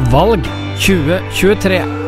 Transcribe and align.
Valg 0.00 0.44
2023. 0.78 2.03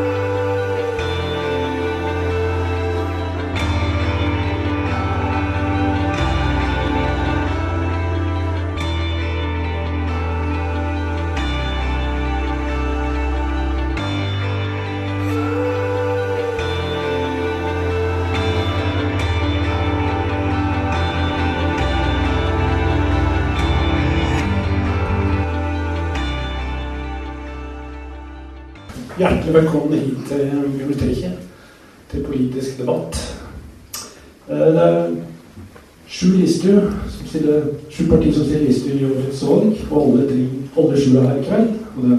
er 41.14 41.28
her 41.28 41.38
i 41.38 41.44
kveld. 41.46 41.68
Og 41.96 42.02
det 42.02 42.18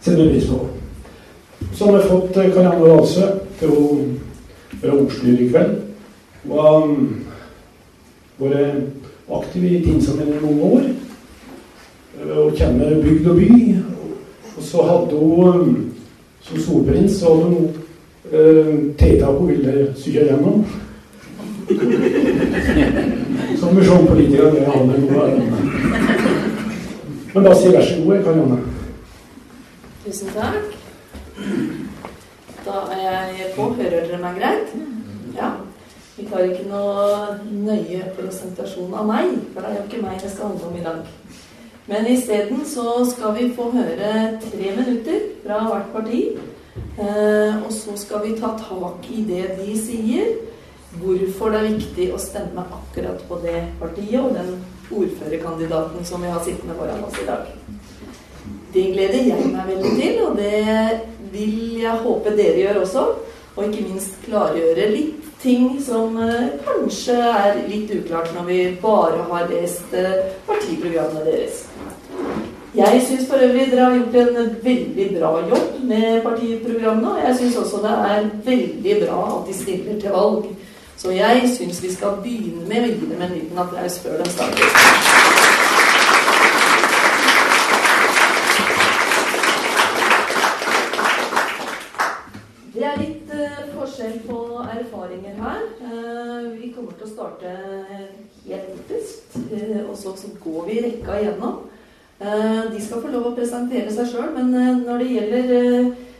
setter 0.00 0.24
vi 0.24 0.30
pris 0.30 0.48
på. 0.48 0.66
Så 1.74 1.84
har 1.84 1.98
vi 1.98 2.08
fått 2.08 2.36
eh, 2.36 2.52
Karianne 2.54 2.80
å 3.68 3.84
være 4.80 4.96
ordstyrer 4.96 5.44
i 5.44 5.50
kveld. 5.50 5.76
Hun 6.42 6.56
har 6.56 6.82
um, 6.86 7.24
vært 8.40 9.30
aktiv 9.36 9.64
i 9.68 9.82
tingsammenheng 9.84 10.38
i 10.38 10.44
mange 10.46 10.62
år. 10.70 10.84
Hun 12.20 12.30
Og 12.46 12.56
kjenner 12.56 13.02
bygd 13.04 13.28
og 13.28 13.36
by. 13.36 13.50
Og 14.56 14.62
så 14.64 14.78
hadde 14.88 15.20
hun 15.20 15.76
som 16.40 16.58
solprins 16.58 17.18
så 17.20 17.34
hadde 17.34 17.44
hun 17.44 17.68
uh, 18.32 18.74
tiltak 18.98 19.38
hun 19.38 19.48
ville 19.52 19.90
sy 19.96 20.16
gjennom. 20.16 20.64
Som 23.60 23.76
politikere 23.76 24.50
det 24.54 24.64
hadde 24.66 24.96
noe 25.04 26.49
Men 27.34 27.44
da 27.46 27.50
sier 27.54 27.76
vær 27.76 27.84
så 27.86 27.96
god, 28.02 28.22
Karianne. 28.26 28.56
Tusen 30.02 30.32
takk. 30.34 30.72
Da 32.64 32.78
er 32.96 33.28
jeg 33.36 33.50
på. 33.54 33.68
Hører 33.78 34.08
dere 34.08 34.18
meg 34.18 34.40
greit? 34.40 34.72
Ja. 35.36 35.52
Vi 36.16 36.26
tar 36.28 36.42
ikke 36.44 36.66
noe 36.68 37.36
nøye 37.48 38.10
presentasjon 38.16 38.96
av 38.98 39.06
meg, 39.08 39.30
for 39.54 39.62
det 39.62 39.70
er 39.70 39.78
jo 39.78 39.84
ikke 39.86 40.02
meg 40.02 40.18
det 40.20 40.32
skal 40.32 40.50
handle 40.50 40.72
om 40.72 40.80
i 40.80 40.82
dag. 40.84 41.06
Men 41.90 42.08
isteden 42.10 42.64
så 42.68 42.98
skal 43.08 43.36
vi 43.38 43.46
få 43.54 43.70
høre 43.76 44.10
tre 44.42 44.74
minutter 44.76 45.22
fra 45.44 45.62
hvert 45.68 45.94
parti. 45.94 46.24
Eh, 46.98 47.54
og 47.62 47.70
så 47.72 47.94
skal 47.98 48.26
vi 48.26 48.34
ta 48.42 48.52
tak 48.58 49.06
i 49.14 49.22
det 49.30 49.46
de 49.62 49.78
sier. 49.78 50.34
Hvorfor 50.98 51.54
det 51.54 51.62
er 51.62 51.72
viktig 51.78 52.10
å 52.10 52.18
stemme 52.18 52.66
akkurat 52.66 53.22
på 53.30 53.38
det 53.46 53.62
partiet 53.78 54.18
og 54.18 54.34
den 54.34 54.56
ordførerkandidaten 54.90 56.04
som 56.04 56.22
vi 56.22 56.32
har 56.32 56.44
sittende 56.44 56.76
foran 56.78 57.04
oss 57.06 57.18
i 57.22 57.26
dag. 57.26 57.48
Det 58.72 58.84
gleder 58.92 59.26
jeg 59.32 59.48
meg 59.50 59.72
veldig 59.72 59.94
til, 59.98 60.20
og 60.26 60.36
det 60.38 61.00
vil 61.32 61.80
jeg 61.82 62.04
håpe 62.04 62.36
dere 62.38 62.62
gjør 62.62 62.84
også. 62.84 63.06
Og 63.56 63.64
ikke 63.66 63.88
minst 63.88 64.20
klargjøre 64.24 64.86
litt 64.92 65.26
ting 65.42 65.72
som 65.82 66.14
eh, 66.22 66.52
kanskje 66.66 67.16
er 67.16 67.62
litt 67.68 67.90
uklart 67.96 68.30
når 68.36 68.46
vi 68.46 68.58
bare 68.82 69.24
har 69.30 69.48
lest 69.50 69.94
eh, 69.96 70.36
partiprogrammene 70.46 71.24
deres. 71.26 71.64
Jeg 72.76 73.00
syns 73.02 73.26
for 73.26 73.42
øvrig 73.42 73.66
dere 73.72 73.88
har 73.88 73.96
gjort 73.96 74.18
en 74.20 74.50
veldig 74.62 75.06
bra 75.16 75.30
jobb 75.50 75.80
med 75.90 76.20
partiprogrammene, 76.22 77.16
og 77.16 77.24
jeg 77.24 77.38
syns 77.40 77.56
også 77.64 77.80
det 77.82 77.94
er 78.12 78.28
veldig 78.46 78.98
bra 79.00 79.22
at 79.32 79.48
de 79.48 79.56
stiller 79.58 79.96
til 80.00 80.14
valg. 80.14 80.44
Så 81.00 81.10
jeg 81.10 81.48
syns 81.56 81.82
vi 81.82 81.90
skal 81.94 82.18
begynne 82.20 82.66
med 82.68 82.84
å 82.84 82.88
gi 82.90 83.06
dem 83.08 83.22
en 83.24 83.30
liten 83.32 83.60
applaus 83.62 83.94
før 84.04 84.18
de 84.20 84.26
starter. 84.28 84.74
Det 92.74 92.84
er 92.84 93.00
litt 93.00 93.32
eh, 93.32 93.56
forskjell 93.72 94.20
på 94.28 94.42
erfaringer 94.76 95.40
her. 95.40 95.64
Eh, 95.88 96.52
vi 96.58 96.68
kommer 96.76 96.92
til 96.92 97.08
å 97.08 97.12
starte 97.14 97.56
helt 98.44 98.70
ytterst, 98.76 99.40
eh, 99.56 99.80
og 99.86 99.96
så, 99.96 100.12
går 100.44 100.62
vi 100.68 100.80
rekka 100.84 101.16
igjennom. 101.22 101.62
Eh, 102.20 102.64
de 102.76 102.84
skal 102.84 103.00
få 103.00 103.16
lov 103.16 103.32
å 103.32 103.36
presentere 103.40 103.88
seg 103.88 104.12
sjøl, 104.12 104.34
men 104.36 104.52
eh, 104.52 104.74
når 104.84 105.00
det 105.00 105.12
gjelder 105.16 105.54
eh, 105.64 106.10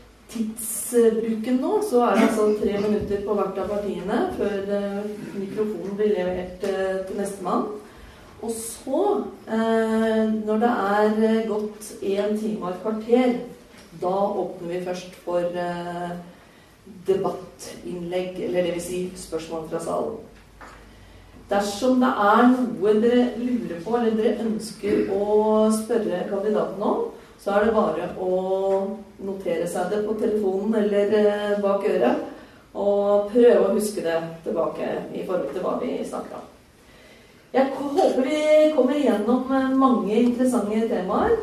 tidsbruken 0.91 1.59
nå, 1.61 1.77
så 1.89 2.05
er 2.05 2.15
det 2.15 2.25
altså 2.29 2.47
tre 2.59 2.79
minutter 2.83 3.21
på 3.25 3.35
hvert 3.37 3.59
av 3.61 3.69
partiene 3.71 4.17
før 4.37 4.73
eh, 4.77 4.97
mikrofonen 5.37 5.95
blir 5.97 6.15
levert 6.15 6.65
eh, 6.67 6.97
til 7.07 7.19
nestemann. 7.19 7.69
Og 8.41 8.51
så, 8.57 9.03
eh, 9.47 10.25
når 10.45 10.63
det 10.63 10.71
er 10.71 11.47
gått 11.49 11.91
én 12.01 12.35
time 12.39 12.65
og 12.65 12.71
et 12.71 12.83
kvarter, 12.83 13.37
da 14.01 14.15
åpner 14.43 14.71
vi 14.71 14.83
først 14.85 15.15
for 15.25 15.57
debattinnlegg, 17.07 18.39
eller 18.47 18.69
dvs. 18.71 18.87
Si 18.87 19.01
spørsmål 19.27 19.67
fra 19.69 19.81
salen. 19.83 20.19
Dersom 21.51 21.99
det 21.99 22.09
er 22.23 22.45
noe 22.53 22.93
dere 23.03 23.25
lurer 23.37 23.81
på, 23.83 23.97
eller 23.97 24.15
dere 24.15 24.45
ønsker 24.45 25.11
å 25.11 25.67
spørre 25.75 26.23
kandidaten 26.31 26.85
om, 26.87 27.09
så 27.41 27.55
er 27.55 27.65
det 27.65 27.73
bare 27.73 28.11
å 28.21 28.31
notere 29.25 29.67
seg 29.69 29.89
det 29.93 30.03
på 30.05 30.15
telefonen 30.21 30.77
eller 30.83 31.17
eh, 31.17 31.59
bak 31.63 31.85
øret, 31.89 32.23
og 32.71 33.31
prøve 33.33 33.65
å 33.65 33.75
huske 33.75 34.05
det 34.05 34.19
tilbake 34.45 34.87
i 35.11 35.25
forhold 35.25 35.51
til 35.51 35.65
hva 35.65 35.75
vi 35.81 35.97
snakker 36.05 36.39
om. 36.39 36.47
Jeg 37.51 37.67
håper 37.75 38.21
vi 38.23 38.71
kommer 38.75 38.95
igjennom 38.95 39.49
eh, 39.51 39.73
mange 39.75 40.15
interessante 40.21 40.85
temaer. 40.87 41.35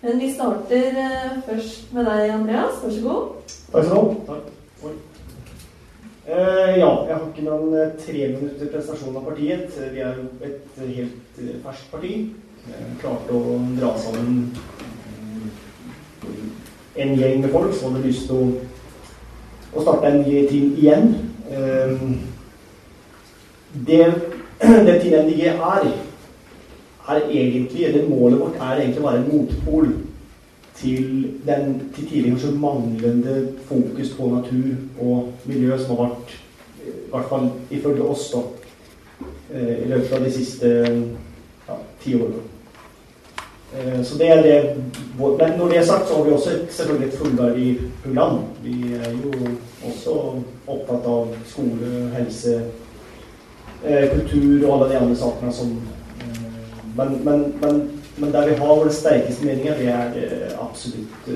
Men 0.00 0.16
vi 0.22 0.30
starter 0.32 0.96
eh, 0.96 1.34
først 1.44 1.92
med 1.92 2.08
deg, 2.08 2.30
Andreas. 2.32 2.78
Vær 2.80 2.94
så 2.94 3.02
god. 3.04 3.26
Takk 3.72 3.84
skal 3.84 3.90
du 3.90 3.98
ha. 3.98 4.38
Takk. 4.80 4.94
Eh, 6.30 6.78
ja, 6.78 6.88
jeg 7.08 7.12
har 7.12 7.26
ikke 7.26 7.44
noen 7.44 7.92
tre 8.00 8.22
minutter 8.38 8.70
presentasjon 8.72 9.20
av 9.20 9.28
partiet. 9.28 9.76
Vi 9.92 10.00
er 10.00 10.16
jo 10.16 10.30
et 10.48 10.80
helt 10.86 11.42
ferskt 11.66 11.92
parti. 11.92 12.14
Klarte 13.02 13.36
å 13.36 13.58
dra 13.76 13.92
sammen 14.00 14.46
en 17.00 17.16
gjeng 17.18 17.40
med 17.40 17.50
folk 17.54 17.74
som 17.74 17.94
hadde 17.94 18.08
lyst 18.08 18.28
til 18.28 18.36
å, 18.36 18.48
å 19.74 19.84
starte 19.84 20.10
en 20.10 20.22
ny 20.24 20.44
team 20.50 20.74
igjen. 20.78 21.14
Eh, 21.50 22.04
det, 23.86 24.04
Team 25.00 25.14
NDG 25.24 25.46
er, 25.54 25.90
er 27.08 27.20
egentlig, 27.30 27.84
eller 27.88 28.08
målet 28.08 28.40
vårt 28.40 28.60
er 28.60 28.82
egentlig 28.82 29.02
å 29.02 29.08
være 29.08 29.22
en 29.22 29.30
motpol 29.32 29.92
til 30.80 31.30
den 31.46 31.74
til 31.94 32.06
tidligere 32.08 32.40
så 32.40 32.52
manglende 32.56 33.52
fokus 33.68 34.14
på 34.16 34.28
natur 34.34 34.74
og 35.00 35.32
miljø 35.44 35.78
som 35.78 35.96
har 35.96 36.06
vært, 36.06 36.36
i 36.86 37.10
hvert 37.10 37.28
fall 37.28 37.50
ifølge 37.70 38.06
oss, 38.12 38.30
da, 38.34 38.44
eh, 39.54 39.74
i 39.84 39.90
løpet 39.90 40.16
av 40.16 40.24
de 40.24 40.32
siste 40.32 40.70
ja, 41.68 41.76
ti 42.04 42.14
årene. 42.16 42.49
Eh, 43.74 44.04
Så 44.04 44.18
det 44.18 44.30
er 44.30 44.42
det 44.42 44.74
Men 45.18 45.58
når 45.58 45.68
det 45.68 45.78
er 45.78 45.84
sagt, 45.84 46.08
så 46.08 46.16
har 46.16 46.24
vi 46.24 46.30
også 46.32 46.50
et, 46.50 46.66
selvfølgelig 46.70 47.08
et 47.08 47.18
fullverdig 47.18 47.78
program. 48.04 48.38
Vi 48.62 48.94
er 48.94 49.10
jo 49.10 49.32
også 49.86 50.10
opptatt 50.66 51.06
av 51.06 51.28
skole, 51.46 52.10
helse, 52.16 52.62
eh, 53.86 54.10
kultur 54.10 54.68
og 54.68 54.74
alle 54.74 54.92
de 54.92 54.98
andre 54.98 55.16
sakene 55.16 55.52
som 55.52 55.82
eh, 56.20 56.96
Men, 56.96 57.24
men, 57.24 57.54
men 57.62 57.90
men 58.20 58.32
der 58.32 58.48
vi 58.48 58.54
har 58.54 58.66
våre 58.66 58.92
sterkeste 58.92 59.46
meninger, 59.46 59.74
det 59.74 59.88
er 59.88 60.56
absolutt 60.70 61.28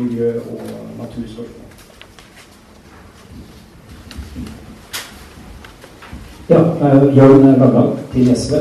miljø- 0.00 0.40
og 0.50 0.60
naturspørsmål. 0.98 1.46
Ja, 6.48 6.58
Jørn 7.16 7.58
Langland 7.58 7.98
til 8.12 8.36
SV. 8.36 8.54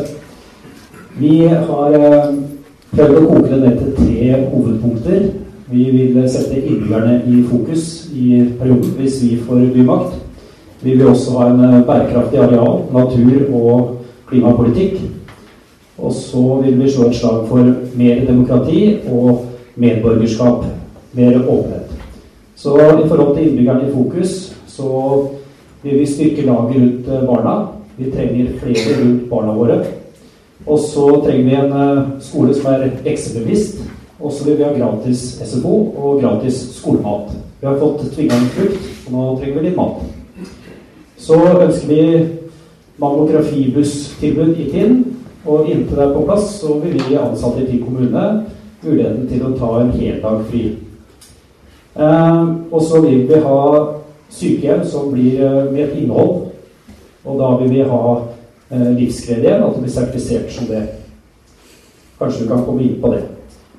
Vi 1.19 1.47
har 1.47 2.33
prøvd 2.91 3.17
å 3.17 3.27
koke 3.27 3.49
det 3.51 3.59
ned 3.61 3.77
til 3.79 3.93
tre 3.95 4.39
hovedpunkter. 4.51 5.29
Vi 5.71 5.85
vil 5.93 6.17
sette 6.29 6.59
innbyggerne 6.59 7.21
i 7.31 7.43
fokus 7.47 7.85
i 8.11 8.41
perioden 8.59 8.97
hvis 8.97 9.21
vi 9.23 9.37
får 9.39 9.69
bymakt. 9.75 10.17
Vi 10.81 10.97
vil 10.97 11.07
også 11.07 11.37
ha 11.37 11.47
en 11.51 11.63
eh, 11.63 11.83
bærekraftig 11.87 12.41
areal, 12.41 12.81
natur- 12.91 13.53
og 13.53 13.97
klimapolitikk. 14.27 14.97
Og 16.01 16.13
så 16.17 16.43
vil 16.65 16.79
vi 16.81 16.89
slå 16.89 17.07
et 17.07 17.15
slag 17.15 17.45
for 17.47 17.71
mer 17.95 18.25
demokrati 18.25 18.97
og 19.11 19.45
medborgerskap. 19.75 20.65
Mer 21.13 21.37
åpenhet. 21.43 21.91
Så 22.55 22.75
i 22.75 23.07
forhold 23.07 23.35
til 23.35 23.47
innbyggerne 23.47 23.87
i 23.87 23.93
fokus, 23.93 24.55
så 24.67 25.27
vil 25.83 25.99
vi 25.99 26.05
styrke 26.05 26.45
laget 26.45 26.75
rundt 26.75 27.07
eh, 27.07 27.25
barna. 27.27 27.55
Vi 27.97 28.11
trenger 28.11 28.51
flere 28.59 28.99
rundt 28.99 29.29
barna 29.29 29.55
våre. 29.55 29.81
Og 30.65 30.79
så 30.79 31.07
trenger 31.25 31.43
vi 31.43 31.55
en 31.57 31.71
eh, 31.73 32.03
skole 32.21 32.53
som 32.55 32.71
er 32.73 32.89
eksebevisst. 33.05 33.81
Og 34.21 34.31
så 34.31 34.45
vil 34.45 34.57
vi 34.59 34.63
ha 34.63 34.73
gratis 34.75 35.41
SFO 35.41 35.75
og 35.97 36.21
gratis 36.21 36.59
skolemat. 36.77 37.31
Vi 37.61 37.67
har 37.67 37.79
fått 37.81 38.11
tvingende 38.13 38.51
frukt, 38.55 38.85
og 39.07 39.13
nå 39.13 39.23
trenger 39.39 39.57
vi 39.59 39.65
litt 39.67 39.77
mat. 39.77 40.03
Så 41.17 41.37
ønsker 41.37 41.87
vi 41.87 42.27
mammografibusstilbud 43.01 44.55
i 44.57 44.69
Tinn. 44.71 45.03
Og 45.45 45.69
inntil 45.69 45.97
det 45.97 46.05
er 46.05 46.13
på 46.13 46.25
plass, 46.25 46.59
så 46.61 46.77
vil 46.83 47.01
vi 47.07 47.17
ansatte 47.17 47.63
i 47.63 47.67
Tinn 47.71 47.85
kommune 47.85 48.25
muligheten 48.81 49.27
til 49.29 49.45
å 49.45 49.55
ta 49.57 49.71
en 49.81 49.91
heldag 49.97 50.45
fri. 50.49 50.63
Eh, 51.95 52.45
og 52.71 52.81
så 52.81 53.01
vil 53.01 53.25
vi 53.29 53.41
ha 53.43 53.61
sykehjem 54.31 54.85
som 54.87 55.11
blir 55.13 55.41
eh, 55.41 55.65
med 55.71 55.83
et 55.85 55.97
innhold. 56.03 56.51
Og 57.25 57.39
da 57.41 57.51
vil 57.59 57.73
vi 57.73 57.89
ha 57.89 58.03
livsglede 58.71 59.41
igjen, 59.41 59.63
at 59.63 59.75
det 59.75 59.83
blir 59.83 59.91
sertifisert 59.91 60.51
som 60.55 60.67
det. 60.69 60.81
Kanskje 62.19 62.43
du 62.43 62.51
kan 62.51 62.65
komme 62.65 62.83
inn 62.85 63.01
på 63.01 63.11
det. 63.13 63.23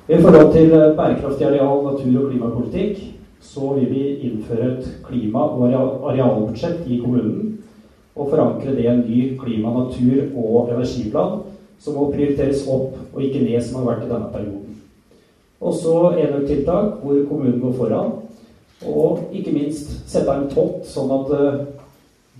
I 0.09 0.19
forhold 0.21 0.51
til 0.53 0.73
eh, 0.73 0.95
bærekraftig 0.97 1.47
areal, 1.47 1.83
natur- 1.83 2.25
og 2.25 2.31
klimapolitikk 2.31 2.97
så 3.41 3.73
vil 3.73 3.89
vi 3.89 4.03
innføre 4.27 4.71
et 4.71 4.89
klima- 5.07 5.47
og 5.47 5.67
arealbudsjett 6.11 6.83
i 6.87 6.99
kommunen. 6.99 7.59
Og 8.15 8.29
forankre 8.29 8.75
det 8.75 8.83
i 8.83 8.87
en 8.87 9.05
ny 9.07 9.37
klima-, 9.37 9.71
natur- 9.73 10.35
og 10.35 10.69
energiplan 10.75 11.39
som 11.79 11.95
må 11.95 12.11
prioriteres 12.11 12.67
opp 12.67 12.97
og 13.13 13.23
ikke 13.23 13.43
ned, 13.43 13.61
som 13.61 13.79
har 13.79 13.93
vært 13.93 14.05
i 14.05 14.11
denne 14.11 14.29
perioden. 14.33 14.75
Og 15.61 15.73
så 15.73 15.95
enøktiltak 16.19 16.99
hvor 17.01 17.25
kommunen 17.29 17.59
går 17.61 17.73
foran. 17.73 18.11
Og 18.87 19.19
ikke 19.31 19.51
minst 19.55 20.09
sette 20.11 20.31
av 20.31 20.41
en 20.41 20.49
pott, 20.51 20.83
sånn 20.87 21.11
at 21.15 21.31
uh, 21.31 21.59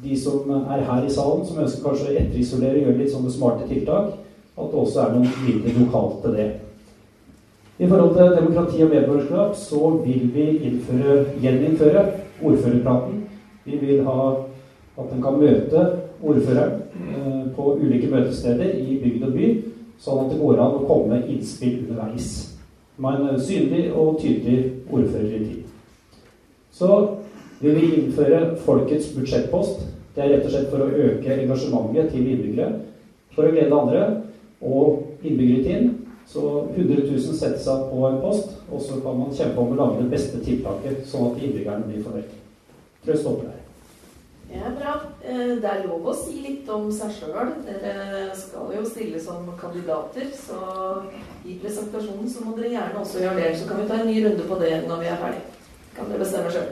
de 0.04 0.18
som 0.20 0.50
er 0.52 0.84
her 0.88 1.06
i 1.06 1.12
salen, 1.12 1.46
som 1.48 1.62
ønsker 1.64 1.84
kanskje 1.86 2.12
å 2.12 2.20
etterisolere, 2.20 2.84
gjøre 2.84 3.00
litt 3.00 3.14
sånne 3.14 3.32
smarte 3.32 3.68
tiltak, 3.70 4.14
at 4.54 4.70
det 4.70 4.80
også 4.84 5.02
er 5.02 5.16
noen 5.16 5.34
midler 5.46 5.80
lokalt 5.80 6.22
til 6.24 6.38
det. 6.38 6.50
I 7.80 7.88
forhold 7.90 8.16
til 8.16 8.36
demokrati 8.38 8.84
og 8.84 8.90
medborgerskap 8.90 9.56
så 9.58 9.90
vil 10.06 10.28
vi 10.34 10.46
innføre, 10.70 11.16
gjeninnføre 11.42 12.04
ordførerpraten. 12.44 13.24
Vi 13.66 13.80
vil 13.82 14.04
ha 14.06 14.18
at 15.00 15.14
en 15.14 15.24
kan 15.24 15.40
møte 15.42 15.86
ordføreren 16.22 16.82
eh, 17.10 17.56
på 17.56 17.74
ulike 17.82 18.12
møtesteder 18.12 18.78
i 18.78 19.00
bygd 19.02 19.26
og 19.26 19.34
by, 19.34 19.50
sånn 20.04 20.26
at 20.26 20.34
det 20.34 20.40
går 20.44 20.62
an 20.62 20.78
å 20.78 20.86
komme 20.86 21.16
med 21.16 21.32
innspill 21.34 21.80
underveis. 21.88 22.30
Med 23.02 23.26
en 23.26 23.42
synlig 23.42 23.88
og 23.90 24.20
tydelig 24.22 24.60
ordfører 24.92 25.34
i 25.34 25.44
tid. 25.48 25.64
Så 26.74 26.92
vil 27.64 27.80
vi 27.80 27.92
innføre 27.98 28.54
folkets 28.66 29.12
budsjettpost. 29.16 29.82
Det 30.14 30.24
er 30.24 30.36
rett 30.36 30.46
og 30.46 30.54
slett 30.54 30.70
for 30.70 30.86
å 30.86 30.92
øke 31.08 31.40
engasjementet 31.42 32.12
til 32.14 32.28
innbyggere, 32.36 32.70
for 33.34 33.50
å 33.50 33.54
glede 33.54 33.80
andre 33.80 34.04
og 34.62 35.26
innbyggere 35.26 35.64
Tinn 35.66 35.92
så 36.30 36.68
100 36.76 37.04
000 37.10 37.36
settes 37.36 37.68
av 37.68 37.90
på 37.90 38.06
en 38.08 38.22
post, 38.22 38.54
og 38.72 38.82
så 38.82 39.00
kan 39.04 39.18
man 39.20 39.34
kjempe 39.36 39.60
om 39.60 39.74
å 39.74 39.80
lage 39.80 40.04
det 40.04 40.14
beste 40.14 40.40
tiltaket, 40.46 41.04
sånn 41.10 41.32
at 41.32 41.42
innbyggerne 41.42 41.90
blir 41.90 42.06
fornøyd. 42.06 42.38
Tror 43.04 43.14
jeg 43.14 43.24
stopper 43.24 43.50
der. 43.50 43.60
Ja, 44.54 44.70
bra. 44.78 44.94
Eh, 45.26 45.56
det 45.60 45.70
er 45.70 45.84
lov 45.88 46.08
å 46.08 46.14
si 46.16 46.38
litt 46.44 46.70
om 46.70 46.90
seg 46.94 47.12
sjøl. 47.16 47.54
Dere 47.66 48.30
skal 48.38 48.72
jo 48.76 48.84
stille 48.86 49.20
som 49.20 49.50
kandidater, 49.60 50.30
så 50.38 50.60
i 51.44 51.58
presentasjonen 51.62 52.30
så 52.30 52.46
må 52.46 52.56
dere 52.58 52.76
gjerne 52.76 53.02
også 53.02 53.24
gjøre 53.24 53.42
det. 53.42 53.52
Så 53.60 53.68
kan 53.70 53.82
vi 53.82 53.90
ta 53.90 54.00
en 54.00 54.12
ny 54.12 54.20
runde 54.24 54.48
på 54.48 54.60
det 54.62 54.74
når 54.88 55.04
vi 55.04 55.12
er 55.12 55.22
ferdig. 55.26 55.44
Kan 55.98 56.12
dere 56.12 56.24
bestemme 56.24 56.54
sjøl. 56.54 56.72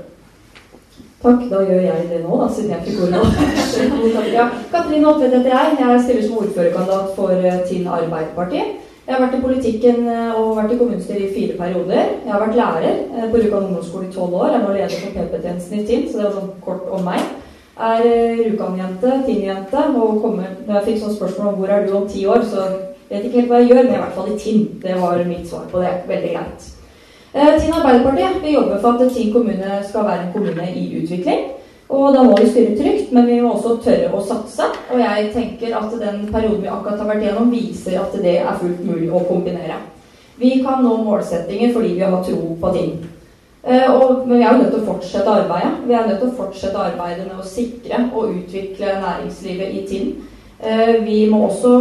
Takk, 1.22 1.42
da 1.52 1.60
gjør 1.62 1.84
jeg 1.86 2.06
det 2.10 2.20
nå, 2.24 2.38
da, 2.42 2.48
siden 2.50 2.72
jeg 2.74 2.86
fikk 2.88 3.02
ordet. 3.06 4.30
ja, 4.38 4.48
Katrine 4.72 5.10
Oppvedt 5.12 5.36
heter 5.36 5.52
jeg. 5.54 5.76
Jeg 5.78 6.00
stiller 6.06 6.24
som 6.26 6.40
ordførerkandidat 6.42 7.12
for 7.18 7.36
eh, 7.36 7.60
Tinn 7.70 7.86
Arbeiderparti. 7.86 8.64
Jeg 9.06 9.14
har 9.14 9.22
vært 9.22 9.36
i 9.38 9.42
politikken 9.44 10.10
eh, 10.10 10.40
og 10.40 10.56
vært 10.58 10.74
i 10.74 10.80
kommunestyret 10.80 11.28
i 11.28 11.36
fire 11.36 11.60
perioder. 11.60 12.10
Jeg 12.26 12.34
har 12.34 12.42
vært 12.42 12.58
lærer 12.58 12.90
eh, 12.90 13.30
på 13.30 13.38
Rjukan 13.38 13.68
ungdomsskole 13.68 14.10
i 14.10 14.12
tolv 14.16 14.40
år. 14.40 14.50
Jeg 14.50 14.58
er 14.58 14.66
nå 14.66 14.74
leder 14.80 14.98
for 14.98 15.20
PP-tjenesten 15.20 15.78
i 15.78 15.86
Tinn, 15.92 16.10
så 16.10 16.18
det 16.18 16.26
var 16.26 16.36
sånn 16.40 16.52
kort 16.66 16.90
om 16.98 17.06
meg. 17.12 17.30
Jeg 17.78 18.10
er 18.16 18.44
Rjukan-jente, 18.48 19.16
Tinn-jente, 19.30 19.88
og 20.02 20.20
kommer, 20.26 20.60
jeg 20.74 20.86
fikk 20.90 21.02
sånn 21.06 21.18
spørsmål 21.20 21.54
om 21.54 21.62
hvor 21.62 21.78
er 21.78 21.86
du 21.86 21.96
om 22.02 22.10
ti 22.10 22.26
år, 22.26 22.50
så 22.50 22.66
vet 23.12 23.30
ikke 23.30 23.44
helt 23.44 23.54
hva 23.54 23.62
jeg 23.62 23.76
gjør, 23.76 23.86
men 23.86 23.94
i 23.94 24.04
hvert 24.08 24.18
fall 24.18 24.34
i 24.34 24.42
Tinn. 24.42 24.70
Det 24.82 24.98
var 25.06 25.26
mitt 25.30 25.46
svar 25.54 25.70
på 25.70 25.86
det. 25.86 26.00
Veldig 26.10 26.38
greit. 26.40 26.72
Tinn 27.32 27.74
Arbeiderparti 27.74 28.42
vi 28.44 28.54
jobber 28.54 28.80
for 28.84 29.00
at 29.00 29.14
Tinn 29.14 29.34
kommune 29.34 29.80
skal 29.88 30.08
være 30.08 30.28
en 30.28 30.34
kommune 30.34 30.68
i 30.76 30.88
utvikling. 31.04 31.46
Og 31.92 32.14
da 32.16 32.24
må 32.24 32.36
vi 32.40 32.48
styre 32.48 32.76
trygt, 32.80 33.12
men 33.12 33.28
vi 33.28 33.40
må 33.44 33.52
også 33.52 33.78
tørre 33.84 34.12
å 34.16 34.24
satse. 34.24 34.68
Og 34.92 35.00
jeg 35.00 35.32
tenker 35.34 35.76
at 35.76 35.96
den 36.00 36.22
perioden 36.32 36.62
vi 36.64 36.70
akkurat 36.72 37.00
har 37.00 37.10
vært 37.10 37.26
gjennom, 37.26 37.52
viser 37.52 37.98
at 38.00 38.14
det 38.24 38.38
er 38.40 38.60
fullt 38.60 38.84
mulig 38.88 39.10
å 39.12 39.24
kombinere. 39.28 39.80
Vi 40.40 40.58
kan 40.64 40.84
nå 40.84 40.94
målsettinger 41.06 41.74
fordi 41.76 41.96
vi 41.98 42.06
har 42.06 42.24
tro 42.26 42.56
på 42.62 42.72
ting. 42.76 42.94
Eh, 43.64 43.88
og, 43.92 44.24
men 44.26 44.40
vi 44.40 44.44
er 44.44 44.56
jo 44.56 44.62
nødt 44.62 44.72
til 44.74 44.80
å 44.80 44.88
fortsette 44.88 45.36
arbeidet. 45.44 45.74
Vi 45.88 45.94
er 45.94 46.08
nødt 46.08 46.24
til 46.24 46.32
å 46.32 46.38
fortsette 46.40 46.86
arbeidet 46.86 47.28
med 47.28 47.42
å 47.44 47.48
sikre 47.48 48.00
og 48.10 48.32
utvikle 48.40 48.96
næringslivet 49.04 49.76
i 49.76 49.84
Tinn. 49.90 50.16
Eh, 50.64 50.96
vi 51.04 51.20
må 51.30 51.44
også 51.50 51.76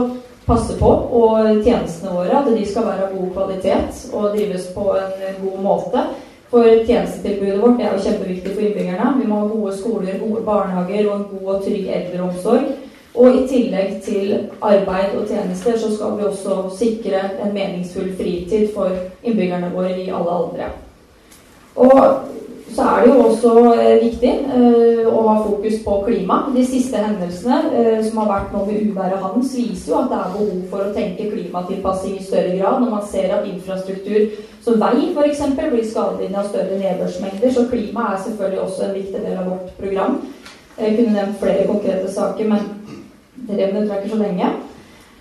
passe 0.46 0.76
på 0.80 0.90
og 1.20 1.62
tjenestene 1.64 2.14
våre, 2.14 2.40
at 2.40 2.50
de 2.50 2.66
skal 2.66 2.88
være 2.88 3.06
av 3.06 3.14
god 3.16 3.30
kvalitet 3.36 4.02
og 4.12 4.34
drives 4.34 4.68
på 4.74 4.86
en 4.98 5.40
god 5.44 5.62
måte. 5.64 6.04
For 6.50 6.66
tjenestetilbudet 6.86 7.60
vårt 7.62 7.80
er 7.80 7.92
jo 7.94 8.02
kjempeviktig 8.02 8.54
for 8.56 8.64
innbyggerne. 8.66 9.10
Vi 9.20 9.28
må 9.30 9.38
ha 9.38 9.50
gode 9.52 9.74
skoler, 9.78 10.16
gode 10.18 10.42
barnehager 10.46 11.10
og 11.10 11.16
en 11.16 11.28
god 11.30 11.52
og 11.54 11.66
trygg 11.66 11.92
eldreomsorg. 11.98 12.72
Og 13.14 13.36
i 13.36 13.46
tillegg 13.50 13.96
til 14.06 14.32
arbeid 14.62 15.14
og 15.18 15.28
tjenester 15.30 15.78
så 15.78 15.90
skal 15.94 16.16
vi 16.18 16.26
også 16.26 16.58
sikre 16.78 17.22
en 17.42 17.54
meningsfull 17.54 18.10
fritid 18.18 18.68
for 18.74 18.94
innbyggerne 19.22 19.70
våre 19.74 19.96
i 19.98 20.10
alle 20.10 20.36
aldre. 20.40 20.68
Og 21.76 21.96
så 22.74 22.82
er 22.86 23.00
det 23.02 23.10
jo 23.10 23.22
også 23.24 23.52
eh, 23.74 23.96
viktig 24.04 24.30
eh, 24.30 25.06
å 25.10 25.22
ha 25.26 25.34
fokus 25.42 25.80
på 25.84 25.96
klima. 26.06 26.36
De 26.54 26.62
siste 26.66 27.00
hendelsene 27.02 27.58
eh, 27.74 27.98
som 28.06 28.20
har 28.22 28.28
vært 28.30 28.54
nå 28.54 28.62
med 28.68 28.84
uværet 28.90 29.24
Hans, 29.24 29.56
viser 29.58 29.90
jo 29.90 29.98
at 29.98 30.12
det 30.12 30.20
er 30.20 30.36
behov 30.36 30.60
for 30.70 30.84
å 30.84 30.92
tenke 30.94 31.30
klimatilpassing 31.32 32.14
i 32.18 32.24
større 32.24 32.54
grad. 32.54 32.78
Når 32.84 32.94
man 32.94 33.04
ser 33.10 33.34
at 33.34 33.48
infrastruktur 33.50 34.38
som 34.62 34.78
vei 34.82 35.10
f.eks. 35.10 35.42
blir 35.58 35.86
skadelidende 35.88 36.44
av 36.44 36.50
større 36.52 36.78
nedbørsmengder. 36.78 37.54
Så 37.56 37.66
klima 37.72 38.12
er 38.12 38.24
selvfølgelig 38.26 38.64
også 38.66 38.86
en 38.86 38.96
viktig 39.00 39.24
del 39.26 39.38
av 39.40 39.50
vårt 39.50 39.76
program. 39.80 40.20
Jeg 40.78 40.96
kunne 40.96 41.16
nevnt 41.16 41.40
flere 41.42 41.66
konkrete 41.68 42.12
saker, 42.12 42.52
men 42.54 42.68
det 43.48 43.58
renner 43.58 43.96
ikke 43.98 44.14
så 44.14 44.20
lenge. 44.20 44.52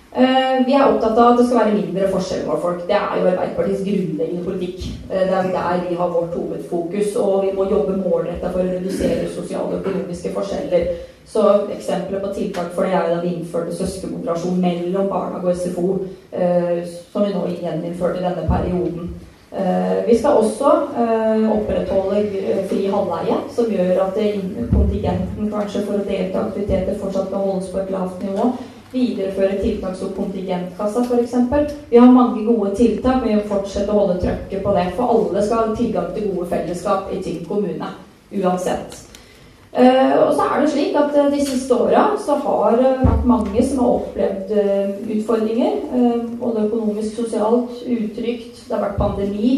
Uh, 0.09 0.65
vi 0.65 0.73
er 0.73 0.87
opptatt 0.87 1.19
av 1.21 1.35
at 1.35 1.37
det 1.37 1.43
skal 1.45 1.59
være 1.59 1.73
mindre 1.75 2.07
forskjell 2.09 2.39
mellom 2.47 2.61
folk. 2.63 2.79
Det 2.89 2.95
er 2.97 3.11
jo 3.19 3.27
Arbeiderpartiets 3.29 3.83
grunnleggende 3.85 4.45
politikk. 4.47 4.87
Uh, 5.05 5.19
det 5.19 5.35
er 5.37 5.51
der 5.53 5.83
vi 5.85 5.97
har 5.99 6.09
vårt 6.15 6.33
hovedfokus. 6.33 7.15
Og 7.15 7.43
vi 7.45 7.51
må 7.53 7.67
jobbe 7.69 7.97
målretta 7.99 8.49
for 8.49 8.63
å 8.63 8.71
redusere 8.71 9.29
sosiale 9.29 9.67
og 9.69 9.83
økonomiske 9.83 10.31
forskjeller. 10.33 10.87
Så 11.29 11.43
Eksempler 11.75 12.23
på 12.23 12.31
tiltak 12.33 12.71
for 12.73 12.89
det 12.89 12.95
er 12.97 13.11
da 13.11 13.19
vi 13.21 13.35
innførte 13.35 13.75
søskenmoderasjon 13.77 14.57
mellom 14.63 15.11
barnehage 15.11 15.51
og 15.51 15.59
SFO, 15.59 15.89
eh, 16.33 16.79
som 17.11 17.21
vi 17.21 17.35
nå 17.35 17.43
gjeninnførte 17.51 18.17
i 18.17 18.23
denne 18.25 18.47
perioden. 18.49 19.11
vi 20.07 20.17
skal 20.17 20.37
også 20.37 20.71
opprettholde 21.53 22.19
fri 22.69 22.83
halvleie, 22.85 23.37
som 23.55 23.65
gjør 23.65 24.01
at 24.03 24.17
kontingenten 24.73 25.49
kanskje 25.53 25.81
for 25.85 25.97
å 25.97 26.03
delta 26.05 26.37
i 26.37 26.41
aktiviteter 26.41 26.99
fortsatt 27.01 27.31
kan 27.31 27.45
holdes 27.47 27.71
på 27.71 27.79
et 27.79 27.89
lavt 27.91 28.21
nivå 28.23 28.51
videreføre 28.91 29.59
tiltak 29.61 29.95
som 29.97 30.13
kontingentkassa 30.17 31.03
f.eks. 31.05 31.35
Vi 31.89 31.97
har 31.97 32.11
mange 32.11 32.45
gode 32.45 32.75
tiltak, 32.75 33.21
men 33.21 33.29
vi 33.29 33.35
må 33.41 33.49
fortsette 33.49 33.93
å 33.93 33.99
holde 33.99 34.17
trøkket 34.23 34.63
på 34.63 34.73
det. 34.77 34.87
For 34.97 35.13
alle 35.15 35.45
skal 35.45 35.67
ha 35.67 35.75
tilgang 35.75 36.09
til 36.15 36.31
gode 36.31 36.49
fellesskap 36.53 37.13
i 37.13 37.21
Tinn 37.23 37.45
kommune. 37.49 37.93
Uansett. 38.29 39.05
Uh, 39.69 40.15
og 40.25 40.31
så 40.33 40.45
er 40.49 40.63
det 40.63 40.69
slik 40.71 40.95
at 40.97 41.11
uh, 41.13 41.27
De 41.29 41.43
siste 41.45 41.75
åra 41.75 42.07
så 42.17 42.39
har 42.41 42.79
uh, 42.81 43.03
vært 43.03 43.27
mange 43.29 43.61
som 43.61 43.83
har 43.83 43.99
opplevd 43.99 44.53
utfordringer. 45.13 45.75
både 46.39 46.65
økonomisk, 46.65 47.15
sosialt, 47.15 47.77
utrygt. 47.85 48.63
Det 48.65 48.73
har 48.73 48.81
vært 48.87 48.97
pandemi. 48.97 49.51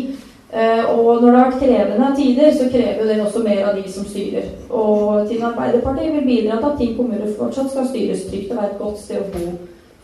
Eh, 0.54 0.86
og 1.00 1.22
når 1.22 1.32
det 1.32 1.40
har 1.40 1.52
vært 1.52 1.62
krevende 1.62 2.08
tider, 2.16 2.50
så 2.52 2.66
krever 2.72 3.06
det 3.08 3.22
også 3.24 3.44
mer 3.44 3.62
av 3.70 3.78
de 3.78 3.92
som 3.92 4.04
styrer. 4.04 4.50
Og 4.70 5.30
Tinn 5.30 5.46
Arbeiderparti 5.48 6.10
vil 6.12 6.26
bidra 6.28 6.58
til 6.58 6.68
at 6.70 6.80
Tinn 6.80 6.98
kommune 6.98 7.30
fortsatt 7.38 7.72
skal 7.72 7.88
styres 7.88 8.26
trygt 8.28 8.52
og 8.52 8.60
være 8.60 8.74
et 8.74 8.82
godt 8.82 9.00
sted 9.00 9.22
å 9.22 9.30
bo 9.32 9.46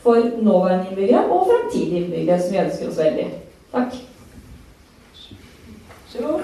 for 0.05 0.29
nåværende 0.47 0.87
innbyggere 0.91 1.25
og 1.25 1.49
fremtidige 1.49 2.05
innbyggere, 2.05 2.39
som 2.41 2.55
vi 2.55 2.63
ønsker 2.63 2.87
oss 2.87 3.01
veldig. 3.03 3.27
Takk. 3.73 3.99
Så. 6.07 6.39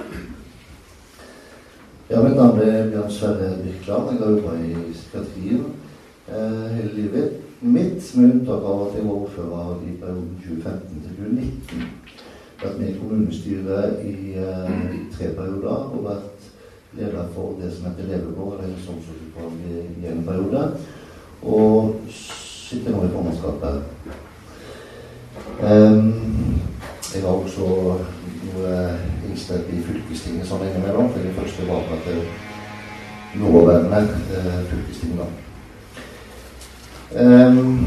Ja, 2.09 2.21
mitt 2.21 2.35
navn 2.35 2.59
er 2.59 2.91
Bjørn 2.91 3.11
Sverre 3.11 3.53
Birkeland. 3.63 4.11
Jeg 4.11 4.19
har 4.19 4.35
jobba 4.35 4.57
i 4.59 4.91
psykiatrien 4.91 5.65
eh, 6.27 6.67
hele 6.75 6.93
livet 6.93 7.39
mitt, 7.61 8.15
med 8.17 8.33
unntak 8.33 8.67
av 8.67 8.87
at 8.89 8.97
jeg 8.99 9.07
var 9.07 9.21
ordfører 9.23 9.75
i 9.87 9.95
perioden 10.01 10.33
2015 10.43 11.05
til 11.05 11.21
2019 11.23 12.02
vært 12.63 12.79
med 12.79 12.89
i 12.89 12.97
kommunestyret 12.99 14.01
i 14.07 14.15
uh, 14.39 14.69
tre 15.15 15.31
perioder 15.37 15.89
og 15.93 16.05
vært 16.07 16.49
leder 16.97 17.29
for 17.35 17.57
det 17.61 17.71
som 17.73 17.89
heter 17.89 18.09
Levegård, 18.09 18.59
eller 18.59 18.73
helse- 18.73 18.91
i 20.03 20.07
en 20.11 20.23
periode. 20.25 20.77
Og 21.43 21.95
sitter 22.09 22.91
nå 22.91 23.03
i 23.03 23.13
formannskapet. 23.13 23.81
Um, 25.63 26.13
Jeg 27.13 27.21
har 27.21 27.29
også 27.29 27.67
noe 28.53 28.69
innspill 29.29 29.67
i 29.69 29.81
fylkestinget 29.85 30.47
sånn 30.49 30.63
innimellom, 30.65 31.11
for 31.13 31.21
det 31.21 31.35
første 31.37 31.67
var 31.67 31.83
at 31.93 32.07
til 32.07 32.21
nåværende 33.41 33.99
eh, 34.33 34.63
fylkesting. 34.71 35.19
da. 35.19 35.27
Um, 37.23 37.85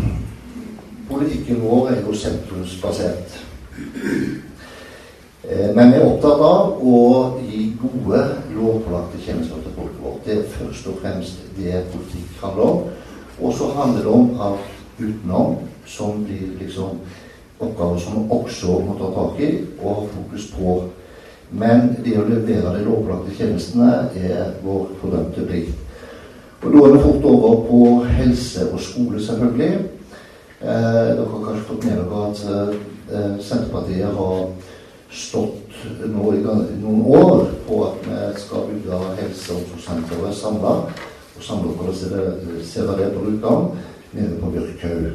politikken 1.08 1.62
vår 1.62 1.90
er 1.90 2.00
jo 2.06 2.14
sentrumsbasert. 2.14 3.40
Eh, 5.50 5.74
men 5.74 5.92
vi 5.92 5.98
er 6.00 6.06
opptatt 6.08 6.40
av 6.42 6.80
å 6.82 7.00
gi 7.46 7.68
gode, 7.78 8.22
lovpålagte 8.50 9.20
tjenester 9.22 9.60
til 9.62 9.76
folket 9.76 10.00
vårt. 10.02 10.24
Det 10.24 10.34
er 10.40 10.48
først 10.56 10.88
og 10.90 10.98
fremst 11.04 11.44
det 11.54 11.84
politikk 11.92 12.40
handler 12.42 12.64
om. 12.64 12.80
Og 13.38 13.54
så 13.54 13.70
handler 13.76 14.02
det 14.02 14.10
om 14.10 14.40
alt 14.42 14.72
utenom 14.98 15.56
som 15.86 16.24
blir 16.26 16.56
liksom 16.58 16.98
oppgaver 17.60 18.02
som 18.02 18.18
vi 18.18 18.26
også 18.40 18.80
må 18.88 18.98
ta 18.98 19.12
tak 19.14 19.40
i 19.40 19.50
og 19.78 19.86
ha 19.92 20.06
fokus 20.16 20.50
på. 20.56 20.76
Men 21.50 21.92
det 22.02 22.18
å 22.18 22.26
levere 22.26 22.74
de 22.74 22.84
lovpålagte 22.88 23.38
tjenestene 23.38 23.92
er 24.18 24.56
vår 24.66 24.96
fordømte 25.00 25.46
plikt. 25.46 25.78
Og 26.64 26.72
Da 26.72 26.86
er 26.88 26.92
vi 26.96 27.02
fort 27.04 27.24
over 27.30 27.60
på 27.68 27.80
helse 28.18 28.72
og 28.72 28.80
skole, 28.80 29.20
selvfølgelig. 29.22 29.74
Eh, 30.60 31.06
dere 31.14 31.26
har 31.30 31.44
kanskje 31.44 31.68
fått 31.68 31.84
med 31.84 32.00
dere 32.00 32.30
at 32.30 32.46
eh, 32.50 33.44
Senterpartiet 33.44 34.10
har 34.16 34.48
stått 35.10 35.76
nå 36.06 36.32
i 36.34 36.40
noen 36.80 37.02
år 37.06 37.46
på 37.66 37.82
at 37.86 38.06
vi 38.06 38.40
skal 38.40 38.66
bygge 38.70 38.98
helse- 39.20 39.54
og 39.54 39.60
omsorgssenteret 39.60 40.34
samla. 40.34 40.74
Og 41.36 41.42
samlokalisere 41.42 42.96
det 42.96 43.12
på 43.14 43.24
Rjukan, 43.24 43.66
nede 44.12 44.40
på 44.40 44.50
Bjørkhaug. 44.50 45.10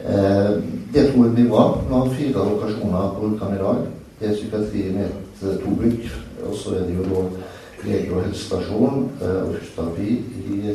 Eh, 0.00 0.50
det 0.94 1.12
tror 1.12 1.24
jeg 1.24 1.34
blir 1.34 1.48
bra. 1.48 1.80
Vi 1.88 1.94
har 1.94 2.14
fire 2.14 2.48
lokasjoner 2.50 3.14
på 3.14 3.26
Rjukan 3.26 3.54
i 3.54 3.62
dag. 3.62 3.76
Det 4.20 4.28
er 4.28 4.34
psykiatri 4.34 4.82
med 4.92 5.08
eh, 5.42 5.56
to 5.64 5.70
bygg. 5.80 6.10
Og 6.44 6.54
så 6.56 6.74
er 6.74 6.80
det 6.80 6.96
jo 6.96 7.04
da 7.04 7.22
lege- 7.84 8.12
og 8.12 8.24
helsestasjon 8.24 9.10
eh, 9.22 9.42
og 9.48 9.54
fysioterapi 9.54 10.10
i 10.50 10.74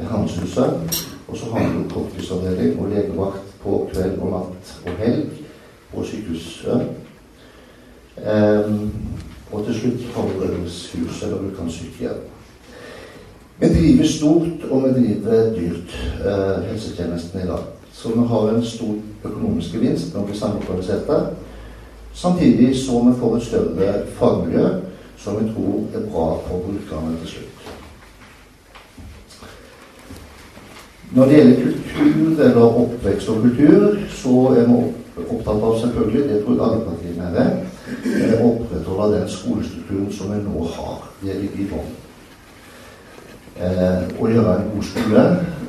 Hanshuset. 0.00 1.04
Og 1.28 1.36
så 1.36 1.46
har 1.52 1.68
vi 1.68 1.78
jo 1.78 1.88
korttidsavdeling 1.94 2.80
og 2.80 2.90
legevakt 2.90 3.54
på 3.62 3.88
kveld 3.92 4.18
og 4.18 4.30
natt 4.30 4.74
og 4.86 4.92
helg 4.98 5.47
på 5.94 6.04
sykehuset. 6.04 6.88
Um, 8.16 8.92
og 9.52 9.64
til 9.64 9.74
slutt 9.74 10.00
Rødhushuset, 10.16 11.22
eller 11.22 11.38
Rjukan 11.42 11.70
sykehjem. 11.70 12.20
Vi 13.58 13.66
driver 13.66 14.06
stort, 14.06 14.70
og 14.70 14.82
vi 14.82 14.92
driver 14.92 15.54
dyrt, 15.54 16.12
uh, 16.24 16.64
helsetjenesten 16.64 17.40
i 17.40 17.46
dag. 17.46 17.64
Så 17.92 18.08
vi 18.08 18.26
har 18.28 18.48
en 18.48 18.64
stor 18.64 18.94
økonomisk 19.24 19.72
gevinst 19.72 20.14
når 20.14 20.26
vi 20.26 20.34
det, 21.06 21.26
Samtidig 22.14 22.76
så 22.76 23.00
vi 23.00 23.20
får 23.20 23.36
et 23.36 23.42
større 23.42 23.94
fagmiljø 24.18 24.68
som 25.18 25.36
vi 25.40 25.52
tror 25.52 25.84
er 25.94 26.10
bra 26.10 26.26
for 26.46 26.62
brukerne 26.66 27.18
til 27.20 27.28
slutt. 27.28 27.58
Når 31.12 31.24
det 31.24 31.34
gjelder 31.34 31.62
kultur 31.62 32.42
eller 32.44 32.60
oppvekst 32.82 33.28
og 33.28 33.42
kultur, 33.42 33.96
så 34.08 34.34
er 34.56 34.66
vi 34.66 34.92
opptatt 35.26 35.62
av 35.62 35.78
selvfølgelig, 35.80 36.24
det 36.28 36.42
tror 36.42 36.54
jeg 36.54 36.66
alle 36.66 36.84
partiene 36.86 37.30
er, 37.42 37.54
å 38.38 38.50
opprettholde 38.52 39.16
den 39.16 39.30
skolestrukturen 39.32 40.12
som 40.14 40.32
vi 40.32 40.42
nå 40.44 40.66
har. 40.76 41.00
Det 41.22 41.38
ligger 41.42 41.64
i 41.64 41.68
bånn. 41.72 41.94
Eh, 43.58 44.02
å 44.22 44.28
gjøre 44.30 44.52
en 44.54 44.68
god 44.70 44.84
skole 44.86 45.22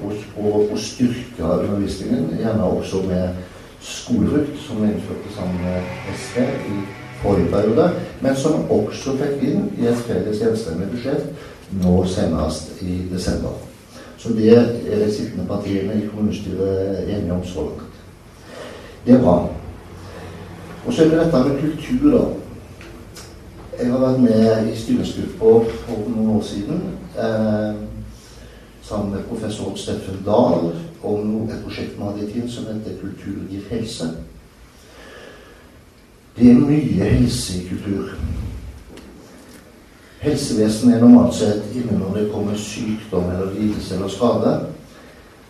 og, 0.05 0.11
og, 0.37 0.57
og, 0.61 0.75
styrke 0.77 1.53
undervisningen, 1.55 2.35
gjerne 2.37 2.67
også 2.67 3.01
med 3.07 3.39
skolefrukt, 3.81 4.59
som 4.61 4.83
vi 4.83 4.91
innførte 4.91 5.33
sammen 5.33 5.63
med 5.63 5.87
SV 6.13 6.43
i 6.43 6.83
forrige 7.23 7.49
periode, 7.51 7.87
men 8.21 8.37
som 8.37 8.69
også 8.71 9.15
fikk 9.19 9.41
inn 9.49 9.65
i 9.79 9.89
et 9.89 10.05
felles 10.05 10.43
enstemmig 10.51 10.91
budsjett 10.93 11.33
nå 11.81 11.95
senest 12.09 12.77
i 12.85 13.01
desember. 13.09 13.57
Så 14.19 14.35
det 14.35 14.51
er 14.53 14.99
de 14.99 15.11
sittende 15.13 15.47
partiene 15.47 15.95
i 15.95 16.07
kommunestyret 16.11 17.07
enige 17.07 17.33
om 17.33 17.45
så 17.47 17.65
langt. 17.71 17.88
Det 19.05 19.15
er 19.15 19.21
bra. 19.21 19.47
Og 20.85 20.93
så 20.93 21.03
er 21.03 21.09
det 21.09 21.19
dette 21.19 21.43
med 21.47 21.59
kultur, 21.61 22.17
da. 22.17 22.25
Jeg 23.79 23.91
har 23.91 23.99
vært 23.99 24.19
med 24.19 24.71
i 24.73 24.75
styringsgruppa 24.75 25.51
for 25.85 26.09
noen 26.09 26.33
år 26.35 26.41
siden 26.43 26.81
eh, 27.15 27.75
sammen 28.83 29.13
med 29.13 29.23
professor 29.29 29.75
Steffen 29.75 30.19
Dahl 30.25 30.73
om 31.03 31.47
et 31.47 31.61
prosjekt 31.63 31.95
i 31.95 32.31
tiden 32.31 32.49
som 32.51 32.65
heter 32.65 32.99
Kultur 33.01 33.45
gir 33.49 33.61
helse. 33.69 34.09
Det 36.35 36.51
er 36.51 36.59
mye 36.59 37.03
helse 37.13 37.61
i 37.61 37.67
kultur. 37.69 38.11
Helsevesenet 40.19 40.95
er 40.95 41.01
normalt 41.05 41.35
sett 41.35 41.71
inne 41.75 41.99
når 41.99 42.17
det 42.17 42.31
kommer 42.33 42.55
sykdom 42.59 43.31
eller 43.31 43.53
lidelse 43.53 43.95
eller 43.95 44.11
skade, 44.11 44.53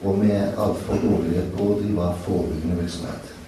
og 0.03 0.21
vi 0.21 0.31
er 0.31 0.53
altfor 0.53 1.01
dårlige 1.01 1.49
på 1.57 1.65
å 1.65 1.81
drive 1.81 2.13
forebyggende 2.27 2.81
virksomhet. 2.83 3.38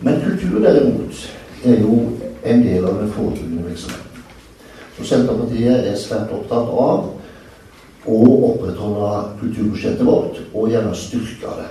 Men 0.00 0.20
kultur 0.24 0.60
derimot 0.64 1.26
er 1.64 1.80
jo 1.80 1.96
en 2.44 2.62
del 2.64 2.84
av 2.84 3.02
den 3.02 3.10
forebyggende 3.12 3.68
virksomheten. 3.68 4.22
Så 4.96 5.04
Senterpartiet 5.04 5.90
er 5.90 5.96
svært 5.96 6.32
opptatt 6.32 6.70
av 6.72 7.10
å 8.08 8.20
opprettholde 8.50 9.10
kulturbudsjettet 9.42 10.06
vårt, 10.08 10.40
og 10.54 10.72
gjerne 10.72 10.94
styrke 10.96 11.52
det. 11.58 11.68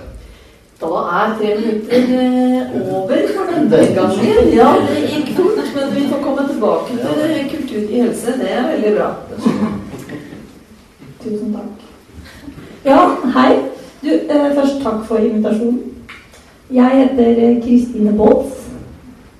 Da 0.80 1.00
er 1.18 1.34
tre 1.36 1.50
minutter 1.58 2.12
eh, 2.16 2.76
over 2.80 3.26
for 3.34 3.50
denne 3.50 3.80
gangen. 3.98 4.52
Ja, 4.54 4.70
det 4.86 5.02
gikk 5.10 5.34
fort, 5.36 5.58
men 5.74 5.90
vi 5.94 6.06
får 6.08 6.22
komme 6.24 6.46
tilbake 6.48 6.96
til 6.96 7.50
kultur 7.50 7.82
i 7.82 8.00
helse. 8.00 8.38
Det 8.40 8.48
er 8.54 8.70
veldig 8.70 8.94
bra. 8.96 9.10
Tusen 11.20 11.52
takk. 11.58 11.84
Ja, 12.86 13.02
hei. 13.36 13.52
Du, 14.00 14.08
eh, 14.08 14.54
først 14.56 14.80
takk 14.82 15.04
for 15.10 15.20
invitasjonen. 15.20 15.82
Jeg 16.72 16.90
heter 16.94 17.30
eh, 17.48 17.62
Kristine 17.62 18.12
Baals, 18.18 18.70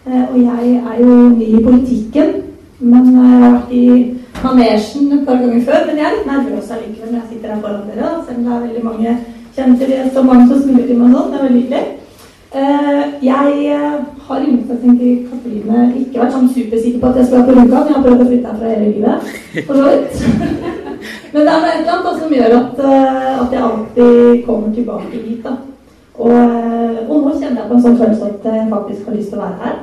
eh, 0.07 0.23
og 0.33 0.39
jeg 0.39 0.83
er 0.91 0.97
jo 1.01 1.29
ny 1.29 1.45
i 1.45 1.63
politikken. 1.65 2.33
Men 2.81 3.07
eh, 3.07 3.31
jeg 3.31 3.43
har 3.43 3.53
vært 3.53 3.71
i 3.73 3.85
manesjen 4.43 5.13
et 5.13 5.23
par 5.29 5.39
ganger 5.39 5.63
før. 5.69 5.85
Men 5.87 6.01
jeg 6.01 6.07
er 6.09 6.17
litt 6.17 6.27
nervøs 6.27 6.73
allikevel 6.75 7.13
når 7.13 7.21
jeg 7.21 7.29
sitter 7.29 7.55
her 7.55 7.63
foran 7.63 7.87
dere. 7.87 8.11
Selv 8.27 8.39
om 8.39 8.49
det 8.49 8.57
er 8.57 8.67
veldig 8.67 8.85
mange 8.89 9.17
kjente 9.55 10.11
så 10.15 10.27
mange 10.27 10.49
som 10.49 10.63
smiler 10.65 10.91
til 10.91 10.99
meg 10.99 11.15
sånn. 11.15 11.31
Det 11.31 11.39
er 11.39 11.47
veldig 11.47 11.63
hyggelig. 11.63 11.85
Jeg 13.23 13.79
har 14.27 14.43
i 14.43 14.51
motsetning 14.51 14.99
til 14.99 15.17
Katrine 15.31 15.87
ikke 16.03 16.25
vært 16.25 16.35
sånn 16.35 16.53
supersikker 16.57 16.99
på 16.99 17.13
at 17.13 17.21
jeg 17.21 17.31
skal 17.31 17.39
være 17.39 17.49
på 17.53 17.59
Rjukan. 17.61 17.91
Jeg 17.93 17.99
har 18.01 18.07
prøvd 18.09 18.25
å 18.25 18.31
flytte 18.33 18.55
herfra 18.57 18.75
hele 18.75 18.91
livet. 18.91 19.35
For 19.69 19.79
så 19.79 19.83
vidt. 19.87 20.15
Men 21.33 21.47
det 21.47 21.55
er 21.55 21.91
annet 21.95 22.15
som 22.25 22.39
gjør 22.41 22.61
at, 22.65 22.87
at, 22.91 23.53
jeg 23.55 23.67
alltid 23.69 24.47
kommer 24.49 24.75
tilbake 24.75 25.15
hit. 25.29 25.45
Da. 25.47 25.61
Og, 26.21 26.37
og, 27.09 27.17
nå 27.17 27.33
kjenner 27.39 27.63
jeg 27.63 27.69
på 27.71 27.79
en 27.79 27.85
sånn 27.87 27.99
følelse 27.99 28.31
at 28.31 28.49
jeg 28.51 28.69
faktisk 28.71 29.09
har 29.09 29.19
lyst 29.19 29.33
til 29.33 29.41
å 29.41 29.45
være 29.47 29.61
her. 29.65 29.81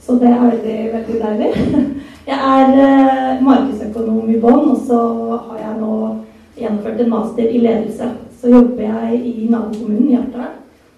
Så 0.00 0.16
det 0.22 0.30
er 0.30 0.46
veldig, 0.46 0.78
veldig 0.94 1.20
deilig. 1.20 1.52
Jeg 2.30 2.38
er 2.38 3.40
markedsøkonom 3.42 4.28
i 4.30 4.38
bånn, 4.38 4.68
og 4.70 4.82
så 4.86 4.98
har 5.48 5.56
jeg 5.58 5.78
nå 5.80 5.94
gjennomført 6.60 7.00
en 7.02 7.10
master 7.10 7.48
i 7.48 7.62
ledelse 7.64 8.10
så 8.40 8.48
jobber 8.48 8.82
jeg 8.82 9.20
i 9.26 9.48
nabokommunen 9.50 10.08
Hjartdal. 10.08 10.52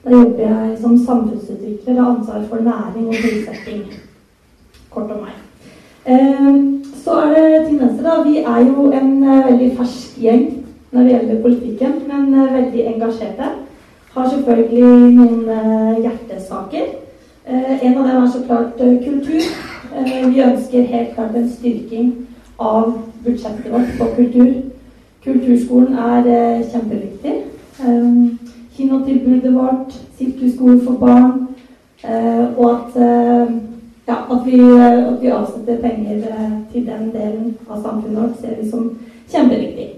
Der 0.05 0.11
jobber 0.11 0.43
jeg 0.43 0.79
som 0.81 0.99
samfunnsutvikler 0.99 2.03
og 2.03 2.11
ansvar 2.11 2.43
for 2.49 2.57
næring 2.57 3.07
og 3.07 3.15
bosetting. 3.23 3.83
Kort 4.91 5.11
om 5.11 5.25
meg. 5.25 5.35
Eh, 6.07 6.55
så 7.05 7.11
er 7.11 7.35
det 7.35 7.69
til 7.69 7.81
venstre, 7.81 8.05
da. 8.05 8.23
Vi 8.23 8.37
er 8.39 8.61
jo 8.67 8.91
en 8.91 9.25
eh, 9.25 9.47
veldig 9.51 9.71
fersk 9.79 10.19
gjeng 10.23 10.47
når 10.93 11.03
det 11.03 11.13
gjelder 11.13 11.43
politikken, 11.43 11.93
men 12.09 12.35
eh, 12.35 12.55
veldig 12.55 12.87
engasjerte. 12.95 13.51
Har 14.15 14.29
selvfølgelig 14.29 15.15
noen 15.17 15.47
hjertesaker. 16.03 16.91
En 17.47 17.97
av 17.99 18.05
dem 18.09 18.19
er 18.23 18.29
så 18.33 18.43
klart 18.47 18.77
kultur. 18.77 19.47
Vi 20.33 20.43
ønsker 20.45 20.91
helt 20.93 21.15
klart 21.15 21.37
en 21.37 21.49
styrking 21.51 22.13
av 22.59 22.93
budsjettet 23.25 23.73
vårt 23.73 23.97
på 23.99 24.11
kultur. 24.17 24.53
Kulturskolen 25.25 25.95
er 25.95 26.27
eh, 26.27 26.65
kjempeviktig. 26.73 27.35
Kinotilbudet 28.77 29.55
vårt, 29.55 29.93
sirkusskole 30.19 30.81
for 30.85 30.93
barn, 30.93 31.33
eh, 32.05 32.59
og 32.59 32.71
at, 32.71 32.97
eh, 32.97 33.53
ja, 34.09 34.17
at, 34.31 34.47
vi, 34.47 34.61
at, 34.81 35.23
vi, 35.23 35.27
avsetter 35.27 35.81
penger 35.81 36.17
eh, 36.17 36.53
til 36.73 36.87
den 36.87 37.11
delen 37.13 37.57
av 37.71 37.83
samfunnet 37.83 38.23
vårt, 38.23 38.41
ser 38.41 38.57
vi 38.63 38.71
som 38.71 38.99
kjempeviktig. 39.31 39.89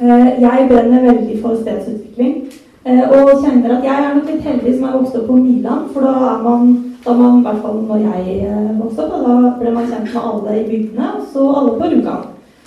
Eh, 0.00 0.28
jeg 0.42 0.66
brenner 0.68 1.06
veldig 1.12 1.40
for 1.42 1.56
stedsutvikling. 1.62 2.44
Eh, 2.84 3.04
og 3.08 3.44
kjenner 3.44 3.78
at 3.78 3.84
jeg 3.84 3.94
er 3.94 4.14
nok 4.14 4.26
litt 4.28 4.44
heldig 4.44 4.74
som 4.74 4.88
er 4.88 4.98
vokst 4.98 5.16
opp 5.16 5.30
på 5.30 5.38
Milan, 5.40 5.86
for 5.92 6.04
da 6.04 6.14
er 6.34 6.42
man 6.44 6.74
da 7.04 7.12
man, 7.12 7.38
i 7.38 7.42
hvert 7.44 7.62
fall 7.62 7.80
når 7.84 7.96
jeg 7.96 8.52
vokste 8.78 9.04
opp, 9.04 9.24
da 9.26 9.50
ble 9.58 9.72
man 9.74 9.88
kjent 9.90 10.06
med 10.08 10.28
alle 10.30 10.54
i 10.56 10.68
bygdene, 10.68 11.08
og 11.18 11.26
så 11.32 11.48
alle 11.52 11.74
på 11.80 11.88
Rjukan. 11.90 12.22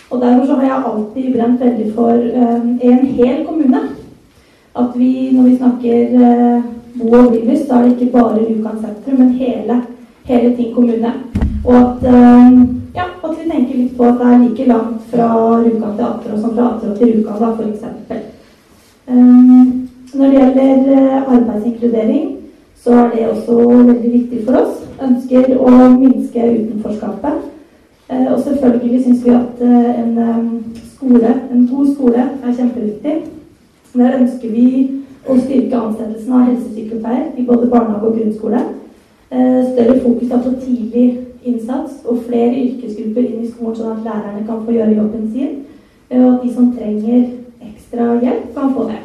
Og 0.10 0.22
derfor 0.22 0.46
så 0.46 0.58
har 0.60 0.64
jeg 0.64 0.84
alltid 0.90 1.34
brent 1.34 1.62
veldig 1.62 1.88
for 1.96 2.12
eh, 2.42 2.68
en 2.90 3.06
hel 3.18 3.46
kommune. 3.48 3.82
At 4.78 4.92
vi, 4.96 5.32
når 5.34 5.44
vi 5.44 5.56
snakker 5.58 5.98
eh, 6.28 6.68
bo 7.00 7.10
og 7.18 7.32
bli 7.32 7.58
så 7.58 7.80
er 7.80 7.88
det 7.88 7.96
ikke 7.96 8.12
bare 8.14 8.46
Rjukan 8.46 8.78
sentrum, 8.82 9.20
men 9.20 9.34
hele, 9.42 9.82
hele 10.30 10.56
Ting 10.56 10.74
kommune. 10.76 11.14
Og 11.66 11.76
at, 11.76 12.06
eh, 12.14 12.62
ja, 12.96 13.10
at 13.24 13.36
vi 13.40 13.50
tenker 13.50 13.76
litt 13.76 13.98
på 13.98 14.06
at 14.06 14.22
det 14.22 14.32
er 14.32 14.40
like 14.46 14.70
langt 14.70 15.02
fra 15.12 15.28
Rjukan 15.66 15.98
til 15.98 16.06
Atrå 16.12 16.42
som 16.42 16.56
fra 16.56 16.70
Atrå 16.76 16.96
til 16.96 17.14
Rjukan, 17.16 17.42
da, 17.42 17.52
f.eks. 17.58 17.84
Um, 19.08 19.87
når 20.18 20.26
det 20.26 20.40
gjelder 20.40 20.92
eh, 20.98 21.34
arbeidsinkludering, 21.36 22.38
så 22.76 22.92
er 22.92 23.10
det 23.10 23.30
også 23.30 23.56
veldig 23.70 24.14
viktig 24.14 24.40
for 24.46 24.58
oss. 24.62 24.84
Ønsker 25.02 25.58
å 25.60 25.72
minske 25.94 26.46
utenforskapet. 26.54 27.44
Eh, 28.10 28.28
og 28.34 28.40
selvfølgelig 28.40 29.04
syns 29.04 29.26
vi 29.26 29.34
at 29.36 29.62
eh, 29.62 30.00
en 30.02 30.16
skole, 30.94 31.34
en 31.52 31.68
god 31.72 31.92
skole 31.94 32.24
er 32.24 32.56
kjempeviktig. 32.60 33.16
Der 33.94 34.18
ønsker 34.20 34.54
vi 34.54 34.68
å 35.28 35.36
styrke 35.38 35.82
ansettelsen 35.82 36.34
av 36.34 36.50
helsesykepleier 36.50 37.32
i 37.38 37.46
både 37.46 37.70
barnehage 37.72 38.10
og 38.10 38.20
grunnskole. 38.20 38.60
Større 39.28 39.96
fokus 40.00 40.30
på 40.32 40.52
tidlig 40.62 41.08
innsats 41.44 41.98
og 42.08 42.22
flere 42.30 42.54
yrkesgrupper 42.62 43.26
inn 43.26 43.42
i 43.44 43.50
skolen, 43.50 43.76
sånn 43.76 43.98
at 43.98 44.06
lærerne 44.06 44.46
kan 44.48 44.62
få 44.64 44.78
gjøre 44.78 44.96
jobben 44.96 45.26
sin. 45.34 45.58
Og 46.14 46.30
at 46.30 46.46
de 46.46 46.54
som 46.54 46.72
trenger 46.78 47.26
ekstra 47.68 48.14
hjelp, 48.22 48.54
kan 48.56 48.72
få 48.78 48.88
det. 48.88 49.02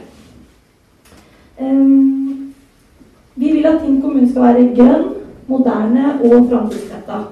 Vi 3.35 3.53
vil 3.53 3.67
at 3.67 3.81
Tinn 3.83 4.01
kommune 4.03 4.29
skal 4.31 4.43
være 4.43 4.69
grønn, 4.77 5.05
moderne 5.49 6.15
og 6.25 6.49
framtidsretta. 6.51 7.23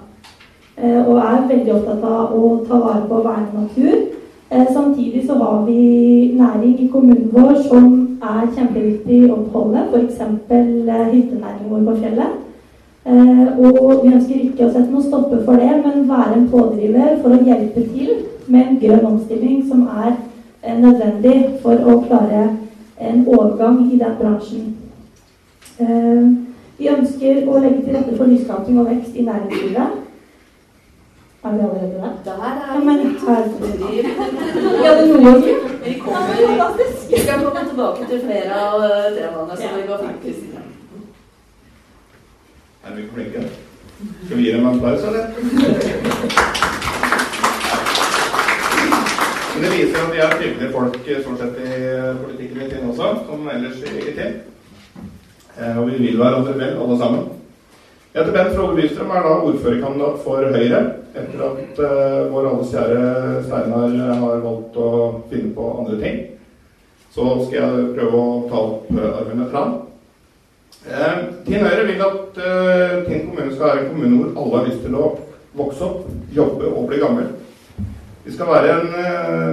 Uh, 0.80 1.00
og 1.08 1.16
er 1.20 1.48
veldig 1.48 1.72
opptatt 1.74 2.04
av 2.08 2.30
å 2.32 2.50
ta 2.64 2.78
vare 2.80 3.02
på 3.08 3.18
og 3.18 3.26
verne 3.26 3.64
natur. 3.64 3.96
Uh, 4.50 4.66
samtidig 4.72 5.26
så 5.26 5.36
har 5.42 5.64
vi 5.66 5.80
næring 6.38 6.78
i 6.80 6.88
kommunen 6.92 7.28
vår 7.34 7.58
som 7.66 7.90
er 8.22 8.46
kjempeviktig 8.56 9.26
å 9.28 9.42
beholde. 9.42 9.84
F.eks. 9.90 10.22
Uh, 10.48 11.10
hyttenæringen 11.12 11.68
vår 11.68 11.84
på 11.90 11.98
fjellet. 12.00 12.38
Eh, 13.04 13.58
og 13.58 14.02
vi 14.04 14.12
ønsker 14.12 14.40
ikke 14.44 14.66
å 14.66 14.72
sette 14.74 14.90
noen 14.92 15.06
stopper 15.06 15.40
for 15.46 15.56
det, 15.56 15.70
men 15.80 16.02
være 16.08 16.34
en 16.36 16.48
pådriver 16.52 17.14
for 17.22 17.32
å 17.32 17.44
hjelpe 17.46 17.84
til 17.94 18.10
med 18.44 18.60
en 18.66 18.80
grønn 18.82 19.06
omstilling 19.14 19.62
som 19.70 19.86
er 19.88 20.10
eh, 20.60 20.76
nødvendig 20.76 21.36
for 21.62 21.80
å 21.80 21.96
klare 22.04 22.42
en 23.00 23.26
overgang 23.26 23.92
i 23.92 23.98
den 23.98 24.14
bransjen. 24.20 24.76
Uh, 25.80 26.36
vi 26.80 26.88
ønsker 26.88 27.42
å 27.48 27.58
legge 27.60 27.82
til 27.84 27.96
rette 27.96 28.16
for 28.16 28.28
nyskaping 28.28 28.78
og 28.80 28.88
vekst 28.88 29.16
i 29.16 29.24
næringslivet. 29.26 29.98
Er 31.44 31.52
vi 31.52 31.60
allerede 31.60 31.94
der? 32.00 32.12
Der 32.24 32.32
er 32.32 32.54
ja, 32.74 32.80
men 32.84 32.98
her 32.98 33.44
Ja, 34.84 34.90
det 35.00 35.22
noe 35.22 35.40
Vi 35.84 35.94
kommer 35.98 36.72
Vi 37.10 37.20
skal 37.22 37.44
komme 37.44 37.68
tilbake 37.68 38.08
til 38.10 38.20
flere 38.24 38.60
av 38.64 38.84
eh, 38.84 39.12
temaene 39.16 39.56
som 39.56 39.70
vi 39.76 39.86
går 39.88 40.04
fint 40.04 40.24
i. 40.24 40.34
Er 42.84 42.94
vi 42.96 43.08
flinke? 43.14 43.48
Skal 44.26 44.36
vi 44.36 44.42
gi 44.42 44.52
dem 44.52 44.66
en 44.66 44.74
applaus, 44.74 45.00
eller? 45.04 46.76
Det 49.60 49.68
viser 49.68 49.98
at 50.00 50.14
vi 50.14 50.20
er 50.24 50.30
trivelige 50.38 50.72
folk 50.72 50.94
stort 51.04 51.40
sett 51.42 51.58
i 51.60 51.72
politikken 52.22 52.62
i 52.64 52.68
Tinn 52.70 52.86
også, 52.88 53.08
som 53.26 53.48
ellers 53.52 53.82
i 53.84 54.12
Tinn. 54.16 54.38
Eh, 55.58 55.74
og 55.76 55.90
vi 55.90 55.98
vil 56.00 56.16
hverandre 56.16 56.54
vel, 56.56 56.78
alle 56.80 56.96
sammen. 56.96 57.26
Jeg 58.14 58.22
heter 58.22 58.36
Bent 58.38 58.54
Frode 58.56 58.76
Bystrøm, 58.78 59.10
er 59.12 59.26
da 59.26 59.34
ordførerkandidat 59.50 60.22
for 60.24 60.46
Høyre. 60.54 60.80
Etter 61.10 61.42
at 61.44 61.82
uh, 61.82 62.32
vår 62.32 62.48
alles 62.48 62.72
kjære 62.72 63.42
Steinar 63.44 63.92
har 64.22 64.40
valgt 64.46 64.78
å 64.80 64.88
finne 65.30 65.52
på 65.54 65.66
andre 65.82 65.98
ting. 66.00 66.16
Så 67.12 67.26
skal 67.42 67.58
jeg 67.58 67.92
prøve 67.98 68.22
å 68.22 68.32
ta 68.48 68.62
opp 68.62 68.88
uh, 68.96 69.06
armene 69.20 69.50
fram. 69.52 69.76
Eh, 70.88 71.20
Tinn 71.44 71.66
Høyre 71.66 71.84
vil 71.90 72.06
at 72.08 72.40
uh, 72.40 72.96
Tinn 73.10 73.28
kommune 73.28 73.52
skal 73.52 73.66
være 73.66 73.84
en 73.84 73.92
kommune 73.92 74.22
hvor 74.22 74.32
alle 74.40 74.56
har 74.56 74.72
lyst 74.72 74.82
til 74.86 74.96
å 74.96 75.12
vokse 75.60 75.92
opp, 75.92 76.08
jobbe 76.32 76.72
og 76.72 76.88
bli 76.88 77.04
gammel. 77.04 77.30
Vi 78.30 78.36
skal 78.36 78.68
en, 78.70 78.92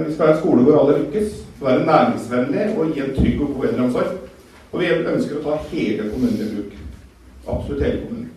vi 0.06 0.12
skal 0.14 0.26
være 0.26 0.34
en 0.34 0.40
skole 0.40 0.62
hvor 0.62 0.76
alle 0.78 0.98
lykkes, 1.00 1.32
være 1.60 1.86
næringsvennlig 1.86 2.66
og 2.78 2.92
gi 2.94 3.00
en 3.02 3.14
trygg 3.16 3.40
og 3.42 3.48
god 3.54 3.64
eldreomsorg. 3.68 4.12
Og 4.72 4.80
vi 4.80 4.90
ønsker 4.92 5.40
å 5.40 5.42
ta 5.42 5.56
hele 5.72 6.04
kommunen 6.12 6.44
i 6.44 6.46
bruk. 6.52 6.76
Absolutt 7.48 7.82
hele 7.82 8.04
kommunen. 8.04 8.28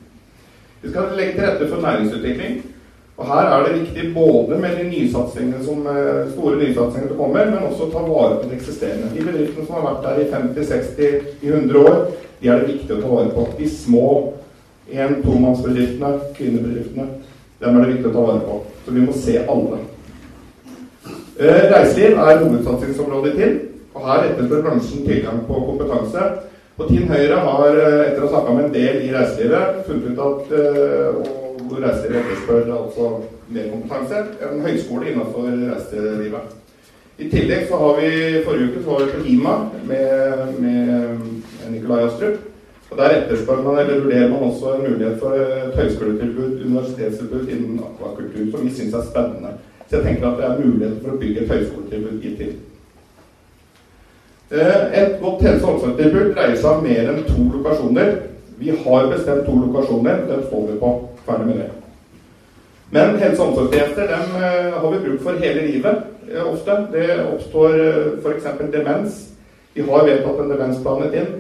Vi 0.82 0.90
skal 0.90 1.14
legge 1.20 1.36
til 1.36 1.46
rette 1.46 1.68
for 1.70 1.84
næringsutvikling. 1.86 2.56
Og 3.22 3.30
her 3.30 3.52
er 3.52 3.68
det 3.68 3.76
viktig 3.84 4.08
både 4.16 4.58
med 4.64 4.80
de 4.80 4.88
nysatsingene 4.90 5.62
som, 5.66 5.86
eh, 5.88 6.32
store 6.32 6.56
nysatsingene 6.64 7.12
som 7.14 7.22
kommer, 7.22 7.46
men 7.46 7.70
også 7.70 7.92
ta 7.92 8.02
vare 8.10 8.42
på 8.42 8.50
det 8.50 8.58
eksisterende. 8.58 9.14
De 9.14 9.26
bedriftene 9.30 9.66
som 9.68 9.76
har 9.76 9.86
vært 9.90 10.04
der 10.08 10.22
i 10.22 10.30
50-60, 10.34 11.22
i 11.42 11.48
100 11.54 11.78
år, 11.78 12.12
de 12.42 12.50
er 12.50 12.60
det 12.60 12.74
viktig 12.74 12.98
å 12.98 13.02
ta 13.02 13.08
vare 13.08 13.30
på. 13.30 13.48
De 13.58 13.70
små 13.70 14.34
en-tomannsbedriftene, 14.90 16.20
kvinnebedriftene, 16.34 17.08
dem 17.62 17.78
er 17.78 17.86
det 17.86 17.94
viktig 17.94 18.10
å 18.10 18.14
ta 18.14 18.22
vare 18.32 18.40
på. 18.40 18.62
Så 18.86 18.92
vi 18.92 19.06
må 19.06 19.14
se 19.14 19.38
alle. 19.38 19.78
Eh, 21.42 21.72
reiseliv 21.74 22.18
er 22.22 22.38
hovedsatsingsområdet 22.44 23.34
i 23.34 23.38
TIN, 23.38 23.54
og 23.96 24.02
her 24.08 24.28
etterspør 24.28 24.60
bransjen 24.62 25.06
tilgang 25.08 25.40
på 25.48 25.62
kompetanse. 25.70 26.26
Og 26.78 26.90
Tinn 26.90 27.08
Høyre 27.10 27.40
har, 27.48 27.78
eh, 27.78 28.12
etter 28.12 28.22
å 28.22 28.28
ha 28.28 28.34
snakka 28.34 28.54
med 28.54 28.66
en 28.66 28.74
del 28.74 29.00
i 29.02 29.14
reiselivet, 29.16 29.80
funnet 29.88 30.12
ut 30.12 30.20
at 30.26 30.52
og 31.18 31.26
hvor 31.66 31.82
reiselivet 31.82 32.22
etterspør 32.22 32.70
altså 32.76 33.08
mer 33.50 33.72
kompetanse, 33.72 34.22
en 34.52 34.62
høyskole 34.68 35.10
innenfor 35.10 35.50
reiselivet. 35.72 36.54
I 37.20 37.30
tillegg 37.30 37.68
så 37.70 37.82
har 37.84 37.98
vi 38.02 38.44
forrige 38.46 38.70
uke 38.70 38.84
så 38.84 38.92
var 38.92 39.06
vi 39.06 39.12
på 39.12 39.26
Hima 39.26 39.56
med, 39.90 40.62
med 40.62 41.20
Nikolai 41.72 42.06
Astrup. 42.06 42.38
Og 42.92 42.98
Der 42.98 43.10
etterspør 43.18 43.64
man, 43.64 43.80
eller 43.80 44.02
vurderer 44.02 44.30
man 44.30 44.52
også 44.52 44.76
en 44.76 44.92
mulighet 44.92 45.20
for 45.20 45.32
et 45.34 45.76
høyskoletilbud, 45.76 46.66
universitetstilbud 46.66 47.50
innen 47.50 47.82
akvakultur, 47.90 48.52
som 48.52 48.66
vi 48.66 48.74
syns 48.76 48.94
er 48.94 49.10
spennende. 49.10 49.58
Så 49.92 49.98
jeg 49.98 50.06
tenker 50.06 50.28
at 50.28 50.38
det 50.40 50.46
er 50.48 50.60
mulighet 50.66 51.00
for 51.04 51.12
å 51.12 51.18
bygge 51.20 51.42
et 51.42 51.50
høyskoletilbud 51.52 52.22
i 52.24 52.30
TIL. 52.40 52.52
Eh, 54.52 54.84
et 55.02 55.18
godt 55.20 55.42
helse- 55.44 55.66
og 55.66 55.74
omsorgstilbud 55.74 56.30
dreier 56.36 56.56
seg 56.56 56.78
om 56.78 56.86
mer 56.86 57.10
enn 57.12 57.26
to 57.28 57.48
lokasjoner. 57.58 58.12
Vi 58.62 58.70
har 58.86 59.10
bestemt 59.12 59.44
to 59.46 59.56
lokasjoner, 59.66 60.22
den 60.30 60.46
står 60.46 60.62
vi 60.70 60.78
på. 60.80 60.92
Ferdig 61.26 61.48
med 61.48 61.60
det. 61.60 61.66
Men 62.92 63.20
helse- 63.20 63.42
og 63.42 63.48
omsorgstjenester 63.48 64.08
dem 64.14 64.38
eh, 64.40 64.78
har 64.78 64.92
vi 64.94 65.02
bruk 65.10 65.26
for 65.26 65.44
hele 65.44 65.68
livet 65.68 66.00
eh, 66.32 66.54
ofte. 66.54 66.78
Det 66.94 67.10
oppstår 67.34 67.76
f.eks. 68.24 68.48
demens. 68.78 69.20
Vi 69.76 69.82
har 69.82 70.08
vedtatt 70.08 70.40
en 70.40 70.56
demensplanet 70.56 71.20
inn. 71.20 71.36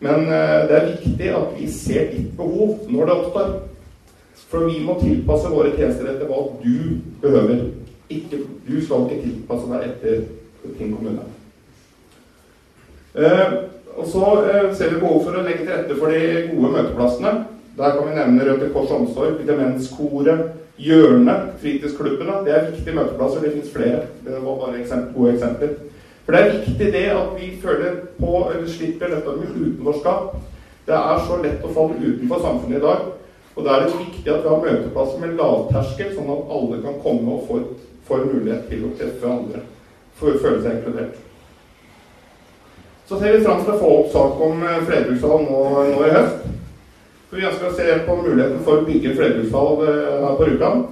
Men 0.00 0.26
det 0.68 0.74
er 0.76 0.90
viktig 0.90 1.28
at 1.30 1.54
vi 1.60 1.70
ser 1.70 2.10
ditt 2.10 2.36
behov 2.36 2.90
når 2.90 3.06
det 3.06 3.14
oppstår. 3.14 3.54
For 4.50 4.66
vi 4.66 4.82
må 4.82 4.98
tilpasse 5.00 5.48
våre 5.48 5.70
tjenester 5.78 6.10
etter 6.10 6.26
hva 6.26 6.42
du 6.58 6.98
behøver. 7.22 7.83
Ikke, 8.14 8.42
du 8.66 8.74
skal 8.80 9.08
ikke 9.08 9.22
tilpasse 9.22 9.70
deg 9.70 9.86
etter 9.90 10.24
Tinn 10.78 10.94
kommune. 10.96 11.24
Eh, 13.14 13.56
og 13.94 14.06
så 14.10 14.28
eh, 14.42 14.70
ser 14.74 14.94
vi 14.94 15.00
behov 15.02 15.20
for 15.26 15.38
å 15.38 15.42
legge 15.44 15.62
til 15.62 15.72
rette 15.74 15.96
for 15.98 16.10
de 16.10 16.46
gode 16.50 16.70
møteplassene. 16.74 17.34
Der 17.78 17.96
kan 17.96 18.08
vi 18.08 18.14
nevne 18.16 18.46
Røde 18.46 18.70
Kors 18.74 18.92
Omsorg, 18.94 19.42
Demenskoret, 19.46 20.54
Hjørnet, 20.78 21.52
fritidsklubbene. 21.62 22.40
Det 22.46 22.54
er 22.54 22.70
viktige 22.70 22.96
møteplasser. 22.96 23.44
Det 23.44 23.52
fins 23.52 23.74
flere. 23.74 24.00
Det 24.24 24.40
var 24.42 24.56
bare 24.58 24.80
eksempel, 24.80 25.14
gode 25.14 25.34
eksempler. 25.34 25.76
For 26.24 26.34
det 26.34 26.40
er 26.40 26.56
viktig 26.58 26.92
det 26.92 27.04
at 27.12 27.34
vi 27.38 27.50
føler 27.62 28.00
på, 28.18 28.32
eller 28.54 28.68
slipper 28.70 29.12
dette 29.12 29.36
med 29.38 29.54
utenforskap. 29.60 30.36
Det 30.86 30.96
er 30.96 31.26
så 31.28 31.38
lett 31.42 31.64
å 31.64 31.72
falle 31.76 32.00
utenfor 32.00 32.42
samfunnet 32.42 32.80
i 32.80 32.84
dag. 32.86 33.04
Og 33.54 33.64
da 33.64 33.74
er 33.74 33.84
det 33.84 33.98
viktig 34.00 34.30
at 34.32 34.42
vi 34.42 34.50
har 34.50 34.64
møteplasser 34.64 35.20
med 35.22 35.36
lavterskel, 35.38 36.10
sånn 36.16 36.32
at 36.34 36.54
alle 36.56 36.80
kan 36.82 36.98
komme 37.04 37.36
og 37.36 37.44
få, 37.46 37.60
få 37.60 37.83
en 38.12 38.32
mulighet 38.32 38.66
til 38.68 38.84
å 38.84 38.94
treffe 38.98 39.30
andre. 39.30 39.62
For 40.18 40.34
å 40.34 40.40
føle 40.42 40.62
seg 40.62 40.78
inkludert. 40.78 41.20
Så 43.08 43.18
ser 43.20 43.36
vi 43.36 43.44
fram 43.44 43.60
til 43.64 43.74
å 43.74 43.80
få 43.80 43.92
opp 43.98 44.12
sak 44.12 44.42
om 44.46 44.62
eh, 44.64 44.82
flerbrukshall 44.88 45.42
nå, 45.44 45.62
nå, 45.90 46.02
i 46.06 46.12
høst. 46.14 46.44
For 47.28 47.40
Vi 47.40 47.48
ønsker 47.50 47.68
å 47.68 47.76
se 47.76 47.96
på 48.06 48.16
muligheten 48.20 48.62
for 48.64 48.80
å 48.80 48.86
bygge 48.86 49.16
flerbrukshall 49.18 49.82
eh, 49.84 50.12
her 50.24 50.38
på 50.38 50.48
Rjukan. 50.48 50.84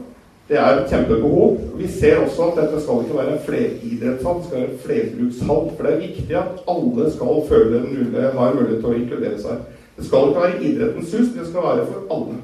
Det 0.50 0.58
er 0.60 0.80
et 0.80 0.90
kjempebehov. 0.92 1.60
Vi 1.78 1.88
ser 1.88 2.20
også 2.20 2.50
at 2.50 2.58
dette 2.60 2.80
skal 2.82 3.04
ikke 3.04 3.16
være 3.16 3.36
en 3.36 3.44
fleridrettshall, 3.46 4.40
det 4.40 4.48
skal 4.48 4.58
være 4.58 4.72
en 4.72 4.82
flerbrukshall. 4.86 5.68
For 5.70 5.86
det 5.86 5.92
er 5.92 6.02
viktig 6.02 6.38
at 6.42 6.64
alle 6.74 7.08
skal 7.14 7.44
føle 7.48 7.84
mulighet, 7.86 8.34
har 8.36 8.56
mulighet 8.58 8.82
til 8.82 8.90
å 8.90 8.96
inkludere 8.98 9.40
seg. 9.40 9.62
Det 9.96 10.08
skal 10.08 10.28
ikke 10.28 10.44
være 10.44 10.64
idrettens 10.68 11.14
hus, 11.16 11.30
det 11.36 11.46
skal 11.48 11.68
være 11.68 11.86
for 11.88 12.16
alle. 12.16 12.40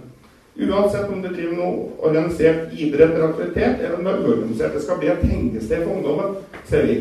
Uansett 0.58 1.10
om 1.12 1.22
du 1.22 1.28
driver 1.28 1.54
noe 1.54 1.84
organisert 2.02 2.72
idrett 2.74 3.12
eller 3.14 3.28
aktivitet, 3.28 3.78
eller 3.78 3.98
om 3.98 4.04
det 4.04 4.12
er 4.12 4.24
uorganisert. 4.24 4.74
Det 4.74 4.82
skal 4.82 4.98
bli 4.98 5.12
et 5.12 5.22
hengested 5.30 5.84
for 5.84 5.92
ungdommen, 5.94 6.40
ser 6.66 6.88
vi. 6.88 6.96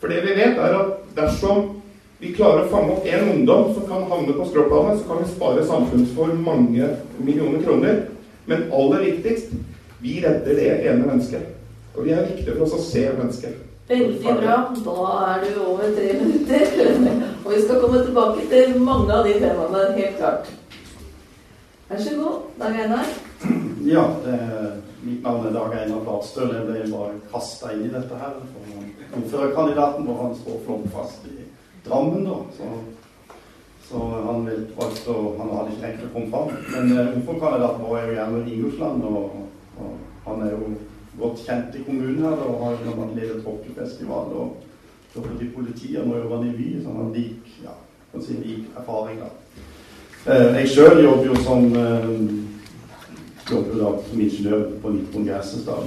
For 0.00 0.12
det 0.12 0.20
vi 0.26 0.34
vet, 0.36 0.60
er 0.60 0.76
at 0.76 0.98
dersom 1.16 1.70
vi 2.20 2.34
klarer 2.36 2.66
å 2.66 2.70
fange 2.70 2.92
opp 2.92 3.08
én 3.08 3.30
ungdom 3.32 3.72
som 3.74 3.88
kan 3.88 4.04
havne 4.10 4.36
på 4.36 4.44
skråplanet, 4.50 5.00
så 5.00 5.08
kan 5.08 5.22
vi 5.22 5.30
spare 5.30 5.64
samfunnet 5.66 6.12
for 6.14 6.36
mange 6.36 6.92
millioner 7.16 7.64
kroner. 7.64 8.04
Men 8.46 8.68
aller 8.76 9.04
viktigst 9.08 9.56
vi 10.02 10.20
redder 10.20 10.58
det 10.58 10.70
ene 10.82 11.06
mennesket. 11.06 11.48
Og 11.96 12.04
vi 12.04 12.12
er 12.12 12.28
viktige 12.28 12.56
for 12.56 12.66
oss 12.66 12.76
å 12.76 12.84
se 12.84 13.08
mennesket. 13.16 13.56
Veldig 13.88 14.36
bra. 14.38 14.58
Da 14.84 14.96
er 15.32 15.46
du 15.46 15.62
over 15.64 15.94
tre 15.96 16.12
minutter. 16.20 16.66
Og 17.44 17.54
vi 17.54 17.62
skal 17.64 17.80
komme 17.82 18.04
tilbake 18.04 18.46
til 18.52 18.76
mange 18.84 19.16
av 19.16 19.26
de 19.26 19.38
temaene, 19.40 19.86
helt 19.96 20.18
klart. 20.20 20.52
Vær 21.92 21.98
så 21.98 22.16
god, 22.16 22.36
Dag 22.58 22.76
Einar. 22.80 23.08
Ja, 23.84 24.02
det, 24.24 24.36
mitt 25.04 25.22
navn 25.22 25.46
er 25.46 25.52
Dag 25.52 25.74
Einar 25.76 25.98
Barstøl. 26.06 26.54
Jeg 26.54 26.64
ble 26.64 26.86
bare 26.88 27.18
kasta 27.28 27.74
inn 27.74 27.82
i 27.84 27.90
dette 27.92 28.16
her. 28.16 28.38
Ordførerkandidaten 29.18 30.06
vår 30.08 30.22
han 30.22 30.32
står 30.38 30.62
flomfast 30.64 31.26
i 31.28 31.44
Drammen, 31.84 32.24
da. 32.24 32.38
Så, 32.56 32.70
så 33.90 34.06
han 34.28 34.48
valgte 34.78 35.18
å 35.18 35.34
Han 35.42 35.52
hadde 35.52 35.74
ikke 35.74 35.84
tenkt 35.84 36.08
å 36.08 36.10
komme 36.14 36.32
fram. 36.32 36.56
Men 36.72 36.96
uh, 36.96 37.02
ordførerkandidaten 37.10 37.84
vår 37.84 37.98
er 37.98 38.08
jo 38.08 38.16
gjerne 38.16 38.42
Ingolfsland, 38.54 39.06
og, 39.12 39.38
og, 39.76 39.94
han 40.30 40.42
er 40.48 40.56
jo 40.56 40.72
godt 41.20 41.44
kjent 41.44 41.76
i 41.76 41.84
kommunen 41.90 42.24
her 42.24 42.46
og 42.48 42.60
har 42.64 42.82
bl.a. 42.86 43.12
ledet 43.12 43.42
tråkkefestival. 43.44 44.32
og 44.40 45.28
i 45.44 45.52
politiet 45.52 46.00
og 46.00 46.08
nå 46.08 46.24
jobber 46.24 46.48
i 46.48 46.56
by, 46.56 46.74
så 46.80 46.88
han 46.88 47.04
har 47.04 47.16
lik, 47.20 47.56
ja, 47.68 47.76
si 48.16 48.40
lik 48.40 48.72
erfaring. 48.80 49.20
da. 49.20 49.34
Uh, 50.22 50.54
jeg 50.54 50.68
sjøl 50.70 51.00
jobber 51.02 51.24
jo 51.26 51.36
som 51.42 51.64
uh, 51.74 52.10
jobber 53.50 53.80
da 53.80 53.88
som 54.06 54.20
ingeniør 54.22 54.68
på 54.82 54.92
Nippon 54.94 55.24
Gases, 55.26 55.64
da, 55.66 55.80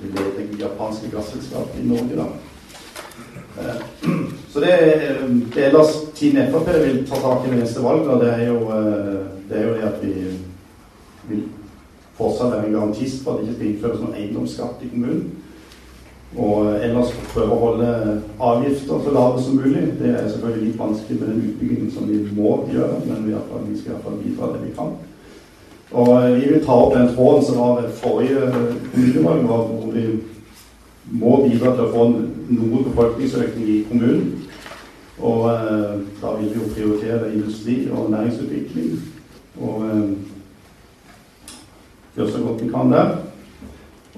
leder 0.00 0.54
japanske 0.60 1.10
gasselskapet 1.12 1.82
i 1.82 1.88
Norge. 1.88 2.16
da. 2.16 2.28
Eh, 3.60 3.82
så 4.52 4.60
det, 4.60 4.72
det 5.54 5.66
ellers 5.66 5.92
Team 6.16 6.40
Frp 6.52 6.72
vil 6.80 7.04
ta 7.06 7.20
tak 7.20 7.44
i 7.44 7.50
ved 7.52 7.60
neste 7.60 7.84
valg, 7.84 8.08
da, 8.08 8.16
det 8.24 8.32
er 8.32 8.48
jo 8.48 8.58
det, 9.48 9.58
er 9.58 9.68
jo 9.68 9.74
det 9.74 9.84
at 9.90 10.00
vi 10.02 10.14
vil 11.28 11.44
fortsatt 12.16 12.54
være 12.54 12.66
en 12.66 12.78
garantist 12.78 13.24
for 13.24 13.36
at 13.36 13.44
det 13.44 13.48
ikke 13.48 13.58
skal 13.58 13.68
innføres 13.68 14.00
noen 14.00 14.16
eiendomsskatt 14.16 14.82
i 14.82 14.90
kommunen. 14.94 15.43
Og 16.34 16.74
ellers 16.82 17.12
prøve 17.30 17.54
å 17.54 17.60
holde 17.60 17.88
avgifter 18.42 19.02
så 19.04 19.10
lave 19.14 19.42
som 19.42 19.58
mulig. 19.60 19.84
Det 20.00 20.10
er 20.10 20.28
selvfølgelig 20.28 20.68
litt 20.68 20.78
vanskelig 20.80 21.18
med 21.20 21.28
den 21.30 21.42
utbyggingen 21.48 21.90
som 21.94 22.08
vi 22.10 22.20
må 22.34 22.56
gjøre, 22.72 23.00
men 23.06 23.26
vi, 23.28 23.34
vi 23.68 23.78
skal 23.78 23.94
iallfall 23.94 24.22
bidra 24.22 24.52
det 24.54 24.62
vi 24.64 24.72
kan. 24.74 24.96
Og 25.94 26.10
vi 26.34 26.48
vil 26.50 26.64
ta 26.64 26.74
opp 26.74 26.96
den 26.96 27.12
tråden 27.14 27.44
som 27.46 27.60
var 27.62 27.82
ved 27.82 27.92
forrige 28.00 28.48
kommunevalg, 28.94 29.46
hvor 29.46 29.92
vi 29.94 30.06
må 31.12 31.36
bidra 31.44 31.74
til 31.76 31.84
å 31.84 31.92
få 31.92 32.08
noe 32.10 32.82
befolkningsøkning 32.88 33.70
i 33.70 33.80
kommunen. 33.88 34.32
Og 35.22 35.46
eh, 35.52 35.98
da 36.18 36.34
vil 36.40 36.50
vi 36.50 36.58
jo 36.58 36.70
prioritere 36.74 37.30
industri 37.30 37.76
og 37.94 38.10
næringsutvikling. 38.10 38.96
Og 39.62 39.84
eh, 39.86 40.08
gjøre 42.16 42.32
så 42.32 42.42
godt 42.42 42.64
vi 42.64 42.72
kan 42.74 42.90
der. 42.92 43.14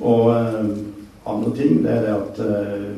Og 0.01 0.31
eh, 0.33 0.71
andre 1.27 1.57
ting 1.57 1.83
det 1.85 1.93
er 1.93 2.01
det 2.01 2.15
at 2.15 2.39
eh, 2.39 2.91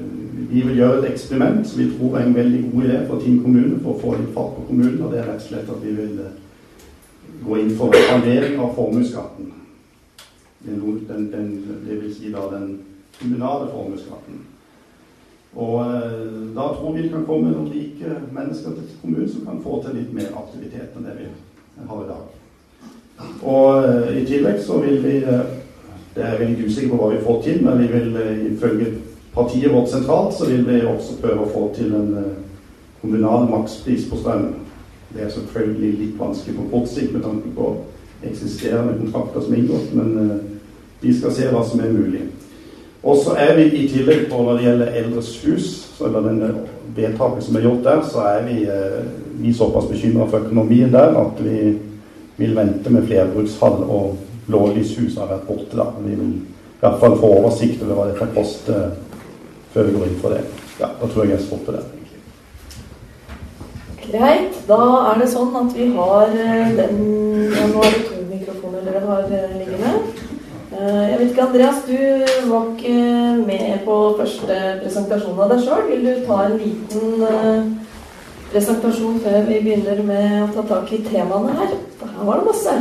vi 0.50 0.60
vil 0.60 0.76
gjøre 0.76 0.98
et 0.98 1.12
eksperiment 1.12 1.66
som 1.66 1.80
vi 1.80 1.90
tror 1.96 2.18
er 2.18 2.26
en 2.26 2.34
veldig 2.34 2.60
god 2.72 2.84
idé 2.84 2.98
for 3.08 3.20
Tinn 3.20 3.40
kommune 3.42 3.80
for 3.82 3.94
å 3.94 4.00
få 4.02 4.12
litt 4.16 4.34
fart 4.36 4.54
på 4.56 4.66
kommunen. 4.68 5.00
Og 5.02 5.12
det 5.12 5.22
er 5.22 5.30
rett 5.30 5.42
og 5.42 5.48
slett 5.48 5.72
at 5.72 5.82
vi 5.84 5.94
vil 5.96 6.20
eh, 6.24 6.36
gå 7.44 7.58
inn 7.62 7.74
for 7.76 7.96
halvering 8.10 8.60
av 8.60 8.74
formuesskatten. 8.76 9.54
Den, 10.68 11.44
det 11.86 12.00
vil 12.02 12.14
si 12.14 12.32
da 12.32 12.44
den 12.52 12.70
kommunale 13.18 13.68
formuesskatten. 13.72 14.40
Og 15.56 15.76
eh, 15.84 16.40
da 16.56 16.70
tror 16.74 16.96
vi 16.96 17.06
det 17.06 17.12
kan 17.12 17.28
komme 17.28 17.52
noen 17.52 17.70
rike 17.72 18.18
mennesker 18.32 18.76
til 18.76 18.98
kommunen 19.02 19.30
som 19.32 19.46
kan 19.48 19.62
få 19.64 19.80
til 19.84 19.96
litt 20.00 20.12
mer 20.16 20.36
aktivitet 20.36 20.96
enn 20.96 21.08
det 21.08 21.16
vi 21.22 21.30
har 21.88 22.04
i 22.04 22.10
dag. 22.12 22.34
Og 23.42 24.12
i 24.14 24.24
tillegg 24.26 24.60
så 24.62 24.78
vil 24.84 25.00
vi 25.02 25.16
Det 26.18 26.24
er 26.26 26.40
jeg 26.40 26.48
litt 26.48 26.66
usikker 26.66 26.90
på 26.90 26.96
hva 26.98 27.08
vi 27.12 27.20
får 27.22 27.36
til, 27.44 27.60
men 27.62 27.78
vi 27.78 27.84
vil 27.92 28.16
eh, 28.18 28.40
ifølge 28.48 28.86
partiet 29.36 29.70
vårt 29.70 29.92
sentralt 29.92 30.34
så 30.34 30.48
vil 30.48 30.64
vi 30.66 30.80
også 30.82 31.20
prøve 31.22 31.44
å 31.44 31.52
få 31.52 31.68
til 31.76 31.92
en 31.94 32.08
kommunal 32.98 33.46
makspris 33.52 34.08
på 34.10 34.18
strøm. 34.18 34.48
Det 35.14 35.22
er 35.22 35.30
selvfølgelig 35.30 35.92
litt 36.00 36.18
vanskelig 36.18 36.56
på 36.56 36.66
kort 36.72 36.90
sikt 36.90 37.14
med 37.14 37.22
tanke 37.22 37.52
på 37.54 37.68
eksisterende 38.26 38.96
kontrakter 38.98 39.44
som 39.44 39.54
er 39.54 39.62
inngått, 39.62 39.94
men 39.94 40.40
vi 41.00 41.14
skal 41.14 41.36
se 41.36 41.46
hva 41.52 41.62
som 41.62 41.84
er 41.86 41.94
mulig. 41.94 42.24
Og 43.06 43.22
så 43.22 43.38
er 43.38 43.54
vi 43.60 43.68
i 43.78 43.86
tillegg 43.92 44.26
på 44.26 44.42
når 44.42 44.58
det 44.58 44.66
gjelder 44.66 44.96
eldres 45.04 45.30
hus, 45.44 45.68
eller 46.02 46.26
den 46.26 46.42
vedtaket 46.96 47.46
som 47.46 47.56
er 47.60 47.68
gjort 47.68 47.84
der, 47.86 48.02
så 48.10 48.26
er 48.26 48.42
vi, 48.48 48.56
vi 49.38 49.54
såpass 49.54 49.86
bekymra 49.86 50.26
for 50.26 50.42
økonomien 50.42 50.90
der 50.92 51.14
at 51.22 51.38
vi 51.46 51.76
vil 52.38 52.56
vente 52.58 52.90
med 52.90 53.06
flerbrukshall 53.06 53.86
og 53.86 54.16
blålyshus 54.48 55.18
har 55.20 55.30
vært 55.30 55.46
borte. 55.48 55.76
da. 55.76 55.90
Men 55.96 56.10
Vi 56.10 56.16
vil 56.16 56.32
i 56.34 56.80
hvert 56.80 57.00
fall 57.00 57.18
få 57.20 57.34
oversikt 57.40 57.82
over 57.84 57.94
hva 57.94 58.08
dette 58.10 58.32
koster 58.34 58.90
før 59.72 59.88
vi 59.88 59.96
går 59.96 60.08
inn 60.08 60.20
for 60.22 60.34
det. 60.34 60.44
Ja, 60.80 60.88
Da 61.00 61.06
tror 61.06 61.24
jeg 61.24 61.36
jeg 61.36 61.46
stopper 61.46 61.78
der. 61.78 61.86
Greit. 64.08 64.54
Da 64.68 64.78
er 65.10 65.18
det 65.20 65.28
sånn 65.28 65.56
at 65.58 65.74
vi 65.76 65.90
har 65.92 66.30
eh, 66.32 66.70
den 66.78 67.00
ja, 67.52 67.66
Nå 67.68 67.82
er 67.84 67.92
det 67.92 68.06
to 68.08 68.22
mikrofoner 68.30 68.86
dere 68.86 69.02
har 69.04 69.26
eh, 69.26 69.58
liggende. 69.58 69.90
Eh, 70.72 71.02
jeg 71.10 71.18
vet 71.18 71.26
ikke, 71.28 71.48
Andreas, 71.48 71.82
du 71.84 72.48
var 72.48 72.70
ikke 72.72 72.94
med 73.42 73.84
på 73.84 73.98
første 74.16 74.56
presentasjon 74.80 75.42
av 75.44 75.52
deg 75.52 75.60
sjøl. 75.66 75.84
Vil 75.90 76.08
du 76.08 76.24
ta 76.24 76.38
en 76.46 76.56
liten 76.62 77.76
presentasjon 78.52 79.20
før 79.24 79.42
vi 79.50 79.60
begynner 79.66 80.00
med 80.08 80.38
å 80.46 80.48
ta 80.56 80.64
tak 80.72 80.94
i 80.96 81.02
temaene 81.04 81.58
her. 81.58 81.76
Her 82.00 82.24
var 82.24 82.40
det 82.40 82.48
masse. 82.48 82.78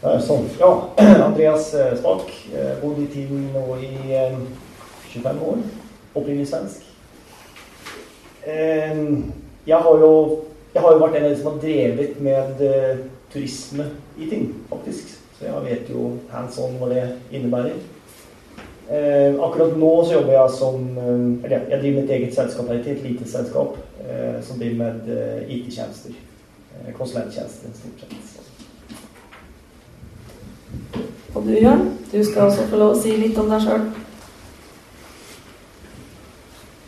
Det 0.00 0.12
er 0.14 0.22
sånn. 0.24 0.46
Ja, 0.60 0.70
Andreas 1.28 1.72
eh, 1.76 1.92
Spak. 1.98 2.30
Eh, 2.54 2.72
Bodd 2.80 3.00
i 3.02 3.08
tiden 3.12 3.50
nå 3.52 3.64
i 3.76 3.90
25 5.12 5.42
år. 5.44 5.60
Opprinnelig 6.14 6.48
svensk. 6.50 6.86
Jeg 8.40 9.76
har 9.84 10.00
jo 10.00 10.12
jeg 10.72 10.82
har 10.82 10.94
jo 10.94 11.00
vært 11.02 11.16
en 11.18 11.24
av 11.26 11.32
de 11.32 11.36
som 11.36 11.48
har 11.50 11.58
drevet 11.62 12.20
med 12.22 12.60
turisme 13.32 13.88
i 14.18 14.28
ting, 14.30 14.46
faktisk. 14.70 15.16
Så 15.38 15.48
jeg 15.48 15.64
vet 15.64 15.90
jo 15.92 16.04
hands 16.30 16.58
on 16.62 16.78
hva 16.80 16.88
det 16.92 17.04
innebærer. 17.32 17.78
Eh, 18.90 19.36
akkurat 19.38 19.76
nå 19.78 19.90
så 20.04 20.16
jobber 20.16 20.32
jeg 20.34 20.50
som 20.58 20.86
eh, 20.98 21.44
Eller 21.46 21.68
jeg 21.70 21.78
driver 21.78 22.00
et 22.02 22.10
eget 22.16 22.34
selskap 22.34 22.72
her, 22.72 22.80
et 22.82 23.04
lite 23.06 23.28
selskap 23.30 23.76
eh, 24.02 24.40
som 24.42 24.58
driver 24.58 24.80
med 24.80 25.12
eh, 25.14 25.54
IT-tjenester. 25.54 26.16
Eh, 26.74 26.90
konsulenttjenester, 26.98 27.70
stort 27.78 28.02
sett. 28.02 28.39
Og 31.34 31.46
du, 31.46 31.52
Jørn? 31.54 31.86
Du 32.12 32.18
skal 32.24 32.48
også 32.48 32.66
få 32.70 32.80
lov 32.80 32.94
å 32.94 33.00
si 33.00 33.14
litt 33.18 33.38
om 33.38 33.50
deg 33.50 33.62
sjøl. 33.64 33.86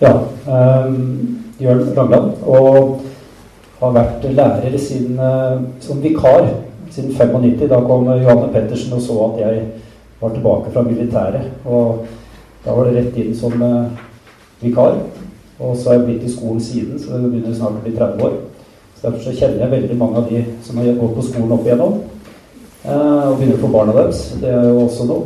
Ja. 0.02 0.16
Um, 0.46 0.98
Jørn 1.62 1.84
Rangland. 1.96 2.42
Og 2.42 3.02
har 3.82 3.94
vært 3.96 4.26
lærer 4.34 4.78
siden, 4.78 5.18
som 5.82 6.02
vikar 6.02 6.48
siden 6.90 7.14
95. 7.14 7.68
Da 7.70 7.80
kom 7.86 8.06
Johanne 8.10 8.52
Pettersen 8.52 8.94
og 8.94 9.02
så 9.02 9.18
at 9.26 9.40
jeg 9.40 9.64
var 10.20 10.34
tilbake 10.34 10.70
fra 10.70 10.82
militæret. 10.82 11.50
Og 11.64 12.06
da 12.64 12.74
var 12.76 12.86
det 12.86 12.96
rett 12.96 13.16
inn 13.18 13.34
som 13.34 13.62
eh, 13.62 13.90
vikar. 14.60 15.00
Og 15.58 15.76
så 15.76 15.90
har 15.90 15.98
jeg 15.98 16.06
blitt 16.06 16.26
i 16.26 16.32
skolen 16.32 16.60
siden, 16.60 16.98
så 16.98 17.18
det 17.18 17.30
begynner 17.30 17.54
snart 17.54 17.78
å 17.78 17.82
bli 17.84 17.94
30 17.96 18.24
år. 18.26 18.38
Så 18.94 19.06
Derfor 19.06 19.24
så 19.24 19.34
kjenner 19.34 19.64
jeg 19.64 19.70
veldig 19.70 19.98
mange 19.98 20.18
av 20.20 20.30
de 20.30 20.44
som 20.62 20.78
har 20.78 20.94
gått 20.98 21.14
på 21.18 21.26
skolen 21.26 21.54
opp 21.56 21.66
igjennom. 21.66 22.00
Eh, 22.84 23.28
og 23.30 23.36
begynner 23.38 23.60
på 23.62 23.72
barna 23.72 23.92
deres. 23.96 24.24
Det 24.40 24.50
er 24.50 24.68
jo 24.68 24.84
også 24.86 25.06
noe. 25.06 25.22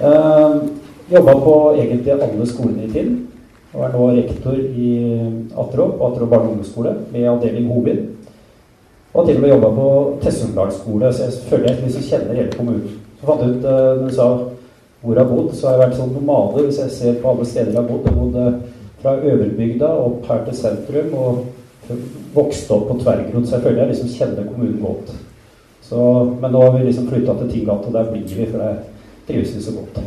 Eh, 0.00 0.56
Jobba 1.12 1.32
på 1.44 1.54
egentlig 1.76 2.12
alle 2.12 2.46
skolene 2.46 2.86
i 2.86 2.92
Tinn. 2.92 3.28
Og 3.72 3.84
er 3.84 3.92
nå 3.92 4.06
rektor 4.12 4.56
i 4.56 4.90
Atrå, 5.58 5.86
på 5.98 6.06
Atrå 6.06 6.26
barne- 6.26 6.44
og 6.44 6.50
ungdomsskole, 6.52 6.94
med 7.12 7.28
avdeling 7.28 7.68
Hobin. 7.68 8.08
Og 9.14 9.20
har 9.20 9.26
til 9.26 9.36
og 9.36 9.40
med 9.42 9.50
jobba 9.50 9.70
på 9.76 10.18
Tessumdal 10.22 10.72
skole, 10.72 11.12
så 11.12 11.22
jeg 11.22 11.32
føler 11.32 11.68
jeg 11.68 11.82
liksom 11.82 12.02
kjenner 12.02 12.34
hele 12.34 12.52
kommunen. 12.52 13.00
Så 13.20 13.26
fant 13.26 13.40
jeg 13.40 13.50
ut 13.50 13.64
uh, 13.64 14.00
når 14.00 14.08
du 14.08 14.14
sa 14.14 14.28
hvor 15.02 15.14
jeg 15.14 15.24
har 15.24 15.34
bodd, 15.34 15.54
så 15.54 15.66
har 15.66 15.74
jeg 15.74 15.82
vært 15.82 15.98
sånn 15.98 16.14
nomade 16.14 16.64
hvis 16.64 16.78
jeg 16.78 16.90
ser 16.90 17.18
på 17.20 17.32
alle 17.32 17.46
steder 17.46 17.72
jeg 17.72 17.80
har 17.80 17.88
bodd. 17.88 18.06
Jeg 18.06 18.14
bodde 18.14 18.54
fra 19.02 19.16
Øverbygda 19.16 19.90
opp 20.04 20.26
her 20.30 20.44
til 20.46 20.56
sentrum 20.56 21.14
og 21.18 21.44
vokste 22.34 22.72
opp 22.76 22.88
på 22.88 22.98
Tverrgrunn, 23.02 23.46
så 23.46 23.56
jeg 23.56 23.66
føler 23.66 23.82
jeg 23.82 23.92
liksom 23.92 24.12
kjenner 24.16 24.48
kommunen 24.48 24.80
godt. 24.80 25.12
Så, 25.92 26.02
men 26.40 26.54
nå 26.54 26.60
har 26.64 26.78
vi 26.78 26.86
liksom 26.86 27.08
flytta 27.10 27.34
til 27.36 27.50
Tinggat, 27.52 27.84
og 27.84 27.92
der 27.92 28.06
blir 28.08 28.22
vi, 28.24 28.46
for 28.48 28.62
det 28.62 28.70
trives 29.28 29.50
vi 29.52 29.60
så 29.60 29.74
godt. 29.76 29.98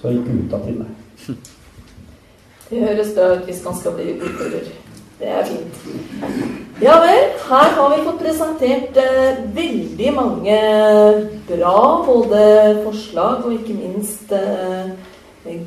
Så 0.00 0.10
gikk 0.10 0.30
ut 0.34 0.54
av 0.56 0.64
Tinn. 0.66 0.80
Det 2.70 2.80
høres 2.82 3.12
bra 3.14 3.28
ut 3.36 3.44
hvis 3.46 3.60
man 3.62 3.76
skal 3.78 3.94
bli 3.94 4.16
ordfører. 4.16 4.66
Det 5.20 5.28
er 5.30 5.46
fint. 5.46 5.78
Ja 6.82 6.96
vel, 7.04 7.22
her 7.44 7.70
har 7.76 7.92
vi 7.92 8.02
fått 8.08 8.22
presentert 8.24 8.98
eh, 8.98 9.40
veldig 9.54 10.12
mange 10.16 10.58
bra 11.50 11.76
både 12.06 12.40
forslag 12.82 13.44
og 13.44 13.54
ikke 13.60 13.76
minst 13.76 14.32
eh, 14.34 14.90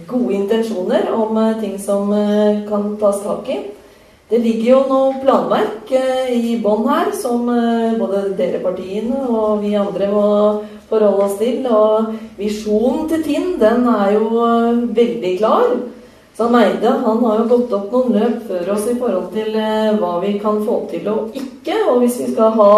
gode 0.09 0.39
intensjoner 0.41 1.11
om 1.15 1.37
eh, 1.37 1.59
ting 1.61 1.79
som 1.79 2.11
eh, 2.17 2.63
kan 2.67 2.95
tas 2.99 3.23
tak 3.23 3.55
i. 3.55 3.59
Det 4.33 4.39
ligger 4.41 4.65
jo 4.71 4.77
noe 4.89 5.17
planverk 5.21 5.91
eh, 5.93 6.31
i 6.33 6.55
bånn 6.57 6.87
her 6.89 7.11
som 7.13 7.43
eh, 7.53 7.91
både 7.99 8.31
dere 8.33 8.63
partiene 8.63 9.27
og 9.29 9.59
vi 9.61 9.75
andre 9.77 10.07
må 10.09 10.23
forholde 10.89 11.27
oss 11.27 11.35
til. 11.37 11.67
Og 11.69 12.07
visjonen 12.39 13.03
til 13.11 13.21
Tinn, 13.27 13.51
den 13.61 13.85
er 13.91 14.15
jo 14.15 14.31
eh, 14.41 14.79
veldig 14.97 15.35
klar. 15.37 15.69
Så 16.33 16.49
Eide 16.63 16.95
han 17.03 17.21
har 17.27 17.43
jo 17.43 17.45
gått 17.51 17.77
opp 17.77 17.93
noen 17.93 18.17
løp 18.17 18.41
før 18.49 18.73
oss 18.73 18.89
i 18.89 18.97
forhold 18.97 19.29
til 19.37 19.53
hva 20.01 20.15
vi 20.25 20.33
kan 20.41 20.57
få 20.65 20.79
til 20.89 21.13
og 21.13 21.37
ikke. 21.37 21.77
Og 21.93 22.01
hvis 22.01 22.17
vi 22.23 22.33
skal 22.33 22.57
ha 22.57 22.73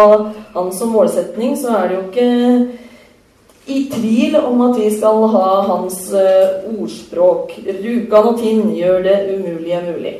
han 0.58 0.70
som 0.76 0.92
målsetning, 0.92 1.56
så 1.56 1.72
er 1.80 1.88
det 1.88 1.96
jo 1.96 2.04
ikke 2.10 3.72
i 3.72 3.80
tvil 3.96 4.36
om 4.44 4.60
at 4.68 4.76
vi 4.84 4.92
skal 4.92 5.24
ha 5.40 5.48
hans 5.72 6.04
ordspråk. 6.12 7.56
Rjukan 7.80 8.32
og 8.34 8.40
Tinn 8.44 8.74
gjør 8.76 9.06
det 9.08 9.20
umulige 9.32 9.84
mulig. 9.88 10.18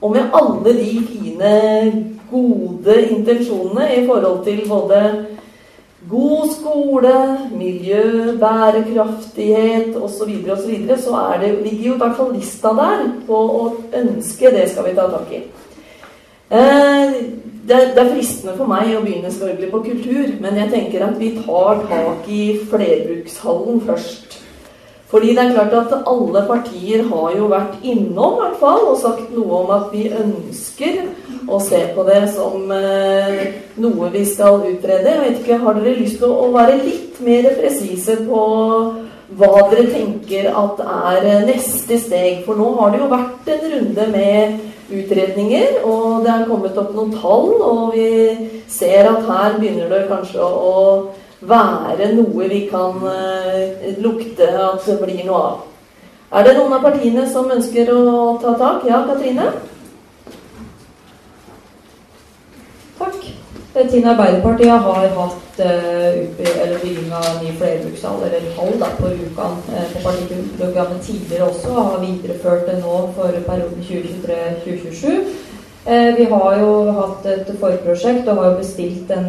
Og 0.00 0.12
med 0.12 0.28
alle 0.36 0.74
de 0.76 0.90
fine, 1.08 1.54
gode 2.30 2.96
intensjonene 3.10 3.88
i 3.96 4.06
forhold 4.06 4.44
til 4.44 4.64
både 4.68 5.26
god 6.10 6.48
skole, 6.60 7.38
miljø, 7.58 8.36
bærekraftighet 8.40 9.96
osv., 9.96 10.32
og 10.50 10.58
så, 10.58 11.02
så 11.04 11.16
er 11.16 11.40
det, 11.40 11.62
ligger 11.62 11.88
jo 11.88 11.94
i 11.94 11.98
hvert 11.98 12.16
fall 12.16 12.34
lista 12.34 12.74
der 12.76 13.06
på 13.26 13.40
å 13.60 13.64
ønske. 14.02 14.52
Det 14.54 14.68
skal 14.70 14.88
vi 14.90 14.94
ta 14.98 15.08
tak 15.10 15.32
i. 15.34 15.42
Eh, 16.50 17.16
det, 17.66 17.78
det, 17.96 18.02
er 18.02 18.12
fristende 18.12 18.54
for 18.54 18.70
meg 18.70 18.92
å 18.94 19.02
begynne 19.02 19.32
selvfølgelig 19.32 19.70
på 19.72 19.82
kultur, 19.88 20.28
men 20.44 20.60
jeg 20.60 20.70
tenker 20.74 21.06
at 21.08 21.16
vi 21.18 21.32
tar 21.40 21.82
tak 21.90 22.28
i 22.30 22.42
flerbrukshallen 22.70 23.82
først. 23.88 24.25
Fordi 25.10 25.34
det 25.36 25.42
er 25.42 25.52
klart 25.54 25.74
at 25.78 26.08
alle 26.10 26.42
partier 26.48 27.04
har 27.06 27.34
jo 27.36 27.46
vært 27.50 27.82
innom 27.86 28.40
hvert 28.40 28.56
fall, 28.58 28.88
og 28.90 28.98
sagt 28.98 29.30
noe 29.34 29.60
om 29.62 29.72
at 29.76 29.92
vi 29.92 30.08
ønsker 30.10 31.04
å 31.46 31.60
se 31.62 31.82
på 31.94 32.04
det 32.08 32.22
som 32.34 32.72
eh, 32.74 33.42
noe 33.78 34.10
vi 34.10 34.24
skal 34.26 34.64
utrede. 34.66 35.12
Jeg 35.12 35.22
vet 35.22 35.42
ikke, 35.42 35.60
Har 35.62 35.78
dere 35.78 35.98
lyst 36.00 36.18
til 36.22 36.32
å 36.32 36.50
være 36.54 36.80
litt 36.82 37.20
mer 37.22 37.52
presise 37.60 38.18
på 38.26 38.40
hva 39.36 39.52
dere 39.70 39.86
tenker 39.90 40.50
at 40.50 40.82
er 40.86 41.46
neste 41.46 41.98
steg? 42.02 42.42
For 42.46 42.58
nå 42.58 42.72
har 42.80 42.90
det 42.90 43.04
jo 43.04 43.12
vært 43.12 43.52
en 43.54 43.64
runde 43.76 44.08
med 44.10 44.58
utredninger, 44.96 45.80
og 45.86 46.26
det 46.26 46.32
er 46.32 46.48
kommet 46.50 46.78
opp 46.78 46.90
noen 46.94 47.14
tall, 47.14 47.54
og 47.62 47.94
vi 47.94 48.10
ser 48.70 49.06
at 49.10 49.22
her 49.26 49.56
begynner 49.58 49.90
det 49.90 50.06
kanskje 50.10 50.42
å 50.42 50.74
være 51.40 52.12
noe 52.16 52.48
vi 52.48 52.66
kan 52.70 53.00
uh, 53.02 54.02
lukte 54.02 54.48
at 54.48 54.84
det 54.86 54.98
blir 55.02 55.24
noe 55.26 55.40
av. 55.40 55.64
Er 56.36 56.44
det 56.46 56.56
noen 56.56 56.74
av 56.74 56.84
partiene 56.84 57.26
som 57.30 57.50
ønsker 57.52 57.92
å 57.92 58.36
ta 58.42 58.56
tak? 58.58 58.86
Ja, 58.88 59.04
Katrine? 59.06 59.50
Takk. 62.98 63.26
Tina 63.76 64.14
Arbeiderpartiet 64.14 64.72
har 64.72 65.08
hatt 65.18 65.60
uh, 65.60 66.22
bygging 66.40 67.12
av 67.12 67.42
ny 67.42 67.52
flerbrukshall, 67.60 68.24
eller 68.26 68.48
hall, 68.56 68.72
da, 68.80 68.88
på 68.96 69.12
Rjukan 69.12 69.60
uh, 69.68 69.82
på 69.92 70.04
partiprogrammet 70.06 71.04
tidligere 71.04 71.50
også, 71.50 71.74
og 71.74 71.90
har 71.92 72.06
videreført 72.06 72.64
det 72.70 72.80
nå 72.80 73.02
for 73.18 73.42
perioden 73.50 73.84
2023-2027. 73.90 75.45
Eh, 75.86 76.14
vi 76.14 76.24
har 76.24 76.56
jo 76.58 76.70
hatt 76.90 77.26
et 77.30 77.50
forprosjekt 77.60 78.26
og 78.26 78.40
har 78.42 78.56
bestilt 78.58 79.10
en 79.14 79.28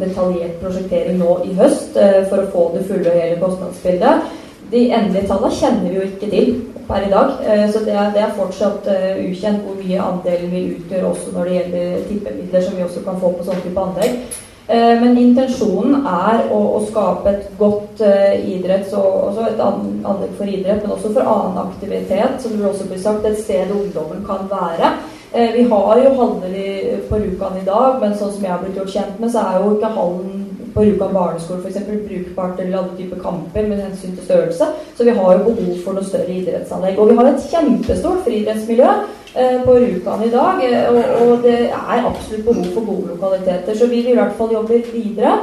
detaljert 0.00 0.56
prosjektering 0.58 1.20
nå 1.20 1.36
i 1.46 1.52
høst 1.54 1.94
eh, 1.94 2.24
for 2.26 2.42
å 2.42 2.48
få 2.50 2.64
det 2.74 2.82
fulle 2.88 3.12
og 3.12 3.20
hele 3.20 3.36
kostnadsbildet. 3.38 4.32
De 4.72 4.88
endelige 4.88 5.28
tallene 5.30 5.54
kjenner 5.54 5.86
vi 5.86 6.00
jo 6.00 6.08
ikke 6.08 6.30
til 6.32 6.50
per 6.88 7.06
i 7.06 7.12
dag, 7.12 7.38
eh, 7.46 7.62
så 7.70 7.84
det 7.86 7.94
er, 7.94 8.10
det 8.16 8.24
er 8.24 8.34
fortsatt 8.34 8.90
ukjent 9.22 9.62
hvor 9.62 9.78
mye 9.78 10.02
andelen 10.08 10.50
vi 10.56 10.64
utgjør 10.72 11.06
også 11.12 11.36
når 11.36 11.46
det 11.46 11.56
gjelder 11.60 12.02
tippemidler 12.10 12.66
som 12.66 12.74
vi 12.74 12.86
også 12.88 13.06
kan 13.06 13.22
få 13.22 13.30
på 13.38 13.46
sånn 13.46 13.62
type 13.62 13.86
anlegg. 13.86 14.18
Men 14.64 15.18
intensjonen 15.20 16.06
er 16.08 16.46
å, 16.48 16.58
å 16.78 16.78
skape 16.88 17.28
et 17.28 17.50
godt 17.58 18.00
uh, 18.00 18.30
idretts- 18.32 18.94
og 18.96 19.36
et 19.44 19.58
anlegg 19.60 20.30
for 20.38 20.48
idrett, 20.48 20.80
men 20.80 20.94
også 20.94 21.10
for 21.12 21.28
annen 21.34 21.58
aktivitet, 21.66 22.38
som 22.40 22.54
det 22.56 22.64
også 22.70 22.86
blir 22.88 23.02
sagt, 23.02 23.28
et 23.28 23.42
sted 23.44 23.74
ungdommen 23.76 24.24
kan 24.24 24.48
være. 24.48 24.94
Eh, 25.34 25.52
vi 25.52 25.62
har 25.62 25.98
jo 25.98 26.10
haller 26.14 27.00
på 27.08 27.16
Rjukan 27.18 27.56
i 27.58 27.64
dag, 27.66 27.96
men 28.00 28.12
sånn 28.14 28.30
som 28.30 28.44
jeg 28.44 28.52
har 28.52 28.60
blitt 28.62 28.76
gjort 28.78 28.92
kjent 28.92 29.16
med, 29.18 29.32
så 29.34 29.42
er 29.42 29.56
jo 29.58 29.72
ikke 29.74 29.90
hallen 29.96 30.44
på 30.76 30.84
Rjukan 30.86 31.16
barneskole 31.16 31.58
f.eks. 31.58 31.88
brukbart 32.06 32.54
til 32.60 32.70
alle 32.70 32.94
typer 32.94 33.18
kamper 33.22 33.66
med 33.66 33.82
hensyn 33.82 34.14
til 34.14 34.28
størrelse. 34.28 34.68
Så 34.94 35.08
vi 35.08 35.16
har 35.18 35.34
jo 35.34 35.48
behov 35.48 35.82
for 35.82 35.98
noe 35.98 36.06
større 36.06 36.30
idrettsanlegg. 36.36 37.02
Og 37.02 37.10
vi 37.10 37.18
har 37.18 37.32
et 37.32 37.50
kjempestort 37.50 38.22
friidrettsmiljø 38.28 38.88
eh, 39.34 39.58
på 39.66 39.76
Rjukan 39.82 40.22
i 40.22 40.32
dag, 40.38 40.64
eh, 40.70 40.88
og, 40.94 41.02
og, 41.26 41.36
det 41.42 41.58
er 41.72 42.06
absolutt 42.06 42.46
behov 42.46 42.72
for 42.78 42.90
gode 42.94 43.12
lokaliteter. 43.16 43.74
Så 43.74 43.90
vi 43.90 44.06
vil 44.06 44.14
i 44.14 44.18
hvert 44.22 44.38
fall 44.38 44.54
jobbe 44.54 44.82
videre 44.94 45.36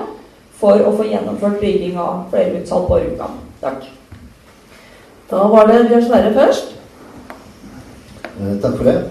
for 0.63 0.79
å 0.79 0.95
få 0.95 1.11
gjennomført 1.11 1.59
bygging 1.59 1.99
av 1.99 2.29
flerbrukshall 2.31 2.87
på 2.87 3.05
Rjukan. 3.05 3.39
Takk. 3.59 3.89
Da 5.31 5.47
var 5.51 5.67
det 5.67 5.87
Bjørn 5.89 6.07
Sverre 6.07 6.37
først. 6.39 6.77
Takk 8.39 8.77
for 8.77 8.87
det. 8.87 9.01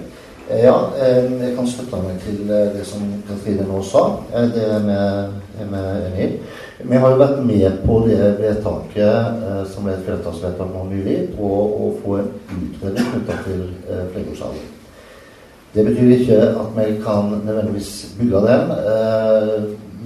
Eh, 0.50 0.64
ja, 0.64 0.90
eh, 0.98 1.30
jeg 1.40 1.52
kan 1.54 1.66
støtte 1.68 1.98
meg 2.02 2.16
til 2.24 2.48
eh, 2.50 2.72
det 2.74 2.82
som 2.86 3.04
Katrine 3.28 3.68
nå 3.68 3.82
sa. 3.86 4.02
Det 4.50 4.64
er 4.66 4.80
med 4.82 5.36
Emil. 5.62 6.32
Vi 6.80 6.98
har 6.98 7.12
jo 7.12 7.20
vært 7.20 7.42
med 7.46 7.76
på 7.84 8.00
det 8.08 8.18
vedtaket 8.40 9.44
som 9.70 9.84
ble 9.84 9.94
et 9.94 10.06
flertallsvedtak 10.06 10.72
nå 10.72 10.86
nylig, 10.88 11.18
på 11.36 11.50
å 11.84 11.90
få 12.00 12.16
en 12.22 12.30
utredning 12.56 13.10
knytta 13.12 13.36
til 13.44 13.66
flerbrukshall. 14.14 14.56
Det 15.74 15.84
betyr 15.86 16.14
ikke 16.16 16.40
at 16.48 16.72
vi 16.78 16.88
kan 17.04 17.28
nødvendigvis 17.44 17.92
bygge 18.16 18.42
den. 18.48 18.72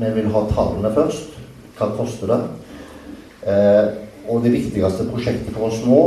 Vi 0.03 0.13
vil 0.19 0.29
ha 0.35 0.45
tallene 0.51 0.93
først. 0.99 1.39
Hva 1.79 1.93
koster 1.95 2.35
det? 2.35 2.41
Og 4.27 4.43
det 4.43 4.57
viktigste 4.59 5.07
prosjektet 5.15 5.55
for 5.55 5.71
oss 5.71 5.79
nå, 5.87 6.03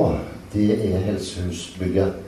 det 0.51 0.73
er 0.91 1.07
helsehusbygget 1.07 2.26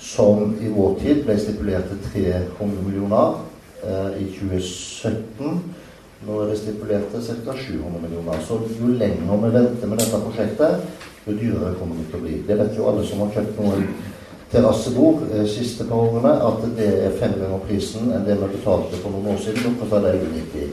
som 0.00 0.54
i 0.60 0.70
vår 0.72 0.98
tid 1.00 1.24
ble 1.24 1.36
stipulert 1.40 1.88
til 1.90 2.00
300 2.12 2.84
millioner 2.86 3.38
eh, 3.82 4.22
i 4.22 4.28
2017. 4.38 5.60
Nå 6.26 6.40
er 6.42 6.50
det 6.50 6.58
stipulert 6.60 7.12
til 7.12 7.24
ca. 7.44 7.56
700 7.56 8.02
millioner. 8.02 8.42
Så 8.46 8.60
jo 8.80 8.92
lenger 8.92 9.42
vi 9.44 9.52
venter 9.54 9.90
med 9.90 10.00
dette 10.00 10.20
prosjektet, 10.24 10.84
jo 11.26 11.36
dyrere 11.36 11.74
kommer 11.80 11.98
det 11.98 12.10
til 12.10 12.20
å 12.20 12.24
bli. 12.24 12.42
Det 12.48 12.58
vet 12.60 12.76
jo 12.78 12.90
alle 12.90 13.06
som 13.06 13.24
har 13.24 13.34
kjøpt 13.34 13.60
noen 13.60 13.88
terrassebord 14.52 15.26
eh, 15.34 15.46
siste 15.50 15.84
par 15.88 16.06
årene, 16.06 16.34
at 16.48 16.66
det 16.78 16.90
er 17.06 17.16
fem 17.20 17.34
ganger 17.40 17.64
prisen 17.68 18.12
enn 18.12 18.26
det 18.26 18.38
vi 18.40 18.52
betalte 18.56 19.00
for 19.02 19.14
noen 19.14 19.34
år 19.34 19.42
siden. 19.42 19.78
Kosta 19.80 20.02
det 20.04 20.18
90. 20.22 20.68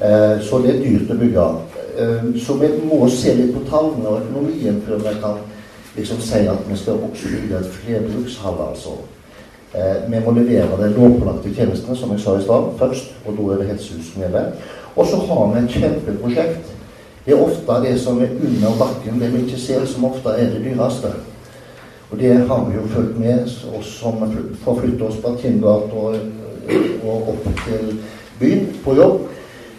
Eh, 0.00 0.36
så 0.40 0.62
det 0.64 0.72
er 0.72 0.84
dyrt 0.86 1.12
å 1.12 1.18
bygge. 1.20 1.48
Eh, 2.00 2.28
så 2.40 2.56
vi 2.60 2.70
må 2.88 3.04
se 3.12 3.34
litt 3.36 3.52
på 3.52 3.64
tallene 3.68 4.08
og 4.08 4.22
økonomien 4.22 4.80
før 4.86 5.02
vi 5.04 5.16
kan 5.20 5.42
liksom 5.96 6.20
sier 6.20 6.52
at 6.52 6.68
vi 6.68 6.76
skal 6.76 7.00
bygge 7.02 7.58
et 7.58 7.72
flerbrukshall, 7.78 8.60
altså. 8.68 9.00
Eh, 9.74 10.10
vi 10.10 10.20
må 10.20 10.32
levere 10.36 10.76
de 10.80 10.94
lovpålagte 10.94 11.54
tjenestene, 11.54 11.96
som 11.96 12.10
jeg 12.12 12.20
sa 12.20 12.36
i 12.36 12.44
stad, 12.44 12.70
først. 12.78 13.12
Og 13.26 13.36
da 13.38 13.52
er 13.52 13.60
det 13.60 13.68
helsehus 13.72 14.16
med 14.16 14.32
det. 14.36 14.44
Og 14.96 15.06
så 15.06 15.16
har 15.16 15.52
vi 15.52 15.64
et 15.64 15.70
kjempeprosjekt. 15.70 16.72
Det 17.24 17.34
er 17.34 17.42
ofte 17.42 17.78
det 17.84 18.00
som 18.00 18.20
er 18.20 18.34
under 18.34 18.78
bakken, 18.78 19.20
det 19.20 19.32
vi 19.32 19.44
ikke 19.46 19.60
ser, 19.60 19.86
som 19.86 20.04
ofte 20.04 20.28
er 20.28 20.50
det 20.50 20.64
dyreste. 20.64 21.12
Og 22.10 22.18
det 22.20 22.32
har 22.48 22.64
vi 22.68 22.76
jo 22.76 22.88
fulgt 22.92 23.18
med, 23.18 23.48
oss 23.78 23.86
som 24.00 24.20
forflytter 24.64 25.06
oss 25.06 25.20
fra 25.22 25.32
Tindgata 25.40 25.96
og, 25.96 26.16
og 27.04 27.28
opp 27.32 27.46
til 27.64 27.94
byen 28.40 28.66
på 28.84 28.96
jobb. 28.96 29.20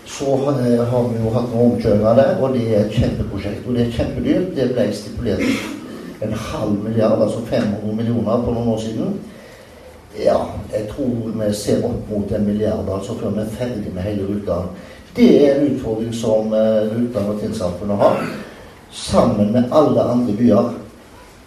Så 0.06 0.36
har 0.36 1.08
vi 1.12 1.22
jo 1.22 1.36
hatt 1.36 1.54
noen 1.54 1.72
omkjøringer 1.76 2.18
der, 2.18 2.36
og 2.42 2.58
det 2.58 2.66
er 2.72 2.86
et 2.86 2.98
kjempeprosjekt. 2.98 3.68
Og 3.68 3.76
det 3.76 3.86
er 3.86 3.96
kjempedyrt. 4.00 4.52
Det 4.56 4.70
ble 4.74 4.90
stipulert 4.96 5.83
en 6.22 6.34
halv 6.34 6.84
milliard, 6.84 7.22
altså 7.22 7.42
500 7.46 7.96
millioner 7.96 8.44
på 8.46 8.52
noen 8.52 8.68
år 8.68 8.78
siden. 8.78 9.14
Ja, 10.20 10.38
jeg 10.74 10.88
tror 10.92 11.32
vi 11.34 11.54
ser 11.58 11.86
opp 11.86 12.10
mot 12.10 12.32
en 12.32 12.46
milliard 12.46 12.90
altså 12.94 13.16
før 13.18 13.34
vi 13.34 13.42
er 13.42 13.56
ferdig 13.58 13.94
med 13.94 14.06
hele 14.06 14.28
ruta. 14.30 14.60
Det 15.16 15.30
er 15.46 15.56
en 15.56 15.72
utfordring 15.74 16.14
som 16.14 16.54
uh, 16.54 16.90
Rutan 16.90 17.30
og 17.30 17.40
Tinnsamfunnet 17.42 17.98
har, 17.98 18.22
sammen 18.92 19.52
med 19.54 19.72
alle 19.72 20.02
andre 20.02 20.34
byer. 20.38 20.74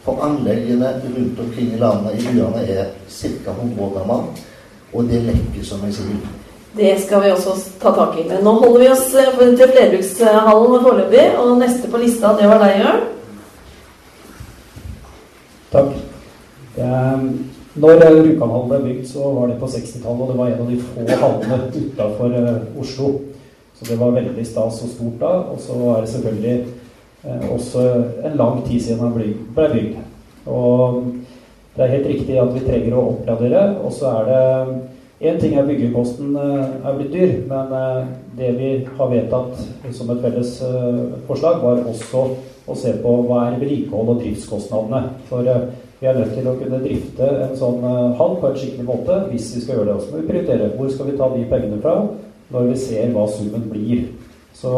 For 0.06 0.22
anleggene 0.22 0.92
rundt 1.02 1.40
omkring 1.40 1.72
i 1.74 1.78
landet 1.78 2.14
i 2.14 2.26
byene 2.26 2.62
er 2.62 2.84
ca. 3.10 3.50
100 3.50 3.82
år 3.82 3.94
gamle, 3.98 4.18
og 4.92 5.08
det 5.10 5.22
lekker, 5.26 5.64
som 5.66 5.82
jeg 5.86 5.94
sier. 5.98 6.28
Det 6.76 6.92
skal 7.02 7.22
vi 7.24 7.32
også 7.32 7.56
ta 7.80 7.90
tak 7.96 8.18
i. 8.20 8.28
Men 8.28 8.44
nå 8.44 8.52
holder 8.60 8.82
vi 8.82 8.88
oss 8.92 9.06
eh, 9.16 9.38
til 9.40 9.70
flerbrukshallen 9.72 10.82
foreløpig. 10.84 11.26
Og 11.40 11.58
neste 11.58 11.88
på 11.90 12.00
lista, 12.02 12.34
det 12.36 12.50
var 12.50 12.60
deg, 12.62 12.82
Jørn. 12.82 13.04
Takk. 15.76 15.96
Det, 16.76 16.86
når 17.76 17.98
Rjukanhallen 18.00 18.70
ble 18.70 18.78
bygd, 18.86 19.08
så 19.10 19.28
var 19.34 19.50
det 19.50 19.58
på 19.60 19.68
60-tallet, 19.68 20.22
og 20.24 20.30
det 20.30 20.36
var 20.38 20.52
en 20.52 20.62
av 20.64 20.70
de 20.70 20.78
få 20.80 21.04
hallene 21.20 21.58
utafor 21.74 22.32
uh, 22.32 22.80
Oslo. 22.80 23.10
Så 23.76 23.88
det 23.90 23.98
var 24.00 24.14
veldig 24.16 24.46
stas 24.48 24.80
og 24.86 24.92
stort 24.94 25.18
da. 25.20 25.34
Og 25.52 25.60
så 25.60 25.76
er 25.92 26.00
det 26.00 26.12
selvfølgelig 26.14 26.56
uh, 27.26 27.44
også 27.58 27.84
en 28.24 28.40
lang 28.40 28.64
tid 28.64 28.80
siden 28.86 29.04
den 29.04 29.14
ble, 29.18 29.28
ble 29.58 29.68
bygd. 29.74 30.02
Og 30.48 31.04
Det 31.76 31.84
er 31.84 31.92
helt 31.92 32.06
riktig 32.08 32.36
at 32.40 32.54
vi 32.54 32.64
trenger 32.64 32.94
å 32.96 33.08
oppgradere. 33.10 33.64
Og 33.84 33.92
så 33.92 34.16
er 34.22 34.30
det 34.30 34.44
Én 35.16 35.38
ting 35.40 35.54
er 35.56 35.64
byggekosten 35.64 36.34
er 36.36 36.96
blitt 36.96 37.12
dyr, 37.14 37.30
men 37.48 37.70
det 38.36 38.50
vi 38.58 38.66
har 38.98 39.08
vedtatt 39.08 39.62
som 39.96 40.10
et 40.12 40.20
felles 40.20 40.50
forslag, 41.24 41.62
var 41.62 41.80
også 41.88 42.26
å 42.66 42.76
se 42.78 42.92
på 43.02 43.12
hva 43.26 43.46
er 43.46 43.58
vedlikehold 43.60 44.14
og 44.14 44.22
driftskostnadene. 44.22 45.02
For 45.30 45.46
vi 46.00 46.08
er 46.10 46.18
nødt 46.18 46.34
til 46.36 46.48
å 46.50 46.56
kunne 46.58 46.82
drifte 46.82 47.28
en 47.46 47.54
sånn 47.56 47.84
hall 48.18 48.36
på 48.40 48.50
en 48.50 48.58
skikkelig 48.58 48.88
måte 48.88 49.20
hvis 49.30 49.52
vi 49.56 49.62
skal 49.64 49.78
gjøre 49.78 49.88
det. 49.90 49.96
Og 49.96 50.02
så 50.04 50.12
må 50.12 50.22
vi 50.22 50.30
prioritere 50.30 50.72
hvor 50.74 50.92
skal 50.92 51.10
vi 51.10 51.16
ta 51.20 51.30
de 51.32 51.46
pengene 51.52 51.80
fra 51.84 51.96
når 52.52 52.68
vi 52.70 52.76
ser 52.80 53.14
hva 53.14 53.24
summen 53.30 53.66
blir. 53.70 54.04
Så 54.56 54.72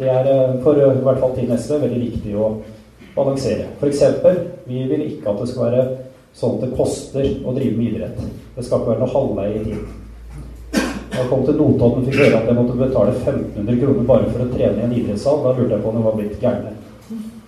det 0.00 0.08
er 0.08 0.28
eh, 0.32 0.58
for 0.64 0.78
i 0.78 0.90
hvert 1.04 1.22
fall 1.22 1.34
til 1.36 1.50
SV 1.52 1.80
veldig 1.84 2.02
viktig 2.06 2.36
å 2.38 2.52
balansere. 3.16 3.68
F.eks. 3.80 4.04
vi 4.68 4.84
vil 4.88 5.06
ikke 5.08 5.32
at 5.32 5.42
det 5.42 5.48
skal 5.50 5.66
være 5.66 5.86
sånn 6.36 6.56
at 6.56 6.66
det 6.66 6.76
koster 6.78 7.26
å 7.44 7.56
drive 7.56 7.76
med 7.76 7.90
idrett. 7.90 8.22
Det 8.56 8.64
skal 8.64 8.80
ikke 8.80 8.94
være 8.94 9.04
noe 9.04 9.14
halvleie 9.14 9.58
i 9.58 9.64
tiden. 9.66 9.99
Jeg 11.20 11.28
kom 11.28 11.42
til 11.44 11.58
Notodden 11.58 12.00
og 12.00 12.06
fikk 12.08 12.22
høre 12.22 12.38
at 12.38 12.46
jeg 12.48 12.56
måtte 12.56 12.76
betale 12.80 13.10
1500 13.12 13.80
kroner 13.82 14.06
bare 14.08 14.28
for 14.30 14.44
å 14.44 14.52
trene 14.54 14.78
i 14.78 14.84
en 14.86 14.94
idrettssal, 14.96 15.42
da 15.44 15.50
lurte 15.52 15.74
jeg 15.74 15.82
på 15.84 15.90
om 15.90 15.98
det 15.98 16.04
var 16.06 16.16
blitt 16.16 16.40
gærne. 16.40 16.72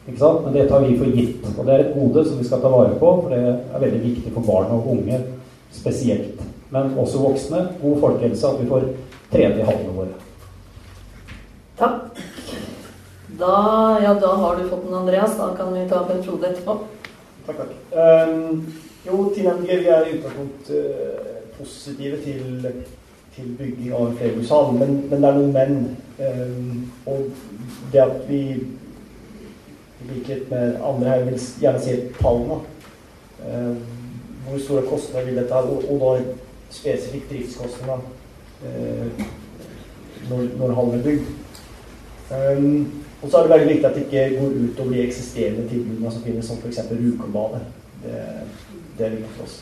Men 0.05 0.53
det 0.53 0.67
tar 0.69 0.85
vi 0.85 0.99
for 0.99 1.17
gitt. 1.17 1.47
Og 1.55 1.65
det 1.65 1.73
er 1.73 1.85
et 1.87 1.95
gode 1.95 2.25
som 2.27 2.41
vi 2.41 2.45
skal 2.45 2.61
ta 2.61 2.73
vare 2.73 2.99
på, 3.01 3.13
for 3.23 3.33
det 3.33 3.41
er 3.49 3.85
veldig 3.87 4.03
viktig 4.03 4.35
for 4.35 4.45
barn 4.45 4.75
og 4.77 4.91
unge 4.93 5.23
spesielt. 5.73 6.43
Men 6.75 6.93
også 6.99 7.23
voksne. 7.23 7.65
God 7.81 8.01
folkehelse, 8.03 8.51
at 8.51 8.61
vi 8.61 8.69
får 8.69 8.89
trene 9.33 9.61
i 9.63 9.67
hallene 9.71 9.97
våre. 9.97 10.21
Takk. 11.81 12.25
Da, 13.41 13.57
ja, 14.05 14.15
da 14.21 14.35
har 14.43 14.59
du 14.59 14.69
fått 14.69 14.85
den, 14.85 14.99
Andreas. 15.01 15.37
Da 15.39 15.53
kan 15.57 15.73
vi 15.73 15.89
ta 15.89 16.03
Bent 16.09 16.27
Frode 16.27 16.51
etterpå. 16.51 16.77
Takk, 17.47 17.63
takk. 17.63 17.73
Um, 17.97 18.67
jo, 19.07 19.31
til 19.33 19.49
MG, 19.49 19.71
vi 19.81 19.95
er 19.95 20.11
i 20.11 20.19
utgangspunktet 20.19 20.77
uh, 20.77 21.39
positive 21.57 22.21
til, 22.27 22.67
til, 23.37 23.55
bygging 23.59 23.93
av 23.95 24.07
en 24.07 24.17
flerbrukshall, 24.17 24.73
men, 24.77 24.95
men, 25.11 25.23
det 25.23 25.29
er 25.29 25.39
noen 25.39 25.53
men. 25.57 25.77
Um, 26.23 26.93
og 27.07 27.25
det 27.93 28.01
at 28.03 28.29
vi 28.29 28.41
i 28.53 30.09
likhet 30.11 30.51
med 30.51 30.79
andre 30.85 31.11
her 31.11 31.25
vil 31.25 31.39
gjerne 31.61 31.83
se 31.83 31.99
tallene. 32.21 32.61
Um, 33.43 33.79
hvor 34.47 34.59
store 34.59 34.83
kostnader 34.89 35.27
vil 35.27 35.39
dette 35.39 35.55
ha, 35.55 35.61
og, 35.61 35.85
og 35.91 36.03
da 36.03 36.35
spesifikt 36.71 37.31
driftskostnader 37.31 38.03
uh, 38.65 39.25
når, 40.31 40.49
når 40.59 40.75
hallen 40.75 40.99
er 40.99 41.07
bygd. 41.07 41.31
Um, 42.33 43.03
og 43.23 43.31
så 43.31 43.39
er 43.39 43.43
det 43.43 43.51
veldig 43.51 43.69
viktig 43.69 43.87
at 43.89 43.95
det 43.95 44.05
ikke 44.05 44.41
går 44.41 44.55
ut 44.65 44.81
over 44.81 44.93
de 44.93 45.03
eksisterende 45.07 45.69
tilbudene 45.69 46.13
som 46.13 46.23
finnes, 46.23 46.47
som 46.47 46.57
f.eks. 46.59 46.79
Rjukanbadet. 46.91 47.61
Det, 48.03 48.23
det, 48.99 49.07
er 49.07 49.11
viktig 49.11 49.31
for 49.37 49.45
oss. 49.45 49.61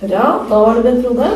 Bra. 0.00 0.46
Da 0.48 0.58
var 0.58 0.74
det 0.74 0.82
Bent 0.82 1.06
Frode. 1.06 1.30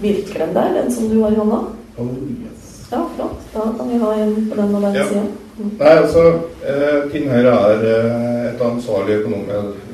Virker 0.00 0.38
den 0.38 0.54
der, 0.54 0.74
den 0.82 0.92
som 0.92 1.08
du 1.08 1.20
har 1.22 1.30
i 1.30 1.34
hånda? 1.34 1.60
Oh, 1.96 2.06
yes. 2.06 2.88
Ja, 2.90 3.08
flott. 3.16 3.38
Da 3.54 3.60
kan 3.78 3.88
vi 3.88 3.98
ha 3.98 4.14
en 4.14 4.50
på 4.50 4.56
den 4.60 4.74
og 4.74 4.82
den 4.82 4.94
ja. 4.94 5.06
sida. 5.06 5.22
Nei, 5.78 5.92
altså, 5.92 6.22
eh, 6.66 7.12
Høyre 7.12 7.52
er 7.68 7.84
eh, 7.86 8.46
et 8.48 8.62
ansvarlig 8.64 9.20
økonom, 9.20 9.44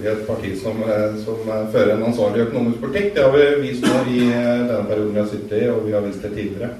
et 0.06 0.22
parti 0.26 0.54
som, 0.56 0.78
eh, 0.86 1.18
som, 1.24 1.42
fører 1.72 1.96
en 1.96 2.06
ansvarlig 2.08 2.46
økonomisk 2.46 2.80
politikk. 2.80 3.10
Det 3.14 3.24
har 3.24 3.34
vi 3.34 3.48
vist 3.66 3.84
nå 3.84 4.04
i 4.06 4.22
eh, 4.30 4.62
denne 4.70 4.84
perioden 4.88 5.12
vi 5.12 5.20
har 5.20 5.28
sittet 5.28 5.58
i, 5.58 5.68
og 5.68 5.82
vi 5.86 5.96
har 5.96 6.06
vist 6.06 6.22
det 6.22 6.32
tidligere. 6.36 6.70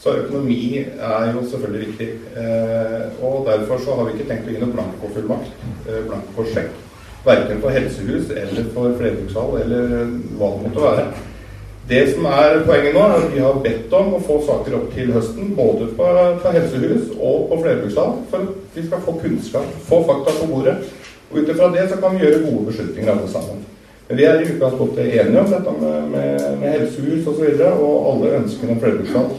Så 0.00 0.16
økonomi 0.24 0.82
er 0.82 1.30
jo 1.32 1.44
selvfølgelig 1.50 1.86
viktig. 1.86 2.08
Eh, 2.40 3.22
og 3.22 3.46
derfor 3.46 3.78
så 3.84 3.94
har 3.94 4.08
vi 4.08 4.16
ikke 4.16 4.28
tenkt 4.32 4.50
å 4.50 4.56
gi 4.56 4.64
noe 4.64 4.74
blankofullmakt, 4.74 5.54
eh, 5.86 6.02
blankosjekk. 6.08 6.74
Verken 7.24 7.60
for 7.62 7.72
helsehus 7.72 8.30
eller 8.30 8.66
for 8.74 8.96
flerbrukshall 8.98 9.60
eller 9.62 9.94
hva 10.38 10.50
det 10.54 10.66
måtte 10.66 10.82
være. 10.84 11.04
Det 11.88 12.00
som 12.14 12.24
er 12.24 12.62
poenget 12.64 12.94
nå, 12.96 13.00
er 13.04 13.14
at 13.18 13.32
vi 13.34 13.40
har 13.44 13.60
bedt 13.64 13.92
om 13.96 14.14
å 14.16 14.20
få 14.24 14.38
saker 14.46 14.76
opp 14.78 14.86
til 14.94 15.10
høsten, 15.12 15.50
både 15.56 15.90
på, 15.98 16.06
helsehus 16.54 17.10
og 17.18 17.50
på 17.50 17.58
flerbrukshall, 17.60 18.14
for 18.30 18.46
at 18.46 18.76
vi 18.76 18.84
skal 18.86 19.02
få 19.04 19.16
kunnskap, 19.20 19.66
få 19.88 20.00
fakta 20.08 20.32
på 20.38 20.48
bordet. 20.48 20.78
Og 21.30 21.42
Ut 21.42 21.52
ifra 21.52 21.68
det 21.74 21.84
så 21.90 22.00
kan 22.00 22.16
vi 22.16 22.24
gjøre 22.24 22.44
gode 22.46 22.70
beslutninger 22.70 23.12
alle 23.12 23.28
sammen. 23.28 23.64
Men 24.08 24.20
vi 24.20 24.24
er 24.28 24.40
i 24.40 24.48
utgangspunktet 24.48 25.12
enige 25.12 25.40
om 25.40 25.52
dette 25.52 25.76
med, 25.80 26.08
med, 26.14 26.48
med 26.60 26.72
helsehus 26.78 27.26
osv. 27.26 27.28
Og, 27.28 27.36
så 27.36 27.50
videre, 27.50 27.72
og 27.72 28.08
alle 28.12 28.36
ønskene 28.40 28.76
om 28.76 28.80
flerbrukshall. 28.80 29.30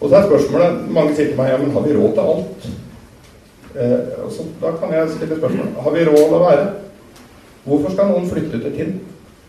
Og 0.00 0.08
så 0.08 0.16
er 0.16 0.28
spørsmålet 0.28 0.84
Mange 0.96 1.14
sier 1.16 1.32
til 1.32 1.40
meg 1.40 1.52
ja, 1.52 1.58
men 1.60 1.72
har 1.76 1.84
vi 1.84 1.96
råd 1.96 2.14
til 2.16 2.30
alt? 2.32 2.70
Eh, 3.76 3.98
så 4.32 4.46
Da 4.60 4.72
kan 4.80 4.94
jeg 4.96 5.16
stille 5.16 5.36
spørsmålet 5.36 5.82
har 5.84 5.96
vi 5.96 6.06
råd 6.08 6.22
til 6.24 6.38
å 6.38 6.44
være? 6.46 6.68
Hvorfor 7.64 7.92
skal 7.92 8.12
noen 8.12 8.28
flytte 8.30 8.60
til 8.62 8.76
Tinn? 8.76 8.92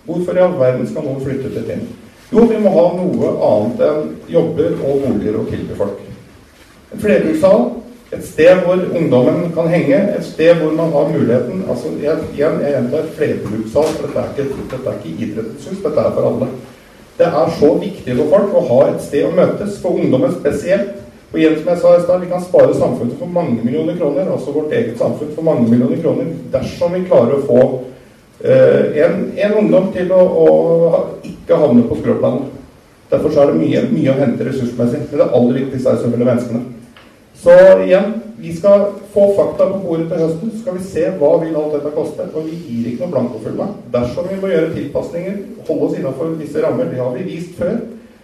Hvorfor 0.06 0.36
i 0.36 0.44
all 0.44 0.58
verden 0.60 0.88
skal 0.90 1.06
noen 1.06 1.22
flytte 1.24 1.52
til 1.54 1.68
Tinn? 1.68 1.86
Jo, 2.32 2.46
vi 2.48 2.58
må 2.64 2.72
ha 2.72 2.88
noe 2.96 3.30
annet 3.48 3.84
enn 3.88 4.10
jobber 4.32 4.74
og 4.80 5.06
boliger 5.06 5.38
å 5.40 5.46
tilby 5.50 5.78
folk. 5.80 6.02
En 6.92 7.00
flerbrukssal, 7.04 7.66
et 8.12 8.26
sted 8.28 8.64
hvor 8.66 8.80
ungdommen 9.00 9.52
kan 9.56 9.70
henge, 9.72 10.00
et 10.16 10.26
sted 10.28 10.60
hvor 10.60 10.74
man 10.76 10.92
har 10.92 11.12
muligheten 11.12 11.64
altså 11.72 11.94
Igjen, 11.96 12.60
jeg 12.64 12.74
gjentar 12.76 13.12
flerbrukssal, 13.16 13.94
for 13.96 14.08
dette 14.08 14.24
er 14.24 14.32
ikke, 14.36 14.66
dette 14.74 14.92
er 14.92 14.98
ikke 15.00 15.28
idrettens 15.28 15.70
hus, 15.70 15.84
dette 15.84 16.04
er 16.04 16.16
for 16.18 16.32
alle. 16.32 16.50
Det 17.20 17.28
er 17.28 17.54
så 17.60 17.70
viktig 17.80 18.18
for 18.18 18.34
folk 18.34 18.58
å 18.58 18.66
ha 18.72 18.82
et 18.90 19.06
sted 19.06 19.28
å 19.28 19.36
møtes, 19.36 19.80
for 19.84 20.00
ungdommen 20.00 20.36
spesielt. 20.36 20.98
Og 21.32 21.40
igjen, 21.40 21.56
som 21.62 21.70
jeg 21.72 21.80
sa 21.80 21.94
i 21.96 22.04
stad, 22.04 22.24
vi 22.26 22.32
kan 22.32 22.44
spare 22.44 22.76
samfunnet 22.76 23.20
for 23.20 23.32
mange 23.32 23.62
millioner 23.64 23.96
kroner, 23.96 24.28
altså 24.34 24.52
vårt 24.56 24.74
eget 24.76 25.00
samfunn 25.00 25.32
for 25.36 25.48
mange 25.48 25.68
millioner 25.70 26.00
kroner, 26.04 26.32
dersom 26.52 26.96
vi 26.96 27.06
klarer 27.08 27.38
å 27.38 27.46
få 27.48 27.62
en, 28.44 29.32
en, 29.38 29.54
ungdom 29.62 29.92
til 29.94 30.12
å, 30.16 30.22
å, 30.22 31.02
ikke 31.28 31.60
havne 31.62 31.86
på 31.90 32.00
skråplanet. 32.00 32.58
Derfor 33.12 33.36
er 33.36 33.52
det 33.52 33.60
mye, 33.60 33.84
mye, 33.92 34.14
å 34.14 34.20
hente 34.22 34.48
ressursmessig. 34.48 35.04
Men 35.12 35.20
det 35.20 35.28
aller 35.28 35.58
viktigste 35.60 35.92
er 35.92 36.00
selvfølgelig 36.00 36.30
menneskene. 36.30 36.62
Så 37.42 37.56
igjen, 37.84 38.14
vi 38.42 38.54
skal 38.56 38.86
få 39.14 39.28
fakta 39.38 39.68
på 39.68 39.82
bordet 39.84 40.08
til 40.10 40.24
høsten. 40.24 40.54
Så 40.54 40.62
skal 40.62 40.78
vi 40.78 40.86
se 40.88 41.08
hva 41.20 41.32
vil 41.42 41.58
alt 41.60 41.76
dette 41.76 41.92
koste. 41.98 42.30
Og 42.32 42.48
vi 42.48 42.56
gir 42.56 42.92
ikke 42.92 43.04
noe 43.04 43.16
blankofullmakt. 43.18 43.84
Dersom 43.94 44.30
vi 44.32 44.40
må 44.40 44.54
gjøre 44.54 44.72
tilpasninger, 44.78 45.38
holde 45.68 45.90
oss 45.90 46.00
innenfor 46.00 46.34
visse 46.40 46.64
rammer. 46.64 46.90
Det 46.90 47.02
har 47.04 47.12
vi 47.18 47.28
vist 47.28 47.54
før. 47.60 47.78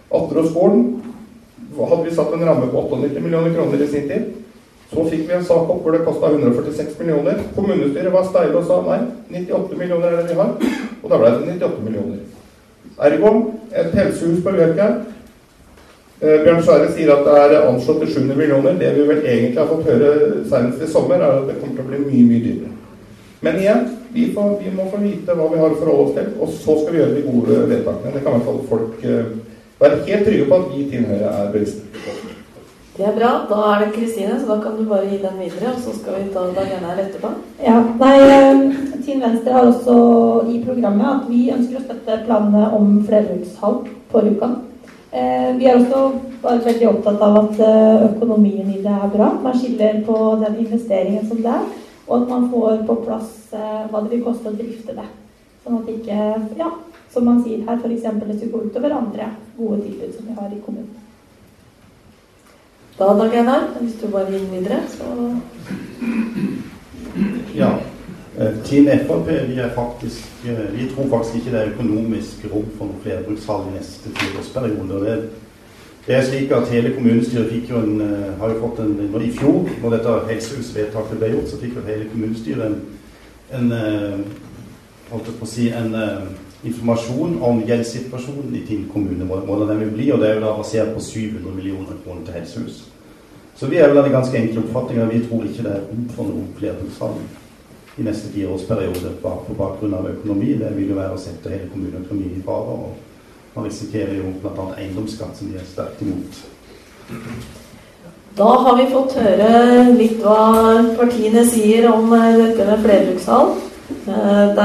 Atteråsskolen 0.08 0.84
hadde 1.78 2.04
vi 2.06 2.14
satt 2.16 2.32
en 2.34 2.46
ramme 2.48 2.70
på 2.72 2.84
98 2.88 3.20
millioner 3.22 3.54
kroner 3.54 3.84
i 3.84 3.90
sin 3.92 4.08
tid. 4.08 4.30
Så 4.88 5.04
fikk 5.10 5.26
vi 5.28 5.36
en 5.36 5.44
sak 5.44 5.68
opp 5.68 5.82
hvor 5.84 5.92
det 5.92 6.04
kosta 6.06 6.30
146 6.32 6.96
millioner. 7.02 7.42
Kommunestyret 7.56 8.12
var 8.12 8.24
steile 8.24 8.56
og 8.56 8.64
sa 8.68 8.80
nei, 8.86 9.02
98 9.34 9.76
millioner 9.76 10.08
er 10.08 10.22
det 10.22 10.32
vi 10.32 10.38
har. 10.40 10.54
Og 11.02 11.12
da 11.12 11.20
ble 11.20 11.32
det 11.34 11.58
98 11.58 11.84
millioner. 11.84 12.24
Ergo 13.08 13.32
et 13.76 13.94
helsehus 13.94 14.40
på 14.44 14.54
Løkka. 14.56 14.88
Eh, 16.18 16.40
Bjørn 16.42 16.64
Skjære 16.64 16.88
sier 16.96 17.12
at 17.14 17.20
det 17.26 17.34
er 17.38 17.68
anslått 17.68 18.00
til 18.02 18.14
700 18.16 18.38
millioner. 18.40 18.78
Det 18.80 18.94
vi 18.96 19.04
vel 19.10 19.20
egentlig 19.22 19.60
har 19.60 19.68
fått 19.70 19.86
høre 19.86 20.14
senest 20.50 20.82
i 20.82 20.90
sommer, 20.90 21.20
er 21.20 21.36
at 21.36 21.46
det 21.50 21.60
kommer 21.60 21.76
til 21.76 21.84
å 21.84 21.90
bli 21.92 22.00
mye, 22.06 22.24
mye 22.32 22.44
dyrere. 22.46 22.72
Men 23.44 23.60
igjen, 23.60 23.84
vi, 24.10 24.24
får, 24.34 24.56
vi, 24.64 24.72
må 24.74 24.88
få 24.90 24.98
vite 25.04 25.36
hva 25.36 25.46
vi 25.52 25.60
har 25.60 25.76
å 25.76 25.78
forholde 25.78 26.06
oss 26.08 26.16
til, 26.16 26.32
og 26.40 26.50
så 26.56 26.78
skal 26.80 26.94
vi 26.94 27.02
gjøre 27.02 27.14
de 27.14 27.26
gode 27.28 27.60
vedtakene. 27.70 28.14
Det 28.16 28.24
kan 28.24 28.34
i 28.34 28.40
hvert 28.40 28.48
fall 28.48 28.64
folk 28.72 29.04
eh, 29.06 29.30
være 29.78 30.00
helt 30.08 30.26
trygge 30.26 30.48
på 30.48 30.58
at 30.58 30.72
vi 30.72 30.88
tilhører 30.90 31.28
er 31.28 31.52
bevisste. 31.54 31.87
Det 32.98 33.06
er 33.06 33.14
bra. 33.14 33.28
Da 33.46 33.56
er 33.70 33.84
det 33.84 33.92
Kristine, 33.94 34.36
så 34.40 34.46
da 34.48 34.62
kan 34.62 34.72
du 34.74 34.88
bare 34.90 35.06
gi 35.06 35.20
den 35.22 35.36
videre, 35.38 35.70
og 35.70 35.82
så 35.84 35.92
skal 35.94 36.16
vi 36.18 36.32
ta 36.34 36.40
Dagene 36.56 36.88
her 36.88 37.02
etterpå. 37.04 37.30
Ja, 37.62 37.76
nei, 38.00 38.16
Team 39.06 39.20
Venstre 39.22 39.54
har 39.54 39.68
også 39.70 39.94
i 40.50 40.58
programmet 40.64 41.06
at 41.06 41.28
vi 41.30 41.44
ønsker 41.54 41.78
å 41.78 41.84
støtte 41.84 42.16
planene 42.26 42.64
om 42.74 42.96
flerbrukshall 43.06 43.78
på 44.10 44.24
Rjukan. 44.26 44.58
Eh, 45.12 45.54
vi 45.60 45.70
er 45.70 45.78
også 45.78 46.02
bare 46.42 46.64
veldig 46.66 46.90
opptatt 46.90 47.22
av 47.22 47.38
at 47.44 47.62
eh, 47.68 48.04
økonomien 48.08 48.74
i 48.74 48.82
det 48.82 48.98
er 48.98 49.14
bra. 49.14 49.30
Man 49.46 49.54
skiller 49.62 50.02
på 50.08 50.18
den 50.42 50.58
investeringen 50.66 51.30
som 51.30 51.38
det 51.46 51.54
er, 51.54 51.72
og 52.08 52.14
at 52.18 52.28
man 52.34 52.50
får 52.50 52.82
på 52.88 53.02
plass 53.06 53.34
hva 53.54 54.02
det 54.02 54.16
vil 54.16 54.26
koste 54.26 54.50
å 54.50 54.58
drifte 54.58 54.98
det. 54.98 55.06
Sånn 55.62 55.84
at 55.84 55.92
ikke, 55.94 56.18
ja, 56.58 56.74
som 57.14 57.30
man 57.30 57.44
sier 57.46 57.62
her, 57.62 57.78
f.eks. 57.78 58.10
det 58.26 58.40
skulle 58.40 58.56
gå 58.56 58.70
utover 58.72 58.98
andre 58.98 59.36
gode 59.54 59.84
tilbud 59.86 60.16
som 60.16 60.26
vi 60.26 60.40
har 60.42 60.50
i 60.50 60.64
kommunen. 60.66 60.97
Da, 62.98 63.04
Dag 63.04 63.34
Einar, 63.34 63.78
hvis 63.80 63.94
du 64.02 64.08
bare 64.10 64.26
gir 64.32 64.38
videre, 64.50 64.82
så 64.88 65.04
Ja. 67.54 67.70
Eh, 68.38 68.64
Team 68.64 68.86
Frp 68.86 69.48
vi, 69.48 69.60
faktisk, 69.74 70.24
eh, 70.46 70.72
vi 70.72 70.88
tror 70.88 71.18
faktisk 71.18 71.34
ikke 71.34 71.50
det 71.50 71.60
er 71.60 71.72
økonomisk 71.72 72.46
rom 72.54 72.64
for 72.78 72.84
noen 72.84 73.00
flerbrukshall 73.02 73.62
i 73.68 73.76
neste 73.76 74.10
fireårsperiode. 74.14 75.00
Det, 75.04 75.30
det 76.06 76.14
er 76.14 76.22
slik 76.22 76.50
at 76.50 76.68
hele 76.68 76.94
kommunestyret 76.94 77.50
fikk 77.50 77.70
jo 77.70 77.76
en, 77.76 78.00
eh, 78.00 78.40
har 78.40 78.48
jo 78.48 78.60
fått 78.60 78.78
en 78.78 79.22
I 79.22 79.30
fjor, 79.30 79.68
når 79.82 79.90
dette 79.90 80.20
helsehusvedtaket 80.28 81.18
ble 81.18 81.28
gjort, 81.28 81.48
så 81.48 81.60
fikk 81.60 81.74
jo 81.76 81.86
hele 81.86 82.04
kommunestyret 82.04 82.66
en, 82.66 82.82
en 83.52 83.72
holdt 85.10 85.38
på 85.38 85.44
å 85.44 85.46
si, 85.46 85.68
en 85.68 85.94
informasjon 86.64 87.38
om 87.42 87.62
gjeldssituasjonen 87.66 88.54
i 88.56 88.66
Tinn 88.66 88.88
kommune, 88.92 89.24
hvordan 89.24 89.68
den 89.68 89.80
vil 89.80 89.90
bli. 89.90 90.12
Og 90.12 90.20
det 90.20 90.30
er 90.30 90.34
jo 90.34 90.46
da 90.46 90.54
basert 90.56 90.94
på 90.94 91.00
700 91.00 91.54
millioner 91.54 92.00
kroner 92.04 92.24
til 92.24 92.34
helsehus. 92.34 92.87
Så 93.58 93.66
vi 93.66 93.76
er 93.76 93.90
vel 93.90 93.98
av 93.98 94.06
de 94.06 94.14
ganske 94.14 94.38
enkle 94.38 94.62
at 94.62 94.90
Vi 95.10 95.20
tror 95.26 95.44
ikke 95.44 95.66
det 95.66 95.74
er 95.74 95.86
rom 95.90 96.08
for 96.14 96.30
noen 96.30 96.48
flerbrukshall 96.58 97.18
i 97.98 98.04
neste 98.06 98.30
fireårsperiode 98.30 99.16
på 99.22 99.54
bakgrunn 99.58 99.94
av 99.98 100.06
økonomi, 100.06 100.54
det 100.60 100.70
vil 100.76 100.92
jo 100.92 100.98
være 101.00 101.16
å 101.16 101.18
sette 101.20 101.50
hele 101.50 101.66
kommuneøkonomien 101.72 102.36
i 102.38 102.44
fare. 102.46 102.76
Og 102.76 103.56
man 103.56 103.66
risikerer 103.66 104.20
jo 104.20 104.30
bl.a. 104.42 104.66
eiendomsskatt, 104.78 105.34
som 105.34 105.50
de 105.50 105.58
er 105.58 105.66
sterkt 105.66 106.04
imot. 106.06 106.38
Da 108.38 108.50
har 108.62 108.76
vi 108.78 108.86
fått 108.92 109.16
høre 109.18 109.48
litt 109.98 110.20
hva 110.22 110.84
partiene 110.94 111.42
sier 111.48 111.88
om 111.90 112.12
eh, 112.14 112.36
dette 112.38 112.68
med 112.68 112.84
flerbrukshall. 112.84 113.50
Eh, 114.06 114.60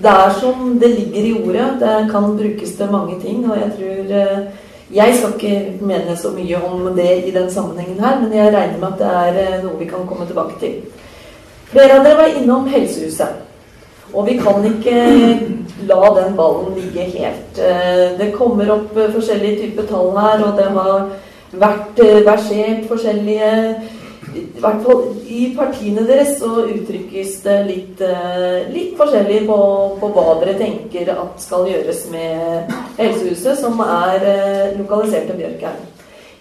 det 0.00 0.14
er 0.14 0.32
som 0.38 0.78
det 0.80 0.94
ligger 0.94 1.28
i 1.28 1.34
ordet. 1.42 1.66
Det 1.82 1.96
kan 2.14 2.30
brukes 2.38 2.72
til 2.78 2.94
mange 2.94 3.18
ting. 3.20 3.44
Og 3.50 3.60
jeg 3.60 3.74
tror 3.76 4.16
eh, 4.22 4.64
Jeg 4.94 5.14
skal 5.14 5.34
ikke 5.34 5.84
mene 5.84 6.16
så 6.16 6.30
mye 6.32 6.60
om 6.64 6.86
det 6.96 7.10
i 7.26 7.34
den 7.34 7.50
sammenhengen 7.52 8.00
her, 8.00 8.20
men 8.22 8.32
jeg 8.32 8.54
regner 8.54 8.78
med 8.78 8.88
at 8.88 9.02
det 9.34 9.44
er 9.44 9.62
noe 9.66 9.76
vi 9.78 9.88
kan 9.90 10.06
komme 10.08 10.26
tilbake 10.26 10.56
til. 10.62 10.78
Flere 11.68 11.98
av 11.98 12.06
dere 12.06 12.16
var 12.16 12.38
innom 12.40 12.68
Helsehuset. 12.72 13.44
Og 14.14 14.24
vi 14.24 14.38
kan 14.40 14.64
ikke 14.64 14.96
la 15.90 16.12
den 16.16 16.36
ballen 16.36 16.72
ligge 16.78 17.04
helt. 17.12 17.60
Det 18.18 18.30
kommer 18.32 18.70
opp 18.72 18.96
forskjellige 18.96 19.66
typer 19.66 19.90
tall 19.90 20.14
her, 20.16 20.44
og 20.46 20.56
det 20.56 20.70
har 20.72 21.10
vært 21.52 22.00
eh, 22.04 22.24
versert 22.26 22.88
forskjellige 22.88 23.52
i 24.36 24.60
hvert 24.60 24.82
fall 24.84 25.04
i 25.28 25.42
partiene 25.56 26.04
deres 26.08 26.34
så 26.40 26.64
uttrykkes 26.66 27.36
det 27.44 27.58
litt, 27.68 28.00
eh, 28.04 28.68
litt 28.72 28.96
forskjellig 28.98 29.44
på, 29.48 29.58
på, 30.00 30.10
hva 30.14 30.34
dere 30.40 30.56
tenker 30.58 31.12
at 31.14 31.40
skal 31.42 31.68
gjøres 31.70 32.04
med 32.12 32.74
Helsehuset, 32.98 33.60
som 33.60 33.80
er 33.84 34.26
eh, 34.28 34.74
lokalisert 34.78 35.30
til 35.30 35.40
Bjørkheim. 35.40 35.86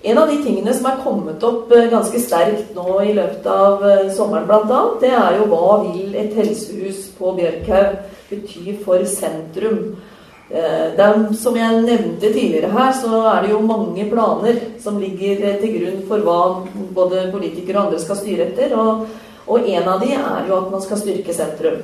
En 0.08 0.20
av 0.22 0.30
de 0.30 0.38
tingene 0.44 0.74
som 0.76 0.86
er 0.88 1.00
kommet 1.04 1.44
opp 1.44 1.72
ganske 1.92 2.20
sterkt 2.22 2.76
nå 2.78 3.00
i 3.02 3.16
løpet 3.18 3.48
av 3.50 3.82
sommeren 4.16 4.46
bl.a., 4.48 4.84
det 5.02 5.10
er 5.10 5.40
jo 5.40 5.48
hva 5.52 5.80
vil 5.88 6.14
et 6.16 6.38
helsehus 6.38 7.08
på 7.18 7.34
Bjørkhaug 7.40 7.98
bety 8.30 8.78
for 8.86 9.04
sentrum? 9.10 9.98
Eh, 10.50 10.96
er, 10.96 11.18
som 11.36 11.58
jeg 11.60 11.82
nevnte 11.84 12.30
tidligere 12.32 12.72
her, 12.72 12.94
så 12.96 13.20
er 13.34 13.44
det 13.44 13.52
jo 13.52 13.66
mange 13.68 14.06
planer 14.08 14.62
som 14.80 15.00
ligger 15.02 15.44
til 15.60 15.74
grunn 15.76 16.00
for 16.08 16.24
hva 16.24 16.40
både 16.96 17.26
politikere 17.34 17.82
og 17.82 17.90
andre 17.90 18.00
skal 18.00 18.22
styre 18.22 18.48
etter. 18.48 18.78
Og, 18.80 19.04
og 19.48 19.68
en 19.68 19.92
av 19.92 20.00
de 20.04 20.14
er 20.16 20.48
jo 20.48 20.62
at 20.62 20.72
man 20.72 20.84
skal 20.86 21.02
styrke 21.02 21.36
sentrum. 21.36 21.84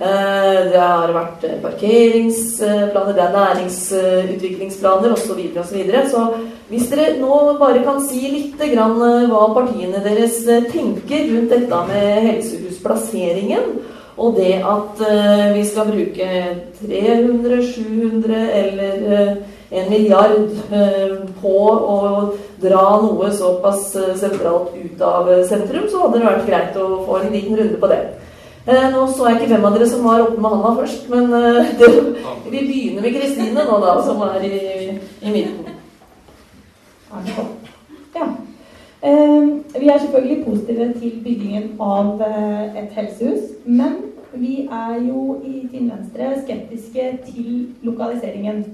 Eh, 0.00 0.60
det 0.70 0.78
har 0.78 1.10
vært 1.16 1.48
parkeringsplaner, 1.64 3.12
det 3.16 3.26
er 3.26 3.34
næringsutviklingsplaner 3.34 5.10
osv. 5.16 5.26
Så, 5.26 5.34
og 5.50 5.66
så, 5.66 5.74
videre. 5.74 6.06
så 6.08 6.28
hvis 6.70 6.88
dere 6.94 7.18
nå 7.18 7.42
bare 7.58 7.82
kan 7.82 7.98
si 8.06 8.22
litt 8.30 8.68
grann 8.70 9.02
hva 9.02 9.48
partiene 9.56 9.98
deres 10.06 10.44
tenker 10.70 11.26
rundt 11.34 11.56
dette 11.58 11.86
med 11.90 12.28
helsehusplasseringen, 12.30 13.80
og 14.20 14.36
det 14.36 14.58
at 14.58 15.00
uh, 15.00 15.46
vi 15.56 15.64
skal 15.64 15.88
bruke 15.88 16.28
300, 16.80 17.62
700 17.74 18.40
eller 18.60 18.96
uh, 19.08 19.36
en 19.70 19.90
milliard 19.90 20.50
uh, 20.72 21.14
på 21.40 21.54
å 21.94 22.00
dra 22.60 22.82
noe 23.00 23.30
såpass 23.32 23.94
sentralt 24.20 24.74
ut 24.76 25.04
av 25.04 25.30
sentrum, 25.48 25.86
så 25.88 26.04
hadde 26.04 26.18
det 26.18 26.26
vært 26.26 26.50
greit 26.50 26.76
å 26.76 26.88
få 27.06 27.22
en 27.22 27.32
liten 27.32 27.56
runde 27.56 27.80
på 27.80 27.92
det. 27.92 28.02
Nå 28.92 29.06
så 29.08 29.30
jeg 29.30 29.38
ikke 29.38 29.54
hvem 29.54 29.64
av 29.66 29.78
dere 29.78 29.86
som 29.88 30.04
var 30.04 30.20
oppe 30.20 30.36
med 30.36 30.52
handa 30.52 30.74
først, 30.76 31.06
men 31.08 31.32
det, 31.80 31.88
vi 32.52 32.60
begynner 32.60 33.06
med 33.06 33.16
Kristine 33.16 33.64
nå, 33.64 33.78
da, 33.80 33.94
som 34.04 34.20
er 34.26 34.44
i, 34.44 34.60
i 35.24 35.32
midten. 35.32 35.72
Ja. 38.12 38.28
Vi 39.00 39.88
er 39.88 39.98
selvfølgelig 40.04 40.44
positive 40.44 40.90
til 41.00 41.16
byggingen 41.24 41.72
av 41.80 42.20
et 42.20 42.92
helsehus, 42.98 43.48
men 43.64 43.96
vi 44.32 44.68
er 44.70 45.00
jo 45.08 45.40
i 45.44 45.66
Tinn 45.70 45.90
Venstre 45.90 46.32
skeptiske 46.42 47.06
til 47.26 47.68
lokaliseringen. 47.82 48.64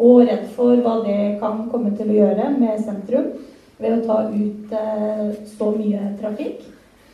Og 0.00 0.22
redd 0.24 0.46
for 0.56 0.80
hva 0.80 1.00
det 1.04 1.38
kan 1.42 1.66
komme 1.72 1.92
til 1.96 2.08
å 2.08 2.18
gjøre 2.22 2.50
med 2.56 2.78
sentrum 2.84 3.32
ved 3.80 3.96
å 3.96 4.04
ta 4.06 4.18
ut 4.30 4.72
eh, 4.76 5.26
så 5.56 5.70
mye 5.74 6.12
trafikk. 6.20 6.62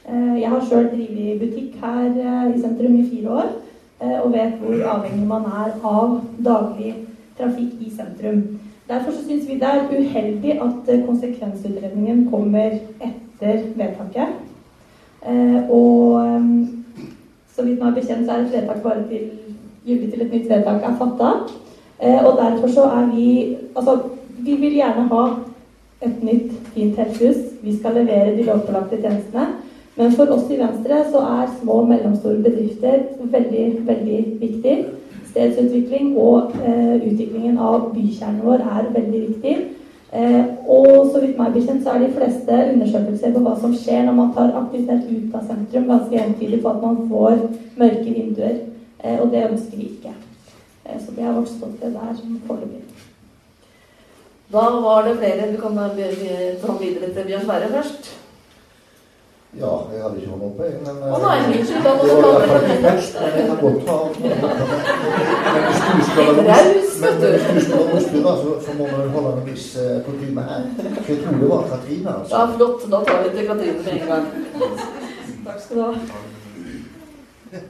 Eh, 0.07 0.37
jeg 0.43 0.53
har 0.53 0.67
sjøl 0.69 0.91
drevet 0.93 1.41
butikk 1.43 1.81
her 1.83 2.07
eh, 2.11 2.53
i 2.53 2.61
sentrum 2.63 2.99
i 2.99 3.07
fire 3.11 3.41
år 3.43 3.55
og 3.97 4.35
vet 4.35 4.59
hvor 4.61 4.83
avhengig 4.93 5.25
man 5.25 5.47
er 5.49 5.71
av 5.89 6.19
daglig 6.45 6.91
trafikk 7.39 7.79
i 7.81 7.89
sentrum. 7.89 8.43
Derfor 8.91 9.15
syns 9.17 9.47
vi 9.49 9.57
det 9.57 9.71
er 9.71 9.87
uheldig 9.89 10.59
at 10.61 10.91
konsekvensutredningen 11.07 12.27
kommer 12.29 12.77
etter 13.01 13.63
vedtaket. 13.79 14.37
Og 15.73 16.21
så 17.57 17.65
vidt 17.65 17.81
meg 17.81 17.97
bekjent 17.97 18.27
så 18.27 18.37
er 18.37 18.45
et 18.45 18.53
vedtak 18.53 18.83
bare 18.85 19.05
til 19.09 19.31
gyldig 19.87 20.11
til 20.13 20.25
et 20.27 20.33
nytt 20.35 20.51
vedtak 20.51 20.85
er 20.85 20.99
fatta. 21.01 21.31
Eh, 22.03 22.25
og 22.27 22.37
derfor 22.37 22.69
så 22.69 22.89
er 22.99 23.07
vi 23.15 23.57
Altså, 23.77 23.99
vi 24.39 24.57
vil 24.57 24.75
gjerne 24.77 25.09
ha 25.13 25.23
et 26.03 26.23
nytt, 26.23 26.53
fint 26.75 26.97
helsehus. 26.97 27.37
Vi 27.63 27.79
skal 27.79 27.95
levere 27.95 28.37
de 28.37 28.43
lovpålagte 28.43 29.01
tjenestene. 29.01 29.47
Men 29.97 30.13
for 30.13 30.29
oss 30.33 30.51
i 30.51 30.59
Venstre 30.61 30.99
så 31.11 31.23
er 31.25 31.53
små 31.61 31.81
og 31.81 31.89
mellomstore 31.89 32.43
bedrifter 32.45 33.07
veldig, 33.33 33.87
veldig 33.87 34.19
viktig. 34.41 34.77
Stedsutvikling 35.31 36.19
og 36.19 36.53
eh, 36.61 36.97
utviklingen 37.01 37.59
av 37.59 37.93
bykjernen 37.95 38.43
vår 38.45 38.65
er 38.65 38.91
veldig 38.93 39.23
viktig. 39.29 39.57
Eh, 40.13 40.45
og 40.69 41.11
så 41.13 41.21
vidt 41.21 41.39
meg 41.39 41.55
bekjent 41.57 41.83
så 41.83 41.91
er 41.97 42.05
de 42.05 42.13
fleste 42.15 42.59
undersøkelser 42.73 43.33
på 43.35 43.41
hva 43.43 43.55
som 43.61 43.73
skjer 43.75 44.05
når 44.07 44.15
man 44.15 44.33
tar 44.37 44.55
aktivitet 44.61 45.09
ut 45.11 45.35
av 45.35 45.49
sentrum, 45.49 45.89
ganske 45.91 46.21
entydig 46.23 46.61
på 46.63 46.71
at 46.71 46.83
man 46.85 47.01
får 47.11 47.35
mørke 47.81 48.11
vinduer. 48.15 48.61
Eh, 49.03 49.19
og 49.21 49.33
det 49.35 49.49
ønsker 49.51 49.77
vi 49.81 49.89
ikke. 49.97 50.15
Eh, 50.87 51.01
så 51.01 51.17
det 51.17 51.27
har 51.27 51.35
vårt 51.35 51.51
ståsted 51.51 51.91
der 51.99 52.23
foreløpig. 52.47 52.85
Da 54.53 54.65
var 54.81 55.03
det 55.03 55.17
flere. 55.19 55.53
Du 55.53 55.59
kan 55.61 55.75
ta 55.75 55.89
videre 56.79 57.11
til 57.15 57.27
Bjørn 57.27 57.45
Sverre 57.45 57.69
først. 57.69 58.13
Ja, 59.61 59.73
jeg 59.93 60.03
hadde 60.03 60.17
ikke 60.21 60.31
hånda 60.31 60.47
oppe, 60.47 60.63
jeg. 60.63 60.75
Men 60.85 60.97
Å 61.03 61.19
nei, 61.23 61.39
unnskyld. 61.51 61.83
Da 61.83 61.91
må 61.97 62.03
du 62.05 62.11
ta 62.23 62.31
det. 62.39 62.47
Men 62.53 62.63
jeg 63.35 63.45
kan 63.49 63.59
godt 63.63 63.81
ta 66.47 66.86
Men 67.03 67.19
hvis 67.23 67.49
du 67.49 67.61
skal 67.65 67.79
være 67.79 67.95
motspiller, 67.95 68.39
så, 68.43 68.55
så 68.67 68.77
må 68.79 68.89
man 68.93 69.11
holde 69.17 69.35
en 69.35 69.49
viss 69.51 69.67
uh, 69.81 69.99
kutyme 70.07 70.47
her. 70.51 70.71
For 70.77 71.13
jeg 71.13 71.19
tror 71.25 71.43
det 71.43 71.51
var 71.51 71.69
Katrine. 71.75 72.17
altså. 72.19 72.37
Ja, 72.37 72.47
flott. 72.57 72.89
Da 72.93 73.05
tar 73.11 73.23
vi 73.27 73.37
til 73.37 73.53
Katrine 73.53 73.83
med 73.83 73.93
en 73.93 74.09
gang. 74.15 74.27
Takk 75.47 75.61
skal 75.63 75.77
du 75.77 75.83
ha. 75.83 76.25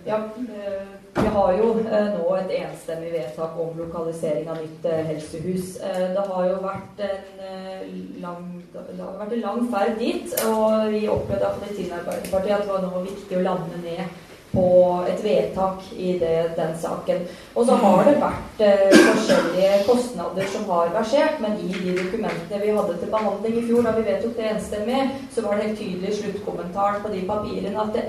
Ja, 0.05 0.17
eh, 0.17 0.87
vi 1.15 1.27
har 1.27 1.53
jo 1.53 1.67
eh, 1.93 2.07
nå 2.15 2.37
et 2.37 2.53
enstemmig 2.57 3.11
vedtak 3.13 3.59
om 3.61 3.77
lokalisering 3.79 4.49
av 4.49 4.61
nytt 4.63 4.87
eh, 4.89 5.03
helsehus. 5.11 5.75
Det 6.17 6.25
har 6.31 6.47
jo 6.49 6.57
vært 6.63 7.03
en 7.07 7.99
lang, 8.23 8.47
det 8.73 9.01
har 9.01 9.19
vært 9.21 9.35
en 9.37 9.45
lang 9.45 9.67
ferd 9.73 9.99
dit, 10.01 10.37
og 10.49 10.89
vi 10.95 11.03
opplevde 11.13 11.51
at 11.51 11.61
Arbeiderpartiet 11.61 12.57
at 12.57 12.65
det 12.65 12.73
var 12.73 12.87
nå 12.87 13.05
viktig 13.05 13.39
å 13.39 13.45
lande 13.45 13.83
ned 13.85 14.26
på 14.57 14.69
et 15.11 15.21
vedtak 15.25 15.85
i 15.97 16.17
det, 16.19 16.37
den 16.57 16.73
saken. 16.81 17.27
Og 17.55 17.67
så 17.69 17.77
har 17.83 18.05
det 18.09 18.15
vært 18.23 18.63
eh, 18.65 18.95
forskjellige 18.95 19.83
kostnader 19.89 20.49
som 20.53 20.65
har 20.73 20.93
versert, 20.97 21.39
men 21.45 21.59
i 21.61 21.69
de 21.75 21.97
dokumentene 21.99 22.63
vi 22.63 22.73
hadde 22.79 22.97
til 23.03 23.13
behandling 23.13 23.61
i 23.61 23.67
fjor, 23.69 23.85
da 23.85 23.95
vi 23.99 24.07
vedtok 24.09 24.37
det 24.39 24.49
enstemmig, 24.55 25.03
så 25.35 25.45
var 25.45 25.57
det 25.57 25.69
helt 25.69 25.81
tydelig 25.83 26.17
sluttkommentar 26.21 27.03
på 27.05 27.13
de 27.13 27.23
papirene 27.29 27.85
at 27.85 27.95
det, 27.95 28.07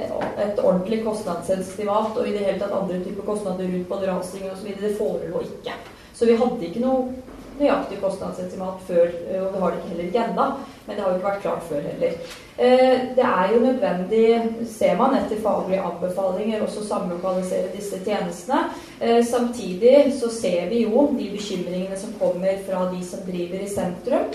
et 0.48 0.64
ordentlig 0.64 1.04
kostnadsestimat 1.06 2.16
og 2.16 2.28
i 2.28 2.36
det 2.38 2.46
hele 2.46 2.60
tatt 2.64 2.76
andre 2.80 3.04
typer 3.04 3.28
kostnader 3.28 3.68
rundt 3.68 3.90
både 3.92 4.12
rasing 4.12 4.48
osv. 4.52 4.72
det 4.80 4.96
forelå 5.00 5.44
ikke. 5.44 5.76
Så 6.18 6.26
vi 6.26 6.38
hadde 6.40 6.66
ikke 6.66 6.82
noe 6.82 7.27
nøyaktig 7.60 8.00
kostnadsestimat 8.02 8.82
før, 8.88 9.06
eh, 9.30 9.44
og 9.44 9.54
det 9.54 9.62
har 9.62 9.72
det 9.72 9.86
heller 9.90 10.10
ikke 10.10 10.26
ennå. 10.26 10.50
Men 10.88 10.96
det 10.96 11.04
har 11.04 11.10
jo 11.12 11.18
ikke 11.18 11.30
vært 11.30 11.42
klart 11.42 11.64
før 11.68 11.82
heller. 11.84 12.12
Eh, 12.58 13.00
det 13.18 13.26
er 13.26 13.54
jo 13.54 13.60
nødvendig, 13.60 14.28
ser 14.72 14.96
man 14.98 15.16
etter 15.18 15.42
faglige 15.44 15.82
anbefalinger, 15.84 16.62
også 16.64 16.86
samlokalisere 16.88 17.74
disse 17.76 18.00
tjenestene. 18.06 18.60
Eh, 19.02 19.26
samtidig 19.26 20.14
så 20.20 20.32
ser 20.34 20.70
vi 20.70 20.84
jo 20.84 21.10
de 21.20 21.30
bekymringene 21.34 21.98
som 21.98 22.14
kommer 22.20 22.62
fra 22.70 22.88
de 22.94 23.04
som 23.06 23.20
driver 23.28 23.62
i 23.62 23.70
sentrum. 23.70 24.30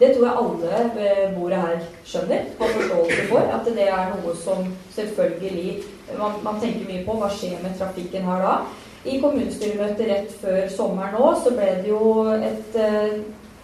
Det 0.00 0.14
tror 0.16 0.26
jeg 0.26 0.36
alle 0.42 1.34
bordet 1.36 1.58
her 1.58 1.80
skjønner, 2.04 2.46
har 2.60 2.76
forståelse 2.76 3.26
for. 3.28 3.50
At 3.58 3.68
det 3.68 3.88
er 3.88 4.14
noe 4.14 4.36
som 4.36 4.70
selvfølgelig 4.94 5.82
man, 6.18 6.32
man 6.42 6.60
tenker 6.60 6.86
mye 6.88 7.04
på. 7.06 7.16
Hva 7.20 7.28
skjer 7.32 7.60
med 7.62 7.76
trafikken 7.78 8.24
her 8.26 8.44
da? 8.44 8.54
I 9.04 9.16
kommunestyremøtet 9.20 10.08
rett 10.10 10.32
før 10.42 10.66
sommeren 10.72 11.14
nå 11.16 11.28
så 11.40 11.54
ble 11.56 11.68
det 11.80 11.88
jo 11.88 12.00
et 12.36 12.74
eh, 12.76 13.20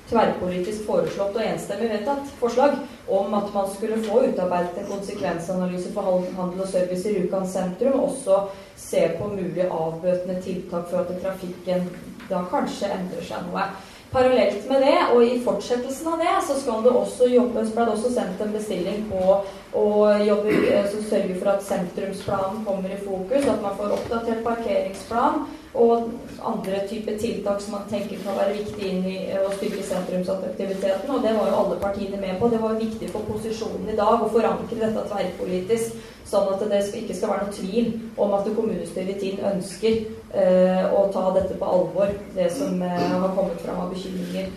tverrpolitisk 0.08 0.86
foreslått 0.86 1.36
og 1.36 1.42
enstemmig 1.44 1.90
vedtatt 1.90 2.30
forslag 2.40 2.76
om 3.12 3.34
at 3.36 3.50
man 3.54 3.68
skulle 3.74 3.98
få 4.06 4.22
utarbeidet 4.30 4.78
en 4.80 4.88
konsekvensanalyse 4.90 5.92
for 5.94 6.24
handel 6.38 6.62
og 6.62 6.70
service 6.70 7.10
i 7.10 7.18
Rjukan 7.18 7.46
sentrum, 7.50 7.98
og 7.98 8.08
også 8.08 8.38
se 8.80 9.02
på 9.18 9.28
mulige 9.34 9.68
avbøtende 9.68 10.40
tiltak 10.42 10.88
for 10.90 11.04
at 11.04 11.20
trafikken 11.22 11.90
da 12.30 12.42
kanskje 12.50 12.90
endrer 12.94 13.28
seg 13.28 13.44
noe. 13.50 13.68
Parallelt 14.12 14.68
med 14.70 14.80
det, 14.86 14.98
og 15.12 15.20
i 15.26 15.40
fortsettelsen 15.44 16.08
av 16.14 16.22
det, 16.22 16.34
så 16.46 16.56
skal 16.60 16.84
det 16.86 16.94
også 16.94 17.28
jobbes 17.28 17.72
ble 17.74 17.84
det 17.84 17.96
også 17.98 18.12
sendt 18.14 18.40
en 18.40 18.54
bestilling 18.54 19.02
på 19.10 19.40
å 19.76 20.08
jobber, 20.24 20.64
som 20.90 21.04
sørger 21.10 21.36
for 21.36 21.52
at 21.52 21.64
sentrumsplanen 21.66 22.64
kommer 22.64 22.92
i 22.92 22.98
fokus, 23.02 23.44
at 23.44 23.62
man 23.62 23.76
får 23.78 23.94
oppdatert 23.98 24.44
parkeringsplan 24.46 25.46
og 25.76 26.10
andre 26.40 26.80
typer 26.88 27.18
tiltak 27.20 27.60
som 27.60 27.74
man 27.76 27.88
tenker 27.90 28.20
kan 28.24 28.38
være 28.38 28.54
viktig 28.56 28.86
inn 28.88 29.08
i 29.10 29.16
å 29.36 29.50
styrke 29.58 29.82
sentrumsattraktiviteten. 29.84 31.10
Og 31.12 31.24
det 31.24 31.34
var 31.36 31.50
jo 31.50 31.58
alle 31.60 31.80
partiene 31.82 32.20
med 32.20 32.38
på. 32.40 32.48
Det 32.52 32.60
var 32.62 32.78
viktig 32.80 33.10
for 33.12 33.28
posisjonen 33.28 33.90
i 33.92 33.96
dag 33.98 34.24
å 34.24 34.30
forankre 34.32 34.78
dette 34.80 35.02
tverrpolitisk, 35.10 35.98
sånn 36.26 36.48
at 36.54 36.64
det 36.70 36.80
ikke 37.02 37.18
skal 37.18 37.34
være 37.34 37.48
noen 37.48 37.58
tvil 37.58 37.90
om 38.24 38.32
at 38.38 38.48
kommunestyret 38.56 39.12
i 39.12 39.18
Tinn 39.20 39.44
ønsker 39.52 39.98
eh, 40.32 40.88
å 40.88 41.04
ta 41.14 41.28
dette 41.36 41.58
på 41.60 41.68
alvor, 41.76 42.16
det 42.38 42.48
som 42.56 42.80
eh, 42.82 43.12
har 43.12 43.36
kommet 43.36 43.60
fram 43.66 43.84
av 43.84 43.92
bekymringer. 43.92 44.48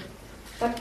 Takk. 0.62 0.80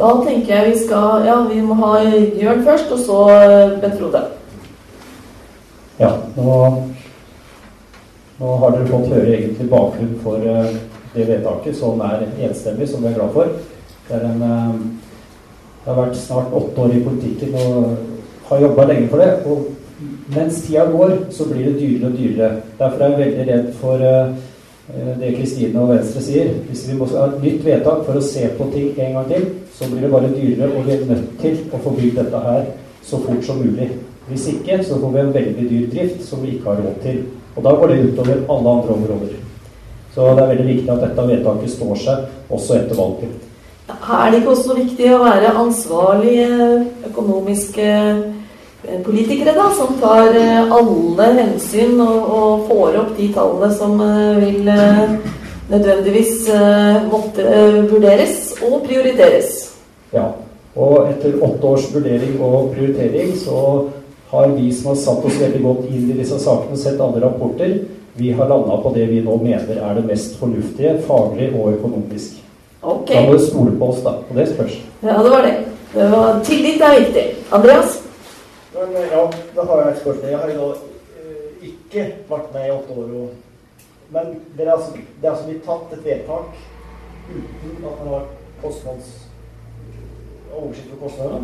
Da 0.00 0.10
tenker 0.24 0.54
jeg 0.54 0.70
vi 0.70 0.78
skal 0.84 1.26
Ja, 1.26 1.40
vi 1.48 1.60
må 1.60 1.76
ha 1.82 1.96
Jørn 2.40 2.62
først, 2.64 2.92
og 2.94 3.02
så 3.04 3.18
eh, 3.34 3.80
Bent 3.82 3.98
Frode. 4.00 4.22
Ja, 6.00 6.14
nå, 6.36 6.54
nå 8.40 8.54
har 8.62 8.72
dere 8.72 8.88
fått 8.88 9.10
høre 9.12 9.34
egentlig 9.34 9.66
bakgrunn 9.68 10.14
for 10.22 10.40
uh, 10.40 10.70
det 11.12 11.26
vedtaket, 11.28 11.76
som 11.76 12.00
er 12.06 12.22
enstemmig, 12.40 12.88
som 12.88 13.04
vi 13.04 13.10
er 13.10 13.18
glad 13.18 13.34
for. 13.34 13.50
Det, 14.06 14.16
er 14.16 14.24
en, 14.30 14.40
uh, 14.40 14.78
det 15.82 15.90
har 15.90 15.98
vært 15.98 16.16
snart 16.16 16.56
åtte 16.56 16.86
år 16.86 16.96
i 16.96 17.02
politikken 17.04 17.58
og 17.60 17.90
har 18.48 18.64
jobba 18.64 18.88
lenge 18.88 19.10
for 19.12 19.20
det. 19.20 19.28
Og 19.44 20.16
mens 20.32 20.62
tida 20.64 20.86
går, 20.88 21.12
så 21.36 21.50
blir 21.50 21.68
det 21.68 21.76
dyrere 21.82 22.08
og 22.08 22.16
dyrere. 22.16 22.50
Derfor 22.80 23.04
er 23.04 23.12
jeg 23.12 23.20
veldig 23.20 23.48
redd 23.50 23.68
for 23.82 24.06
det 25.20 25.34
Kristine 25.36 25.82
og 25.82 25.92
Venstre 25.92 26.24
sier. 26.24 26.54
Hvis 26.70 26.86
vi 26.88 26.96
må 26.96 27.06
ha 27.12 27.28
et 27.28 27.42
nytt 27.44 27.66
vedtak 27.66 28.06
for 28.06 28.16
å 28.16 28.24
se 28.24 28.48
på 28.56 28.70
ting 28.72 28.96
en 28.96 29.18
gang 29.18 29.28
til, 29.28 29.44
så 29.80 29.88
blir 29.88 30.02
det 30.04 30.12
bare 30.12 30.28
dyrere, 30.28 30.66
og 30.76 30.86
vi 30.86 30.92
er 30.92 31.06
nødt 31.08 31.28
til 31.40 31.60
å 31.72 31.78
få 31.80 31.90
bygd 31.96 32.18
dette 32.20 32.40
her 32.44 32.64
så 33.00 33.16
fort 33.24 33.44
som 33.46 33.62
mulig. 33.64 33.86
Hvis 34.28 34.48
ikke 34.52 34.82
så 34.84 34.98
får 35.00 35.14
vi 35.14 35.20
en 35.20 35.30
veldig 35.34 35.68
dyr 35.70 35.86
drift 35.94 36.26
som 36.26 36.42
vi 36.44 36.50
ikke 36.54 36.68
har 36.68 36.82
råd 36.84 36.98
til. 37.02 37.22
Og 37.56 37.64
da 37.64 37.72
går 37.78 37.88
det 37.88 38.02
utover 38.10 38.34
alle 38.36 38.74
andre 38.74 38.96
områder. 38.98 39.38
Så 40.14 40.26
det 40.36 40.42
er 40.42 40.50
veldig 40.50 40.66
viktig 40.66 40.92
at 40.92 41.06
dette 41.06 41.24
vedtaket 41.30 41.72
står 41.72 42.02
seg 42.02 42.52
også 42.52 42.76
etter 42.76 43.00
valget. 43.00 43.32
Er 43.88 44.28
det 44.30 44.42
ikke 44.42 44.52
også 44.52 44.76
viktig 44.76 45.08
å 45.14 45.22
være 45.22 45.54
ansvarlige 45.62 46.50
økonomiske 47.08 47.88
eh, 47.88 49.00
politikere, 49.06 49.56
da, 49.56 49.70
som 49.80 49.96
tar 50.02 50.36
eh, 50.36 50.76
alle 50.76 51.30
hensyn 51.40 51.96
og, 52.04 52.28
og 52.36 52.68
får 52.68 53.00
opp 53.00 53.16
de 53.16 53.32
tallene 53.32 53.72
som 53.80 53.96
eh, 54.04 54.44
vil 54.44 54.70
nødvendigvis 55.70 56.50
måtte 57.08 57.48
vurderes 57.88 58.40
og 58.66 58.82
prioriteres? 58.84 59.69
Ja. 60.14 60.32
Og 60.74 61.08
etter 61.10 61.38
åtte 61.42 61.66
års 61.66 61.88
vurdering 61.94 62.36
og 62.42 62.74
prioritering 62.74 63.32
så 63.38 63.62
har 64.30 64.52
vi 64.54 64.68
som 64.72 64.92
har 64.92 65.00
satt 65.00 65.24
oss 65.26 65.40
veldig 65.40 65.62
godt 65.64 65.88
inn 65.90 66.10
i 66.12 66.18
disse 66.20 66.38
sakene, 66.38 66.78
sett 66.78 67.00
alle 67.02 67.22
rapporter, 67.24 67.80
vi 68.14 68.32
har 68.32 68.48
landa 68.48 68.76
på 68.82 68.92
det 68.94 69.06
vi 69.10 69.22
nå 69.24 69.36
mener 69.42 69.78
er 69.78 69.94
det 69.98 70.04
mest 70.06 70.36
fornuftige, 70.38 70.98
faglig 71.06 71.50
og 71.54 71.72
økonomisk. 71.72 72.38
Okay. 72.82 73.16
Da 73.16 73.22
må 73.26 73.36
du 73.36 73.44
stole 73.44 73.74
på 73.78 73.88
oss, 73.92 74.02
da. 74.04 74.16
Og 74.28 74.36
det 74.36 74.46
spørs. 74.50 74.76
Ja, 75.02 75.16
det 75.22 75.30
var 75.30 75.46
det. 75.46 75.54
det 75.94 76.08
var, 76.12 76.40
tillit 76.44 76.82
er 76.82 76.98
viktig. 76.98 77.24
Andreas? 77.52 78.02
Men, 78.74 78.94
ja, 79.12 79.24
da 79.56 79.66
har 79.70 79.82
jeg 79.82 79.92
et 79.92 80.02
spørsmål. 80.02 80.30
Jeg 80.30 80.38
har 80.38 80.52
jo 80.54 80.68
uh, 80.68 81.64
ikke 81.70 82.06
vært 82.30 82.52
med 82.54 82.66
i 82.66 82.74
åtte 82.76 82.98
år. 83.02 83.08
Og, 83.22 83.30
men 84.10 84.30
det 84.58 84.66
er, 84.66 84.72
altså, 84.72 84.92
det 84.94 85.28
er 85.28 85.32
altså 85.34 85.48
blitt 85.48 85.66
tatt 85.66 85.96
et 85.96 86.04
vedtak 86.04 86.60
uten 87.30 87.84
at 87.86 88.04
man 88.04 88.14
har 88.14 88.24
kostnads 88.62 89.29
oversikt 90.54 90.92
over 90.92 91.02
kostnadene. 91.08 91.42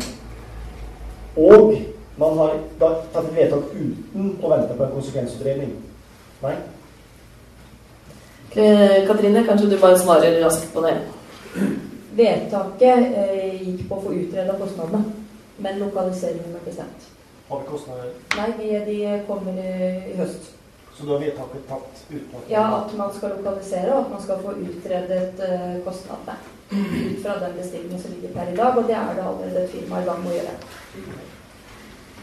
Og 1.37 1.75
man 2.17 2.37
har 2.37 2.55
da 2.79 2.89
tatt 3.13 3.29
et 3.29 3.35
vedtak 3.35 3.69
uten 3.75 4.31
å 4.41 4.51
vente 4.53 4.77
på 4.77 4.85
en 4.87 4.95
konsekvensutredning. 4.95 5.75
Nei? 6.41 6.55
Katrine, 9.07 9.43
kanskje 9.45 9.69
du 9.69 9.77
bare 9.77 9.99
svarer 9.99 10.39
raskt 10.41 10.71
på 10.73 10.81
det? 10.85 10.95
Vedtaket 12.17 13.17
eh, 13.21 13.59
gikk 13.61 13.83
på 13.89 13.99
å 13.99 14.05
få 14.07 14.15
utreda 14.17 14.55
kostnadene, 14.57 15.03
men 15.61 15.81
lokaliseringen 15.83 16.55
ble 16.55 16.63
bestemt. 16.65 17.05
Har 17.49 17.61
vi 17.61 17.69
kostnader? 17.69 18.15
Nei, 18.39 18.47
de, 18.57 18.71
de 18.87 19.19
kommer 19.27 19.59
i, 19.61 19.73
i 20.09 20.17
høst. 20.17 20.56
Så 20.97 21.05
da 21.05 21.13
er 21.13 21.25
vedtaket 21.27 21.65
tatt 21.69 22.03
uten 22.09 22.37
at 22.39 22.51
Ja, 22.51 22.65
at 22.81 22.93
man 22.97 23.11
skal 23.13 23.35
lokalisere, 23.37 23.91
og 23.93 24.05
at 24.05 24.13
man 24.15 24.21
skal 24.25 24.39
få 24.41 24.53
utredet 24.67 25.41
uh, 25.45 25.73
kostnadene. 25.85 26.37
Ut 26.73 27.19
fra 27.23 27.35
den 27.43 27.53
bestillingen 27.59 27.99
som 28.01 28.15
ligger 28.15 28.33
per 28.33 28.53
i 28.53 28.55
dag, 28.57 28.77
og 28.77 28.87
det 28.89 28.95
er 28.97 29.11
det 29.15 29.25
allerede 29.29 29.63
et 29.63 29.75
firma 29.75 30.01
i 30.01 30.07
gang 30.07 30.23
med 30.23 30.31
å 30.31 30.37
gjøre. 30.39 30.55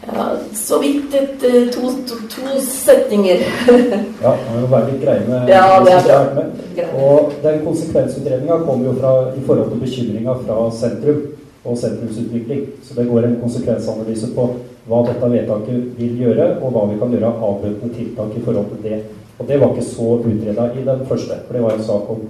Ja, 0.05 0.25
så 0.53 0.79
vidt 0.83 1.15
et, 1.15 1.45
to, 1.73 1.93
to, 2.07 2.19
to 2.29 2.59
setninger. 2.61 3.41
ja, 4.25 4.35
man 4.49 4.61
må 4.61 4.67
være 4.67 4.91
litt 4.91 5.01
greie 5.01 5.23
med 5.29 5.49
ja, 5.49 5.63
det 5.85 5.95
er 5.95 6.05
bra. 6.09 6.19
Med. 6.35 6.83
Og 6.99 7.33
den 7.43 7.63
konsekvensutredninga 7.65 8.59
kommer 8.67 8.91
jo 8.91 8.99
fra, 8.99 9.15
i 9.33 9.41
forhold 9.47 9.71
til 9.71 9.81
bekymringa 9.87 10.35
fra 10.43 10.59
sentrum 10.75 11.23
og 11.65 11.79
sentrumsutvikling. 11.81 12.67
Så 12.83 12.99
det 12.99 13.07
går 13.09 13.25
en 13.25 13.39
konsekvensanalyse 13.41 14.33
på 14.35 14.49
hva 14.85 15.01
dette 15.07 15.29
vedtaket 15.31 15.93
vil 15.97 16.17
gjøre, 16.21 16.49
og 16.61 16.73
hva 16.73 16.85
vi 16.91 16.97
kan 17.01 17.13
gjøre 17.13 17.29
av 17.31 17.43
avbøtende 17.49 17.93
tiltak 17.95 18.35
i 18.37 18.43
forhold 18.45 18.71
til 18.73 18.83
det. 18.85 18.99
Og 19.39 19.47
det 19.49 19.59
var 19.59 19.73
ikke 19.73 19.87
så 19.89 20.09
utreda 20.21 20.67
i 20.73 20.83
den 20.85 21.05
første, 21.09 21.39
for 21.45 21.57
det 21.57 21.63
var 21.65 21.75
en 21.75 21.87
sak 21.89 22.09
om 22.13 22.25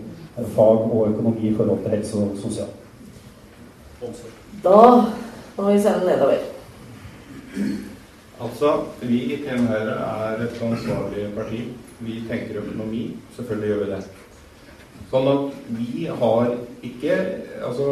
fag 0.55 0.85
og 0.89 1.09
økonomi 1.11 1.49
i 1.49 1.55
forhold 1.55 1.83
til 1.83 1.95
helse 1.95 2.17
og 2.17 2.37
sosial. 2.41 2.71
Da 4.63 4.79
må 5.57 5.71
vi 5.71 5.79
sende 5.81 6.07
nedover. 6.07 6.43
Altså, 8.41 8.71
vi 9.01 9.21
i 9.31 9.37
TN 9.43 9.67
Høyre 9.69 9.95
er 9.95 10.41
et 10.43 10.61
ansvarlig 10.61 11.29
parti. 11.35 11.61
Vi 12.03 12.21
tenker 12.29 12.59
økonomi. 12.63 13.15
Selvfølgelig 13.35 13.69
gjør 13.69 13.83
vi 13.83 13.91
det. 13.93 14.01
Sånn 15.11 15.29
at 15.31 15.59
vi 15.77 16.07
har 16.19 16.49
ikke 16.83 17.19
altså, 17.63 17.85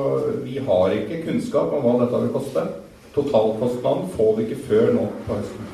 vi 0.44 0.58
har 0.68 0.96
ikke 0.98 1.22
kunnskap 1.28 1.72
om 1.72 1.86
hva 1.86 1.94
dette 2.02 2.24
vil 2.26 2.34
koste. 2.34 2.66
Totalkostnaden 3.14 4.10
får 4.18 4.36
vi 4.38 4.48
ikke 4.48 4.66
før 4.68 4.92
nå 4.96 5.06
på 5.28 5.38
høsten. 5.38 5.70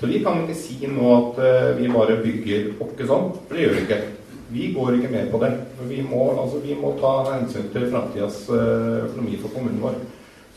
Så 0.00 0.10
vi 0.10 0.20
kan 0.24 0.42
ikke 0.42 0.58
si 0.58 0.90
nå 0.90 1.06
at 1.14 1.38
uh, 1.38 1.70
vi 1.78 1.90
bare 1.92 2.18
bygger 2.22 2.72
åkke 2.82 3.06
sånn, 3.08 3.30
for 3.46 3.54
det 3.54 3.62
gjør 3.64 3.76
vi 3.76 3.84
ikke. 3.86 4.00
Vi 4.54 4.66
går 4.74 4.98
ikke 4.98 5.12
med 5.12 5.30
på 5.32 5.40
det. 5.42 5.52
Vi 5.88 6.02
må, 6.04 6.26
altså, 6.34 6.60
vi 6.64 6.74
må 6.78 6.92
ta 7.00 7.12
hensyn 7.30 7.70
til 7.72 7.86
framtidas 7.92 8.42
uh, 8.50 9.06
økonomi 9.06 9.38
for 9.42 9.54
kommunen 9.54 9.82
vår. 9.82 10.00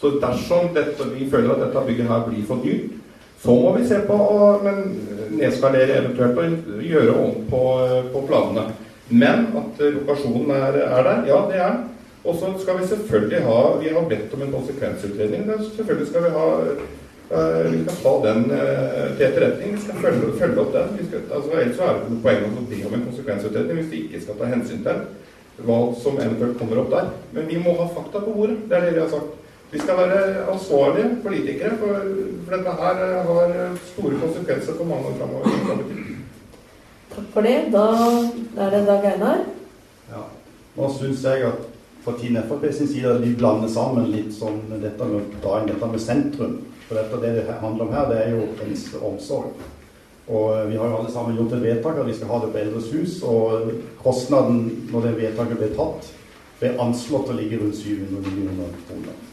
Så 0.02 0.18
dersom 0.22 0.74
dette, 0.76 1.06
vi 1.14 1.30
føler 1.30 1.54
at 1.54 1.64
dette 1.68 1.86
bygget 1.86 2.10
her 2.10 2.26
blir 2.28 2.44
for 2.50 2.66
dyrt, 2.66 2.98
så 3.42 3.54
må 3.54 3.72
vi 3.78 3.86
se 3.86 4.02
på 4.06 4.18
å 4.18 4.50
nedskalere 5.38 6.00
eventuelt 6.02 6.40
og 6.42 6.82
gjøre 6.82 7.14
om 7.22 7.44
på, 7.50 7.62
på 8.14 8.24
planene. 8.30 8.66
Men 9.10 9.46
at 9.56 9.82
lokasjonen 9.94 10.52
er, 10.52 10.80
er, 10.84 11.04
der, 11.06 11.22
ja 11.30 11.38
det 11.50 11.62
er 11.64 11.78
Og 12.24 12.36
så 12.36 12.54
skal 12.62 12.80
vi 12.80 12.88
selvfølgelig 12.88 13.42
ha 13.46 13.60
Vi 13.82 13.90
har 13.94 14.10
bedt 14.10 14.34
om 14.34 14.42
en 14.42 14.56
konsekvensutredning. 14.56 15.46
Selvfølgelig 15.76 16.08
skal 16.08 16.24
vi 16.24 16.30
ha 16.40 16.48
vi 17.28 17.84
skal 17.84 17.96
ta 18.04 18.12
den 18.24 18.46
uh, 18.52 19.18
til 19.18 19.26
etterretning. 19.26 19.74
Vi 19.76 19.82
skal 19.82 19.96
følge, 20.04 20.28
følge 20.40 20.62
opp 20.62 20.70
den. 20.74 21.08
Skal, 21.08 21.24
altså, 21.36 21.52
ellers 21.52 21.80
er 21.80 21.98
det 21.98 22.12
noe 22.12 22.22
poeng 22.24 22.46
å 22.48 22.68
be 22.70 22.78
om 22.88 22.96
en 22.96 23.08
konsekvensutredning 23.10 23.82
hvis 23.82 23.90
vi 23.92 24.04
ikke 24.06 24.22
skal 24.24 24.38
ta 24.40 24.48
hensyn 24.48 24.86
til 24.86 25.02
hva 25.68 25.80
som 25.98 26.20
eventuelt 26.22 26.56
kommer 26.60 26.80
opp 26.84 26.94
der. 26.94 27.10
Men 27.36 27.50
vi 27.50 27.60
må 27.60 27.74
ha 27.82 27.90
fakta 27.92 28.22
på 28.24 28.36
bordet. 28.38 28.62
Det 28.70 28.78
er 28.78 28.88
det 28.88 28.96
vi 28.96 29.04
har 29.04 29.12
sagt. 29.12 29.36
Vi 29.72 29.80
skal 29.82 29.98
være 30.00 30.46
ansvarlige 30.54 31.10
politikere, 31.24 31.78
for, 31.82 32.12
for 32.46 32.56
dette 32.56 32.76
her 32.82 33.02
eh, 33.04 33.32
har 33.32 33.80
store 33.90 34.20
konsekvenser 34.22 34.78
for 34.78 34.88
mange 34.88 35.10
år 35.10 35.18
framover. 35.20 35.98
Takk 37.16 37.28
for 37.34 37.50
det. 37.50 37.58
Da 37.74 37.88
er 38.64 38.72
det 38.76 38.86
Dag 38.88 39.10
Einar. 39.12 39.44
Ja. 40.14 40.24
Nå 40.78 40.94
syns 40.96 41.26
jeg 41.26 41.50
at 41.50 41.67
fra 42.08 42.16
Team 42.20 42.38
Frp 42.48 42.74
sin 42.74 42.88
side 42.88 43.10
at 43.12 43.22
vi 43.22 43.34
blander 43.36 43.68
sammen 43.68 44.06
litt 44.08 44.32
sånn 44.32 44.62
dette 44.80 45.08
med, 45.10 45.34
dette 45.68 45.90
med 45.92 46.00
sentrum. 46.00 46.54
For 46.88 46.96
dette, 46.96 47.20
det 47.20 47.34
det 47.36 47.58
handler 47.60 47.84
om 47.84 47.92
her, 47.92 48.06
det 48.08 48.20
er 48.22 48.30
jo 48.32 48.46
ens 48.64 48.86
omsorg. 48.96 49.58
Og 50.28 50.54
eh, 50.56 50.70
vi 50.70 50.78
har 50.80 50.88
jo 50.88 51.02
alle 51.02 51.12
sammen 51.12 51.36
gjort 51.36 51.58
et 51.58 51.66
vedtak 51.66 52.00
at 52.00 52.08
vi 52.08 52.16
skal 52.16 52.32
ha 52.32 52.40
det 52.44 52.54
på 52.54 52.62
Eldres 52.62 52.88
hus. 52.96 53.18
Og 53.28 53.74
kostnaden 54.00 54.88
når 54.94 55.10
det 55.10 55.16
vedtaket 55.20 55.60
ble 55.60 55.70
tatt, 55.76 56.08
ble 56.62 56.76
anslått 56.86 57.34
å 57.34 57.36
ligge 57.36 57.60
rundt 57.60 57.76
700 57.76 58.24
millioner 58.24 58.72
kroner. 58.88 59.24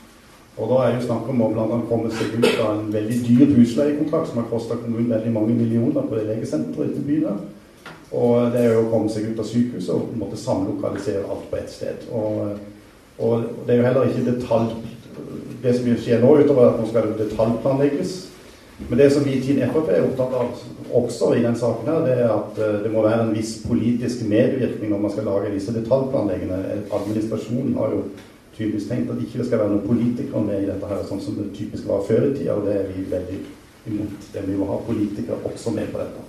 Og 0.55 0.71
da 0.71 0.81
er 0.83 0.93
det 0.93 1.01
jo 1.01 1.09
snakk 1.09 1.31
om 1.31 1.47
å 1.47 1.51
bl.a. 1.55 1.79
komme 1.89 2.11
seg 2.15 2.35
ut 2.39 2.51
av 2.63 2.73
en 2.73 2.91
veldig 2.95 3.21
dyr 3.23 3.55
husleiekontrakt 3.55 4.31
som 4.31 4.43
har 4.43 4.51
kosta 4.51 4.79
kommunen 4.83 5.15
veldig 5.15 5.33
mange 5.35 5.55
millioner 5.55 6.07
på 6.07 6.19
det 6.19 6.27
legesenteret 6.33 6.99
i 6.99 7.07
byen. 7.07 7.39
Og 8.15 8.53
det 8.55 8.61
er 8.63 8.75
jo 8.75 8.85
å 8.85 8.91
komme 8.93 9.11
seg 9.11 9.31
ut 9.31 9.41
av 9.43 9.49
sykehuset 9.49 9.95
og 9.95 10.13
måtte 10.19 10.39
samlokalisere 10.39 11.25
alt 11.27 11.49
på 11.51 11.59
ett 11.59 11.73
sted. 11.73 12.05
Og, 12.15 12.55
og, 13.19 13.49
det 13.67 13.75
er 13.75 13.81
jo 13.81 13.89
heller 13.89 14.11
ikke 14.11 14.29
detalj 14.33 14.77
Det 15.65 15.73
som 15.73 15.87
skjer 15.87 16.21
nå, 16.21 16.31
utover 16.43 16.67
at 16.69 16.79
nå 16.81 16.87
skal 16.91 17.07
det 17.09 17.27
detaljplanlegges. 17.29 18.15
Men 18.89 18.99
det 18.99 19.07
som 19.15 19.25
vi 19.25 19.37
i 19.37 19.41
Team 19.41 19.61
Frp 19.71 19.89
er 19.95 20.03
opptatt 20.05 20.35
av 20.35 20.95
også 20.99 21.31
i 21.39 21.43
den 21.45 21.57
saken, 21.57 21.89
her, 21.89 22.03
det 22.05 22.17
er 22.19 22.33
at 22.35 22.59
eh, 22.59 22.81
det 22.85 22.91
må 22.93 23.05
være 23.07 23.23
en 23.25 23.33
viss 23.35 23.55
politisk 23.65 24.25
medvirkning 24.29 24.91
når 24.91 25.03
man 25.05 25.15
skal 25.15 25.29
lage 25.31 25.53
disse 25.55 25.73
detaljplanleggene. 25.75 26.59
Administrasjonen 26.99 27.79
har 27.79 27.95
jo 27.95 28.03
tydeligvis 28.57 28.89
tenkt 28.91 29.15
at 29.15 29.23
ikke 29.23 29.41
det 29.41 29.49
skal 29.49 29.63
være 29.63 29.73
noen 29.73 29.87
politikere 29.87 30.43
med 30.45 30.63
i 30.63 30.69
dette, 30.69 30.91
her, 30.91 31.03
sånn 31.09 31.23
som 31.23 31.39
det 31.39 31.53
typisk 31.57 31.89
var 31.89 32.05
før 32.07 32.29
i 32.29 32.35
tida. 32.37 32.59
Og 32.59 32.69
det 32.69 32.77
er 32.81 32.91
vi 32.91 33.07
veldig 33.15 33.41
imot. 33.95 34.31
Det 34.35 34.47
vi 34.47 34.59
må 34.59 34.69
ha 34.71 34.81
politikere 34.87 35.41
også 35.53 35.75
med 35.75 35.91
på 35.95 36.03
dette. 36.03 36.24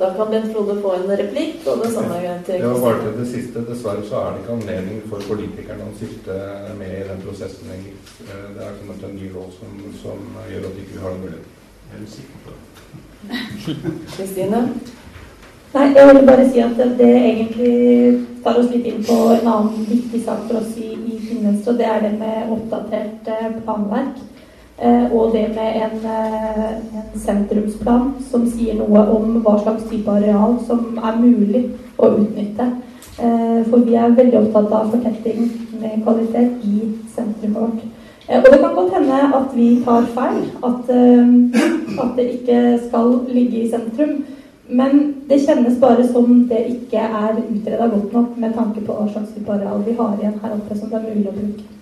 Da 0.00 0.14
kan 0.16 0.30
Bent 0.30 0.52
Frode 0.52 0.74
få 0.82 0.94
en 0.96 1.10
replikk, 1.20 1.66
og 1.68 1.82
det 1.84 1.90
samme 1.92 2.20
til 2.46 2.54
Ja, 2.62 2.68
bare 2.84 3.00
til 3.02 3.18
det 3.20 3.26
siste. 3.28 3.64
Dessverre 3.68 4.04
så 4.08 4.16
er 4.20 4.30
det 4.32 4.40
ikke 4.40 4.54
anledning 4.56 5.02
for 5.10 5.20
politikerne 5.28 5.88
å 5.90 5.96
sitte 5.98 6.36
med 6.78 6.94
i 7.02 7.08
den 7.10 7.20
prosessen 7.26 7.68
lenger. 7.68 7.98
Eh, 8.24 8.46
Det 8.54 8.62
er 8.64 8.78
kommet 8.78 9.04
en 9.04 9.18
ny 9.18 9.28
lov 9.34 9.50
som, 9.58 9.74
som 10.02 10.22
gjør 10.52 10.70
at 10.70 10.76
vi 10.78 10.86
ikke 10.86 11.02
har 11.04 11.12
den 11.12 11.20
muligheten. 11.26 11.52
Jeg 11.90 12.00
er 12.00 12.10
sikker 12.16 12.38
på 12.46 12.56
det. 12.56 12.60
Kristine? 14.16 14.62
Nei, 15.74 15.86
jeg 15.94 16.08
vil 16.14 16.26
bare 16.32 16.48
si 16.50 16.64
at 16.64 16.80
det 16.98 17.12
egentlig 17.20 17.74
tar 18.44 18.56
oss 18.58 18.72
litt 18.72 18.88
inn 18.90 19.04
på 19.04 19.18
en 19.36 19.52
annen 19.52 19.84
viktig 19.90 20.24
sak 20.24 20.48
for 20.48 20.62
oss 20.62 20.72
i, 20.80 20.94
i 20.96 21.20
Finvenstre, 21.28 21.74
og 21.74 21.78
det 21.78 21.86
er 21.92 22.00
det 22.06 22.14
med 22.18 22.54
oppdatert 22.56 23.28
planverk. 23.66 24.16
Eh, 24.82 25.12
og 25.12 25.32
det 25.32 25.48
med 25.48 25.74
en, 25.84 25.96
eh, 26.04 26.68
en 26.98 27.20
sentrumsplan 27.20 28.14
som 28.30 28.46
sier 28.48 28.78
noe 28.78 29.00
om 29.12 29.42
hva 29.44 29.58
slags 29.60 29.82
type 29.90 30.08
areal 30.08 30.54
som 30.66 30.98
er 31.04 31.18
mulig 31.20 31.64
å 31.98 32.08
utnytte. 32.16 32.66
Eh, 33.18 33.60
for 33.68 33.84
vi 33.84 33.94
er 33.94 34.14
veldig 34.16 34.38
opptatt 34.38 34.72
av 34.72 34.90
fortetting 34.94 35.50
med 35.82 36.00
kvalitet 36.02 36.64
i 36.64 36.94
sentrumet 37.14 37.60
vårt. 37.60 37.82
Og 38.30 38.44
det 38.52 38.60
kan 38.60 38.74
godt 38.74 38.94
hende 38.94 39.18
at 39.34 39.54
vi 39.54 39.82
tar 39.84 40.06
feil, 40.14 40.44
at, 40.64 40.90
at 42.04 42.16
det 42.16 42.26
ikke 42.34 42.88
skal 42.88 43.20
ligge 43.28 43.64
i 43.64 43.70
sentrum. 43.70 44.24
Men 44.68 45.14
det 45.28 45.42
kjennes 45.46 45.80
bare 45.80 46.06
som 46.06 46.48
det 46.48 46.62
ikke 46.68 47.02
er 47.04 47.42
utreda 47.42 47.88
godt 47.88 48.12
nok 48.12 48.38
med 48.38 48.54
tanke 48.54 48.80
på 48.86 48.96
hva 48.96 49.10
slags 49.12 49.34
type 49.34 49.50
areal 49.50 49.84
vi 49.84 49.98
har 49.98 50.16
igjen 50.16 50.40
her 50.42 50.56
oppe 50.56 50.78
som 50.78 50.88
det 50.88 51.02
er 51.02 51.08
mulig 51.10 51.28
å 51.28 51.36
bruke. 51.36 51.79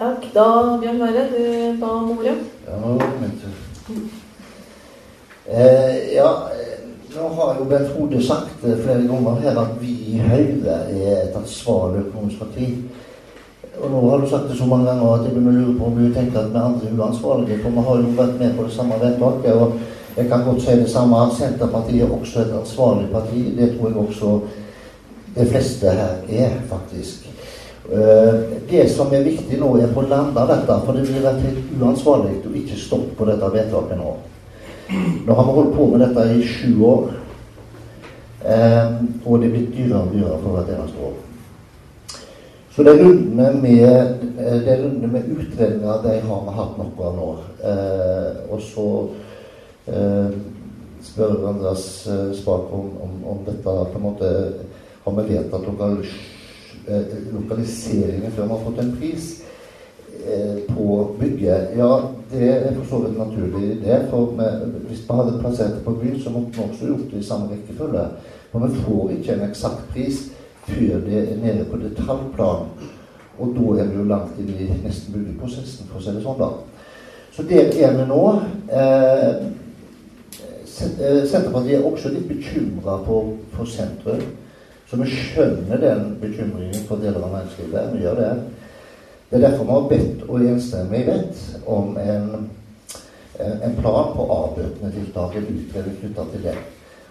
Takk. 0.00 0.22
Da, 0.32 0.78
Bjørn 0.80 0.96
Sverre, 0.96 1.26
du 1.28 1.80
ba 1.80 1.88
om 1.92 2.10
ordet. 2.14 2.38
Ja, 2.64 2.76
vet 3.20 3.42
du. 3.42 3.96
Eh, 5.50 6.14
ja, 6.14 6.30
eh, 6.54 6.78
nå 7.16 7.28
har 7.36 7.58
jo 7.58 7.66
Bent 7.68 7.92
Hode 7.96 8.22
sagt 8.24 8.62
flere 8.62 9.02
ganger 9.10 9.42
her 9.42 9.60
at 9.60 9.74
vi 9.80 9.92
i 10.14 10.22
Høyre 10.24 10.78
er 10.88 11.18
et 11.26 11.36
ansvarlig 11.36 12.06
økonomisk 12.06 12.40
parti. 12.40 12.70
Og 13.82 13.90
nå 13.90 14.00
har 14.08 14.24
du 14.24 14.28
sagt 14.30 14.48
det 14.48 14.56
så 14.56 14.70
mange 14.70 14.88
ganger 14.88 15.14
at 15.18 15.26
jeg 15.26 15.34
begynner 15.34 15.52
å 15.52 15.66
lure 15.66 15.78
på 15.78 15.90
om 15.90 16.00
du 16.00 16.14
tenker 16.14 16.40
at 16.40 16.52
vi 16.54 16.64
andre 16.64 16.88
er 16.88 16.96
uansvarlige. 16.96 17.60
For 17.60 17.76
vi 17.76 17.88
har 17.90 18.00
jo 18.00 18.16
vært 18.22 18.38
med 18.40 18.56
på 18.56 18.68
det 18.68 18.76
samme 18.78 19.00
vedtaket. 19.04 19.52
Og 19.52 20.16
jeg 20.16 20.30
kan 20.32 20.46
godt 20.48 20.62
si 20.64 20.80
det 20.80 20.90
samme 20.94 21.26
Senterpartiet 21.36 22.06
er 22.06 22.16
også 22.16 22.46
et 22.46 22.56
ansvarlig 22.62 23.10
parti. 23.12 23.44
Det 23.58 23.74
tror 23.74 23.92
jeg 23.92 24.06
også 24.06 24.38
de 25.36 25.50
fleste 25.52 25.98
her 26.00 26.16
er, 26.46 26.56
faktisk. 26.72 27.29
Eh, 27.92 28.34
Det 28.70 28.88
som 28.90 29.10
er 29.12 29.24
viktig 29.26 29.56
nå, 29.58 29.72
er 29.78 29.88
å 29.88 29.94
få 29.96 30.04
landa 30.06 30.44
dette. 30.46 30.74
For 30.86 30.94
det 30.94 31.08
blir 31.08 31.24
vært 31.24 31.42
helt 31.42 31.72
uansvarlig 31.80 32.36
å 32.46 32.52
ikke 32.54 32.78
stoppe 32.78 33.16
på 33.18 33.26
dette 33.26 33.48
vedtaket 33.50 33.98
nå. 33.98 34.12
Nå 35.26 35.34
har 35.34 35.48
vi 35.48 35.56
holdt 35.56 35.74
på 35.74 35.86
med 35.90 36.04
dette 36.04 36.26
i 36.36 36.44
sju 36.46 36.84
år. 36.86 37.10
Eh, 38.44 38.94
og 39.24 39.42
det 39.42 39.50
blitt 39.50 39.74
dyrere 39.74 40.04
og 40.04 40.14
dyrere 40.14 40.38
for 40.38 40.54
hvert 40.54 40.70
eneste 40.76 41.02
år. 41.08 41.18
Så 42.70 42.86
det 42.86 42.94
rundene 43.00 43.50
med, 43.58 44.22
eh, 44.38 44.70
rundene 44.84 45.12
med 45.12 45.34
utredninger 45.34 46.02
de 46.06 46.14
har 46.30 46.46
vi 46.46 46.56
hatt 46.60 46.78
noe 46.78 47.06
av 47.10 47.18
nå. 47.18 47.28
Og 48.50 48.60
så 48.62 48.86
spør 51.02 51.48
Andreas 51.48 52.08
Spak 52.38 52.72
om, 52.72 52.90
om, 53.02 53.22
om 53.32 53.44
dette 53.46 53.62
på 53.64 53.98
en 53.98 54.04
måte 54.04 54.30
Har 55.04 55.16
vi 55.16 55.34
vedtatt 55.34 55.66
eh, 55.66 56.39
lokaliseringen 57.32 58.32
før 58.32 58.46
man 58.48 58.56
har 58.56 58.64
fått 58.66 58.82
en 58.82 58.92
pris 58.98 59.28
eh, 60.26 60.58
på 60.68 60.88
bygget? 61.20 61.76
Ja, 61.78 61.90
det 62.32 62.50
er 62.50 62.74
for 62.74 62.90
så 62.90 63.02
vidt 63.04 63.18
naturlig 63.18 63.80
det. 63.84 64.00
For 64.10 64.32
med, 64.38 64.66
hvis 64.88 65.04
man 65.08 65.22
hadde 65.22 65.40
plassert 65.40 65.74
det 65.78 65.84
på 65.84 65.96
byen, 66.02 66.20
så 66.20 66.30
måtte 66.34 66.58
man 66.58 66.70
også 66.70 66.86
gjort 66.86 67.10
det 67.12 67.22
i 67.22 67.28
samme 67.30 67.50
rekkefølge. 67.52 68.06
For 68.52 68.66
vi 68.66 68.82
får 68.84 69.10
ikke 69.16 69.36
en 69.36 69.48
eksakt 69.48 69.86
pris 69.92 70.24
før 70.70 71.04
det 71.06 71.20
er 71.20 71.36
nede 71.42 71.64
på 71.70 71.76
detaljplan. 71.80 72.66
Og 73.38 73.54
da 73.56 73.80
er 73.80 73.88
vi 73.88 73.96
jo 73.96 74.04
langt 74.04 74.38
inn 74.38 74.50
i 74.52 74.68
nesten 74.84 75.14
byggeprosessen, 75.14 75.88
for 75.88 76.00
å 76.00 76.04
si 76.04 76.12
det 76.12 76.24
sånn, 76.24 76.40
da. 76.40 76.50
Så 77.32 77.46
der 77.48 77.70
er 77.72 77.96
vi 77.96 78.04
nå. 78.10 78.24
Eh, 78.68 79.30
eh, 81.00 81.22
Senterpartiet 81.30 81.78
er 81.78 81.86
også 81.88 82.12
litt 82.12 82.28
bekymra 82.28 82.98
for, 83.06 83.36
for 83.54 83.70
sentrum. 83.70 84.26
Så 84.90 84.98
vi 84.98 85.06
skjønner 85.06 85.78
den 85.78 86.16
bekymringen 86.18 86.86
for 86.88 86.98
deler 86.98 87.22
av 87.22 87.36
næringslivet. 87.36 87.92
Vi 87.94 88.02
gjør 88.02 88.16
det. 88.18 88.30
Det 89.30 89.38
er 89.38 89.44
derfor 89.44 89.64
vi 89.64 89.76
har 89.76 89.86
bedt 89.92 90.24
og 90.26 90.40
enstemmig 90.42 91.04
bedt 91.06 91.44
om 91.70 91.92
en, 92.02 92.50
en 93.38 93.76
plan 93.78 94.10
på 94.16 94.26
avbøtende 94.34 94.90
tiltak, 94.96 95.36
en 95.38 95.46
utredning 95.54 95.96
knytta 96.00 96.26
til 96.32 96.42
det. 96.48 96.56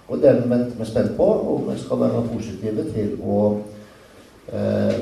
Og 0.10 0.20
den 0.20 0.44
venter 0.50 0.76
vi 0.76 0.90
spent 0.90 1.16
på, 1.16 1.24
og 1.24 1.72
vi 1.72 1.80
skal 1.80 2.04
være 2.04 2.28
positive 2.34 2.88
til 2.92 3.16
å 3.24 3.40
eh, 4.52 4.96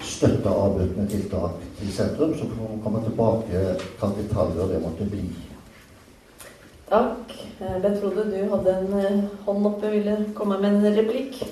støtte 0.00 0.58
avbøtende 0.64 1.08
tiltak 1.12 1.60
til 1.80 1.92
sentrum. 1.92 2.32
Så 2.38 2.48
får 2.48 2.70
vi 2.70 2.82
komme 2.84 3.02
tilbake 3.04 3.64
til 4.00 4.20
detaljer 4.22 4.72
det 4.72 4.84
måtte 4.86 5.10
bli. 5.10 5.26
Takk. 6.88 7.36
Eh, 7.60 7.76
Bent 7.82 8.00
Frode, 8.00 8.30
du 8.32 8.38
hadde 8.54 8.78
en 8.78 9.02
eh, 9.02 9.24
hånd 9.44 9.74
oppe, 9.74 9.92
ville 9.92 10.22
komme 10.38 10.62
med 10.62 10.78
en 10.78 10.96
replikk. 10.96 11.42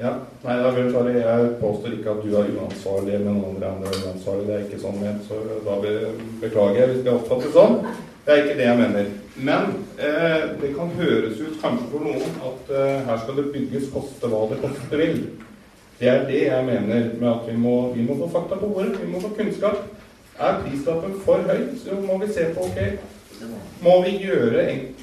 Ja, 0.00 0.14
nei, 0.44 0.54
da 0.64 0.70
jeg 1.12 1.48
påstår 1.60 1.92
ikke 1.98 2.12
at 2.14 2.22
du 2.24 2.30
er 2.40 2.46
uansvarlig, 2.56 3.18
men 3.20 3.42
andre 3.44 3.72
er 3.74 3.98
uansvarlig. 4.06 4.46
Det 4.48 4.54
er 4.56 4.62
ikke 4.64 4.78
sånn 4.80 5.00
ment, 5.02 5.26
så 5.28 5.40
da 5.66 5.74
be- 5.82 6.14
beklager 6.40 6.78
jeg 6.80 6.88
hvis 6.94 7.02
det 7.04 7.12
oppfattes 7.12 7.52
sånn. 7.52 7.76
Det 8.24 8.32
er 8.32 8.42
ikke 8.44 8.56
det 8.60 8.66
jeg 8.68 8.78
mener. 8.80 9.10
Men 9.50 9.70
eh, 10.00 10.46
det 10.60 10.72
kan 10.76 10.90
høres 10.96 11.38
ut 11.40 11.60
kanskje 11.60 11.86
for 11.92 12.04
noen 12.06 12.40
at 12.48 12.72
eh, 12.72 12.98
her 13.10 13.20
skal 13.22 13.38
det 13.40 13.46
bygges 13.54 13.90
koste 13.92 14.28
hva 14.32 14.42
det 14.50 14.60
koste 14.64 15.00
vil. 15.00 15.20
Det 16.00 16.08
er 16.08 16.24
det 16.28 16.42
jeg 16.46 16.64
mener 16.64 17.10
med 17.20 17.28
at 17.34 17.48
vi 17.48 17.56
må, 17.60 17.76
vi 17.92 18.04
må 18.08 18.16
få 18.22 18.28
fakta 18.32 18.56
på 18.60 18.72
bordet. 18.72 18.96
Vi 19.02 19.08
må 19.12 19.20
få 19.20 19.34
kunnskap. 19.36 19.82
Er 20.40 20.62
prislappen 20.64 21.18
for 21.26 21.44
høy, 21.44 21.66
så 21.76 21.98
må 22.00 22.16
vi 22.22 22.30
se 22.32 22.46
på 22.56 22.64
ok, 22.64 22.78
må 23.84 23.98
vi 24.06 24.14
gjøre 24.22 24.62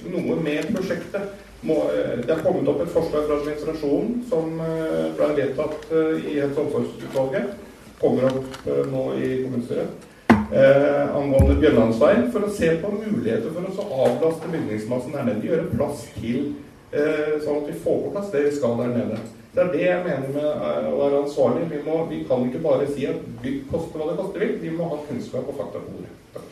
noe 0.10 0.38
med 0.42 0.72
prosjektet. 0.74 1.36
Eh, 1.66 2.20
det 2.22 2.34
er 2.34 2.44
kommet 2.46 2.68
opp 2.70 2.84
et 2.84 2.92
forslag 2.94 3.26
fra 3.26 3.40
administrasjonen 3.40 4.20
som 4.30 4.60
eh, 4.62 5.08
ble 5.18 5.32
vedtatt 5.40 5.88
eh, 5.90 6.28
i 6.34 6.36
Helse- 6.42 6.62
og 6.62 6.68
omsorgsutvalget. 6.68 7.56
Kommer 7.98 8.28
opp 8.30 8.68
nå 8.92 9.08
i 9.18 9.30
kommunestyret. 9.42 10.06
Eh, 10.54 11.16
angående 11.18 11.58
Bjørnlandsveien, 11.60 12.30
for 12.32 12.46
å 12.46 12.52
se 12.54 12.70
på 12.80 12.92
muligheter 12.94 13.52
for 13.56 13.66
å 13.68 14.04
avlaste 14.06 14.52
bygningsmassen 14.54 15.16
der 15.18 15.26
nede. 15.28 15.48
Gjøre 15.50 15.72
plass 15.74 16.06
til 16.20 16.38
eh, 16.94 17.34
sånn 17.42 17.64
at 17.64 17.72
vi 17.72 17.80
får 17.82 17.98
på 18.06 18.14
plass 18.14 18.30
det 18.36 18.46
vi 18.46 18.54
skal 18.56 18.78
der 18.80 18.94
nede. 18.94 19.18
Det 19.58 19.64
er 19.64 19.74
det 19.74 19.84
jeg 19.84 20.06
mener 20.06 20.30
med 20.38 20.88
å 20.94 21.00
være 21.02 21.24
ansvarlig. 21.26 21.66
Vi, 21.74 21.82
må, 21.84 21.98
vi 22.12 22.22
kan 22.30 22.46
ikke 22.46 22.62
bare 22.64 22.88
si 22.92 23.10
at 23.10 23.26
bygg 23.42 23.66
koster 23.72 24.00
hva 24.00 24.12
det 24.12 24.20
koster 24.22 24.46
vil. 24.46 24.54
Vi 24.62 24.76
må 24.78 24.92
ha 24.94 25.02
kunnskap 25.10 25.50
og 25.50 25.58
fakta 25.58 25.82
på 25.82 25.96
bordet. 25.98 26.14
Takk. 26.36 26.47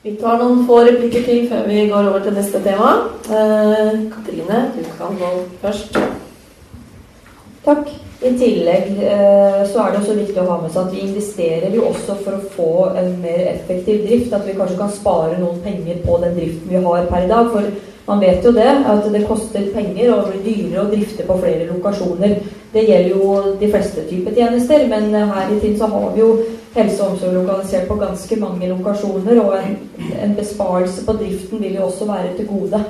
Vi 0.00 0.14
tar 0.16 0.38
noen 0.40 0.62
få 0.64 0.78
replikker 0.86 1.26
til 1.26 1.42
før 1.50 1.66
vi 1.68 1.82
går 1.90 2.06
over 2.08 2.22
til 2.24 2.32
neste 2.32 2.62
tema. 2.64 2.92
Eh, 3.28 3.98
Katrine, 4.08 4.60
du 4.72 4.86
kan 4.96 5.18
gå 5.20 5.32
først. 5.60 5.98
Takk. 7.66 7.90
I 8.20 8.30
tillegg 8.36 8.98
eh, 9.00 9.58
så 9.68 9.80
er 9.80 9.92
det 9.92 10.00
også 10.00 10.14
viktig 10.16 10.40
å 10.40 10.46
ha 10.48 10.56
med 10.60 10.72
seg 10.72 10.86
at 10.86 10.94
vi 10.94 11.04
investerer 11.04 11.76
jo 11.76 11.86
også 11.88 12.16
for 12.20 12.36
å 12.36 12.48
få 12.54 12.70
en 13.00 13.14
mer 13.20 13.42
effektiv 13.52 14.06
drift. 14.06 14.32
At 14.36 14.48
vi 14.48 14.56
kanskje 14.56 14.78
kan 14.80 14.92
spare 14.92 15.36
noen 15.40 15.60
penger 15.64 16.00
på 16.06 16.16
den 16.24 16.32
driften 16.36 16.72
vi 16.72 16.82
har 16.88 17.08
per 17.12 17.26
i 17.26 17.30
dag. 17.34 17.52
For 17.52 17.68
man 18.08 18.24
vet 18.24 18.44
jo 18.44 18.54
det, 18.56 18.70
at 18.94 19.12
det 19.12 19.22
koster 19.28 19.68
penger 19.76 20.14
og 20.14 20.30
blir 20.30 20.40
dyrere 20.48 20.86
å 20.86 20.88
drifte 20.94 21.28
på 21.28 21.36
flere 21.44 21.68
lokasjoner. 21.74 22.38
Det 22.72 22.88
gjelder 22.88 23.12
jo 23.12 23.54
de 23.60 23.72
fleste 23.72 24.08
typer 24.08 24.36
tjenester, 24.40 24.88
men 24.88 25.12
eh, 25.12 25.28
her 25.36 25.52
i 25.52 25.60
tiden 25.60 25.78
så 25.84 25.92
har 25.92 26.08
vi 26.16 26.24
jo 26.24 26.32
helse 26.74 27.02
og 27.02 27.12
omsorg 27.12 27.34
lokalisert 27.34 27.88
på 27.88 27.98
ganske 28.00 28.36
mange 28.40 28.68
lokasjoner, 28.70 29.40
og 29.42 29.54
en, 29.58 29.78
en 30.22 30.34
besparelse 30.38 31.04
på 31.06 31.12
driften 31.18 31.62
vil 31.62 31.78
jo 31.78 31.86
også 31.88 32.06
være 32.10 32.34
til 32.36 32.50
gode 32.50 32.82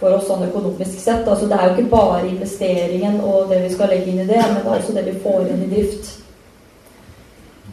for 0.00 0.14
oss 0.14 0.26
sånn 0.28 0.44
økonomisk 0.48 0.98
sett. 1.00 1.28
Altså 1.28 1.48
Det 1.48 1.58
er 1.58 1.68
jo 1.68 1.76
ikke 1.76 1.94
bare 1.96 2.26
investeringen 2.28 3.20
og 3.24 3.48
det 3.52 3.62
vi 3.64 3.72
skal 3.72 3.90
legge 3.94 4.12
inn 4.12 4.22
i 4.24 4.28
det, 4.28 4.42
men 4.42 4.60
det 4.60 4.68
er 4.68 4.76
også 4.76 4.96
det 4.96 5.06
vi 5.08 5.16
får 5.24 5.48
inn 5.48 5.64
i 5.66 5.70
drift. 5.72 6.12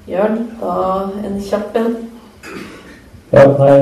Jørn, 0.10 0.40
da 0.62 0.78
en 1.28 1.38
kjapp 1.46 1.78
en. 1.78 1.94
Ja, 3.32 3.46
nei, 3.48 3.76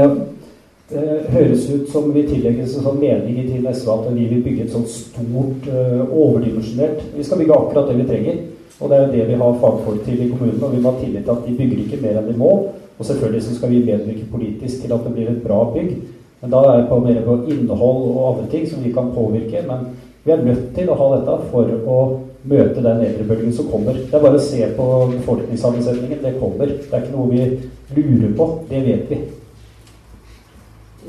det 0.89 1.05
høres 1.31 1.67
ut 1.69 1.89
som 1.93 2.09
vi 2.13 2.25
tillegger 2.27 2.65
en 2.65 2.69
sånn 2.69 2.99
mening 3.01 3.37
i 3.39 3.45
Team 3.47 3.67
SV 3.69 3.91
at 3.93 4.07
vi 4.15 4.25
vil 4.31 4.43
bygge 4.45 4.65
et 4.65 4.73
sånt 4.73 4.89
stort, 4.89 5.67
eh, 5.69 6.01
overdimensjonert 6.01 7.03
Vi 7.15 7.23
skal 7.23 7.41
bygge 7.41 7.55
akkurat 7.55 7.89
det 7.89 7.97
vi 8.01 8.07
trenger. 8.09 8.39
Og 8.79 8.89
det 8.89 8.97
er 8.97 9.05
jo 9.05 9.11
det 9.13 9.25
vi 9.27 9.39
har 9.41 9.57
fagfolk 9.61 10.05
til 10.05 10.21
i 10.23 10.29
kommunen. 10.29 10.63
Og 10.63 10.75
vi 10.75 10.81
må 10.81 10.93
ha 10.93 11.01
tillit 11.01 11.25
til 11.25 11.35
at 11.35 11.45
de 11.47 11.55
bygger 11.57 11.81
ikke 11.83 12.01
mer 12.03 12.19
enn 12.21 12.29
de 12.29 12.37
må. 12.39 12.51
Og 12.99 13.05
selvfølgelig 13.05 13.43
så 13.43 13.55
skal 13.55 13.73
vi 13.73 13.83
medvirke 13.83 14.31
politisk 14.31 14.81
til 14.83 14.93
at 14.95 15.03
det 15.05 15.13
blir 15.15 15.31
et 15.31 15.43
bra 15.43 15.63
bygg. 15.73 15.97
Men 16.41 16.53
da 16.53 16.61
er 16.63 16.77
det 16.79 16.89
på 16.89 16.99
mer 17.03 17.19
på 17.25 17.35
innhold 17.51 18.05
og 18.11 18.21
andre 18.29 18.47
ting 18.51 18.69
som 18.69 18.83
vi 18.83 18.93
kan 18.95 19.11
påvirke. 19.15 19.65
Men 19.67 19.89
vi 20.23 20.31
er 20.31 20.45
nødt 20.45 20.69
til 20.75 20.91
å 20.91 20.97
ha 20.99 21.09
dette 21.17 21.35
for 21.51 21.73
å 21.95 21.99
møte 22.47 22.83
den 22.83 23.03
eldrebølgen 23.03 23.53
som 23.55 23.67
kommer. 23.71 23.99
Det 23.99 24.15
er 24.15 24.23
bare 24.23 24.39
å 24.39 24.47
se 24.47 24.71
på 24.77 24.87
befolkningssammensetningen. 25.17 26.23
Det 26.23 26.39
kommer. 26.39 26.71
Det 26.71 26.93
er 26.93 27.03
ikke 27.03 27.17
noe 27.17 27.27
vi 27.33 27.99
lurer 27.99 28.33
på. 28.39 28.49
Det 28.71 28.81
vet 28.87 29.11
vi. 29.11 29.19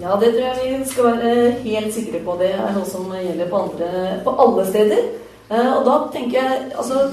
Ja, 0.01 0.17
det 0.17 0.33
tror 0.33 0.45
jeg 0.47 0.59
vi 0.59 0.85
skal 0.89 1.11
være 1.11 1.51
helt 1.63 1.95
sikre 1.95 2.23
på. 2.25 2.37
Det 2.41 2.53
er 2.55 2.71
noe 2.75 2.87
som 2.89 3.11
gjelder 3.15 3.51
på, 3.51 3.65
andre, 3.67 4.05
på 4.25 4.35
alle 4.45 4.67
steder. 4.67 5.03
Eh, 5.51 5.73
og 5.75 5.83
da 5.87 5.97
tenker 6.15 6.39
jeg 6.39 6.71
altså 6.79 7.11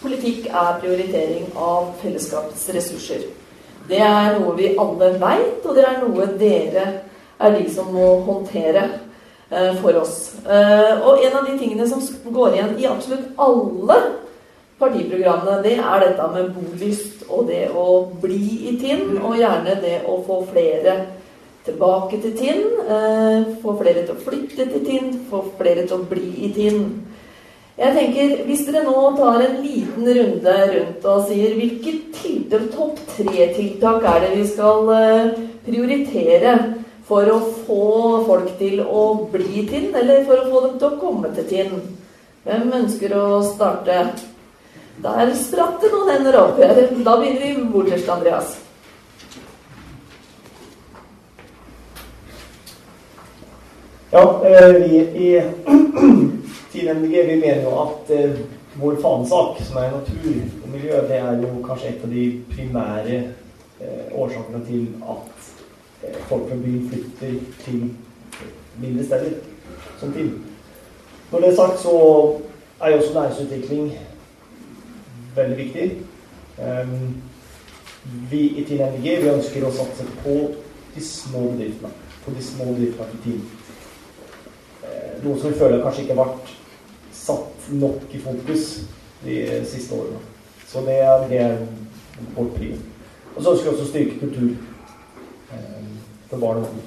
Politikk 0.00 0.48
er 0.48 0.78
prioritering 0.80 1.50
av 1.60 1.90
fellesskapets 2.00 2.68
ressurser. 2.72 3.26
Det 3.90 4.00
er 4.00 4.38
noe 4.38 4.54
vi 4.56 4.72
alle 4.78 5.12
veit, 5.20 5.60
og 5.64 5.76
det 5.76 5.84
er 5.84 6.00
noe 6.00 6.28
dere 6.40 6.86
er 7.40 7.56
de 7.56 7.66
som 7.72 7.90
må 7.92 8.06
håndtere 8.24 8.86
eh, 9.50 9.74
for 9.80 9.96
oss. 10.00 10.16
Eh, 10.44 11.04
og 11.04 11.20
en 11.24 11.36
av 11.40 11.46
de 11.48 11.56
tingene 11.60 11.88
som 11.88 12.02
går 12.32 12.56
igjen 12.56 12.74
i 12.80 12.88
absolutt 12.88 13.32
alle 13.40 13.98
partiprogrammene, 14.80 15.60
det 15.64 15.76
er 15.76 16.04
dette 16.06 16.28
med 16.32 16.52
bolyst 16.56 17.26
og 17.28 17.48
det 17.50 17.66
å 17.76 17.86
bli 18.22 18.70
i 18.70 18.76
Tinn, 18.80 19.18
og 19.20 19.36
gjerne 19.36 19.76
det 19.82 19.98
å 20.08 20.20
få 20.24 20.40
flere 20.48 20.96
tilbake 21.66 22.22
til 22.22 22.36
Tinn, 22.38 22.64
eh, 22.88 23.50
få 23.60 23.76
flere 23.80 24.06
til 24.06 24.16
å 24.16 24.22
flytte 24.24 24.64
til 24.72 24.84
Tinn, 24.86 25.12
få 25.30 25.44
flere 25.58 25.84
til 25.84 25.98
å 25.98 26.06
bli 26.08 26.30
i 26.46 26.52
Tinn. 26.56 26.84
Jeg 27.80 27.94
tenker, 27.96 28.32
Hvis 28.44 28.66
dere 28.66 28.82
nå 28.84 29.02
tar 29.16 29.40
en 29.40 29.60
liten 29.64 30.04
runde 30.04 30.56
rundt 30.74 31.06
og 31.08 31.22
sier 31.28 31.54
hvilke 31.56 31.94
tiltak, 32.12 32.66
topp 32.74 32.98
tre-tiltak 33.14 34.04
er 34.04 34.26
det 34.26 34.34
vi 34.34 34.44
skal 34.50 34.90
eh, 34.96 35.30
prioritere 35.64 36.52
for 37.08 37.30
å 37.32 37.38
få 37.64 37.86
folk 38.26 38.50
til 38.58 38.82
å 38.84 39.04
bli 39.32 39.64
Tinn, 39.70 39.88
eller 39.96 40.26
for 40.28 40.42
å 40.42 40.50
få 40.50 40.60
dem 40.66 40.76
til 40.76 40.90
å 40.90 40.98
komme 41.00 41.32
til 41.38 41.48
Tinn? 41.48 41.78
Hvem 42.44 42.68
ønsker 42.82 43.14
å 43.16 43.40
starte? 43.48 44.02
Der 45.00 45.32
spratt 45.40 45.80
det 45.80 45.90
noen 45.94 46.12
hender 46.12 46.36
opp. 46.42 46.60
Da 47.06 47.16
begynner 47.16 47.40
vi 47.40 47.64
borterst, 47.72 48.12
Andreas. 48.12 48.58
Ja, 54.12 54.26
eh, 54.44 54.68
vi 54.76 55.00
i 55.00 55.32
Team 56.72 56.88
MDG 56.96 57.26
vi 57.26 57.36
mener 57.36 57.62
jo 57.62 57.76
at 57.82 58.10
eh, 58.14 58.40
vår 58.80 59.00
fanesak, 59.02 59.62
som 59.66 59.76
er 59.76 59.90
natur 59.90 60.42
og 60.62 60.68
miljø, 60.70 61.00
det 61.08 61.16
er 61.18 61.40
jo 61.42 61.48
kanskje 61.66 61.88
et 61.88 62.04
av 62.06 62.12
de 62.12 62.26
primære 62.52 63.16
eh, 63.80 64.04
årsakene 64.14 64.60
til 64.68 64.86
at 65.02 65.48
eh, 66.04 66.20
folk 66.28 66.46
fra 66.48 66.58
byen 66.60 66.86
flytter 66.92 67.40
til 67.64 67.80
mindre 68.80 69.04
steder 69.04 69.34
som 69.98 70.12
Tinn. 70.12 70.30
Når 71.32 71.40
det 71.40 71.48
er 71.48 71.56
sagt, 71.56 71.80
så 71.82 71.96
er 72.80 72.90
jo 72.90 72.96
også 72.96 73.14
næringsutvikling 73.14 73.90
veldig 75.34 75.56
viktig. 75.56 75.90
Um, 76.58 77.22
vi 78.30 78.40
i 78.48 78.64
Team 78.64 78.80
MDG 78.92 79.20
vi 79.22 79.28
ønsker 79.34 79.66
å 79.66 79.72
satse 79.74 80.06
på 80.22 80.36
de 80.94 81.02
små 81.04 81.50
bedriftene. 81.52 81.92
På 82.24 82.32
de 82.36 82.44
små 82.44 82.70
bedriftene 82.72 83.18
i 83.18 83.22
Tinn. 83.24 83.44
Eh, 84.86 85.12
noe 85.24 85.38
som 85.38 85.52
vi 85.52 85.58
føler 85.60 85.82
kanskje 85.84 86.06
ikke 86.06 86.16
har 86.16 86.24
vært 86.24 86.56
satt 87.30 87.72
nok 87.72 88.14
i 88.14 88.18
fokus 88.18 88.80
de 89.24 89.64
siste 89.68 89.94
årene. 89.94 90.18
Så 90.66 90.82
det 90.86 91.00
er, 91.02 91.28
det 91.28 91.38
er 91.38 91.56
vårt 92.36 92.54
prio. 92.56 92.76
Og 93.36 93.42
så 93.42 93.52
ønsker 93.52 93.68
vi 93.68 93.72
også 93.74 93.86
å 93.86 93.90
styrke 93.90 94.18
kultur 94.20 94.50
eh, 95.54 95.86
for 96.30 96.42
barn 96.42 96.62
og 96.62 96.68
unge. 96.70 96.84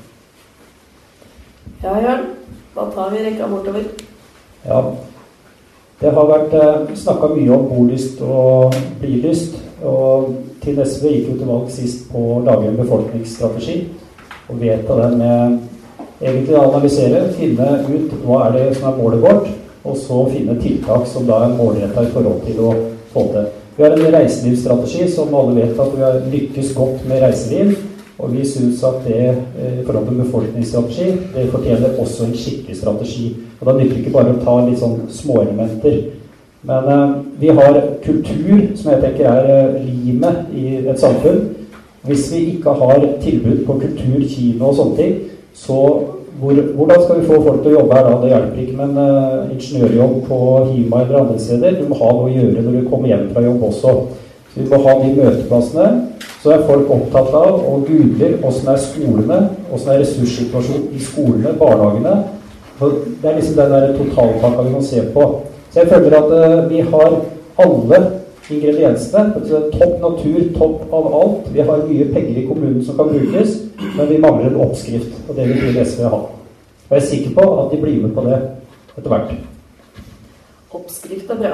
Ja, 1.83 1.97
Jørn. 1.99 2.29
Da 2.73 2.87
tar 2.95 3.11
vi 3.13 3.25
rekka 3.25 3.47
bortover. 3.51 3.83
Ja. 4.65 4.79
Det 6.01 6.13
har 6.15 6.29
vært 6.31 6.55
eh, 6.57 6.95
snakka 6.99 7.31
mye 7.35 7.51
om 7.55 7.67
bolyst 7.69 8.21
og 8.23 8.75
blilyst. 9.01 9.59
Og 9.83 10.33
til 10.63 10.79
SV 10.79 11.09
gikk 11.11 11.33
jo 11.33 11.37
til 11.41 11.51
valg 11.51 11.71
sist 11.71 12.07
på 12.11 12.23
å 12.37 12.39
lage 12.45 12.69
en 12.69 12.79
befolkningsstrategi. 12.79 13.81
Og 14.49 14.59
vedta 14.59 14.99
den 14.99 15.19
med 15.19 15.59
egentlig 16.23 16.55
å 16.55 16.69
analysere, 16.69 17.27
finne 17.35 17.83
ut 17.87 18.15
hva 18.23 18.47
er 18.47 18.57
det 18.57 18.65
som 18.77 18.89
er 18.91 18.99
målet 18.99 19.23
vårt, 19.23 19.51
og 19.83 19.97
så 19.99 20.21
finne 20.31 20.55
tiltak 20.61 21.07
som 21.11 21.27
da 21.27 21.43
er 21.43 21.55
målretta 21.57 22.05
i 22.05 22.11
forhold 22.13 22.45
til 22.47 22.61
å 22.63 22.73
få 23.13 23.27
til. 23.33 23.49
Vi 23.77 23.83
har 23.83 23.95
en 23.97 24.13
reiselivsstrategi 24.13 25.07
som 25.11 25.33
alle 25.35 25.57
vet 25.57 25.79
at 25.81 25.95
vi 25.95 26.05
har 26.05 26.21
lykkes 26.31 26.75
godt 26.77 27.07
med 27.09 27.23
reiseliv. 27.25 27.73
Og 28.23 28.29
vi 28.31 28.43
syns 28.45 28.83
at 28.85 29.01
det 29.07 29.23
eh, 29.23 29.79
i 29.81 29.85
forhold 29.85 30.05
til 30.07 30.19
befolkningsstrategi, 30.21 31.05
det 31.33 31.49
fortjener 31.51 31.97
også 31.99 32.27
en 32.27 32.35
skikkelig 32.37 32.77
strategi. 32.77 33.35
Og 33.59 33.65
da 33.67 33.73
nytter 33.73 33.95
det 33.95 34.03
ikke 34.03 34.13
bare 34.13 34.35
å 34.35 34.43
ta 34.43 34.53
litt 34.67 34.79
sånn 34.79 34.99
småelementer. 35.11 35.97
Men 36.69 36.91
eh, 36.93 37.15
vi 37.41 37.49
har 37.57 37.79
kultur, 38.05 38.61
som 38.77 38.93
jeg 38.93 39.01
tenker 39.01 39.31
er 39.31 39.49
eh, 39.55 39.81
limet 39.89 40.53
i 40.53 40.77
et 40.85 41.01
samfunn. 41.01 41.41
Hvis 42.05 42.29
vi 42.31 42.43
ikke 42.53 42.75
har 42.79 43.01
tilbud 43.23 43.65
på 43.65 43.79
kultur, 43.81 44.21
kino 44.29 44.69
og 44.69 44.77
sånne 44.77 44.99
ting, 44.99 45.17
så 45.57 45.79
hvor, 46.39 46.53
hvordan 46.75 47.03
skal 47.03 47.19
vi 47.19 47.27
få 47.27 47.39
folk 47.43 47.61
til 47.61 47.73
å 47.73 47.79
jobbe 47.79 47.97
her 47.97 48.07
da? 48.07 48.15
Det 48.21 48.31
hjelper 48.31 48.61
ikke 48.63 48.77
med 48.79 48.89
en 48.89 48.97
uh, 48.99 49.51
ingeniørjobb 49.53 50.15
på 50.27 50.39
Hima 50.71 51.01
eller 51.03 51.19
andre 51.19 51.39
steder. 51.39 51.77
Du 51.79 51.89
må 51.89 51.99
ha 51.99 52.09
noe 52.15 52.29
å 52.29 52.33
gjøre 52.33 52.63
når 52.65 52.77
du 52.77 52.89
kommer 52.89 53.11
hjem 53.11 53.27
fra 53.33 53.43
jobb 53.45 53.67
også. 53.69 53.93
Så 54.53 54.61
vi 54.61 54.69
må 54.71 54.79
ha 54.85 54.95
de 55.01 55.11
møteplassene. 55.17 55.89
Så 56.43 56.51
er 56.51 56.65
folk 56.67 56.89
opptatt 56.91 57.35
av 57.39 57.61
og 57.61 57.85
googler 57.87 58.35
åssen 58.43 58.73
er 58.73 58.81
skolene, 58.83 59.37
åssen 59.71 59.93
er 59.93 60.01
ressurssituasjonen 60.01 60.89
i 60.91 61.03
skolene, 61.03 61.53
barnehagene. 61.61 62.17
For 62.79 62.97
det 63.21 63.29
er 63.29 63.37
liksom 63.37 63.59
den 63.61 63.75
der 63.77 63.95
totalpakka 63.99 64.65
vi 64.65 64.73
må 64.73 64.81
se 64.83 65.05
på. 65.13 65.29
Så 65.69 65.83
jeg 65.83 65.93
føler 65.93 66.17
at 66.19 66.33
uh, 66.33 66.57
vi 66.71 66.83
har 66.89 67.15
alle 67.63 68.01
ingrediensene. 68.49 69.33
Topp 69.79 69.99
natur, 70.01 70.39
topp 70.57 70.93
av 70.93 71.09
alt. 71.21 71.49
Vi 71.53 71.61
har 71.61 71.85
mye 71.87 72.09
penger 72.13 72.41
i 72.41 72.47
kommunen 72.47 72.85
som 72.85 72.97
kan 72.97 73.11
brukes, 73.11 73.57
men 73.97 74.09
vi 74.09 74.17
mangler 74.17 74.51
en 74.51 74.61
oppskrift. 74.67 75.13
Og 75.29 75.35
det 75.35 75.47
vil 75.49 75.85
SV 75.85 76.03
ha. 76.03 76.21
Og 76.89 76.97
jeg 76.97 77.01
er 77.01 77.09
sikker 77.09 77.35
på 77.41 77.49
at 77.61 77.71
de 77.71 77.81
blir 77.81 78.01
med 78.01 78.15
på 78.15 78.25
det 78.27 78.39
etter 78.97 79.09
hvert. 79.09 79.35
Oppskrift 80.73 81.29
er 81.29 81.39
bra. 81.43 81.53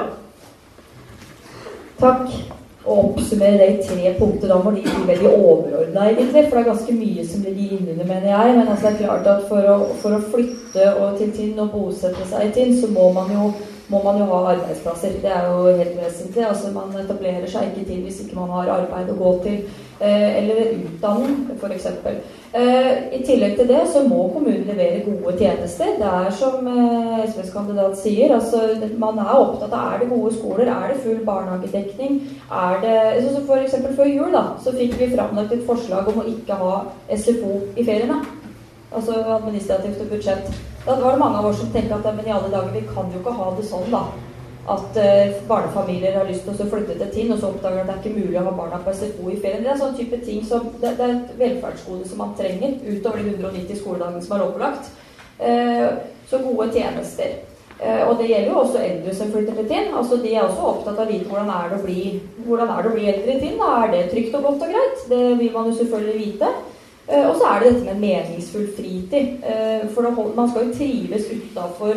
Takk. 2.00 2.32
Og 2.84 2.98
oppsummere 2.98 3.58
de 3.60 3.82
tre 3.84 4.14
punkter, 4.18 4.48
da 4.48 4.56
må 4.62 4.70
de 4.72 4.80
bli 4.82 5.02
veldig 5.06 5.30
overordna, 5.30 6.06
egentlig. 6.08 6.46
For 6.46 6.56
det 6.56 6.62
er 6.62 6.70
ganske 6.70 6.94
mye 6.96 7.26
som 7.28 7.42
ligger 7.44 7.74
innunder, 7.76 8.06
mener 8.08 8.28
jeg. 8.30 8.54
Men 8.56 8.68
altså 8.68 8.86
det 8.86 8.92
er 8.94 9.02
klart 9.02 9.28
at 9.28 9.42
for 9.50 9.68
å, 9.68 9.74
for 10.00 10.16
å 10.16 10.22
flytte 10.32 10.86
til 11.18 11.34
Tinn 11.36 11.60
og 11.60 11.74
bosette 11.74 12.24
seg 12.30 12.48
i 12.48 12.54
Tinn, 12.56 12.72
så 12.80 12.88
må 12.88 13.10
man 13.12 13.28
jo 13.36 13.50
må 13.90 14.02
man 14.04 14.18
jo 14.20 14.30
ha 14.30 14.40
arbeidsplasser. 14.54 15.20
Det 15.22 15.30
er 15.34 15.46
jo 15.50 15.76
helt 15.76 15.96
vesentlig. 15.98 16.46
Altså 16.46 16.72
Man 16.74 16.96
etablerer 17.04 17.46
seg 17.50 17.70
ikke 17.70 17.86
til 17.88 18.02
hvis 18.06 18.20
ikke 18.24 18.38
man 18.38 18.52
har 18.56 18.74
arbeid 18.78 19.10
å 19.12 19.18
gå 19.18 19.36
til. 19.46 19.62
Eh, 20.00 20.36
eller 20.38 20.60
utdanning, 20.78 21.34
f.eks. 21.60 21.86
Eh, 22.56 22.86
I 23.12 23.18
tillegg 23.26 23.58
til 23.58 23.68
det 23.68 23.82
så 23.92 24.00
må 24.08 24.22
kommunen 24.32 24.64
levere 24.64 25.02
gode 25.04 25.34
tjenester. 25.36 25.90
Det 25.98 26.06
er 26.08 26.30
som 26.38 26.70
eh, 26.72 27.26
SVs 27.26 27.50
kandidat 27.52 27.98
sier, 28.00 28.32
altså 28.32 28.62
man 29.02 29.20
er 29.20 29.34
opptatt 29.34 29.76
av 29.76 29.90
er 29.90 30.00
det 30.00 30.08
gode 30.14 30.32
skoler, 30.38 30.72
er 30.72 30.94
det 30.94 31.02
full 31.04 31.20
barnehagedekning, 31.26 32.16
er 32.48 32.80
det 32.80 32.96
så 33.26 33.60
eksempel 33.60 33.92
før 33.98 34.08
jul 34.08 34.32
da, 34.32 34.46
så 34.64 34.72
fikk 34.72 34.96
vi 35.02 35.12
framlagt 35.12 35.52
et 35.52 35.68
forslag 35.68 36.08
om 36.08 36.22
å 36.22 36.28
ikke 36.32 36.56
ha 36.62 36.74
SFO 37.12 37.60
i 37.76 37.84
feriene. 37.84 38.22
Altså 38.90 39.20
administrativt 39.36 40.00
og 40.00 40.14
budsjett. 40.16 40.48
Da 40.90 41.04
var 41.04 41.12
det 41.12 41.18
mange 41.18 41.38
av 41.38 41.46
oss 41.46 41.60
som 41.60 41.70
tenkte 41.70 41.94
at 41.94 42.16
men 42.16 42.26
i 42.26 42.32
alle 42.34 42.48
dager, 42.50 42.72
vi 42.74 42.80
kan 42.94 43.12
jo 43.12 43.20
ikke 43.20 43.34
ha 43.38 43.50
det 43.54 43.66
sånn, 43.68 43.92
da. 43.92 44.00
At 44.70 44.96
uh, 44.98 45.36
barnefamilier 45.46 46.16
har 46.18 46.26
lyst 46.26 46.48
til 46.48 46.64
å 46.64 46.66
flytte 46.72 46.96
til 46.98 47.12
Tinn, 47.14 47.30
og 47.30 47.38
så 47.38 47.50
oppdager 47.52 47.84
at 47.84 47.90
det 47.90 47.94
er 47.94 48.00
ikke 48.00 48.24
mulig 48.24 48.40
å 48.40 48.48
ha 48.48 48.54
barna 48.58 48.80
på 48.82 48.94
SFO 48.98 49.30
i 49.30 49.38
ferien. 49.38 49.62
Det 49.62 49.70
er 49.70 49.78
sånn 49.78 49.94
type 49.98 50.18
ting 50.26 50.42
som, 50.46 50.66
det, 50.82 50.96
det 50.98 51.06
er 51.06 51.14
et 51.14 51.30
velferdsgode 51.38 52.08
som 52.10 52.24
man 52.24 52.34
trenger, 52.38 52.74
utover 52.82 53.22
de 53.22 53.36
190 53.36 53.78
skoledagene 53.78 54.24
som 54.24 54.34
er 54.34 54.42
lovpålagt. 54.42 54.90
Uh, 55.38 55.86
så 56.30 56.42
gode 56.42 56.68
tjenester. 56.74 57.38
Uh, 57.78 58.02
og 58.08 58.18
det 58.18 58.32
gjelder 58.32 58.50
jo 58.50 58.58
også 58.64 58.82
eldre 58.82 59.14
som 59.20 59.30
flytter 59.30 59.60
til 59.60 59.70
Tinn. 59.70 59.94
Altså, 60.02 60.18
de 60.24 60.34
er 60.34 60.42
også 60.42 60.66
opptatt 60.72 60.98
av 60.98 61.06
å 61.06 61.12
vite 61.12 61.30
hvordan 61.30 61.54
er 61.54 61.70
det 61.70 61.78
å 61.78 61.86
bli, 61.86 62.02
hvordan 62.48 62.74
er 62.74 62.82
det 62.82 62.90
å 62.90 62.98
bli 62.98 63.08
eldre 63.14 63.38
i 63.38 63.46
Tinn. 63.46 63.62
Er 63.78 63.94
det 63.94 64.02
trygt 64.10 64.34
og 64.40 64.50
godt 64.50 64.66
og 64.66 64.74
greit? 64.74 65.06
Det 65.14 65.22
vil 65.38 65.54
man 65.54 65.70
jo 65.70 65.78
selvfølgelig 65.78 66.18
vite. 66.26 66.52
Eh, 67.10 67.28
og 67.30 67.36
så 67.36 67.44
er 67.50 67.60
det 67.60 67.72
dette 67.72 67.84
med 67.84 68.00
meningsfull 68.00 68.68
fritid. 68.76 69.28
Eh, 69.50 69.88
for 69.94 70.34
man 70.36 70.50
skal 70.50 70.66
jo 70.66 70.74
trives 70.74 71.24
utafor 71.36 71.94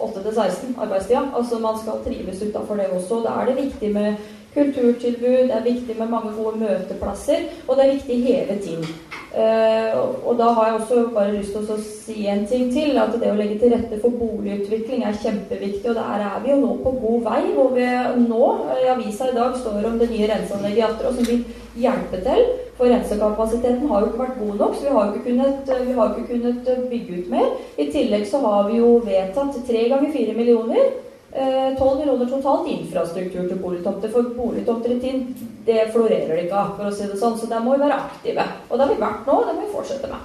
8-16 0.00 0.74
arbeidstida. 0.78 1.22
Altså 1.36 1.58
man 1.58 1.78
skal 1.82 2.02
trives 2.06 2.42
utafor 2.42 2.74
det 2.74 2.86
også. 2.86 3.22
Da 3.24 3.40
er 3.40 3.46
det 3.46 3.64
viktig 3.64 3.92
med 3.94 4.14
kulturtilbud, 4.54 5.48
det 5.48 5.56
er 5.58 5.66
viktig 5.66 5.98
med 5.98 6.12
mange 6.12 6.32
gode 6.36 6.58
møteplasser, 6.64 7.48
og 7.66 7.76
det 7.76 7.84
er 7.84 7.94
viktig 7.94 8.22
hele 8.24 8.58
tiden. 8.62 8.98
Eh, 9.28 9.98
og 10.24 10.38
da 10.38 10.46
har 10.56 10.66
jeg 10.66 10.74
også 10.74 11.00
bare 11.14 11.34
lyst 11.34 11.52
til 11.52 11.68
å 11.74 11.76
si 11.84 12.24
en 12.32 12.46
ting 12.48 12.70
til. 12.72 12.96
At 12.98 13.12
det 13.20 13.28
å 13.30 13.36
legge 13.36 13.58
til 13.60 13.74
rette 13.74 13.98
for 14.00 14.14
boligutvikling 14.16 15.04
er 15.04 15.18
kjempeviktig. 15.22 15.84
Og 15.90 15.98
der 15.98 16.24
er 16.24 16.38
vi 16.44 16.52
jo 16.54 16.60
nå 16.62 16.76
på 16.84 16.94
god 17.02 17.26
vei. 17.28 17.42
Hvor 17.54 17.74
vi 17.76 17.88
nå, 18.24 18.44
i 18.82 18.88
avisa 18.94 19.28
i 19.28 19.36
dag, 19.36 19.56
står 19.58 19.90
om 19.90 19.98
det 20.00 20.10
nye 20.12 20.30
renseanlegget 20.32 20.80
i 20.80 20.86
Atter 20.88 21.18
som 21.18 21.28
vil 21.28 21.44
hjelpe 21.78 22.22
til. 22.24 22.46
For 22.78 22.90
rensekapasiteten 22.90 23.90
har 23.90 24.00
jo 24.00 24.08
ikke 24.08 24.22
vært 24.22 24.40
god 24.40 24.62
nok, 24.62 24.78
så 24.78 24.86
vi 24.86 24.94
har 24.94 25.04
jo 25.04 25.12
ikke 25.12 25.26
kunnet, 25.28 25.72
vi 25.82 25.96
ikke 25.98 26.28
kunnet 26.32 26.72
bygge 26.92 27.20
ut 27.20 27.30
mer. 27.34 27.52
I 27.76 27.90
tillegg 27.92 28.24
så 28.30 28.40
har 28.46 28.70
vi 28.70 28.80
jo 28.80 28.96
vedtatt 29.04 29.60
tre 29.68 29.84
ganger 29.92 30.14
fire 30.14 30.36
millioner 30.38 30.88
12 31.32 31.40
eh, 31.40 31.98
millioner 31.98 32.28
totalt 32.30 32.68
infrastruktur 32.68 33.48
til 33.48 33.58
boligtomter. 33.58 34.10
For 34.12 34.22
boligtomter 34.36 34.94
i 34.94 35.00
Tinn, 35.00 35.24
det 35.66 35.90
florerer 35.92 36.34
det 36.34 36.46
ikke 36.46 36.56
av, 36.56 36.74
for 36.78 36.88
å 36.88 36.92
si 36.94 37.08
det 37.08 37.20
sånn. 37.20 37.36
Så 37.36 37.50
der 37.50 37.60
må 37.60 37.76
vi 37.76 37.84
være 37.84 38.00
aktive. 38.00 38.46
Og 38.68 38.76
det 38.76 38.86
har 38.86 38.94
vi 38.94 39.02
vært 39.02 39.26
nå, 39.28 39.34
og 39.36 39.48
det 39.48 39.56
må 39.56 39.66
vi 39.66 39.74
fortsette 39.74 40.12
med. 40.12 40.22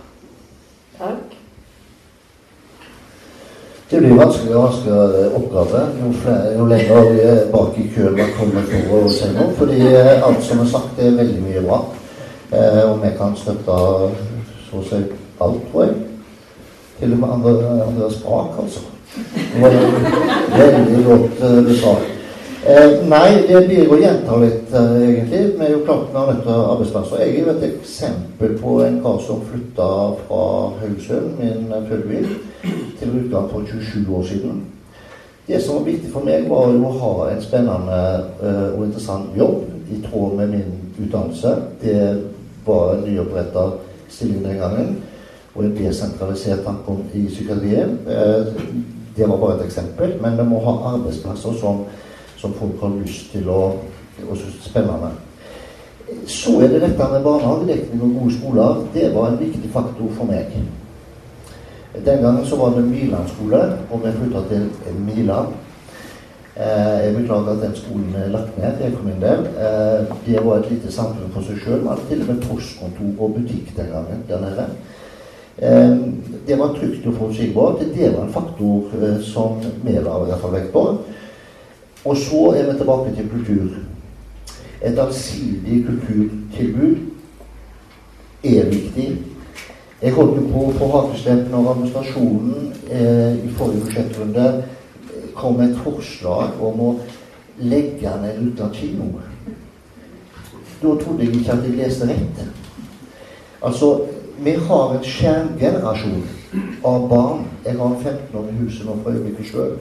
Takk. 0.99 1.39
Det 3.89 3.99
blir 3.99 4.15
vanskeligere 4.17 4.57
og 4.57 4.63
vanskeligere 4.63 5.25
oppgave 5.37 5.81
jo, 5.99 6.11
flere, 6.23 6.53
jo 6.57 6.63
lenger 6.65 7.09
er 7.25 7.41
bak 7.51 7.75
i 7.77 7.83
køen 7.93 8.15
man 8.17 8.31
kommer 8.39 8.63
for 8.71 9.03
å 9.03 9.11
se 9.11 9.27
noe. 9.35 9.51
Fordi 9.59 9.81
eh, 9.91 10.23
alt 10.23 10.41
som 10.47 10.63
er 10.63 10.71
sagt, 10.71 11.03
er 11.03 11.19
veldig 11.19 11.43
mye 11.43 11.67
bra. 11.67 11.83
Eh, 12.53 12.81
og 12.87 13.03
vi 13.03 13.11
kan 13.19 13.35
støtte 13.37 13.77
så 14.69 14.79
å 14.79 14.87
si 14.87 15.03
alt, 15.43 15.61
tror 15.67 15.85
jeg. 15.85 16.01
Til 17.03 17.13
og 17.17 17.21
med 17.21 17.35
Andreas 17.35 18.23
Brak, 18.23 18.55
altså. 18.63 18.92
Veldig 20.57 21.05
godt 21.05 21.45
du 21.67 21.75
sa. 21.77 21.97
Eh, 22.63 23.01
nei, 23.11 23.41
det 23.43 23.59
blir 23.67 23.89
å 23.91 23.97
gjenta 23.99 24.37
litt, 24.39 24.69
eh, 24.71 25.01
egentlig. 25.03 25.39
Vi 25.57 25.65
er 25.65 25.71
jo 25.73 25.81
klart 25.83 26.13
vi 26.13 26.17
har 26.17 26.29
møtt 26.29 26.45
arbeidsplasser. 26.47 27.19
Jeg 27.19 27.33
er 27.33 27.39
jo 27.41 27.49
et 27.51 27.65
eksempel 27.67 28.53
på 28.61 28.75
en 28.85 29.01
kar 29.03 29.19
som 29.19 29.41
flytta 29.49 29.87
fra 30.21 30.71
Haugesund, 30.79 31.39
min 31.39 31.67
fødeby, 31.89 32.21
til 32.99 33.11
Rjukan 33.11 33.49
for 33.51 33.65
27 33.67 34.15
år 34.15 34.23
siden. 34.23 34.63
Det 35.47 35.61
som 35.61 35.75
var 35.75 35.91
viktig 35.91 36.13
for 36.13 36.23
meg, 36.23 36.47
var 36.49 36.71
jo 36.71 36.87
å 36.87 36.99
ha 37.01 37.29
en 37.33 37.41
spennende 37.41 37.99
eh, 38.39 38.71
og 38.77 38.85
interessant 38.85 39.35
jobb 39.35 39.67
i 39.91 39.99
tråd 40.07 40.37
med 40.37 40.47
min 40.55 40.71
utdannelse. 41.03 41.55
Det 41.81 42.23
var 42.65 42.93
en 42.93 43.03
nyoppretta 43.03 43.73
stilling 44.07 44.43
den 44.45 44.57
gangen 44.57 44.97
og 45.55 45.65
en 45.65 45.75
desentralisert 45.75 46.63
tanke 46.63 47.01
i 47.13 47.27
psykiatrien. 47.27 47.99
Det 49.17 49.29
var 49.29 49.37
bare 49.37 49.59
et 49.59 49.65
eksempel. 49.65 50.15
Men 50.21 50.37
vi 50.37 50.47
må 50.49 50.61
ha 50.65 50.77
arbeidsplasser 50.93 51.59
som, 51.59 51.83
som 52.37 52.53
folk 52.59 52.81
har 52.81 52.95
lyst 53.01 53.31
til 53.31 53.49
å 53.49 53.61
og 54.29 54.37
synes 54.37 54.55
er 54.55 54.69
spennende. 54.69 55.11
Så 56.29 56.59
er 56.61 56.67
det 56.67 56.81
dette 56.81 57.07
med 57.11 57.23
barnehagedekning 57.23 58.01
og 58.03 58.15
gode 58.19 58.33
skoler. 58.37 58.87
Det 58.93 59.15
var 59.15 59.27
en 59.27 59.39
viktig 59.39 59.69
faktor 59.73 60.09
for 60.17 60.29
meg. 60.29 60.53
Den 62.05 62.21
gangen 62.21 62.45
så 62.45 62.57
var 62.57 62.73
det 62.75 62.83
Milan 62.85 63.27
skole, 63.29 63.61
og 63.91 64.01
vi 64.03 64.11
flytta 64.11 64.41
til 64.49 64.69
Milan. 65.05 65.53
Eh, 66.55 67.05
jeg 67.05 67.15
beklager 67.15 67.51
at 67.51 67.61
den 67.61 67.75
skolen 67.75 68.15
er 68.15 68.27
lagt 68.29 68.57
ned, 68.57 68.77
det 68.77 68.93
for 68.93 69.03
min 69.03 69.21
del. 69.21 69.45
Eh, 69.57 70.15
det 70.25 70.45
var 70.45 70.57
et 70.57 70.69
lite 70.69 70.91
samfunn 70.91 71.31
for 71.33 71.41
seg 71.41 71.57
sjøl. 71.63 71.81
Man 71.81 71.95
hadde 71.95 72.09
til 72.09 72.21
og 72.21 72.27
med 72.29 72.43
postkontor 72.45 73.23
og 73.25 73.33
butikk 73.37 73.71
den 73.77 73.89
gangen 73.93 74.25
der 74.29 74.41
nede. 74.41 74.67
Eh, 75.57 75.97
det 76.47 76.55
var 76.59 76.73
trygt 76.73 77.07
og 77.07 77.13
forutsigbart. 77.13 77.79
Det 77.95 78.13
var 78.13 78.23
en 78.23 78.33
faktor 78.33 78.83
eh, 79.01 79.19
som 79.21 79.59
vi 79.83 79.91
la 79.91 80.17
i 80.21 80.29
hvert 80.29 80.41
fall 80.41 80.55
vekt 80.55 80.71
på. 80.73 80.85
Og 82.05 82.17
så 82.17 82.45
er 82.57 82.71
vi 82.71 82.77
tilbake 82.77 83.15
til 83.15 83.29
kultur. 83.29 83.75
Et 84.81 84.99
allsidig 84.99 85.85
kulturtilbud 85.85 86.95
er 88.43 88.65
viktig. 88.69 89.17
Jeg 90.01 90.11
holdt 90.13 90.41
jo 90.41 90.47
på 90.51 90.73
på 90.77 90.87
Hakeslepp 90.87 91.51
når 91.51 91.69
administrasjonen 91.71 92.73
eh, 92.91 93.45
i 93.45 93.53
forrige 93.55 93.81
budsjettrunde 93.85 94.63
kom 95.35 95.55
med 95.55 95.69
et 95.71 95.79
forslag 95.85 96.59
om 96.61 96.81
å 96.81 96.89
legge 97.61 98.11
ned 98.21 98.41
Ruta 98.41 98.67
kino. 98.73 99.13
Da 100.81 100.97
trodde 100.99 101.23
jeg 101.23 101.35
ikke 101.35 101.51
at 101.53 101.63
jeg 101.63 101.77
leste 101.77 102.09
rett. 102.09 102.43
Altså, 103.63 104.01
vi 104.39 104.55
har 104.55 104.95
en 104.95 105.03
skjermgenerasjon 105.03 106.23
av 106.83 107.09
barn. 107.09 107.45
Jeg 107.65 107.77
har 107.77 107.85
en 107.85 108.03
15 108.03 108.39
år 108.39 108.49
i 108.49 108.55
huset 108.63 108.85
nå 108.87 108.97
for 109.03 109.11
øyeblikket 109.13 109.51
sjøl. 109.51 109.75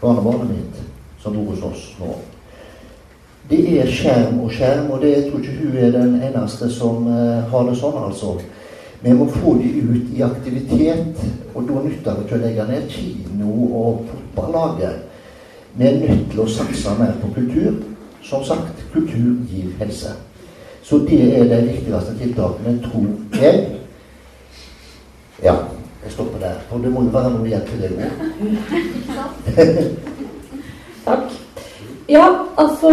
Barnebarnet 0.00 0.50
mitt 0.50 0.78
som 1.20 1.34
bor 1.36 1.50
hos 1.52 1.64
oss 1.66 1.82
nå. 2.00 2.14
Det 3.50 3.60
er 3.80 3.90
skjerm 3.90 4.38
og 4.44 4.52
skjerm, 4.54 4.90
og 4.94 5.02
det, 5.02 5.10
jeg 5.10 5.26
tror 5.26 5.42
ikke 5.42 5.58
hun 5.58 5.76
er 5.76 5.92
den 5.96 6.16
eneste 6.22 6.70
som 6.70 7.06
uh, 7.10 7.42
har 7.50 7.66
det 7.66 7.76
sånn, 7.80 7.98
altså. 7.98 8.36
Vi 9.02 9.14
må 9.16 9.26
få 9.32 9.56
de 9.58 9.70
ut 9.80 10.12
i 10.14 10.22
aktivitet, 10.22 11.22
og 11.54 11.66
da 11.66 11.82
nytter 11.82 12.14
det 12.14 12.26
ikke 12.26 12.38
å 12.38 12.42
legge 12.44 12.66
ned 12.68 12.88
kino 12.92 13.54
og 13.80 14.04
fotballaget. 14.10 15.06
Vi 15.74 15.88
er 15.88 15.98
nødt 16.02 16.26
til 16.30 16.44
å 16.44 16.48
satse 16.50 16.94
mer 16.98 17.16
på 17.22 17.32
kultur. 17.34 17.80
Som 18.22 18.44
sagt, 18.44 18.84
kultur 18.92 19.40
gir 19.48 19.72
helse. 19.80 20.12
Så 20.84 21.00
det 21.08 21.22
er 21.38 21.48
de 21.48 21.62
viktigste 21.66 22.16
tiltakene, 22.20 22.76
tror 22.84 23.40
jeg. 23.40 23.79
Ja, 25.42 25.54
jeg 26.04 26.12
stopper 26.12 26.38
der. 26.38 26.58
Og 26.70 26.82
det 26.82 26.92
må 26.92 27.02
jo 27.02 27.12
være 27.12 27.30
noe 27.32 27.46
igjen 27.48 27.62
til 27.68 27.80
det 27.82 27.90
med. 27.96 28.10
Takk. 31.06 31.32
Ja, 32.08 32.26
altså 32.58 32.90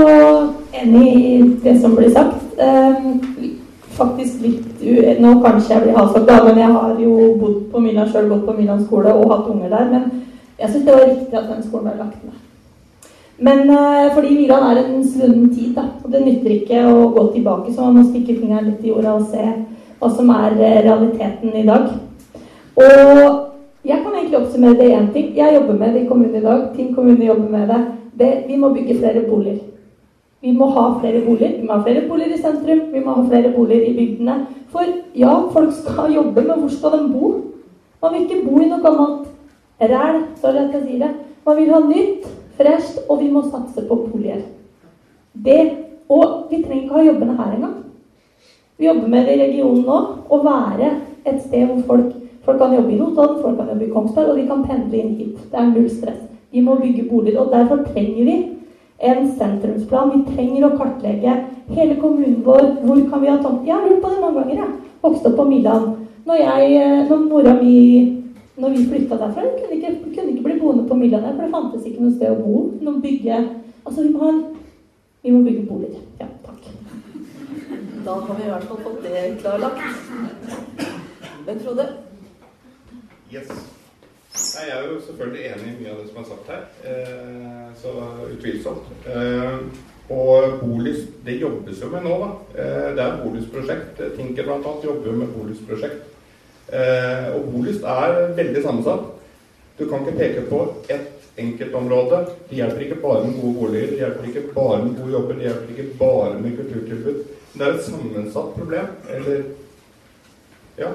Enig 0.74 1.08
i 1.26 1.42
det 1.64 1.82
som 1.82 1.96
blir 1.96 2.12
sagt. 2.14 2.44
Um, 2.62 3.22
faktisk 3.98 4.42
litt 4.42 4.64
Nå 5.20 5.32
kanskje 5.42 5.74
jeg 5.74 5.84
blir 5.84 5.98
halshogd, 5.98 6.30
men 6.46 6.60
jeg 6.62 6.72
har 6.72 7.00
jo 7.02 7.14
bodd 7.42 7.56
på 7.72 7.80
Milan 7.82 8.10
sjøl, 8.12 8.28
gått 8.30 8.46
på 8.46 8.54
Milan 8.60 8.84
skole 8.86 9.14
og 9.14 9.32
hatt 9.34 9.50
unger 9.52 9.74
der. 9.74 9.88
Men 9.92 10.04
jeg 10.60 10.70
syns 10.70 10.86
det 10.86 10.94
var 10.94 11.08
riktig 11.08 11.40
at 11.40 11.50
den 11.50 11.64
skolen 11.66 11.90
ble 11.90 12.04
lagt 12.04 12.24
ned. 12.24 12.44
Men 13.38 13.70
uh, 13.70 14.14
fordi 14.14 14.36
Milan 14.38 14.70
er 14.70 14.84
en 14.84 15.02
svunnen 15.06 15.50
tid, 15.56 15.74
da, 15.76 15.90
og 16.04 16.14
det 16.14 16.24
nytter 16.24 16.54
ikke 16.56 16.86
å 16.90 17.10
gå 17.18 17.26
tilbake, 17.34 17.74
så 17.74 17.90
man 17.90 18.00
må 18.00 18.06
stikke 18.08 18.38
fingeren 18.38 18.70
litt 18.72 18.86
i 18.86 18.94
jorda 18.94 19.18
og 19.18 19.28
se 19.34 19.50
hva 19.98 20.10
som 20.14 20.30
er 20.30 20.56
eh, 20.62 20.82
realiteten 20.86 21.58
i 21.58 21.66
dag. 21.66 21.90
Og 22.78 23.86
jeg 23.86 23.98
kan 24.04 24.14
egentlig 24.14 24.38
oppsummere 24.38 24.78
det 24.78 24.92
én 24.94 25.14
ting. 25.14 25.32
Jeg 25.38 25.56
jobber 25.56 25.74
med 25.74 25.94
det 25.94 26.04
i 26.04 26.08
kommunen 26.08 26.36
i 26.36 26.44
dag. 26.44 26.68
Tinn 26.76 26.94
kommune 26.96 27.26
jobber 27.26 27.50
med 27.50 27.68
det. 27.68 27.82
det. 28.20 28.44
Vi 28.48 28.56
må 28.56 28.70
bygge 28.74 29.00
flere 29.00 29.24
boliger. 29.30 29.64
Vi 30.42 30.52
må 30.52 30.66
ha 30.66 31.00
flere 31.00 31.22
boliger. 31.26 31.58
Vi 31.62 31.68
må 31.68 31.74
ha 31.74 31.84
flere 31.84 32.08
boliger 32.10 32.36
i 32.36 32.42
sentrum. 32.42 32.82
Vi 32.94 33.00
må 33.00 33.14
ha 33.14 33.24
flere 33.30 33.54
boliger 33.56 33.86
i 33.86 33.96
bygdene. 33.96 34.36
For 34.70 34.84
ja, 35.16 35.34
folk 35.52 35.74
skal 35.74 36.14
jobbe, 36.14 36.42
men 36.42 36.60
hvor 36.60 36.70
skal 36.70 37.00
de 37.00 37.14
bo? 37.14 37.32
Man 38.02 38.14
vil 38.14 38.22
ikke 38.22 38.44
bo 38.46 38.60
i 38.62 38.70
noe 38.70 38.84
gammelt 38.84 39.26
ræl, 39.82 40.22
sorry 40.42 40.58
at 40.58 40.76
jeg 40.76 40.84
sier 40.84 41.00
det. 41.06 41.10
Man 41.46 41.58
vil 41.58 41.74
ha 41.74 41.80
nytt, 41.80 42.28
fresht, 42.58 43.00
og 43.10 43.22
vi 43.22 43.32
må 43.32 43.42
satse 43.48 43.86
på 43.88 43.96
boliger. 43.96 44.44
Det, 45.46 45.72
og 46.10 46.52
vi 46.52 46.62
trenger 46.62 46.84
ikke 46.84 47.00
ha 47.00 47.06
jobbene 47.08 47.38
her 47.38 47.56
engang. 47.56 47.76
Vi 48.78 48.86
jobber 48.86 49.08
med 49.08 49.26
det 49.26 49.38
i 49.38 49.42
regionen 49.42 49.84
nå. 49.88 50.00
Å 50.30 50.42
være 50.44 50.92
et 51.26 51.42
sted 51.48 51.66
hvor 51.66 51.84
folk 51.88 52.27
Folk 52.48 52.62
kan 52.62 52.74
jobbe 52.74 52.94
i 52.94 52.98
Notodden, 53.00 53.42
folk 53.44 53.58
kan 53.58 53.68
jobbe 53.68 53.86
i 53.86 53.92
Kongsberg, 53.92 54.30
og 54.32 54.38
de 54.40 54.48
kan 54.48 54.62
pendle 54.64 55.00
inn 55.02 55.16
hit. 55.20 55.40
Det 55.52 55.60
er 55.60 55.66
null 55.68 55.90
stress. 55.92 56.22
Vi 56.56 56.62
må 56.64 56.78
bygge 56.80 57.10
boliger. 57.10 57.42
Og 57.42 57.52
derfor 57.52 57.82
trenger 57.90 58.24
vi 58.24 58.36
en 59.10 59.28
sentrumsplan. 59.40 60.14
Vi 60.14 60.36
trenger 60.36 60.64
å 60.70 60.78
kartlegge 60.80 61.34
hele 61.76 61.98
kommunen 62.00 62.40
vår. 62.46 62.70
Hvor 62.86 63.02
kan 63.12 63.26
vi 63.26 63.34
ha 63.34 63.36
tomt? 63.42 63.68
Jeg 63.68 63.76
har 63.76 63.84
lurt 63.84 64.00
på 64.06 64.14
det 64.14 64.22
mange 64.24 64.46
ganger. 64.46 64.64
Jeg 64.64 65.04
vokste 65.04 65.34
opp 65.34 65.38
på 65.42 65.48
Milan. 65.50 65.90
Når, 66.24 66.40
jeg, 66.46 66.80
når 67.10 67.28
mora 67.28 67.58
mi 67.60 67.76
når 68.58 68.74
vi 68.74 68.88
flytta 68.94 69.20
derfra, 69.20 69.44
kunne 69.60 69.76
ikke, 69.76 69.92
kunne 70.16 70.32
ikke 70.32 70.48
bli 70.48 70.60
boende 70.64 70.88
på 70.88 70.96
Milan, 70.98 71.28
for 71.28 71.44
det 71.44 71.52
fantes 71.52 71.84
ikke 71.86 72.02
noe 72.02 72.16
sted 72.16 72.32
å 72.32 72.40
bo. 72.40 72.64
Noe 72.82 73.04
bygge. 73.04 73.44
Altså, 73.84 74.08
vi 74.08 74.16
må, 74.16 74.24
ha 74.24 74.32
vi 75.22 75.36
må 75.36 75.44
bygge 75.44 75.68
boliger. 75.68 76.00
Ja, 76.24 76.32
takk. 76.48 76.64
Da 78.08 78.18
har 78.24 78.40
vi 78.40 78.48
i 78.48 78.52
hvert 78.56 78.68
fall 78.72 78.84
fått 78.88 79.04
det 79.04 79.30
klarlagt. 79.44 79.84
Men 81.44 81.60
Frode? 81.60 81.92
Yes. 83.34 83.50
Jeg 84.38 84.70
er 84.72 84.84
jo 84.88 85.00
selvfølgelig 85.02 85.46
enig 85.50 85.68
i 85.72 85.78
mye 85.82 85.94
av 85.94 86.02
det 86.02 86.10
som 86.10 86.20
er 86.22 86.28
sagt 86.30 86.50
her. 86.52 86.66
Eh, 86.88 87.70
så 87.82 87.94
utvilsomt. 88.32 88.92
Eh, 89.10 89.58
og 90.14 90.60
Bolyst, 90.62 91.10
det 91.26 91.40
jobbes 91.42 91.82
jo 91.84 91.90
med 91.92 92.06
nå, 92.06 92.18
da. 92.22 92.30
Eh, 92.56 92.90
det 92.96 93.04
er 93.04 93.18
Bolyst-prosjekt. 93.24 94.00
Tinker 94.16 94.48
bl.a. 94.48 94.74
jobber 94.86 95.10
jo 95.12 95.16
med 95.18 95.34
Bolyst-prosjekt. 95.36 96.06
Eh, 96.68 97.28
og 97.36 97.50
Bolyst 97.52 97.84
er 97.88 98.36
veldig 98.38 98.64
sammensatt. 98.64 99.10
Du 99.80 99.86
kan 99.90 100.06
ikke 100.06 100.20
peke 100.20 100.46
på 100.52 100.62
ett 100.94 101.28
enkeltområde. 101.38 102.24
Det 102.50 102.62
hjelper 102.62 102.86
ikke 102.86 103.02
bare 103.02 103.26
med 103.26 103.42
gode 103.42 103.58
boliger, 103.60 103.92
det 103.92 104.00
hjelper 104.02 104.30
ikke 104.32 104.54
bare 104.56 104.80
med 104.86 104.96
gode 105.02 105.12
jobber, 105.18 105.36
det 105.38 105.50
hjelper 105.50 105.76
ikke 105.76 106.00
bare 106.00 106.40
med 106.42 106.56
kulturtilbud. 106.58 107.20
Det 107.58 107.68
er 107.68 107.76
et 107.76 107.86
sammensatt 107.86 108.56
problem. 108.58 108.90
Eller 109.10 109.44
Ja. 110.78 110.90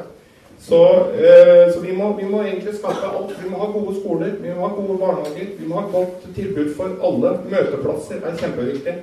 Så, 0.62 0.96
eh, 0.96 1.72
så 1.74 1.80
vi, 1.80 1.92
må, 1.92 2.12
vi, 2.16 2.24
må, 2.24 2.42
egentlig 2.42 2.74
skaffe 2.74 3.06
alt. 3.06 3.32
Vi 3.42 3.50
må 3.50 3.58
ha 3.58 3.70
gode 3.72 3.96
skoler, 3.98 4.36
vi 4.42 4.52
må 4.54 4.68
ha 4.68 4.74
gode 4.76 4.98
barnehager, 5.00 5.48
vi 5.58 5.66
må 5.66 5.80
ha 5.80 5.88
godt 5.90 6.28
tilbud 6.36 6.70
for 6.76 6.94
alle. 7.08 7.32
Møteplasser 7.50 8.22
er 8.22 8.38
kjempeviktig. 8.38 8.94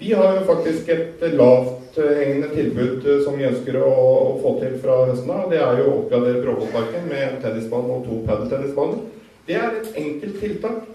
Vi 0.00 0.12
har 0.16 0.36
jo 0.36 0.44
faktisk 0.48 0.88
et 0.92 1.24
lavthengende 1.40 2.52
tilbud 2.52 3.08
eh, 3.08 3.24
som 3.24 3.40
vi 3.40 3.48
ønsker 3.48 3.80
å, 3.80 3.88
å 3.94 4.36
få 4.44 4.54
til 4.60 4.76
fra 4.84 5.00
høsten 5.08 5.32
av. 5.32 5.48
Det 5.52 5.62
er 5.64 5.80
jo 5.80 5.88
å 5.88 5.96
oppgradere 6.02 6.44
Bråvollparken 6.44 7.08
med 7.08 7.40
tennisbane 7.46 7.96
og 7.96 8.04
to 8.04 8.20
padeltennisbaner. 8.28 9.02
Det 9.48 9.56
er 9.56 9.80
et 9.80 10.00
enkelt 10.04 10.40
tiltak. 10.44 10.86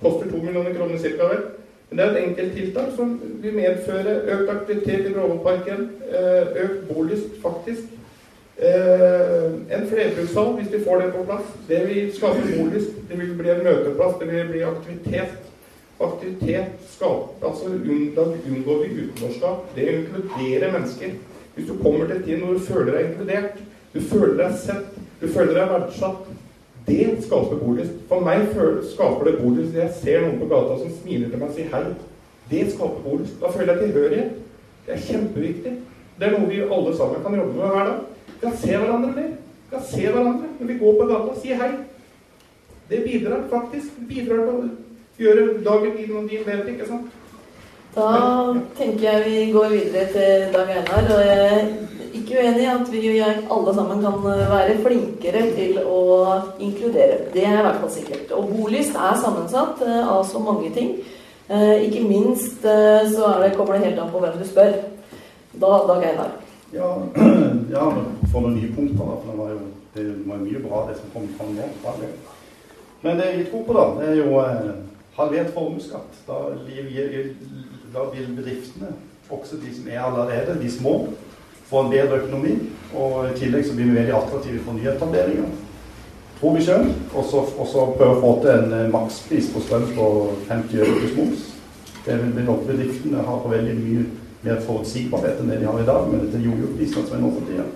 Koster 0.00 0.32
to 0.32 0.40
millioner 0.40 0.72
kroner 0.72 0.96
ca. 1.04 1.30
vel. 1.34 1.46
Men 1.90 1.98
det 1.98 2.04
er 2.04 2.10
et 2.14 2.24
enkelt 2.24 2.52
tiltak 2.56 2.92
som 2.96 3.16
vil 3.44 3.56
medføre 3.60 4.20
økt 4.38 4.52
aktivitet 4.56 5.08
i 5.08 5.14
Bråvollparken. 5.14 5.88
eh, 6.08 6.62
Økt 6.64 6.84
bolyst, 6.88 7.42
faktisk. 7.44 7.99
Eh, 8.62 9.52
en 9.76 9.86
flerbrukshall, 9.88 10.54
hvis 10.56 10.72
vi 10.72 10.84
får 10.84 11.00
det 11.00 11.12
på 11.12 11.24
plass. 11.24 11.46
Det 11.68 11.88
vil 11.88 12.12
skape 12.12 12.40
bolyst. 12.58 12.90
Det 13.08 13.18
vil 13.20 13.34
bli 13.38 13.50
en 13.50 13.64
møteplass. 13.64 14.18
Det 14.20 14.28
vil 14.32 14.48
bli 14.50 14.60
aktivitet. 14.62 15.32
Aktivitet 16.00 16.66
skaper 16.88 17.46
altså 17.48 17.64
Da 18.16 18.22
unngår 18.50 18.82
vi 18.82 19.00
utenforskap. 19.00 19.76
Det 19.76 19.88
inkluderer 19.88 20.72
mennesker. 20.72 21.10
Hvis 21.54 21.68
du 21.68 21.82
kommer 21.82 22.06
til 22.06 22.16
et 22.16 22.24
tid 22.24 22.36
hvor 22.36 22.52
du 22.52 22.58
føler 22.58 22.92
deg 22.92 23.08
inkludert, 23.10 23.56
du 23.94 24.00
føler 24.00 24.36
deg 24.44 24.58
sett, 24.58 25.00
du 25.20 25.28
føler 25.28 25.54
deg 25.54 25.72
verdsatt, 25.72 26.28
det 26.86 27.08
skaper 27.24 27.56
bolyst. 27.64 27.96
For 28.08 28.20
meg 28.20 28.46
skaper 28.92 29.24
det 29.24 29.38
bolyst 29.40 29.74
når 29.74 29.82
jeg 29.82 29.96
ser 30.02 30.20
noen 30.20 30.38
på 30.40 30.48
gata 30.52 30.78
som 30.78 30.94
smiler 31.02 31.32
til 31.32 31.40
meg 31.40 31.48
og 31.48 31.56
sier 31.56 31.72
hei. 31.74 31.84
Det 32.50 32.68
skaper 32.74 33.04
bolyst. 33.08 33.40
Da 33.40 33.50
føler 33.56 33.72
jeg 33.72 33.88
tilhørighet. 33.88 34.38
Det 34.86 34.94
er 34.94 35.04
kjempeviktig. 35.08 35.74
Det 36.20 36.28
er 36.28 36.36
noe 36.36 36.48
vi 36.48 36.60
alle 36.60 36.96
sammen 36.96 37.22
kan 37.24 37.36
jobbe 37.40 37.56
med 37.56 37.74
hver 37.74 37.84
dag. 37.88 38.00
Vi 38.40 38.46
kan 38.46 38.56
se 38.56 38.76
hverandre 38.76 39.12
mer. 39.12 39.32
Vi 39.70 39.76
kan 39.76 39.82
se 39.84 40.00
hverandre 40.06 40.46
når 40.58 40.66
vi 40.66 40.78
går 40.80 40.94
på 41.00 41.08
gata 41.10 41.34
og 41.34 41.40
sier 41.42 41.60
hei. 41.60 41.70
Det 42.88 43.02
bidrar 43.04 43.42
faktisk. 43.50 43.92
Det 43.98 44.08
bidrar 44.08 44.46
til 44.46 45.26
å 45.26 45.26
gjøre 45.26 45.58
dagen 45.66 45.96
din 45.98 46.16
og 46.16 46.30
din 46.30 46.46
bedre, 46.46 46.72
ikke 46.72 46.88
sant? 46.88 47.12
Da 47.94 48.08
tenker 48.78 49.04
jeg 49.04 49.22
vi 49.26 49.52
går 49.52 49.68
videre 49.68 50.06
til 50.14 50.52
Dag 50.54 50.72
Einar. 50.72 51.04
Og 51.12 51.22
jeg 51.26 51.38
er 51.52 51.70
ikke 52.16 52.40
uenig 52.40 52.64
i 52.64 52.72
at 52.72 52.92
vi 52.92 53.14
alle 53.20 53.74
sammen 53.76 54.02
kan 54.02 54.18
være 54.24 54.76
flinkere 54.86 55.46
til 55.54 55.80
å 55.84 56.00
inkludere. 56.62 57.26
Det 57.34 57.44
er 57.44 57.58
i 57.60 57.64
hvert 57.66 57.80
fall 57.84 57.92
sikkert. 57.92 58.32
Og 58.38 58.48
bolyst 58.54 58.96
er 58.96 59.20
sammensatt 59.20 59.84
eh, 59.84 60.00
av 60.08 60.24
så 60.26 60.40
mange 60.42 60.72
ting. 60.74 60.94
Eh, 61.50 61.84
Ikke 61.90 62.06
minst 62.08 62.64
eh, 62.64 63.04
så 63.12 63.36
det, 63.42 63.52
kommer 63.58 63.76
det 63.76 63.90
helt 63.90 64.00
an 64.00 64.14
på 64.14 64.22
hvem 64.24 64.38
du 64.40 64.46
spør. 64.48 64.78
Da, 65.52 65.76
Dag 65.90 66.06
Einar. 66.08 66.39
Ja, 66.72 67.02
ja 67.70 67.86
for 68.32 68.44
noen 68.44 68.56
nye 68.58 68.72
punkter, 68.74 69.02
da. 69.02 69.16
For 69.22 69.30
det 69.32 69.38
var 69.38 69.54
jo 69.54 69.60
det 69.94 70.04
var 70.26 70.36
mye 70.38 70.60
bra, 70.62 70.84
det 70.88 70.98
som 71.00 71.10
kom 71.12 71.26
fram 71.38 71.56
nå. 71.56 71.66
Men 73.02 73.18
det 73.18 73.30
vi 73.36 73.44
tror 73.44 73.64
på, 73.66 73.74
da, 73.74 73.86
det 73.98 74.10
er 74.10 74.20
jo 74.20 74.36
eh, 74.38 74.68
halvert 75.16 75.54
formuesskatt. 75.54 76.20
Da, 76.28 76.38
da 77.94 78.04
vil 78.12 78.36
bedriftene, 78.36 78.92
også 79.30 79.58
de 79.62 79.74
som 79.74 79.88
er 79.90 80.02
allerede, 80.02 80.60
de 80.62 80.70
små, 80.70 81.08
få 81.66 81.82
en 81.84 81.90
bedre 81.90 82.20
økonomi. 82.22 82.54
Og 82.94 83.32
i 83.32 83.34
tillegg 83.38 83.66
så 83.66 83.74
blir 83.74 83.90
vi 83.90 83.98
veldig 83.98 84.14
attraktive 84.14 84.62
for 84.62 84.78
nyetableringer. 84.78 85.50
Tror 86.38 86.56
vi 86.56 86.64
sjøl. 86.64 86.86
Og 87.14 87.26
så 87.30 87.86
prøve 87.98 88.14
å 88.14 88.22
få 88.22 88.32
til 88.44 88.54
en 88.54 88.78
eh, 88.78 88.88
makspris 88.94 89.50
på 89.50 89.64
strøm 89.66 89.90
på 89.98 90.10
50 90.46 90.84
øre 90.84 90.98
pluss 91.00 91.18
moms. 91.18 91.46
Det 92.06 92.16
vil 92.22 92.46
bedriftene 92.46 93.26
ha 93.26 93.40
på 93.42 93.50
veldig 93.50 93.74
mye 93.82 94.06
mer 94.44 94.60
forutsigbarhet 94.64 95.40
enn 95.40 95.50
det 95.52 95.60
de 95.60 95.68
har 95.68 95.80
i 95.80 95.86
dag 95.86 96.08
med 96.08 96.24
dette 96.24 96.40
jojo-prisene 96.40 97.06
som 97.06 97.16
er 97.16 97.24
nå 97.24 97.30
for 97.36 97.48
tida. 97.48 97.66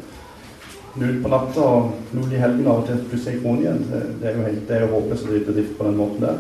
Null 0.95 1.17
på 1.23 1.31
natta 1.33 1.65
og 1.69 2.13
null 2.15 2.33
i 2.33 2.41
helgen 2.41 2.69
av 2.71 2.83
og 2.83 2.87
til 2.89 3.01
pluss 3.11 3.27
en 3.29 3.41
krone 3.43 3.65
igjen. 3.65 3.81
Det, 3.91 4.29
er 4.31 4.37
jo 4.39 4.45
helt, 4.47 4.63
det 4.69 4.77
er 4.77 4.85
jo 4.85 4.93
håpløst 4.95 5.27
å 5.27 5.33
drive 5.33 5.49
bedrift 5.49 5.75
på 5.79 5.89
den 5.89 5.99
måten 5.99 6.23
der. 6.25 6.39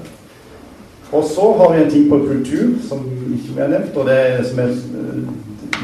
Og 1.14 1.26
så 1.28 1.48
har 1.58 1.74
vi 1.74 1.82
en 1.82 1.90
ting 1.90 2.06
på 2.10 2.20
kultur 2.24 2.70
som 2.88 3.02
ikke 3.34 3.58
har 3.60 3.74
nevnt. 3.74 3.96
og 3.96 4.08
det 4.08 4.14
er 4.20 4.46
som 4.48 4.62
er, 4.62 4.70
eh, 4.70 5.18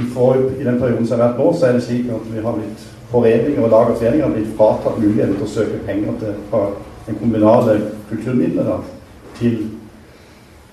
i, 0.01 0.07
for, 0.15 0.39
I 0.61 0.65
den 0.65 0.81
perioden 0.81 1.07
som 1.07 1.19
har 1.19 1.29
vært 1.29 1.43
nå, 1.43 1.51
så 1.53 1.67
er 1.67 1.77
det 1.77 1.85
slik 1.85 2.09
at 2.15 2.31
vi 2.33 2.45
har 2.47 2.57
blitt 2.57 2.87
foreninger 3.11 3.63
og 3.63 3.71
lag 3.71 3.91
og 3.91 3.99
foreninger 3.99 4.27
har 4.27 4.35
blitt 4.35 4.57
fratatt 4.57 4.99
muligheten 5.03 5.37
til 5.37 5.47
å 5.47 5.51
søke 5.51 5.83
penger 5.87 6.17
til, 6.23 6.37
fra 6.51 6.63
den 7.07 7.19
kommunale 7.21 7.77
kulturmidlene 8.09 8.79
til, 9.39 9.59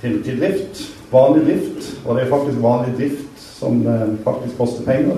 til, 0.01 0.19
til 0.23 0.39
drift. 0.41 0.83
Vanlig 1.11 1.45
drift. 1.49 1.89
Og 2.05 2.15
det 2.15 2.23
er 2.23 2.31
faktisk 2.31 2.61
vanlig 2.61 2.93
drift 2.99 3.26
som 3.59 3.81
eh, 3.87 4.07
faktisk 4.23 4.57
koster 4.57 4.85
penger. 4.85 5.15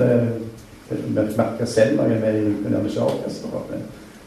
Det, 0.90 1.00
det 1.16 1.26
merker 1.38 1.60
jeg 1.66 1.68
selv 1.68 1.98
når 2.00 2.10
jeg 2.10 2.18
er 2.18 2.22
med 2.26 2.38
i 2.40 2.46
Rjukan 2.48 3.04
Orkester. 3.06 3.50
det- 3.72 3.82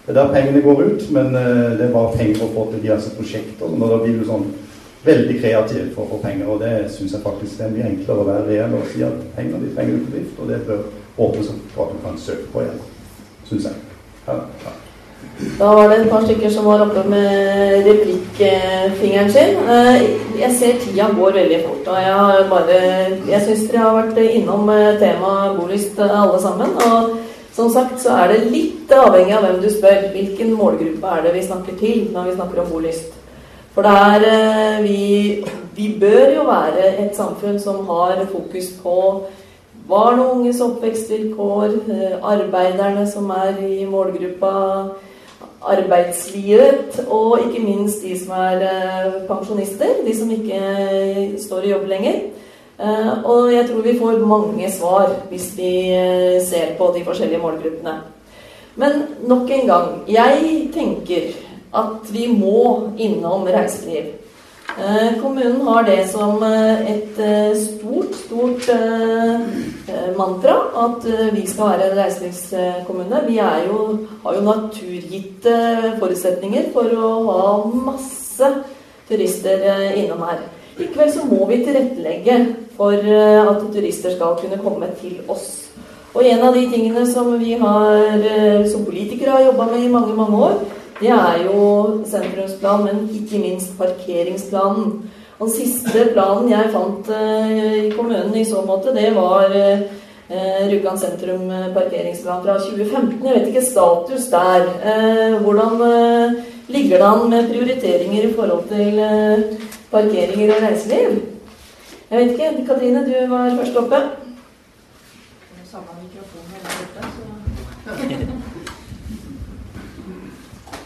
er 0.08 0.12
der 0.14 0.32
pengene 0.34 0.62
går 0.62 0.82
ut, 0.82 1.10
men 1.14 1.26
eh, 1.36 1.78
det 1.78 1.80
er 1.86 1.92
bare 1.92 2.16
penger 2.16 2.42
å 2.42 2.52
få 2.54 2.70
til 2.72 2.82
diverse 2.82 3.10
prosjekter. 3.16 3.64
Og 3.66 3.78
da 3.90 3.98
blir 4.02 4.18
du 4.18 4.24
sånn 4.26 4.48
veldig 5.04 5.40
kreativ 5.40 5.94
for 5.94 6.02
å 6.04 6.10
få 6.10 6.18
penger, 6.22 6.46
og 6.50 6.60
det 6.60 6.90
syns 6.90 7.12
jeg 7.12 7.22
faktisk 7.22 7.58
det 7.58 7.66
er 7.66 7.74
mye 7.76 7.88
enklere 7.90 8.22
å 8.22 8.26
være 8.26 8.46
reell 8.48 8.74
og 8.78 8.86
si 8.92 9.02
at 9.06 9.22
penger 9.36 9.62
de 9.62 9.74
trenger 9.74 9.98
du 9.98 10.04
til 10.04 10.14
drift, 10.16 10.38
og 10.42 10.48
det 10.48 10.60
bør 10.66 10.82
åpnes 11.18 11.50
opp 11.54 11.64
for 11.74 11.84
at 11.86 11.92
du 11.96 12.06
kan 12.06 12.18
søke 12.18 12.46
på 12.52 12.62
igjen. 12.64 12.80
Syns 13.50 13.64
jeg. 13.70 13.74
Ja, 14.26 14.34
ja. 14.64 14.74
Da 15.59 15.75
var 15.75 15.89
det 15.91 15.97
et 16.01 16.11
par 16.11 16.23
stykker 16.25 16.51
som 16.51 16.66
var 16.66 16.83
oppe 16.85 17.03
med 17.11 17.87
replikkfingeren 17.87 19.31
sin. 19.33 19.57
Eh, 19.68 20.03
Jeg 20.39 20.55
ser 20.59 20.79
tida 20.81 21.09
går 21.18 21.33
veldig 21.33 21.59
fort, 21.66 21.89
og 21.89 21.99
jeg 22.03 22.47
bare 22.51 22.79
Jeg 23.31 23.43
syns 23.47 23.66
dere 23.70 23.83
har 23.83 23.99
vært 23.99 24.18
innom 24.23 24.70
eh, 24.70 24.99
temaet 24.99 25.59
bolyst 25.59 25.99
eh, 25.99 26.23
alle 26.23 26.41
sammen. 26.41 26.70
Og 26.87 27.18
som 27.53 27.70
sagt 27.70 28.01
så 28.01 28.16
er 28.23 28.33
det 28.33 28.53
litt 28.53 28.93
avhengig 28.93 29.35
av 29.37 29.45
hvem 29.47 29.61
du 29.62 29.68
spør. 29.70 30.09
Hvilken 30.14 30.55
målgruppe 30.55 31.16
er 31.16 31.27
det 31.27 31.35
vi 31.35 31.47
snakker 31.47 31.79
til 31.79 32.09
når 32.14 32.31
vi 32.31 32.39
snakker 32.39 32.62
om 32.62 32.73
bolyst? 32.73 33.12
For 33.75 33.83
det 33.83 33.93
er 33.93 34.83
vi, 34.83 35.45
vi 35.77 35.95
bør 36.01 36.35
jo 36.37 36.43
være 36.49 36.91
et 37.05 37.16
samfunn 37.16 37.59
som 37.61 37.87
har 37.89 38.20
fokus 38.33 38.68
på 38.83 38.97
barn 39.89 40.20
og 40.20 40.37
unges 40.37 40.61
oppvekstvilkår, 40.61 41.73
arbeiderne 42.23 43.07
som 43.11 43.31
er 43.31 43.57
i 43.64 43.87
målgruppa, 43.89 44.53
arbeidslivet, 45.64 47.04
og 47.08 47.38
ikke 47.40 47.62
minst 47.64 48.02
de 48.02 48.14
som 48.18 48.32
er 48.36 48.64
eh, 48.66 49.18
pensjonister, 49.28 50.00
de 50.06 50.14
som 50.16 50.30
ikke 50.30 50.58
eh, 50.58 51.36
står 51.40 51.66
i 51.66 51.70
jobb 51.70 51.86
lenger. 51.90 52.18
Eh, 52.80 53.12
Og 53.24 53.52
jeg 53.52 53.68
tror 53.68 53.82
vi 53.82 53.98
får 53.98 54.26
mange 54.26 54.70
svar 54.72 55.12
hvis 55.30 55.52
vi 55.56 55.72
ser 56.46 56.74
på 56.78 56.92
de 56.96 57.04
forskjellige 57.04 57.42
målgruppene. 57.42 58.00
Men 58.76 59.02
nok 59.28 59.50
en 59.50 59.66
gang, 59.66 59.88
jeg 60.08 60.68
tenker 60.74 61.32
at 61.74 62.12
vi 62.12 62.26
må 62.26 62.92
innom 62.98 63.46
reiseliv. 63.46 64.22
Eh, 64.79 65.20
Kommunen 65.20 65.61
har 65.61 65.83
det 65.85 66.09
som 66.09 66.43
eh, 66.43 66.91
et 66.91 67.18
eh, 67.20 67.53
stort, 67.61 68.14
stort 68.16 68.68
mantra 70.16 70.55
at 70.81 71.05
vi 71.35 71.43
skal 71.47 71.75
være 71.75 71.91
en 71.91 71.99
reiselivskommune. 71.99 73.20
Vi 73.27 73.37
jo, 73.37 73.79
har 74.23 74.37
jo 74.37 74.45
naturgitte 74.47 75.57
forutsetninger 76.01 76.70
for 76.73 76.89
å 76.97 77.11
ha 77.27 77.43
masse 77.68 78.49
turister 79.09 79.66
innom 79.99 80.23
her. 80.25 80.41
Likevel 80.79 81.12
så 81.12 81.27
må 81.29 81.45
vi 81.51 81.61
tilrettelegge 81.66 82.39
for 82.79 82.97
at 82.97 83.66
turister 83.75 84.14
skal 84.16 84.39
kunne 84.41 84.61
komme 84.62 84.89
til 85.03 85.20
oss. 85.29 85.68
Og 86.14 86.25
en 86.29 86.45
av 86.47 86.57
de 86.57 86.64
tingene 86.73 87.05
som 87.09 87.35
vi 87.41 87.59
har 87.61 88.25
som 88.73 88.87
politikere 88.89 89.37
har 89.37 89.51
jobba 89.51 89.68
med 89.75 89.85
i 89.85 89.93
mange, 89.93 90.16
mange 90.16 90.45
år, 90.49 90.57
det 91.03 91.11
er 91.11 91.42
jo 91.46 91.62
sentrumsplanen, 92.07 92.86
men 92.86 93.11
ikke 93.18 93.40
minst 93.42 93.74
parkeringsplanen. 93.78 95.11
Og 95.38 95.48
Den 95.48 95.55
siste 95.57 96.05
planen 96.14 96.53
jeg 96.53 96.70
fant 96.70 97.09
eh, 97.11 97.48
i 97.88 97.90
kommunen 97.96 98.34
i 98.38 98.44
så 98.46 98.62
måte, 98.66 98.94
det 98.94 99.09
var 99.16 99.50
eh, 99.50 99.80
Rjukan 100.70 101.00
sentrum 101.00 101.50
eh, 101.50 101.72
parkeringsplan 101.74 102.44
fra 102.44 102.55
2015. 102.62 103.26
Jeg 103.26 103.34
vet 103.34 103.48
ikke 103.50 103.64
status 103.66 104.28
der. 104.30 104.68
Eh, 104.92 105.34
hvordan 105.42 105.72
ligger 106.68 106.96
det 107.03 107.09
an 107.09 107.30
med 107.30 107.50
prioriteringer 107.50 108.28
i 108.28 108.34
forhold 108.36 108.68
til 108.70 109.03
parkeringer 109.90 110.55
og 110.55 110.62
reiseliv? 110.68 111.18
Jeg 112.11 112.18
vet 112.18 112.30
ikke. 112.30 112.66
Katrine, 112.66 113.03
du 113.09 113.14
var 113.34 113.57
først 113.59 113.76
oppe. 113.76 113.96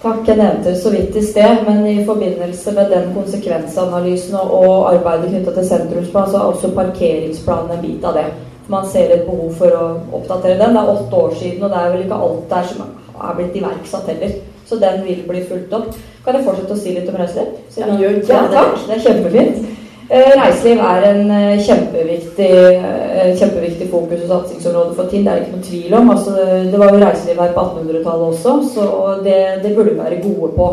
Takk, 0.07 0.29
jeg 0.29 0.39
nevnte 0.39 0.71
det 0.71 0.79
så 0.79 0.91
vidt 0.93 1.17
i 1.19 1.23
sted, 1.27 1.65
men 1.67 1.81
i 1.91 2.05
forbindelse 2.07 2.73
med 2.77 2.93
den 2.95 3.09
konsekvensanalysen 3.15 4.37
og 4.39 4.93
arbeidet 4.93 5.33
knytta 5.33 5.55
til 5.57 5.65
sentrumsplan, 5.67 6.29
så 6.31 6.39
er 6.39 6.53
også 6.53 6.71
parkeringsplanen 6.77 7.73
en 7.75 7.81
bit 7.83 8.07
av 8.07 8.15
det. 8.15 8.27
Man 8.71 8.87
ser 8.87 9.11
et 9.11 9.25
behov 9.27 9.57
for 9.59 9.75
å 9.75 9.89
oppdatere 10.21 10.61
den. 10.61 10.77
Det 10.77 10.85
er 10.85 10.93
åtte 10.93 11.23
år 11.25 11.35
siden, 11.41 11.65
og 11.67 11.75
det 11.75 11.81
er 11.81 11.91
vel 11.91 12.05
ikke 12.05 12.21
alt 12.29 12.47
der 12.53 12.69
som 12.71 12.85
er 12.87 13.35
blitt 13.41 13.59
iverksatt 13.59 14.13
heller. 14.13 14.39
Så 14.67 14.79
den 14.85 15.03
vil 15.09 15.27
bli 15.27 15.43
fulgt 15.49 15.75
opp. 15.81 15.99
Kan 16.23 16.39
jeg 16.39 16.47
fortsette 16.47 16.79
å 16.79 16.85
si 16.85 16.95
litt 16.95 17.11
om 17.11 17.19
reiseliv? 17.19 17.59
Ja, 17.75 17.91
ja, 18.07 18.47
takk. 18.55 18.79
Det 18.87 19.01
er 19.01 19.05
kjempefint. 19.09 19.86
Eh, 20.09 20.35
Reiseliv 20.39 20.79
er 20.87 21.05
en 21.09 21.31
eh, 21.35 21.63
kjempeviktig, 21.67 22.51
eh, 22.51 23.33
kjempeviktig 23.39 23.89
fokus- 23.91 24.23
og 24.23 24.29
satsingsområde 24.29 24.95
for 24.95 25.11
TIN. 25.11 25.25
Det 25.25 25.33
er 25.33 25.41
ikke 25.41 25.57
noen 25.57 25.65
tvil 25.67 25.97
om. 25.99 26.11
Altså, 26.15 26.35
det 26.71 26.79
var 26.79 26.93
jo 26.93 27.01
reiseliv 27.01 27.41
her 27.43 27.57
på 27.57 27.65
1800-tallet 27.65 28.29
også, 28.29 28.55
så 28.75 28.85
det, 29.25 29.41
det 29.65 29.75
burde 29.75 29.91
vi 29.91 29.99
være 29.99 30.21
gode 30.23 30.53
på. 30.55 30.69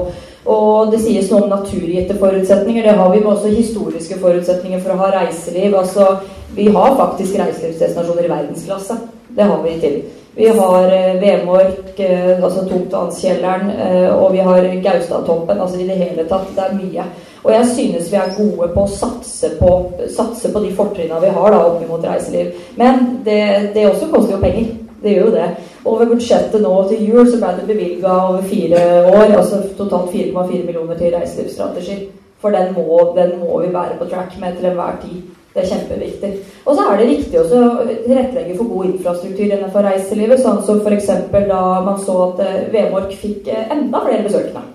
Og 0.54 0.92
det 0.92 1.02
sies 1.02 1.32
noe 1.32 1.48
om 1.48 1.50
naturgitte 1.50 2.20
forutsetninger. 2.20 2.86
Det 2.86 2.96
har 3.00 3.10
vi, 3.10 3.24
men 3.24 3.34
også 3.34 3.56
historiske 3.56 4.20
forutsetninger 4.22 4.84
for 4.84 4.94
å 4.94 5.02
ha 5.02 5.12
reiseliv. 5.18 5.80
Altså, 5.82 6.16
Vi 6.54 6.68
har 6.70 6.92
faktisk 6.96 7.34
reiselivsdestinasjoner 7.40 8.28
i 8.28 8.30
verdensklasse. 8.30 9.00
Det 9.34 9.48
har 9.50 9.64
vi 9.64 9.80
til. 9.82 10.02
Vi 10.36 10.52
har 10.54 10.92
Vemork, 11.22 11.98
altså 11.98 12.68
Tungtvannskjelleren, 12.70 13.72
og 14.14 14.36
vi 14.36 14.46
har 14.46 14.68
Gaustatoppen. 14.84 15.58
Altså 15.62 15.80
i 15.82 15.88
det 15.88 15.98
hele 15.98 16.28
tatt. 16.30 16.54
Det 16.54 16.68
er 16.68 16.78
mye. 16.78 17.08
Og 17.44 17.52
jeg 17.52 17.68
synes 17.74 18.12
vi 18.12 18.20
er 18.20 18.36
gode 18.38 18.70
på 18.72 18.86
å 18.86 18.92
satse 18.92 19.52
på, 19.60 19.72
satse 20.16 20.52
på 20.54 20.64
de 20.64 20.72
fortrinnene 20.78 21.20
vi 21.26 21.34
har 21.36 21.52
da 21.52 21.60
opp 21.68 21.84
mot 21.90 22.08
reiseliv. 22.08 22.54
Men 22.80 23.20
det, 23.26 23.44
det 23.76 23.88
også 23.90 24.08
koster 24.14 24.38
jo 24.38 24.42
penger. 24.44 24.72
Det 25.04 25.12
gjør 25.12 25.26
jo 25.28 25.36
det. 25.36 25.48
Over 25.84 26.08
budsjettet 26.14 26.64
nå 26.64 26.74
til 26.88 27.04
jul 27.10 27.28
så 27.28 27.40
ble 27.42 27.52
det 27.58 27.68
bevilga 27.68 28.12
over 28.30 28.46
fire 28.48 28.84
år, 29.12 29.34
altså 29.36 29.60
totalt 29.76 30.14
4,4 30.14 30.62
millioner 30.64 31.00
til 31.00 31.12
reiselivsstrategi. 31.12 31.98
For 32.40 32.56
den 32.56 32.72
må, 32.76 33.00
den 33.18 33.38
må 33.42 33.60
vi 33.60 33.74
være 33.74 33.98
på 34.00 34.08
track 34.12 34.38
med 34.40 34.56
til 34.56 34.70
enhver 34.72 34.96
tid. 35.04 35.20
Det 35.54 35.62
er 35.62 35.70
kjempeviktig. 35.70 36.32
Og 36.66 36.76
så 36.76 36.86
er 36.90 36.98
det 36.98 37.10
viktig 37.12 37.40
å 37.40 37.44
tilrettelegge 37.52 38.56
for 38.58 38.72
god 38.72 38.88
infrastruktur 38.90 39.44
innenfor 39.46 39.86
reiselivet. 39.86 40.42
Sånn 40.42 40.64
som 40.66 40.80
f.eks. 40.82 41.12
da 41.32 41.60
man 41.86 42.00
så 42.02 42.16
at 42.30 42.42
eh, 42.48 42.64
Vemork 42.74 43.14
fikk 43.20 43.52
eh, 43.54 43.68
enda 43.76 44.02
flere 44.02 44.26
besøkende. 44.26 44.73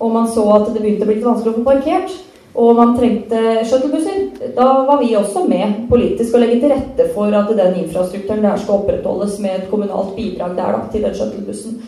Og 0.00 0.12
man 0.12 0.28
så 0.28 0.44
at 0.54 0.70
det 0.72 0.80
begynte 0.82 1.06
å 1.06 1.10
bli 1.10 1.18
litt 1.18 1.26
vanskelig 1.26 1.54
å 1.54 1.58
få 1.60 1.66
parkert. 1.66 2.16
Og 2.56 2.78
man 2.78 2.94
trengte 2.96 3.40
shuttlebusser. 3.68 4.52
Da 4.56 4.66
var 4.88 5.00
vi 5.02 5.12
også 5.16 5.44
med 5.48 5.82
politisk 5.90 6.36
å 6.36 6.40
legge 6.40 6.62
til 6.62 6.72
rette 6.72 7.10
for 7.12 7.32
at 7.36 7.52
den 7.58 7.82
infrastrukturen 7.82 8.44
der 8.46 8.60
skal 8.60 8.80
opprettholdes 8.80 9.36
med 9.44 9.58
et 9.58 9.70
kommunalt 9.72 10.14
bidrag 10.16 10.56
der 10.56 10.76
da, 10.78 10.84
til 10.92 11.04
den 11.04 11.16
shuttlebussen. 11.18 11.80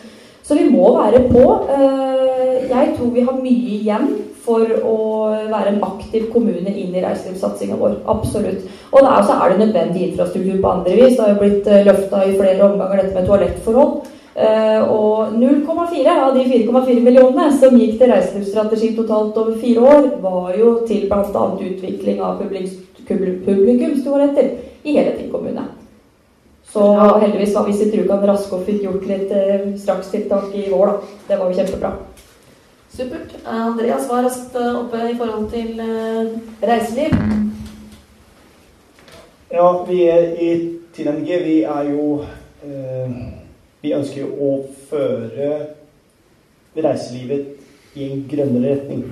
Så 0.45 0.57
vi 0.57 0.67
må 0.69 0.91
være 0.97 1.23
på. 1.29 1.45
Eh, 1.73 2.69
jeg 2.69 2.93
tror 2.97 3.09
vi 3.13 3.25
har 3.25 3.41
mye 3.41 3.73
igjen 3.79 4.13
for 4.45 4.65
å 4.85 4.97
være 5.49 5.73
en 5.73 5.83
aktiv 5.85 6.29
kommune 6.33 6.69
inn 6.69 6.93
i 6.93 7.03
reiselivssatsinga 7.03 7.77
vår. 7.77 7.99
Absolutt. 8.09 8.63
Og 8.93 9.09
så 9.25 9.35
er 9.35 9.51
det 9.51 9.65
nødvendig 9.65 10.07
infrastruktur 10.07 10.61
på 10.61 10.71
andre 10.71 10.95
vis. 11.01 11.17
Det 11.17 11.25
har 11.25 11.33
jo 11.33 11.41
blitt 11.41 11.69
eh, 11.69 11.85
løfta 11.89 12.23
i 12.25 12.37
flere 12.37 12.69
omganger 12.69 13.03
dette 13.03 13.17
med 13.17 13.29
toalettforhold. 13.29 13.93
Uh, 14.39 14.87
og 14.87 15.33
0,4 15.35 16.13
av 16.15 16.31
de 16.37 16.45
4,4 16.47 17.01
millionene 17.03 17.49
som 17.59 17.73
gikk 17.75 17.97
til 17.99 18.07
reiselivsstrategi 18.13 18.93
totalt 18.95 19.35
over 19.41 19.57
fire 19.59 19.81
år, 19.83 20.05
var 20.23 20.53
jo 20.55 20.69
til 20.87 21.09
bl.a. 21.09 21.41
utvikling 21.59 22.21
av 22.23 22.39
publikumstoaletter 22.39 24.47
i 24.87 24.95
hele 24.95 25.11
Tinn 25.17 25.27
kommune. 25.33 25.65
Så 26.69 26.85
heldigvis 27.19 27.55
var 27.57 27.67
vi 27.67 27.73
sitt 27.73 27.95
Rjukan 27.97 28.23
raske 28.29 28.55
og 28.55 28.63
fikk 28.63 28.83
gjort 28.85 29.03
litt 29.09 29.31
uh, 29.33 29.75
strakstiltak 29.81 30.55
i 30.55 30.69
vår, 30.71 30.93
da. 30.93 30.95
Det 31.27 31.39
var 31.41 31.51
jo 31.51 31.57
kjempebra. 31.59 31.91
Supert. 32.95 33.35
Andreas 33.43 34.07
var 34.09 34.23
raskt 34.23 34.55
eh, 34.55 34.75
oppe 34.75 34.97
i 35.09 35.17
forhold 35.17 35.49
til 35.51 35.81
uh, 35.83 36.39
reiseliv. 36.63 37.11
Ja, 39.51 39.83
vi 39.89 40.03
er 40.07 40.31
i 40.39 40.79
TNG. 40.95 41.43
Vi 41.43 41.63
er 41.63 41.83
jo 41.91 42.23
uh, 42.23 43.38
Vi 43.81 43.93
ønsker 43.95 44.25
jo 44.25 44.29
å 44.43 44.49
føre 44.89 45.49
reiselivet 46.75 47.97
i 47.97 48.09
en 48.09 48.25
grønnere 48.29 48.75
retning. 48.75 49.05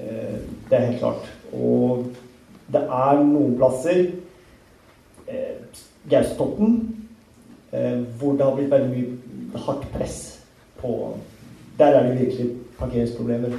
Uh, 0.00 0.40
det 0.70 0.76
er 0.76 0.86
helt 0.88 1.00
klart. 1.02 1.30
Og 1.52 2.10
det 2.70 2.82
er 2.84 3.22
noen 3.24 3.56
plasser 3.58 4.04
uh, 5.28 5.80
Gaustatoppen, 6.10 6.80
hvor 7.70 8.34
det 8.34 8.42
har 8.42 8.56
blitt 8.56 8.70
veldig 8.72 8.88
mye 8.90 9.60
hardt 9.62 9.84
press 9.92 10.16
på 10.80 11.12
Der 11.78 11.94
er 11.94 12.08
det 12.08 12.16
virkelig 12.18 12.46
parkeringsproblemer 12.80 13.52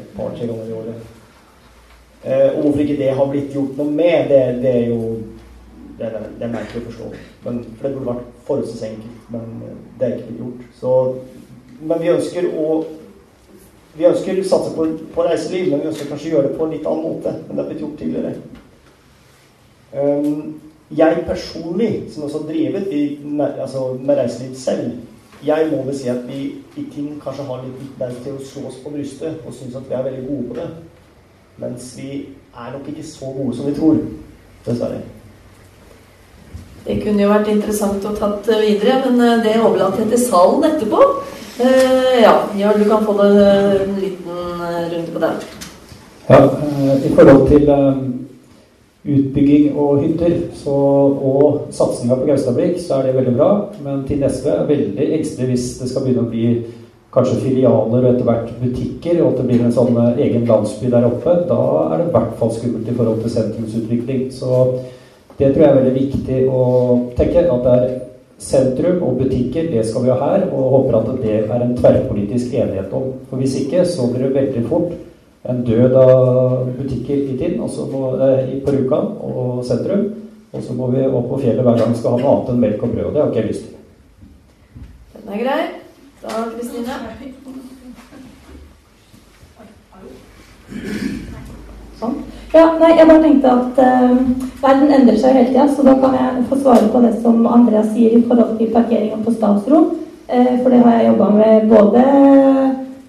et 0.00 0.10
par-tre 0.16 0.46
ganger 0.46 0.68
i 0.68 0.72
året. 0.72 0.94
Eh, 2.24 2.56
og 2.56 2.62
hvorfor 2.62 2.80
ikke 2.80 2.96
det 2.96 3.10
har 3.14 3.26
blitt 3.30 3.54
gjort 3.54 3.76
noe 3.78 3.90
med, 3.90 4.28
det, 4.30 4.42
det 4.62 4.70
er 4.70 4.86
jo 4.88 5.00
det 5.98 6.06
er, 6.06 6.22
det 6.38 6.46
er 6.46 6.54
merkelig 6.54 6.80
å 6.80 6.86
forstå. 6.88 7.10
Men, 7.44 7.60
for 7.76 7.86
det 7.88 7.98
burde 7.98 8.14
vært 8.14 8.33
forholdsvis 8.46 8.82
enkelt, 8.90 9.30
men 9.34 9.62
eh, 9.64 9.78
det 9.98 10.06
er 10.06 10.16
ikke 10.16 10.28
blitt 10.28 10.42
gjort. 10.42 10.66
Så, 10.80 10.92
men 11.80 12.02
vi 12.02 12.12
ønsker 12.14 12.50
å 12.52 12.68
vi 13.94 14.06
ønsker 14.08 14.40
satse 14.42 14.72
på, 14.74 14.88
på, 15.14 15.22
reiseliv, 15.22 15.70
men 15.70 15.84
vi 15.84 15.90
ønsker 15.92 16.08
kanskje 16.10 16.32
å 16.32 16.36
gjøre 16.36 16.48
det 16.50 16.58
på 16.58 16.66
en 16.66 16.72
litt 16.74 16.86
annen 16.90 17.04
måte 17.06 17.30
enn 17.30 17.52
det 17.52 17.60
har 17.62 17.68
blitt 17.68 17.82
gjort 17.84 18.00
tidligere. 18.00 18.32
Um, 19.94 20.56
jeg 20.90 21.22
personlig, 21.28 21.90
som 22.10 22.26
også 22.26 22.40
har 22.42 22.48
drevet 22.48 22.88
i, 22.90 23.02
altså, 23.38 23.84
med 24.02 24.18
reiseliv 24.18 24.56
selv, 24.58 24.96
jeg 25.46 25.70
må 25.70 25.82
vel 25.84 25.96
si 25.96 26.08
at 26.08 26.24
vi 26.26 26.40
i 26.80 26.86
ting 26.90 27.14
kanskje 27.22 27.46
har 27.46 27.62
litt 27.62 27.80
tendens 27.98 28.22
til 28.24 28.34
å 28.34 28.44
slå 28.48 28.66
oss 28.70 28.80
på 28.82 28.92
brystet 28.94 29.44
og 29.44 29.54
synes 29.54 29.76
at 29.78 29.88
vi 29.88 29.96
er 29.96 30.06
veldig 30.06 30.26
gode 30.26 30.48
på 30.48 30.58
det. 30.58 30.68
Mens 31.62 31.90
vi 31.98 32.10
er 32.50 32.72
nok 32.74 32.88
ikke 32.90 33.06
så 33.06 33.30
gode 33.36 33.56
som 33.56 33.68
vi 33.68 33.76
tror. 33.76 34.00
Dessverre. 34.64 35.02
Det 36.84 36.98
kunne 37.00 37.24
jo 37.24 37.30
vært 37.30 37.48
interessant 37.48 38.04
å 38.04 38.12
tatt 38.18 38.48
videre, 38.60 39.00
men 39.06 39.22
eh, 39.24 39.42
det 39.46 39.54
overlater 39.60 40.04
jeg 40.04 40.12
til 40.12 40.24
salen 40.26 40.66
etterpå. 40.68 41.06
Ja, 41.54 41.70
ja, 42.18 42.34
Jarl, 42.58 42.82
du 42.82 42.88
kan 42.90 43.06
få 43.06 43.14
deg 43.20 43.38
en 43.84 43.96
liten 44.02 44.34
eh, 44.34 44.82
runde 44.92 45.14
på 45.14 45.22
den. 45.22 45.40
Ja, 46.28 46.40
I 47.04 47.12
forhold 47.14 47.48
til 47.52 47.68
utbygging 49.04 49.74
og 49.76 50.00
hytter 50.00 50.38
så, 50.56 50.74
og 50.74 51.66
satsinga 51.76 52.16
på 52.16 52.28
Gaustadblikk, 52.28 52.78
så 52.80 52.98
er 52.98 53.08
det 53.08 53.18
veldig 53.18 53.34
bra. 53.36 53.50
Men 53.84 54.06
til 54.08 54.24
SV 54.24 54.48
er 54.52 54.70
veldig 54.70 55.08
engstelig 55.18 55.50
hvis 55.52 55.68
det 55.80 55.90
skal 55.90 56.06
begynne 56.06 56.24
å 56.24 56.32
bli 56.32 56.48
kanskje 57.14 57.42
filialer 57.44 58.00
og 58.00 58.10
etter 58.10 58.26
hvert 58.26 58.52
butikker, 58.58 59.20
og 59.22 59.28
at 59.28 59.40
det 59.40 59.46
blir 59.50 59.64
en 59.64 59.74
sånn 59.76 59.96
eh, 60.00 60.22
egen 60.26 60.48
landsby 60.48 60.90
der 60.92 61.06
oppe. 61.08 61.36
Da 61.50 61.60
er 61.84 62.00
det 62.00 62.08
i 62.08 62.14
hvert 62.16 62.36
fall 62.40 62.52
skummelt 62.56 62.90
i 62.90 62.96
forhold 62.96 63.22
til 63.22 63.34
sentrumsutvikling. 63.36 64.24
Så 64.34 64.64
det 65.38 65.50
tror 65.52 65.62
jeg 65.64 65.70
er 65.70 65.78
veldig 65.80 65.94
viktig 65.94 66.40
å 66.50 66.64
tenke. 67.18 67.46
At 67.50 67.64
det 67.64 67.74
er 67.74 67.94
sentrum 68.44 69.02
og 69.06 69.18
butikker, 69.22 69.70
det 69.72 69.86
skal 69.88 70.04
vi 70.04 70.12
ha 70.12 70.18
her. 70.20 70.46
Og 70.50 70.70
håper 70.76 70.98
at 71.00 71.10
det 71.22 71.38
er 71.42 71.64
en 71.64 71.76
tverrpolitisk 71.78 72.54
enighet 72.54 72.94
om. 72.94 73.10
For 73.30 73.42
hvis 73.42 73.58
ikke, 73.64 73.84
så 73.88 74.08
blir 74.10 74.28
det 74.28 74.34
veldig 74.36 74.64
fort 74.70 74.94
en 75.44 75.64
død 75.64 75.96
av 76.00 76.68
butikker 76.78 77.16
i 77.16 77.36
Tinn, 77.36 77.60
eh, 77.60 78.60
på 78.64 78.72
Rjukan 78.72 79.10
og 79.20 79.64
sentrum. 79.64 80.12
Og 80.52 80.62
så 80.62 80.72
må 80.72 80.86
vi 80.90 81.02
opp 81.06 81.28
på 81.28 81.40
fjellet 81.42 81.64
hver 81.66 81.78
gang 81.78 81.90
vi 81.92 81.98
skal 81.98 82.14
ha 82.14 82.18
noe 82.22 82.34
annet 82.34 82.50
enn 82.52 82.60
melk 82.62 82.82
og 82.82 82.92
brød. 82.94 83.06
Og 83.06 83.14
det 83.14 83.22
har 83.22 83.30
ikke 83.30 83.40
jeg 83.40 83.48
lyst 83.48 83.64
til. 83.66 83.74
Den 85.14 85.32
er 85.34 85.42
grei. 85.42 85.62
Da, 86.22 86.28
Kristine. 86.54 86.94
Sånn. 91.98 92.16
Ja, 92.54 92.68
nei, 92.78 92.92
jeg 92.94 93.08
bare 93.10 93.18
tenkte 93.18 93.50
at 93.50 93.78
uh, 93.82 94.18
verden 94.62 94.92
endrer 94.94 95.16
seg 95.18 95.32
hele 95.34 95.48
tida, 95.48 95.64
så 95.74 95.82
da 95.82 95.96
kan 95.98 96.12
jeg 96.14 96.42
få 96.46 96.58
svare 96.60 96.86
på 96.92 97.00
det 97.02 97.10
som 97.18 97.40
Andreas 97.50 97.88
sier 97.90 98.12
i 98.14 98.20
forhold 98.28 98.52
til 98.60 98.68
parkeringen 98.70 99.24
på 99.24 99.32
Statsro. 99.34 99.80
Uh, 100.28 100.52
for 100.60 100.70
det 100.70 100.78
har 100.84 101.00
jeg 101.00 101.08
jobba 101.08 101.30
med 101.34 101.64
både 101.72 102.04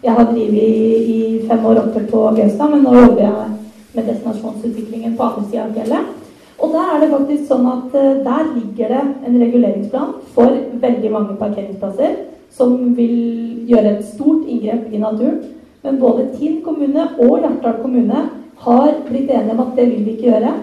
jeg 0.01 0.15
har 0.17 0.25
drevet 0.31 1.11
i 1.13 1.19
fem 1.45 1.67
år 1.69 1.77
oppe 1.83 2.01
på 2.09 2.21
Gaustad, 2.39 2.71
men 2.71 2.81
nå 2.87 2.93
jobber 2.95 3.21
jeg 3.21 3.51
med 3.93 4.09
destinasjonsutviklingen 4.09 5.13
på 5.19 5.27
andre 5.27 5.43
sida 5.43 5.67
av 5.67 5.75
fjellet. 5.77 6.07
Og 6.55 6.73
der 6.73 6.89
er 6.95 7.03
det 7.03 7.09
faktisk 7.11 7.43
sånn 7.51 7.67
at 7.69 7.93
uh, 7.93 8.15
der 8.25 8.49
ligger 8.55 8.95
det 8.95 9.03
en 9.29 9.37
reguleringsplan 9.43 10.15
for 10.33 10.55
veldig 10.87 11.11
mange 11.13 11.35
parkeringsplasser 11.43 12.15
som 12.55 12.73
vil 12.97 13.61
gjøre 13.69 13.93
et 13.93 14.09
stort 14.09 14.49
inngrep 14.49 14.89
i 14.89 15.03
naturen. 15.05 15.37
Men 15.85 16.01
både 16.01 16.31
Tinn 16.33 16.63
kommune 16.65 17.05
og 17.21 17.37
Hjartdal 17.43 17.77
kommune 17.83 18.23
har 18.63 18.93
blitt 19.07 19.29
enige 19.29 19.51
om 19.51 19.59
at 19.59 19.75
det 19.77 19.89
vil 19.89 20.05
vi 20.05 20.11
ikke 20.15 20.29
gjøre. 20.31 20.53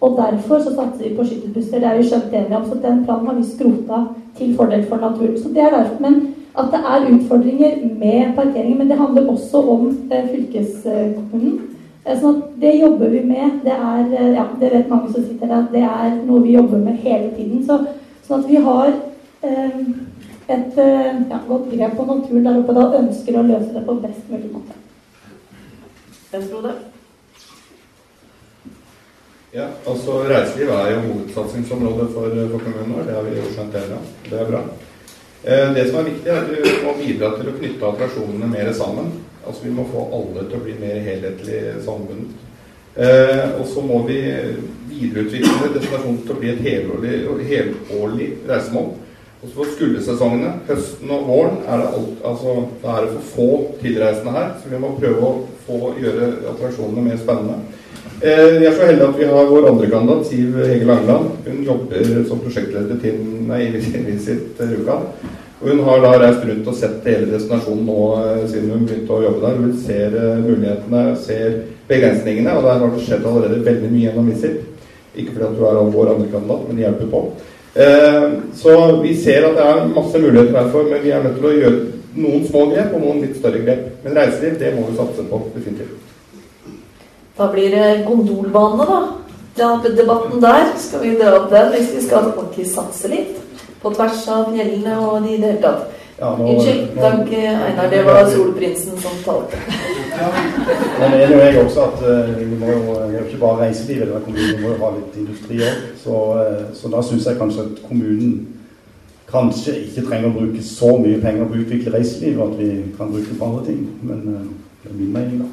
Og 0.00 0.16
derfor 0.16 0.58
så 0.58 0.74
satser 0.74 1.08
vi 1.08 1.16
på 1.16 1.24
skyttelbusser. 1.24 1.78
Det 1.78 1.88
er 1.88 1.96
vi 1.98 2.08
skjønt 2.08 2.34
enige 2.34 2.56
om. 2.56 2.68
Så 2.68 2.78
den 2.82 3.04
planen 3.04 3.26
har 3.26 3.34
vi 3.34 3.48
skrota 3.48 4.04
til 4.38 4.54
fordel 4.56 4.86
for 4.88 4.96
naturen. 4.96 5.38
Så 5.38 5.48
det 5.48 5.64
er 5.64 5.74
derfor. 5.76 6.00
Men 6.00 6.34
at 6.58 6.70
det 6.72 6.80
er 6.92 7.10
utfordringer 7.14 7.76
med 7.98 8.34
parkeringen. 8.36 8.78
Men 8.78 8.88
det 8.88 8.98
handler 8.98 9.28
også 9.32 9.62
om 9.74 9.86
eh, 10.12 10.28
fylkeskommunen. 10.32 11.60
Eh, 12.04 12.16
sånn 12.16 12.40
at 12.40 12.60
det 12.62 12.74
jobber 12.78 13.12
vi 13.12 13.22
med. 13.28 13.60
Det 13.64 13.74
er, 13.76 14.04
eh, 14.08 14.32
ja, 14.34 14.46
det 14.60 14.72
vet 14.72 14.88
mange 14.88 15.12
som 15.12 15.24
sitter 15.24 15.46
der, 15.46 15.66
det 15.72 15.82
er 15.84 16.16
noe 16.24 16.42
vi 16.42 16.56
jobber 16.56 16.78
med 16.78 16.96
hele 17.04 17.30
tiden. 17.36 17.64
Så, 17.66 17.78
sånn 18.26 18.40
at 18.40 18.48
vi 18.48 18.56
har 18.56 18.92
eh, 19.42 19.80
et 20.50 20.78
ja, 21.30 21.38
godt 21.46 21.68
grep 21.70 21.92
på 21.96 22.06
naturen 22.08 22.46
der 22.46 22.56
oppe 22.58 22.74
da 22.74 22.88
ønsker 22.98 23.36
å 23.38 23.46
løse 23.46 23.70
det 23.74 23.84
på 23.86 24.00
best 24.02 24.32
mulig 24.32 24.50
måte. 24.50 24.74
Frode? 26.30 26.72
Ja, 29.52 29.64
altså 29.86 30.20
Reiseliv 30.30 30.68
er 30.70 30.92
jo 30.92 31.00
hovedsatsingsområdet 31.08 32.12
for, 32.14 32.34
for 32.52 32.60
kommunen. 32.62 33.06
Det 33.06 33.14
har 33.16 33.24
vi 33.26 33.32
jo 33.34 33.48
skjønt 33.50 33.72
hele. 33.74 33.96
Det 34.28 34.36
er 34.38 34.46
bra. 34.46 34.60
Eh, 35.42 35.72
det 35.74 35.88
som 35.88 35.98
er 35.98 36.06
viktig, 36.06 36.30
er 36.30 36.38
at 36.44 36.52
vi 36.52 36.74
må 36.84 36.92
bidra 37.00 37.32
til 37.34 37.50
å 37.50 37.54
knytte 37.56 37.88
attraksjonene 37.88 38.50
mer 38.52 38.70
sammen. 38.78 39.08
Altså 39.42 39.64
Vi 39.64 39.72
må 39.74 39.88
få 39.90 40.04
alle 40.14 40.44
til 40.44 40.60
å 40.60 40.62
bli 40.68 40.76
mer 40.78 41.02
helhetlig 41.02 41.58
sammenbundet. 41.82 42.46
Eh, 42.94 43.56
og 43.56 43.66
så 43.72 43.82
må 43.82 43.98
vi 44.06 44.20
videreutvikle 44.92 45.72
destinasjonen 45.74 46.22
til 46.28 46.36
å 46.36 46.38
bli 46.44 46.54
et 46.54 46.62
helårlig, 46.68 47.18
helårlig 47.50 48.30
reisemål. 48.46 48.94
Og 49.40 49.48
så 49.48 49.54
for 49.56 49.74
skuldersesongene, 49.74 50.54
høsten 50.70 51.10
og 51.16 51.26
våren, 51.26 51.58
er 51.66 51.82
det, 51.82 51.90
alt, 51.98 52.24
altså, 52.30 52.56
det 52.84 52.94
er 52.94 53.12
for 53.16 53.28
få 53.34 53.50
tilreisende 53.82 54.38
her. 54.38 54.54
Så 54.62 54.70
vi 54.70 54.82
må 54.86 54.94
prøve 55.00 55.26
å 55.26 55.36
få 55.66 55.94
gjøre 55.98 56.34
attraksjonene 56.54 57.08
mer 57.10 57.18
spennende. 57.18 57.79
Eh, 58.22 58.60
Jeg 58.60 58.66
er 58.68 58.74
så 58.76 58.86
heldig 58.86 59.04
at 59.06 59.18
vi 59.18 59.26
har 59.30 59.46
vår 59.48 59.66
andre 59.70 59.86
kandidat, 59.88 60.26
Siv 60.28 60.56
Hege 60.60 60.84
Langeland. 60.84 61.28
Hun 61.46 61.62
jobber 61.64 62.24
som 62.28 62.40
prosjektleder 62.42 62.98
til 63.00 63.14
nei, 63.48 63.62
Visit 63.72 64.60
Rjukan. 64.60 65.06
Og 65.60 65.68
hun 65.70 65.80
har 65.86 66.02
da 66.04 66.10
reist 66.20 66.44
rundt 66.48 66.68
og 66.68 66.76
sett 66.76 67.06
hele 67.08 67.30
destinasjonen 67.32 67.86
nå 67.88 67.96
eh, 68.18 68.42
siden 68.48 68.74
hun 68.74 68.84
begynte 68.88 69.16
å 69.16 69.22
jobbe 69.24 69.40
der. 69.46 69.62
Hun 69.62 69.72
ser 69.86 70.16
eh, 70.20 70.42
mulighetene, 70.44 71.04
ser 71.20 71.56
begrensningene, 71.88 72.58
og 72.58 72.68
der 72.68 72.82
har 72.84 72.92
det 72.92 73.06
skjedd 73.06 73.24
allerede 73.30 73.64
veldig 73.70 73.90
mye 73.94 74.04
gjennom 74.04 74.28
Visit. 74.34 74.60
Ikke 75.16 75.32
fordi 75.38 75.48
at 75.48 75.56
du 75.56 75.64
er 75.70 75.80
vår 75.96 76.12
andre 76.14 76.28
kandidat, 76.34 76.68
men 76.68 76.84
hjelper 76.84 77.10
på. 77.16 77.22
Eh, 77.86 78.28
Så 78.60 78.76
vi 79.00 79.14
ser 79.16 79.48
at 79.48 79.56
det 79.56 79.64
er 79.70 79.88
masse 79.96 80.20
muligheter 80.20 80.60
derfor, 80.60 80.84
men 80.92 81.00
vi 81.04 81.16
er 81.16 81.24
nødt 81.24 81.40
til 81.40 81.48
å 81.48 81.56
gjøre 81.56 81.80
noen 82.20 82.46
små 82.52 82.68
grep 82.74 82.92
og 82.92 83.00
noen 83.00 83.24
litt 83.24 83.40
større 83.40 83.64
grep. 83.64 83.88
Men 84.04 84.20
reiseliv, 84.20 84.60
det 84.60 84.76
må 84.76 84.90
vi 84.90 85.00
satse 85.00 85.24
på, 85.24 85.44
definitivt. 85.56 86.09
Da 87.40 87.46
blir 87.52 87.72
det 87.72 88.04
gondolbane, 88.04 88.84
da. 88.90 88.98
Ja, 89.56 89.68
debatten 89.96 90.42
der. 90.42 90.66
Skal 90.78 91.00
vi 91.06 91.14
dra 91.16 91.38
opp 91.38 91.50
den 91.50 91.70
hvis 91.72 91.94
vi 91.94 92.02
skal 92.04 92.28
ordentlig 92.34 92.66
satse 92.68 93.08
litt? 93.08 93.38
På 93.80 93.92
tvers 93.96 94.26
av 94.28 94.50
fjellene 94.52 94.98
og 95.00 95.22
de 95.24 95.34
i 95.34 95.38
det 95.40 95.54
hele 95.54 95.62
tatt. 95.62 95.86
Ja, 96.20 96.34
nå- 96.36 96.50
Unnskyld. 96.52 96.82
nå- 96.96 97.00
Takk, 97.00 97.32
Einar. 97.32 97.88
Det 97.90 98.02
var 98.04 98.26
solprinsen 98.28 98.98
som 99.00 99.16
talte. 99.24 99.56
Men 101.00 101.12
det 101.12 101.22
er 101.22 101.30
jo 101.32 101.38
jeg 101.38 101.64
også 101.64 101.80
at 101.86 102.02
uh, 102.04 102.34
vi 102.38 102.44
må 102.60 102.66
jo 102.66 103.24
ikke 103.24 103.40
bare 103.40 103.62
reiselivet 103.62 104.02
i 104.02 104.10
denne 104.10 104.20
kommunen, 104.24 104.56
vi 104.56 104.62
må 104.62 104.74
jo 104.74 104.84
ha 104.84 104.90
litt 104.98 105.16
industri 105.16 105.62
òg. 105.64 105.78
Så, 106.04 106.10
uh, 106.10 106.74
så 106.76 106.92
da 106.92 107.02
syns 107.02 107.26
jeg 107.26 107.38
kanskje 107.40 107.60
at 107.64 107.80
kommunen 107.88 108.34
kanskje 109.32 109.78
ikke 109.86 110.04
trenger 110.10 110.28
å 110.28 110.36
bruke 110.36 110.62
så 110.62 110.92
mye 110.98 111.22
penger 111.24 111.48
på 111.48 111.56
å 111.56 111.62
utvikle 111.64 111.94
reiseliv 111.96 112.42
at 112.44 112.58
vi 112.58 112.68
kan 112.98 113.08
bruke 113.14 113.32
det 113.32 113.38
på 113.40 113.48
andre 113.48 113.64
ting. 113.70 113.80
Men 114.02 114.20
uh, 114.28 114.44
det 114.84 114.92
er 114.92 114.98
min 115.00 115.12
mening, 115.16 115.40
da. 115.40 115.48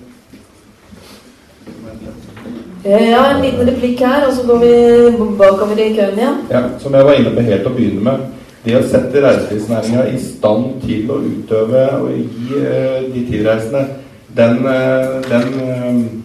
Eh, 2.83 3.09
Ja, 3.11 3.23
en 3.31 3.41
liten 3.41 3.67
replikk 3.67 3.99
her, 3.99 4.27
og 4.27 4.33
så 4.33 4.45
går 4.47 4.59
vi 4.59 4.73
bakover 5.37 5.79
i 5.79 5.93
køen 5.95 6.19
igjen. 6.19 6.41
Ja, 6.51 6.63
som 6.79 6.93
jeg 6.93 7.05
var 7.05 7.13
inne 7.13 7.33
på 7.35 7.41
helt 7.41 7.67
å 7.67 7.73
begynne 7.75 8.03
med. 8.03 8.25
Det 8.63 8.75
å 8.77 8.83
sette 8.83 9.21
reiselivsnæringa 9.23 10.07
i 10.11 10.17
stand 10.19 10.81
til 10.83 11.11
å 11.11 11.21
utøve 11.23 11.83
og 12.01 12.09
gi 12.11 12.61
eh, 12.61 13.03
de 13.13 13.23
tilreisende 13.29 13.85
den, 14.37 14.65
eh, 14.67 15.21
den 15.29 16.23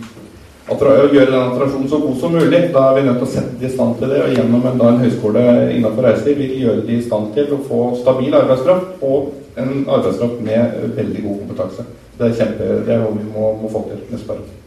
å 0.73 0.77
gjøre 1.13 1.31
den 1.31 1.39
attraksjonen 1.41 1.89
så 1.91 2.01
god 2.03 2.17
som 2.21 2.33
mulig. 2.33 2.63
Da 2.73 2.89
er 2.89 2.97
vi 2.97 3.05
nødt 3.07 3.21
til 3.21 3.29
å 3.29 3.33
sette 3.35 3.61
de 3.61 3.67
i 3.67 3.73
stand 3.73 3.99
til 3.99 4.09
det. 4.13 4.23
Og 4.25 4.35
gjennom 4.37 4.67
en, 4.67 4.79
da, 4.81 4.89
en 4.89 5.05
høyskole 5.05 5.45
innenfor 5.77 6.09
reiseliv 6.09 6.43
vil 6.43 6.57
gjøre 6.65 6.87
de 6.89 6.99
i 6.99 7.05
stand 7.05 7.35
til 7.37 7.53
å 7.55 7.61
få 7.69 7.83
stabil 8.01 8.35
arbeidskraft 8.41 9.03
og 9.03 9.33
en 9.61 9.85
arbeidskraft 9.87 10.43
med 10.43 10.83
veldig 10.97 11.23
god 11.29 11.39
kompetanse. 11.45 11.87
Det 12.19 12.29
er 12.29 12.37
kjempe, 12.43 12.75
det 12.87 12.97
er 12.97 13.05
noe 13.05 13.17
vi 13.19 13.31
må, 13.31 13.55
må 13.63 13.71
få 13.73 13.87
til 13.89 14.05
neste 14.13 14.37
år. 14.37 14.62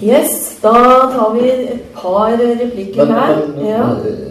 Yes, 0.00 0.58
da 0.62 0.72
tar 1.10 1.32
vi 1.34 1.48
et 1.50 1.92
par 1.94 2.30
replikker 2.38 3.04
Men, 3.04 3.14
her. 3.14 3.36
men 3.56 3.66
Ja. 3.66 3.86
eh, 4.06 4.28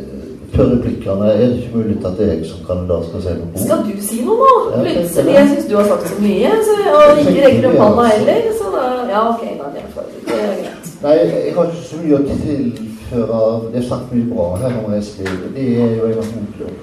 før 0.55 0.69
replikkene, 0.77 1.25
er 1.33 1.37
det 1.47 1.57
ikke 1.57 1.75
mulig 1.77 1.97
at 2.05 2.19
jeg 2.19 2.45
som 2.47 2.59
kandidat 2.67 3.05
skal 3.09 3.21
si 3.21 3.33
noe? 3.39 3.63
Skal 3.65 3.77
du 3.87 4.01
si 4.01 4.21
noe 4.25 4.37
nå? 4.37 4.51
Ja, 4.71 4.79
Plutselig. 4.83 5.33
Jeg 5.33 5.47
syns 5.49 5.65
du 5.69 5.75
har 5.75 5.85
sagt 5.89 6.07
så 6.07 6.21
mye, 6.21 6.51
så, 6.67 6.75
og 6.93 7.19
ikke 7.19 7.45
rekker 7.47 7.67
opp 7.69 7.77
hånda 7.83 8.05
heller. 8.13 8.39
Så 8.59 8.71
da 8.75 8.83
Ja, 9.11 9.29
ok, 9.29 9.41
da. 9.59 9.65
Det 9.73 10.35
er 10.35 10.55
greit. 10.61 10.87
Nei, 11.03 11.15
jeg 11.17 11.53
har 11.55 11.63
ikke 11.65 11.83
så 11.89 11.97
mye 12.03 12.15
å 12.15 12.23
tilføre. 12.27 13.41
Det 13.73 13.83
er 13.83 13.87
sagt 13.89 14.13
mye 14.13 14.29
bra 14.35 14.47
her 14.63 14.71
om 14.85 14.91
reiseliv. 14.93 15.43
Det 15.55 15.65
er 15.81 15.95
jo 15.97 16.05
en 16.05 16.17
av 16.17 16.31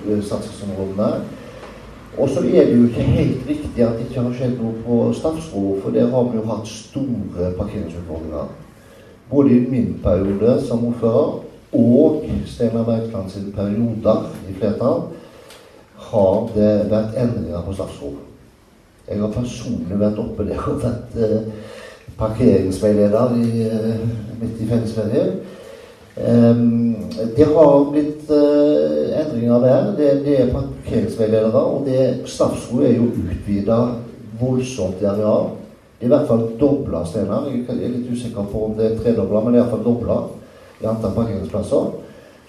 hovedsatsingsområdene. 0.06 1.09
Og 2.19 2.28
så 2.28 2.39
er 2.44 2.65
det 2.69 2.77
jo 2.78 2.85
ikke 2.86 3.02
helt 3.16 3.48
riktig 3.48 3.82
at 3.82 3.97
det 3.98 4.06
ikke 4.11 4.20
har 4.23 4.32
skjedd 4.39 4.61
noe 4.61 4.74
på 4.86 4.98
Stafsro, 5.19 5.65
for 5.82 5.90
der 5.90 6.06
har 6.12 6.23
vi 6.31 6.36
jo 6.39 6.44
hatt 6.52 6.69
store 6.69 7.51
parkeringsutfordringer. 7.59 8.47
Både 9.30 9.51
i 9.51 9.66
min 9.70 10.01
periode 10.02 10.59
som 10.66 10.84
ordfører 10.86 11.40
og 11.74 12.24
Steinar 12.46 12.84
Bergland 12.84 13.30
sine 13.30 13.52
perioder 13.52 14.28
i 14.48 14.55
flertall 14.59 15.09
har 16.10 16.51
det 16.55 16.72
vært 16.90 17.16
endringer 17.18 17.64
på 17.64 17.74
Stafsro. 17.74 18.12
Jeg 19.09 19.20
har 19.20 19.32
personlig 19.32 19.98
vært 20.01 20.20
oppe 20.20 20.46
der 20.48 20.60
og 20.70 20.84
vært 20.84 21.16
eh, 21.18 21.48
parkeringsveileder 22.18 23.34
i, 23.40 23.66
eh, 23.66 24.06
midt 24.40 24.62
i 24.62 24.68
fellesferien. 24.68 25.34
Um, 26.14 26.94
det 27.36 27.46
har 27.48 27.88
blitt 27.90 28.28
uh, 28.30 29.09
endringer 29.18 29.64
der. 29.64 29.88
Det, 29.98 30.10
det 30.22 30.36
er 30.40 30.52
parkeringsveiledere, 30.52 31.62
og 31.64 31.88
Stafsro 32.30 32.84
er 32.86 32.94
jo 32.94 33.09
utvida 33.18 33.80
voldsomt 34.38 35.02
i 35.02 35.09
areal. 35.10 35.48
I 36.05 36.09
hvert 36.12 36.26
fall 36.28 36.43
dobla 36.60 37.05
Steinar. 37.09 37.47
Jeg 37.48 37.64
er 37.64 37.93
litt 37.94 38.10
usikker 38.12 38.48
på 38.52 38.66
om 38.66 38.74
det 38.76 38.90
er 38.90 38.98
tredobla, 38.98 39.40
men 39.40 39.55
det 39.55 39.60
er 39.60 39.64
iallfall 39.64 39.85
dobla 39.86 40.18
i 40.82 40.89
antall 40.90 41.14
parkeringsplasser. 41.16 41.86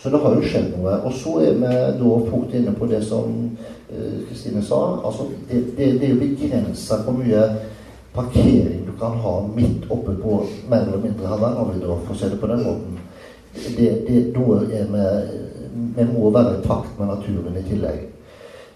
Så 0.02 0.11
det 0.11 0.19
har 0.22 0.36
jo 0.36 0.44
skjedd 0.44 0.73
noe. 0.76 0.98
Og 1.07 1.15
så 1.15 1.38
er 1.45 1.56
vi 1.61 1.69
da 2.02 2.18
fort 2.27 2.52
inne 2.60 2.73
på 2.76 2.90
det 2.91 2.99
som 3.07 3.32
eh, 3.88 4.19
Kristine 4.27 4.64
sa. 4.65 4.82
Altså, 5.07 5.30
det, 5.48 5.61
det, 5.77 5.88
det 6.02 6.10
er 6.10 6.14
jo 6.14 6.19
begrensa 6.19 6.99
hvor 7.06 7.15
mye 7.15 7.45
parkering 8.15 8.84
du 8.88 8.91
kan 8.99 9.15
ha 9.23 9.38
midt 9.56 9.88
oppe 9.91 10.18
på 10.19 10.41
mer 10.69 10.84
eller 10.84 11.03
mindre 11.03 11.32
Hardangervidda, 11.32 11.98
for 12.03 12.15
å 12.15 12.19
si 12.19 12.32
det 12.32 12.40
på 12.44 12.52
den 12.52 12.64
måten. 12.68 13.02
Det, 13.80 13.90
da 14.36 14.45
vi 15.95 16.03
må 16.11 16.30
være 16.32 16.57
i 16.57 16.64
takt 16.68 16.99
med 16.99 17.07
naturen 17.14 17.56
i 17.56 17.64
tillegg. 17.64 18.02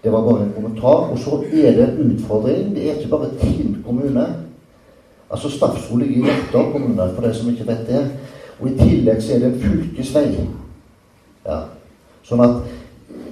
Det 0.00 0.12
var 0.12 0.24
bare 0.24 0.46
en 0.46 0.54
kommentar. 0.56 1.10
Og 1.12 1.18
så 1.20 1.42
er 1.52 1.76
det 1.76 1.88
en 1.88 2.14
utfordring. 2.14 2.72
Det 2.74 2.86
er 2.86 2.96
ikke 2.96 3.12
bare 3.12 3.34
Tinn 3.40 3.82
kommune. 3.84 4.24
Altså 5.30 5.50
Stafsro 5.50 5.96
ligger 5.96 6.16
i 6.16 6.24
Hjertdal 6.24 6.72
kommune, 6.72 7.10
for 7.14 7.22
de 7.22 7.34
som 7.34 7.50
ikke 7.50 7.66
vet 7.66 7.86
det. 7.88 8.02
Og 8.60 8.68
i 8.70 8.76
tillegg 8.78 9.22
så 9.22 9.34
er 9.34 9.38
det 9.38 9.52
en 9.52 9.60
fylkesvei. 9.62 10.26
Ja. 11.46 11.60
Sånn 12.26 12.42
at 12.44 12.58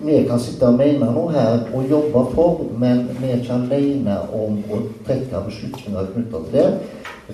vi 0.04 0.22
kan 0.28 0.38
sitte 0.40 0.68
og 0.68 0.78
mene 0.78 1.10
noe 1.10 1.32
her 1.34 1.58
og 1.74 1.90
jobbe 1.90 2.22
for, 2.32 2.62
men 2.78 3.02
vi 3.18 3.32
er 3.32 3.42
ikke 3.42 3.58
alene 3.58 4.16
om 4.34 4.60
å 4.70 4.80
trekke 5.06 5.42
beslutninger 5.48 6.12
knyttet 6.14 6.46
til 6.46 6.54
det. 6.54 6.68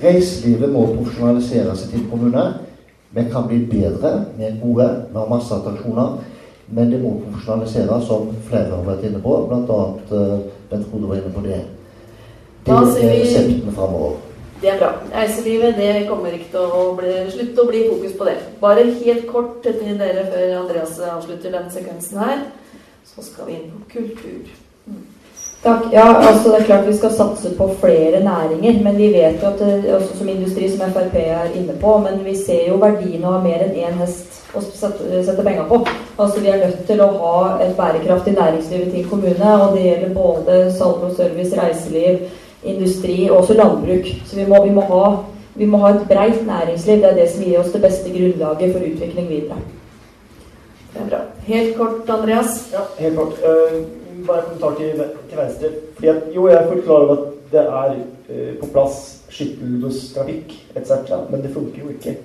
Reiselivet 0.02 0.72
må 0.72 0.88
profesjonalisere 0.94 1.76
seg 1.78 1.92
til 1.92 2.08
kommune. 2.10 2.46
Vi 3.14 3.26
kan 3.30 3.46
bli 3.46 3.60
bedre, 3.70 4.16
vi 4.38 4.48
er 4.48 4.58
gode, 4.62 4.88
vi 5.12 5.20
har 5.20 5.30
masse 5.30 5.54
attraksjoner. 5.54 6.16
Men 6.74 6.90
det 6.90 7.02
må 7.02 7.18
profesjonaliseres, 7.20 8.06
som 8.08 8.30
flere 8.48 8.72
har 8.72 8.86
vært 8.88 9.04
inne 9.04 9.20
på. 9.22 9.36
Bl.a. 9.50 9.80
Uh, 10.08 10.38
Bent 10.70 10.86
Frode 10.88 11.10
var 11.10 11.20
inne 11.20 11.32
på 11.34 11.44
det. 11.44 11.60
Det 12.64 12.72
er 12.72 13.18
resepten 13.20 13.74
framover. 13.76 14.23
Det 14.60 14.70
er 14.70 14.78
bra. 14.78 14.90
Reiselivet 15.12 15.76
det 15.76 16.06
kommer 16.08 16.34
ikke 16.34 16.52
til 16.52 16.76
å 16.78 16.84
bli, 16.98 17.14
slutte 17.34 17.62
å 17.62 17.70
bli 17.70 17.86
fokus 17.88 18.18
på 18.18 18.28
det. 18.28 18.36
Bare 18.60 18.84
helt 19.00 19.26
kort 19.30 19.56
til 19.64 19.96
dere 20.00 20.28
før 20.30 20.58
Andreas 20.62 21.00
avslutter 21.00 21.56
den 21.56 21.72
sekvensen 21.72 22.22
her. 22.22 22.46
Så 23.14 23.22
skal 23.22 23.50
vi 23.50 23.58
inn 23.58 23.72
på 23.72 23.98
kultur. 23.98 24.54
Takk. 25.64 25.84
Ja, 25.92 26.06
altså 26.28 26.50
Det 26.50 26.58
er 26.60 26.64
klart 26.64 26.88
vi 26.88 26.96
skal 26.96 27.12
satse 27.12 27.54
på 27.56 27.68
flere 27.80 28.20
næringer, 28.24 28.82
men 28.84 28.96
vi 28.98 29.06
vet 29.12 29.42
jo 29.42 29.48
at 29.48 29.58
det, 29.58 29.94
også 29.94 30.18
som 30.18 30.28
industri, 30.28 30.68
som 30.68 30.92
Frp 30.92 31.14
er 31.16 31.54
inne 31.56 31.76
på, 31.80 31.98
men 31.98 32.24
vi 32.24 32.36
ser 32.36 32.68
jo 32.68 32.76
verdien 32.82 33.24
av 33.24 33.40
mer 33.44 33.64
enn 33.64 33.78
én 33.86 33.96
hest 34.02 34.42
å 34.54 34.60
sette, 34.60 35.22
sette 35.24 35.42
penger 35.42 35.64
på. 35.68 35.80
Altså 36.18 36.40
Vi 36.40 36.52
er 36.52 36.60
nødt 36.66 36.84
til 36.86 37.00
å 37.00 37.08
ha 37.22 37.38
et 37.64 37.72
bærekraftig 37.76 38.34
næringsliv 38.36 38.86
i 38.86 38.90
Tinn 38.90 39.08
kommune, 39.08 39.54
og 39.62 39.76
det 39.76 39.86
gjelder 39.86 40.14
både 40.14 40.58
salg 40.76 41.06
og 41.08 41.16
service, 41.16 41.56
reiseliv, 41.56 42.28
industri 42.64 43.30
og 43.30 43.36
også 43.36 43.56
landbruk. 43.58 44.06
Så 44.26 44.36
vi 44.36 44.46
må, 44.48 44.60
vi 44.64 44.74
må, 44.74 44.84
ha, 44.90 45.04
vi 45.54 45.66
må 45.66 45.80
ha 45.84 45.94
et 45.94 46.06
breit 46.08 46.46
næringsliv. 46.46 47.02
Det 47.02 47.10
er 47.10 47.18
det 47.18 47.30
som 47.30 47.44
gir 47.44 47.60
oss 47.60 47.72
det 47.72 47.82
beste 47.82 48.12
grunnlaget 48.14 48.72
for 48.72 48.88
utvikling 48.90 49.28
videre. 49.28 49.58
Det 50.94 51.02
er 51.02 51.10
bra. 51.10 51.20
Helt 51.46 51.76
kort, 51.76 52.10
Andreas. 52.10 52.58
Ja, 52.72 52.86
helt 52.98 53.16
kort. 53.16 53.40
Uh, 53.42 53.82
bare 54.26 54.38
en 54.38 54.44
kommentar 54.44 54.76
til, 54.78 55.04
til 55.30 55.38
Venstre. 55.38 55.72
Fordi 55.94 56.08
at, 56.08 56.22
jo, 56.34 56.48
jeg 56.48 56.56
er 56.60 56.68
fullt 56.68 56.84
klar 56.84 57.06
over 57.06 57.16
at 57.16 57.24
det 57.52 57.60
er 57.60 57.96
uh, 58.30 58.54
på 58.60 58.70
plass 58.72 59.00
skyttelbusstrafikk 59.34 60.54
etc., 60.76 61.12
men 61.30 61.42
det 61.42 61.52
funker 61.54 61.82
jo 61.82 61.88
ikke. 61.88 62.16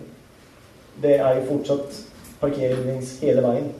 Det 1.02 1.16
er 1.16 1.36
jo 1.40 1.45
fortsatt 1.48 2.02
parkerings 2.41 3.20
hele 3.22 3.44
veien. 3.44 3.72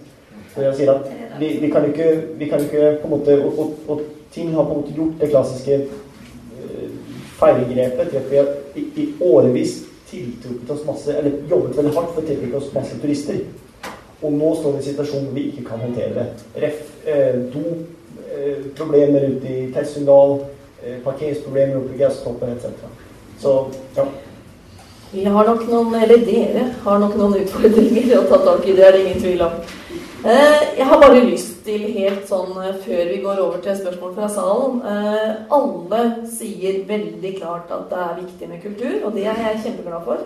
Så 0.54 0.64
jeg 0.66 0.76
sier 0.76 0.94
at 0.94 1.10
vi, 1.40 1.52
vi 1.62 1.70
kan 1.70 1.86
jo 1.86 1.92
ikke, 1.94 2.24
vi 2.40 2.48
kan 2.50 2.64
ikke 2.64 2.96
på 3.02 3.08
en 3.08 3.14
måte 3.14 3.36
og, 3.44 3.60
og, 3.60 3.76
og 3.88 4.02
ting 4.34 4.54
har 4.56 4.64
på 4.64 4.74
en 4.74 4.82
måte 4.82 4.96
gjort 4.96 5.22
det 5.22 5.30
klassiske 5.30 5.80
feilgrepet 7.40 8.12
til 8.12 8.18
at 8.18 8.30
vi 8.76 8.86
i, 8.96 9.08
årevis 9.22 9.80
tiltrukket 10.10 10.72
oss 10.74 10.86
masse, 10.88 11.16
eller 11.18 11.32
jobbet 11.50 11.78
veldig 11.78 11.96
hardt 11.96 12.14
for 12.16 12.22
å 12.22 12.28
tiltrekke 12.28 12.58
oss 12.60 12.72
masse 12.74 12.98
turister. 13.02 13.42
Og 14.22 14.34
nå 14.36 14.54
står 14.58 14.74
vi 14.74 14.80
i 14.80 14.82
en 14.82 14.88
situasjon 14.90 15.28
hvor 15.28 15.36
vi 15.38 15.46
ikke 15.52 15.68
kan 15.70 15.84
håndtere 15.84 16.16
det. 16.16 16.26
Ref. 16.64 16.80
Eh, 17.08 17.36
do, 17.54 17.62
eh, 18.28 18.66
problemer 18.76 19.30
ute 19.30 19.54
i 19.54 19.70
Tessundal, 19.74 20.40
eh, 20.84 20.98
parkeringsproblemer 21.06 21.78
oppe 21.80 21.96
i 21.96 22.02
Gausstoppen 22.02 22.58
etc. 22.58 22.90
Så 23.40 23.54
ja. 23.96 24.06
Vi 25.12 25.24
har 25.24 25.46
nok 25.46 25.64
noen, 25.70 25.96
eller 26.04 26.26
dere 26.26 26.68
har 26.84 27.00
nok 27.02 27.16
noen 27.18 27.40
utfordringer 27.40 28.12
å 28.20 28.28
ta 28.30 28.38
tak 28.46 28.68
i, 28.68 28.76
det 28.78 28.84
er 28.86 28.92
det 28.92 29.06
ingen 29.06 29.22
tvil 29.24 29.42
om. 29.42 29.56
Eh, 30.26 30.78
Jeg 30.78 30.86
har 30.86 31.02
bare 31.02 31.24
lyst 31.24 31.49
til, 31.66 31.86
helt 31.96 32.26
sånn 32.30 32.52
eh, 32.62 32.76
før 32.84 33.10
vi 33.12 33.22
går 33.24 33.42
over 33.44 33.62
til 33.64 33.78
spørsmål 33.80 34.16
fra 34.18 34.30
salen 34.34 34.82
eh, 34.90 35.32
Alle 35.56 36.02
sier 36.32 36.84
veldig 36.90 37.32
klart 37.38 37.72
at 37.76 37.88
det 37.92 38.02
er 38.06 38.20
viktig 38.20 38.50
med 38.52 38.62
kultur, 38.64 38.96
og 39.04 39.16
det 39.18 39.26
er 39.28 39.42
jeg 39.46 39.64
kjempeglad 39.66 40.06
for. 40.08 40.24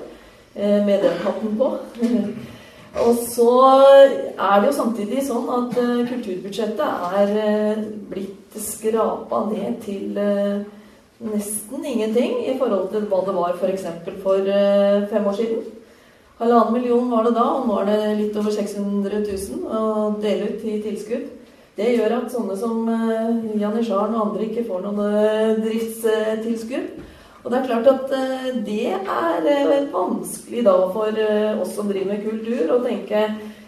eh, 0.56 0.80
med 0.86 1.06
den 1.06 1.22
hatten 1.26 1.56
på. 1.60 1.72
Og 3.04 3.22
så 3.26 3.50
er 3.74 4.60
det 4.62 4.68
jo 4.68 4.74
samtidig 4.78 5.24
sånn 5.26 5.48
at 5.50 5.72
kulturbudsjettet 6.12 7.16
er 7.18 7.80
blitt 8.12 8.58
skrapa 8.62 9.40
ned 9.48 9.80
til 9.82 10.20
nesten 11.24 11.88
ingenting 11.90 12.36
i 12.46 12.54
forhold 12.60 12.92
til 12.94 13.08
hva 13.10 13.24
det 13.26 13.34
var 13.34 13.58
f.eks. 13.58 13.88
For, 14.04 14.20
for 14.22 14.52
fem 15.10 15.26
år 15.32 15.40
siden. 15.40 15.66
Halvannen 16.40 16.74
million 16.74 17.10
var 17.12 17.28
det 17.28 17.36
da, 17.38 17.46
og 17.60 17.68
nå 17.70 17.80
er 17.82 17.90
det 17.92 18.00
litt 18.20 18.38
over 18.42 18.52
600 18.56 19.24
000 19.24 19.64
å 19.70 20.12
dele 20.24 20.52
ut 20.52 20.66
i 20.66 20.80
tilskudd. 20.84 21.26
Det 21.78 21.90
gjør 21.96 22.20
at 22.20 22.34
sånne 22.34 22.56
som 22.58 22.86
Janitsjar 23.58 24.12
og 24.14 24.20
andre 24.28 24.46
ikke 24.46 24.66
får 24.68 24.84
noen 24.86 25.62
driftstilskudd. 25.64 27.04
Og 27.44 27.52
det 27.52 27.58
er 27.60 27.66
klart 27.68 27.88
at 27.92 28.14
eh, 28.16 28.52
det 28.64 28.92
er 28.96 29.48
eh, 29.52 29.90
vanskelig 29.92 30.64
da 30.64 30.76
for 30.96 31.18
eh, 31.20 31.60
oss 31.60 31.74
som 31.76 31.90
driver 31.90 32.14
med 32.14 32.24
kultur, 32.24 32.72
å 32.72 32.84
tenke 32.86 33.26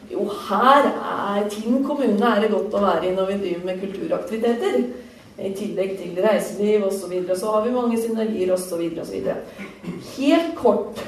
jo, 0.08 0.24
her 0.48 0.86
er 0.88 1.48
Tinn 1.52 1.82
kommune 1.84 2.30
er 2.30 2.44
det 2.44 2.54
godt 2.54 2.76
å 2.78 2.84
være 2.86 3.10
i 3.10 3.16
når 3.16 3.34
vi 3.34 3.40
driver 3.42 3.66
med 3.68 3.82
kulturaktiviteter. 3.82 4.78
I 5.36 5.52
tillegg 5.52 5.98
til 6.00 6.16
reiseliv 6.24 6.86
osv. 6.88 7.00
Så, 7.00 7.08
videre. 7.12 7.36
så 7.40 7.52
har 7.52 7.66
vi 7.66 7.74
mange 7.76 8.00
synergier 8.00 8.54
osv. 8.54 8.84
Helt 10.18 10.54
kort, 10.56 11.02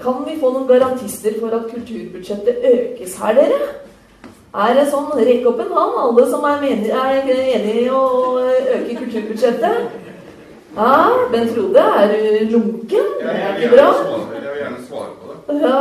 kan 0.00 0.22
vi 0.26 0.38
få 0.40 0.52
noen 0.54 0.68
garantister 0.68 1.36
for 1.40 1.52
at 1.58 1.68
kulturbudsjettet 1.72 2.64
økes 2.72 3.18
her, 3.20 3.36
dere? 3.36 3.60
Er 4.50 4.72
det 4.74 4.88
sånn 4.90 5.12
Rekk 5.14 5.44
opp 5.46 5.60
en 5.62 5.74
hånd, 5.76 5.98
alle 6.04 6.24
som 6.30 6.46
er, 6.48 6.64
er 6.90 7.28
enig 7.30 7.74
i 7.84 7.90
å 7.92 8.00
øke 8.40 8.96
kulturbudsjettet. 8.96 10.08
Ja, 10.74 11.10
Bent 11.30 11.52
Frode, 11.54 11.82
er 11.82 12.10
du 12.14 12.54
lunken? 12.54 13.12
Det 13.20 13.36
jeg, 13.36 13.54
vil 13.60 13.76
bra? 13.76 13.86
jeg 13.90 14.42
vil 14.42 14.58
gjerne 14.62 14.82
svare 14.88 15.12
på 15.18 15.30
det. 15.30 15.60
Ja, 15.60 15.76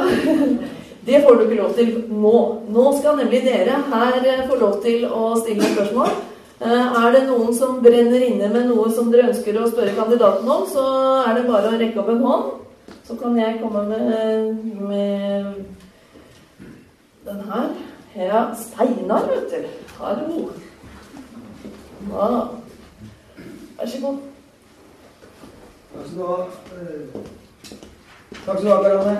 Det 1.09 1.21
får 1.23 1.35
du 1.35 1.43
ikke 1.43 1.61
lov 1.61 1.73
til 1.73 1.91
nå. 2.09 2.39
Nå 2.69 2.89
skal 2.99 3.15
nemlig 3.17 3.39
dere 3.45 3.79
her 3.89 4.17
eh, 4.19 4.41
få 4.49 4.57
lov 4.59 4.75
til 4.83 5.05
å 5.07 5.31
stille 5.39 5.69
spørsmål. 5.71 6.11
Eh, 6.59 6.95
er 7.05 7.13
det 7.15 7.21
noen 7.23 7.53
som 7.55 7.77
brenner 7.79 8.19
inne 8.25 8.49
med 8.51 8.65
noe 8.67 8.89
som 8.91 9.07
dere 9.11 9.29
ønsker 9.29 9.55
å 9.55 9.67
spørre 9.69 9.93
kandidaten 9.95 10.49
om, 10.51 10.65
så 10.67 10.81
er 11.23 11.37
det 11.37 11.45
bare 11.47 11.69
å 11.71 11.77
rekke 11.79 12.01
opp 12.01 12.09
en 12.11 12.25
hånd. 12.25 12.49
Så 13.07 13.15
kan 13.21 13.37
jeg 13.39 13.61
komme 13.61 13.85
med, 13.87 14.57
med 14.89 15.45
den 17.29 17.39
her. 17.47 17.69
Ja, 18.19 18.41
Steinar, 18.59 19.29
vet 19.31 19.53
du. 19.53 19.69
Hallo. 20.01 20.49
Ja. 22.09 22.27
Vær 23.79 23.87
så 23.93 24.03
god. 24.03 24.19
Takk 25.93 26.11
skal 26.11 26.19
du 26.19 26.25
ha. 26.27 26.37
Eh, 26.75 27.03
takk 28.43 28.59
skal 28.59 28.67
du 28.67 28.73
ha, 28.73 28.83
Karanne. 28.83 29.17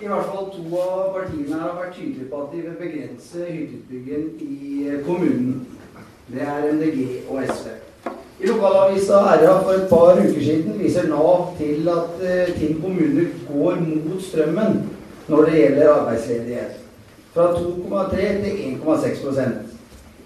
Eh, 0.00 0.04
I 0.04 0.08
hvert 0.08 0.30
fall 0.32 0.46
to 0.48 0.78
av 0.80 1.12
partiene 1.12 1.58
har 1.60 1.74
vært 1.76 1.96
tydelige 1.98 2.28
på 2.30 2.38
at 2.40 2.52
de 2.54 2.60
vil 2.64 2.76
begrense 2.80 3.48
hytteutbyggingen 3.48 4.30
i 4.40 4.86
eh, 4.88 5.02
kommunen. 5.04 5.66
Det 6.30 6.40
er 6.40 6.68
MDG 6.72 7.02
og 7.28 7.42
SV. 7.44 7.68
I 8.40 8.48
lokalavisa 8.48 9.20
RA 9.42 9.58
for 9.60 9.74
et 9.74 9.88
par 9.90 10.16
uker 10.16 10.40
siden 10.40 10.78
viser 10.80 11.10
Nav 11.10 11.50
til 11.58 11.88
at 11.92 12.16
uh, 12.22 12.52
Tinn 12.56 12.78
kommune 12.80 13.26
går 13.50 13.82
mot 13.82 14.22
strømmen 14.24 14.78
når 15.28 15.44
det 15.44 15.58
gjelder 15.58 15.92
arbeidsledighet. 15.92 16.78
Fra 17.34 17.50
2,3 17.58 18.16
til 18.40 18.62
1,6% 18.70 19.76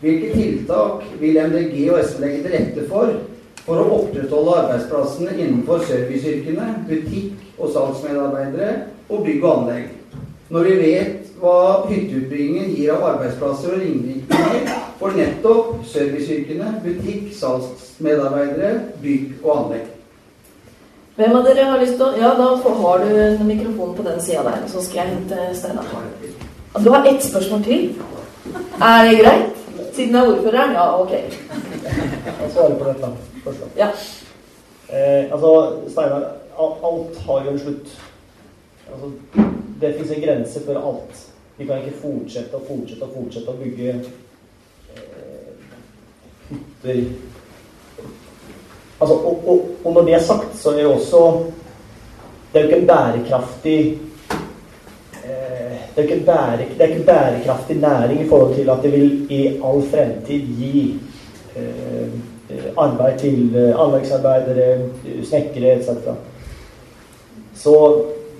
Hvilke 0.00 0.30
tiltak 0.36 1.02
vil 1.18 1.40
MDG 1.48 1.88
og 1.90 2.04
SV 2.04 2.20
legge 2.22 2.42
til 2.44 2.54
rette 2.54 2.88
for 2.92 3.16
for 3.64 3.80
å 3.80 3.90
opprettholde 3.96 4.58
arbeidsplassene 4.60 5.34
innenfor 5.38 5.80
serviceyrkene, 5.88 6.66
butikk- 6.88 7.58
og 7.58 7.70
salgsmedarbeidere 7.72 8.93
og 9.08 9.24
bygg 9.24 9.44
og 9.44 9.52
anlegg. 9.58 9.88
Når 10.54 10.68
vi 10.68 10.74
vet 10.80 11.24
hva 11.40 11.56
hytteutbyggingen 11.88 12.70
gir 12.76 12.92
av 12.94 13.04
arbeidsplasser 13.14 13.74
og 13.74 13.82
ringvirkninger 13.82 14.78
for 15.00 15.16
nettopp 15.18 15.82
serviceyrkene, 15.90 16.70
butikk, 16.84 17.32
salgsmedarbeidere, 17.36 18.70
bygg 19.02 19.42
og 19.42 19.50
anlegg. 19.56 19.90
Hvem 21.14 21.36
av 21.38 21.44
dere 21.46 21.66
har 21.70 21.82
lyst 21.82 21.94
til 21.98 22.06
å 22.08 22.14
Ja, 22.18 22.32
da 22.34 22.48
har 22.80 23.04
du 23.04 23.10
en 23.22 23.46
mikrofon 23.46 23.92
på 23.94 24.02
den 24.02 24.20
sida 24.20 24.42
der. 24.42 24.64
Så 24.68 24.82
skal 24.82 25.04
jeg 25.04 25.12
hente 25.12 25.50
Steinar. 25.54 25.84
Du 26.82 26.90
har 26.90 27.06
ett 27.06 27.22
spørsmål 27.22 27.62
til. 27.64 27.84
Er 28.82 29.04
det 29.08 29.20
greit? 29.20 29.60
Siden 29.94 30.14
jeg 30.16 30.24
er 30.24 30.32
ordføreren? 30.32 30.72
Ja, 30.74 31.00
ok. 31.00 31.12
Jeg 31.12 32.50
svarer 32.52 32.74
på 32.74 32.88
dette 32.88 33.12
først. 33.44 33.62
Ja. 33.78 33.88
Eh, 34.90 35.32
altså, 35.32 35.52
Steinar, 35.88 36.26
alt 36.58 37.22
har 37.26 37.44
jo 37.44 37.50
en 37.50 37.62
slutt. 37.62 37.94
Altså, 38.94 39.10
det 39.80 39.94
fins 39.98 40.14
en 40.14 40.22
grense 40.22 40.62
for 40.64 40.80
alt. 40.80 41.22
Vi 41.56 41.66
kan 41.66 41.82
ikke 41.82 42.00
fortsette 42.02 42.56
og 42.58 42.66
fortsette 42.68 43.06
og 43.06 43.14
fortsette 43.14 43.50
å 43.52 43.58
bygge 43.58 43.90
eh, 44.94 45.50
hytter 46.48 47.02
altså, 48.98 49.14
og, 49.14 49.44
og, 49.46 49.68
og, 49.84 49.92
når 49.92 50.08
det 50.08 50.16
er 50.16 50.24
sagt, 50.26 50.56
så 50.58 50.72
er 50.72 50.82
det 50.82 50.88
også 50.90 51.22
Det 52.52 52.60
er 52.60 52.64
jo 52.64 52.70
ikke 52.70 52.80
en 52.80 52.90
bærekraftig 52.90 53.78
det 55.94 56.02
er, 56.02 56.08
ikke 56.08 56.26
bære, 56.26 56.56
det 56.56 56.80
er 56.80 56.86
ikke 56.86 57.06
bærekraftig 57.06 57.76
næring 57.76 58.20
i 58.20 58.28
forhold 58.28 58.54
til 58.54 58.70
at 58.70 58.78
det 58.82 58.92
vil 58.92 59.26
i 59.30 59.46
all 59.46 59.82
fremtid 59.90 60.40
gi 60.58 61.00
eh, 61.56 62.08
arbeid 62.76 63.18
til 63.18 63.56
eh, 63.56 63.80
anleggsarbeidere, 63.80 64.88
snekkere 65.22 65.76
etc. 65.76 65.88
Så 67.54 67.74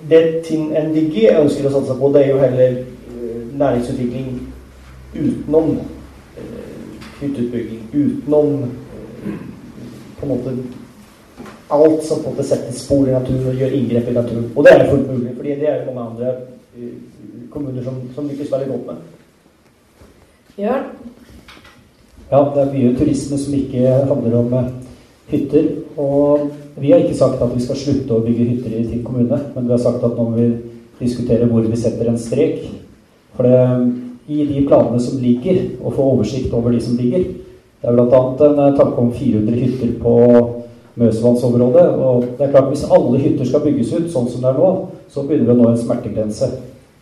det 0.09 0.23
Tinn 0.45 0.73
NDG 0.73 1.31
ønsker 1.33 1.69
å 1.69 1.75
satse 1.79 1.97
på, 1.99 2.11
det 2.15 2.25
er 2.25 2.33
jo 2.33 2.41
heller 2.43 2.79
eh, 2.79 3.43
næringsutvikling 3.57 4.31
utenom 5.15 5.77
eh, 5.79 6.95
hytteutbygging. 7.21 7.85
Utenom 7.95 8.65
eh, 8.65 9.39
på 10.19 10.27
en 10.27 10.33
måte 10.35 10.57
alt 11.75 12.05
som 12.05 12.23
på 12.23 12.29
en 12.29 12.35
måte 12.35 12.47
setter 12.49 12.77
spor 12.77 13.09
i 13.09 13.15
naturen 13.15 13.49
og 13.51 13.61
gjør 13.61 13.77
inngrep 13.79 14.09
i 14.11 14.17
naturen. 14.19 14.47
Og 14.55 14.65
det 14.65 14.75
er 14.75 14.91
fullt 14.91 15.11
mulig, 15.11 15.35
fordi 15.37 15.59
det 15.61 15.69
er 15.71 15.81
jo 15.81 15.97
mange 15.97 16.11
andre 16.11 16.35
eh, 16.77 16.95
kommuner 17.51 17.83
som, 17.85 18.01
som 18.15 18.29
lykkes 18.29 18.53
veldig 18.53 18.71
godt 18.73 18.87
med. 18.87 18.97
Ja. 20.59 20.79
Ja, 22.31 22.41
det 22.55 22.63
er 22.63 22.73
mye 22.73 22.97
turisme 22.99 23.39
som 23.39 23.55
ikke 23.55 24.01
handler 24.11 24.39
om 24.39 24.55
eh, 24.59 24.73
hytter. 25.31 25.69
Og 26.01 26.51
vi 26.81 26.93
har 26.93 27.03
ikke 27.03 27.19
sagt 27.19 27.43
at 27.43 27.53
vi 27.55 27.63
skal 27.63 27.79
slutte 27.79 28.17
å 28.17 28.23
bygge 28.25 28.49
hytter 28.51 28.79
i 28.79 28.87
Tinn 28.89 29.05
kommune, 29.07 29.39
men 29.55 29.69
vi 29.69 29.75
har 29.75 29.83
sagt 29.83 30.05
at 30.05 30.17
nå 30.17 30.27
må 30.29 30.39
vi 30.39 30.49
diskutere 31.01 31.49
hvor 31.51 31.67
vi 31.67 31.79
setter 31.79 32.11
en 32.11 32.21
strek. 32.21 32.65
For 33.35 33.47
det, 33.47 33.61
i 34.31 34.45
de 34.49 34.65
planene 34.67 35.01
som 35.03 35.21
ligger, 35.21 35.61
å 35.85 35.93
få 35.93 36.11
oversikt 36.15 36.53
over 36.55 36.73
de 36.73 36.79
som 36.81 36.97
ligger 36.97 37.27
Det 37.85 37.91
er 37.91 37.97
bl.a. 37.99 38.21
en 38.47 38.61
eh, 38.63 38.77
tanke 38.79 39.03
om 39.03 39.11
400 39.13 39.59
hytter 39.61 39.91
på 40.01 40.13
Møsvannsområdet. 40.97 41.83
Og 42.01 42.23
det 42.39 42.47
er 42.47 42.53
klart 42.55 42.71
hvis 42.71 42.87
alle 42.89 43.21
hytter 43.21 43.45
skal 43.45 43.61
bygges 43.67 43.91
ut 43.93 44.07
sånn 44.13 44.31
som 44.31 44.41
det 44.41 44.53
er 44.55 44.57
nå, 44.57 44.71
så 45.13 45.27
begynner 45.27 45.51
vi 45.51 45.53
å 45.53 45.59
nå 45.59 45.67
en 45.69 45.83
smertegrense. 45.83 46.49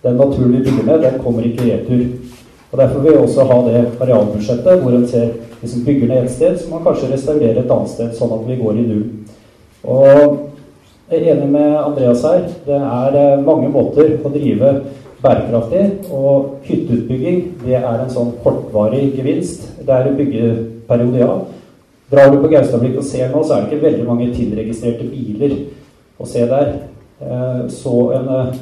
Den 0.03 0.19
naturen 0.19 0.57
vi 0.57 0.65
bygger 0.65 0.89
ned, 0.89 1.05
den 1.05 1.21
kommer 1.23 1.47
ikke 1.47 1.69
i 1.69 1.77
retur. 1.77 2.03
Og 2.73 2.81
Derfor 2.81 3.05
vil 3.05 3.13
vi 3.13 3.23
også 3.23 3.47
ha 3.47 3.61
det 3.69 3.85
arealbudsjettet 4.03 4.83
hvor 4.83 4.97
en 4.97 5.07
ser 5.07 5.31
hvis 5.63 5.77
vi 5.79 5.85
bygger 5.87 6.09
ned 6.11 6.25
et 6.25 6.31
sted, 6.35 6.57
så 6.59 6.69
må 6.69 6.81
man 6.81 6.89
kanskje 6.89 7.13
restaurere 7.13 7.63
et 7.63 7.71
annet 7.71 7.91
sted, 7.93 8.11
sånn 8.19 8.33
at 8.35 8.49
vi 8.49 8.59
går 8.59 8.81
i 8.81 8.87
null. 8.89 9.05
Og 9.87 10.41
jeg 11.13 11.21
er 11.21 11.37
enig 11.37 11.53
med 11.53 11.77
Andreas 11.79 12.25
her. 12.27 12.49
Det 12.67 12.79
er 12.79 13.17
eh, 13.21 13.45
mange 13.47 13.71
måter 13.71 14.17
å 14.19 14.33
drive 14.33 14.73
bærekraftig. 15.23 15.85
Og 16.11 16.65
hytteutbygging 16.67 17.43
det 17.63 17.77
er 17.79 17.95
en 17.95 18.11
sånn 18.11 18.35
kortvarig 18.43 19.13
gevinst. 19.15 19.69
Det 19.79 19.95
er 19.95 20.11
en 20.11 20.19
byggeperiode, 20.19 21.23
ja. 21.23 21.37
Drar 22.13 22.33
du 22.33 22.41
på 22.43 22.51
Gaustablikk 22.53 22.99
og 23.01 23.07
ser 23.07 23.31
nå, 23.31 23.45
så 23.45 23.55
er 23.55 23.63
det 23.63 23.71
ikke 23.71 23.87
veldig 23.87 24.09
mange 24.09 24.33
tilregistrerte 24.35 25.07
biler 25.09 25.55
å 26.21 26.27
se 26.29 26.43
der. 26.51 26.75
Eh, 27.23 27.63
så 27.73 27.97
en 28.19 28.33
eh, 28.41 28.59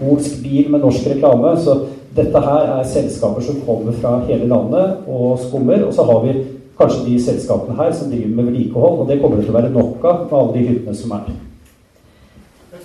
polsk 0.00 0.42
bil 0.42 0.74
med 0.74 0.82
norsk 0.82 1.06
reklame. 1.12 1.54
Så 1.62 1.78
dette 2.16 2.40
her 2.42 2.72
er 2.78 2.88
selskaper 2.90 3.44
som 3.44 3.60
kommer 3.66 3.94
fra 4.00 4.16
hele 4.26 4.48
landet 4.50 5.04
og 5.06 5.38
skummer. 5.38 5.84
Og 5.86 5.94
så 5.94 6.06
har 6.08 6.24
vi 6.24 6.34
kanskje 6.78 7.04
de 7.06 7.20
selskapene 7.22 7.76
her 7.78 7.92
som 7.92 8.10
driver 8.10 8.34
med 8.34 8.50
vedlikehold. 8.50 8.98
Og 8.98 9.08
det 9.08 9.20
kommer 9.20 9.36
det 9.38 9.46
til 9.46 9.54
å 9.54 9.58
være 9.60 9.72
nok 9.76 10.04
av 10.10 10.24
med 10.24 10.36
alle 10.40 10.56
de 10.56 10.66
hyttene 10.66 10.96
som 10.98 11.14
er. 11.18 11.30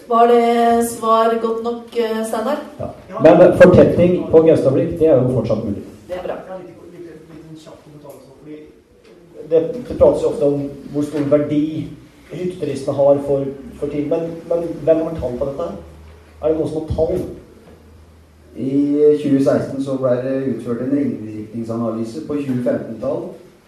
Var 0.05 0.27
det 0.29 0.85
svar 0.85 1.33
godt 1.41 1.63
nok, 1.63 1.97
eh, 1.97 2.25
Steinar? 2.25 2.59
Ja. 2.79 2.87
Men 3.23 3.57
fortetning 3.57 4.27
på 4.31 4.41
Gaustablikk, 4.45 4.99
det 4.99 5.07
er 5.07 5.15
jo 5.21 5.33
fortsatt 5.33 5.63
mulig. 5.65 5.81
Det 6.07 6.15
er 6.19 6.27
bra. 6.27 6.35
Det, 9.49 9.59
det 9.87 9.97
prates 9.97 10.23
jo 10.23 10.29
ofte 10.29 10.45
om 10.45 10.69
hvor 10.93 11.03
stor 11.05 11.25
verdi 11.29 11.87
hytteturistene 12.31 12.95
har 12.97 13.17
for, 13.27 13.45
for 13.79 13.87
tiden. 13.87 14.09
Men, 14.09 14.21
men 14.49 14.67
hvem 14.83 15.03
har 15.05 15.17
tall 15.19 15.37
på 15.39 15.49
dette? 15.49 15.67
Er 16.41 16.47
det 16.49 16.57
noen 16.57 16.69
som 16.69 16.81
har 16.81 16.95
tall? 16.95 17.25
I 18.55 18.71
2016 19.23 19.83
så 19.83 19.97
ble 19.99 20.13
det 20.23 20.35
utført 20.53 20.85
en 20.85 20.93
ringvirkningsanalyse 20.95 22.23
på 22.27 22.37
2015-tall. 22.39 23.25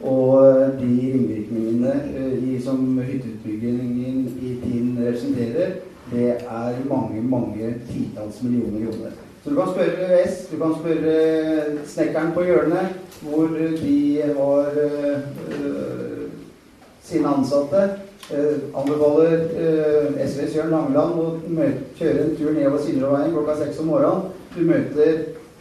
Og 0.07 0.77
de 0.77 0.89
ringvirkningene 1.13 1.93
eh, 2.15 2.61
som 2.63 2.99
hytteutbyggingen 2.99 4.27
i 4.41 4.51
Tinn 4.61 4.97
representerer, 5.01 5.79
det 6.11 6.29
er 6.37 6.83
mange, 6.89 7.21
mange 7.21 7.73
titalls 7.89 8.43
millioner 8.43 8.85
kroner. 8.85 9.15
Så 9.43 9.49
du 9.49 9.55
kan 9.55 9.73
spørre 9.73 10.21
S, 10.27 10.47
du 10.51 10.57
kan 10.57 10.75
spørre 10.79 11.15
snekkeren 11.85 12.31
på 12.33 12.43
hjørnet, 12.43 12.87
hvor 13.21 13.47
de 13.81 14.21
har 14.37 14.65
øh, 14.83 15.17
sine 17.03 17.27
ansatte. 17.27 17.89
Eh, 18.31 18.57
anbefaler 18.75 19.33
eh, 19.33 20.27
SVs 20.27 20.55
Jørn 20.55 20.73
Langeland 20.73 21.19
å 21.21 21.27
kjøre 21.95 22.25
en 22.25 22.33
tur 22.35 22.51
nedover 22.51 22.81
Silreveien 22.83 23.31
klokka 23.31 23.55
seks 23.61 23.79
om 23.79 23.87
morgenen. 23.93 24.33
Du 24.57 24.63
møter 24.65 25.17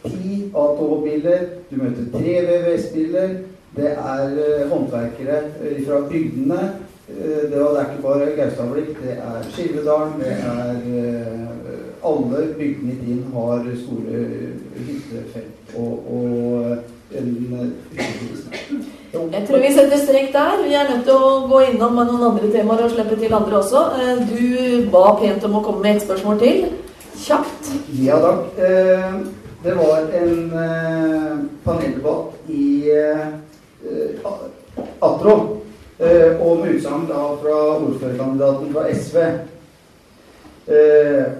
ti 0.07 0.51
ATH-biler, 0.57 1.39
du 1.69 1.75
møter 1.77 2.05
tre 2.13 2.35
VVS-biler. 2.47 3.29
Det 3.77 3.91
er 3.91 4.37
eh, 4.41 4.69
håndverkere 4.71 5.37
eh, 5.61 5.83
fra 5.85 5.99
bygdene. 6.09 6.61
Eh, 7.09 7.43
det, 7.51 7.59
er 7.59 7.83
ikke 7.83 8.01
bare 8.01 8.31
Gaustablikk, 8.39 8.95
det 9.03 9.17
er 9.17 9.43
Skilvedalen, 9.51 10.17
det 10.19 10.31
er 10.31 10.73
Alle 12.05 12.41
bygdene 12.57 12.91
i 12.93 13.05
din 13.05 13.23
har 13.33 13.63
store 13.83 14.23
hyttefelt 14.87 15.75
og, 15.75 15.93
og 16.13 16.77
en. 17.17 17.73
Jeg 19.13 19.47
tror 19.47 19.59
vi 19.59 19.73
setter 19.73 19.97
strek 19.97 20.33
der. 20.33 20.63
Vi 20.67 20.73
er 20.73 20.89
nødt 20.89 21.05
til 21.05 21.13
å 21.13 21.47
gå 21.49 21.61
innom 21.69 21.95
med 21.97 22.09
noen 22.09 22.27
andre 22.31 22.51
temaer 22.53 22.85
og 22.85 22.93
slippe 22.93 23.17
til 23.19 23.33
andre 23.33 23.61
også. 23.61 23.85
Du 24.29 24.89
ba 24.93 25.05
pent 25.21 25.45
om 25.49 25.57
å 25.59 25.63
komme 25.65 25.85
med 25.85 25.97
et 25.97 26.05
spørsmål 26.05 26.39
til. 26.41 26.67
Kjapt. 27.17 27.71
Ja 27.99 28.19
takk. 28.21 28.59
Eh, 28.59 29.13
det 29.63 29.73
var 29.75 30.07
en 30.21 30.53
eh, 30.53 31.37
paneldebatt 31.63 32.49
i 32.49 32.91
Atro 34.99 35.35
om 36.39 36.63
utsagn 36.67 37.07
fra 37.09 37.57
ordførerkandidaten 37.77 38.73
fra 38.73 38.83
SV. 38.93 39.17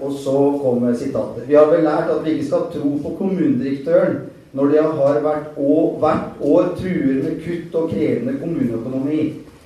Og 0.02 0.14
så 0.14 0.38
kommer 0.62 0.96
sitatet. 0.96 1.46
Vi 1.48 1.56
har 1.56 1.70
vel 1.70 1.86
lært 1.86 2.10
at 2.10 2.24
vi 2.26 2.38
ikke 2.38 2.48
skal 2.48 2.66
tro 2.74 2.96
på 3.04 3.14
kommunedirektøren 3.20 4.18
når 4.58 4.72
de 4.72 4.82
har 4.82 5.20
vært 5.22 5.58
år, 5.58 5.98
hvert 6.02 6.42
år 6.42 6.72
truer 6.80 7.22
med 7.22 7.38
kutt 7.44 7.76
og 7.78 7.92
krevende 7.92 8.40
kommuneøkonomi. 8.42 9.22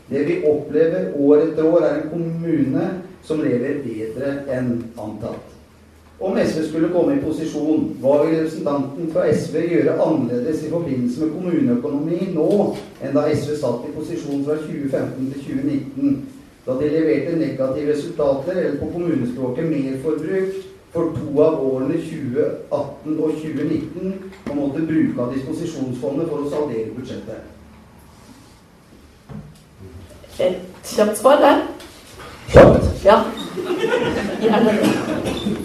Det 0.09 0.25
vi 0.27 0.41
opplever 0.47 1.13
år 1.15 1.45
etter 1.45 1.63
år, 1.63 1.85
er 1.87 1.95
en 1.95 2.09
kommune 2.11 2.89
som 3.23 3.43
lever 3.43 3.79
bedre 3.85 4.33
enn 4.51 4.73
antatt. 4.99 5.60
Om 6.21 6.37
SV 6.37 6.67
skulle 6.69 6.89
komme 6.93 7.15
i 7.15 7.21
posisjon, 7.23 7.87
hva 8.01 8.19
vil 8.21 8.35
representanten 8.35 9.07
fra 9.13 9.23
SV 9.33 9.55
gjøre 9.71 9.95
annerledes 10.03 10.59
i 10.63 10.69
forbindelse 10.69 11.23
med 11.23 11.31
kommuneøkonomi 11.33 12.27
nå 12.35 12.49
enn 13.01 13.15
da 13.15 13.23
SV 13.31 13.55
satt 13.57 13.87
i 13.87 13.93
posisjon 13.95 14.43
fra 14.45 14.59
2015 14.61 15.31
til 15.31 15.47
2019, 15.47 16.19
da 16.67 16.75
de 16.77 16.89
leverte 16.93 17.39
negative 17.39 17.93
resultater, 17.95 18.51
eller 18.53 18.77
på 18.77 18.91
kommunespråket 18.93 19.71
merforbruk, 19.71 20.59
for 20.93 21.15
to 21.15 21.41
av 21.41 21.57
årene 21.65 21.97
2018 21.97 23.17
og 23.17 23.33
2019 23.41 24.13
og 24.49 24.55
måtte 24.59 24.85
bruke 24.85 25.23
av 25.23 25.33
disposisjonsfondet 25.33 26.29
for 26.29 26.43
å 26.43 26.51
saldere 26.51 26.91
budsjettet? 26.99 27.49
Et 30.37 30.93
kjapt 30.93 31.17
svar 31.23 31.41
der. 31.41 31.65
Kjapt? 32.51 32.93
Ja. 33.07 33.17
Gjerne 34.45 34.77
det. 34.77 35.60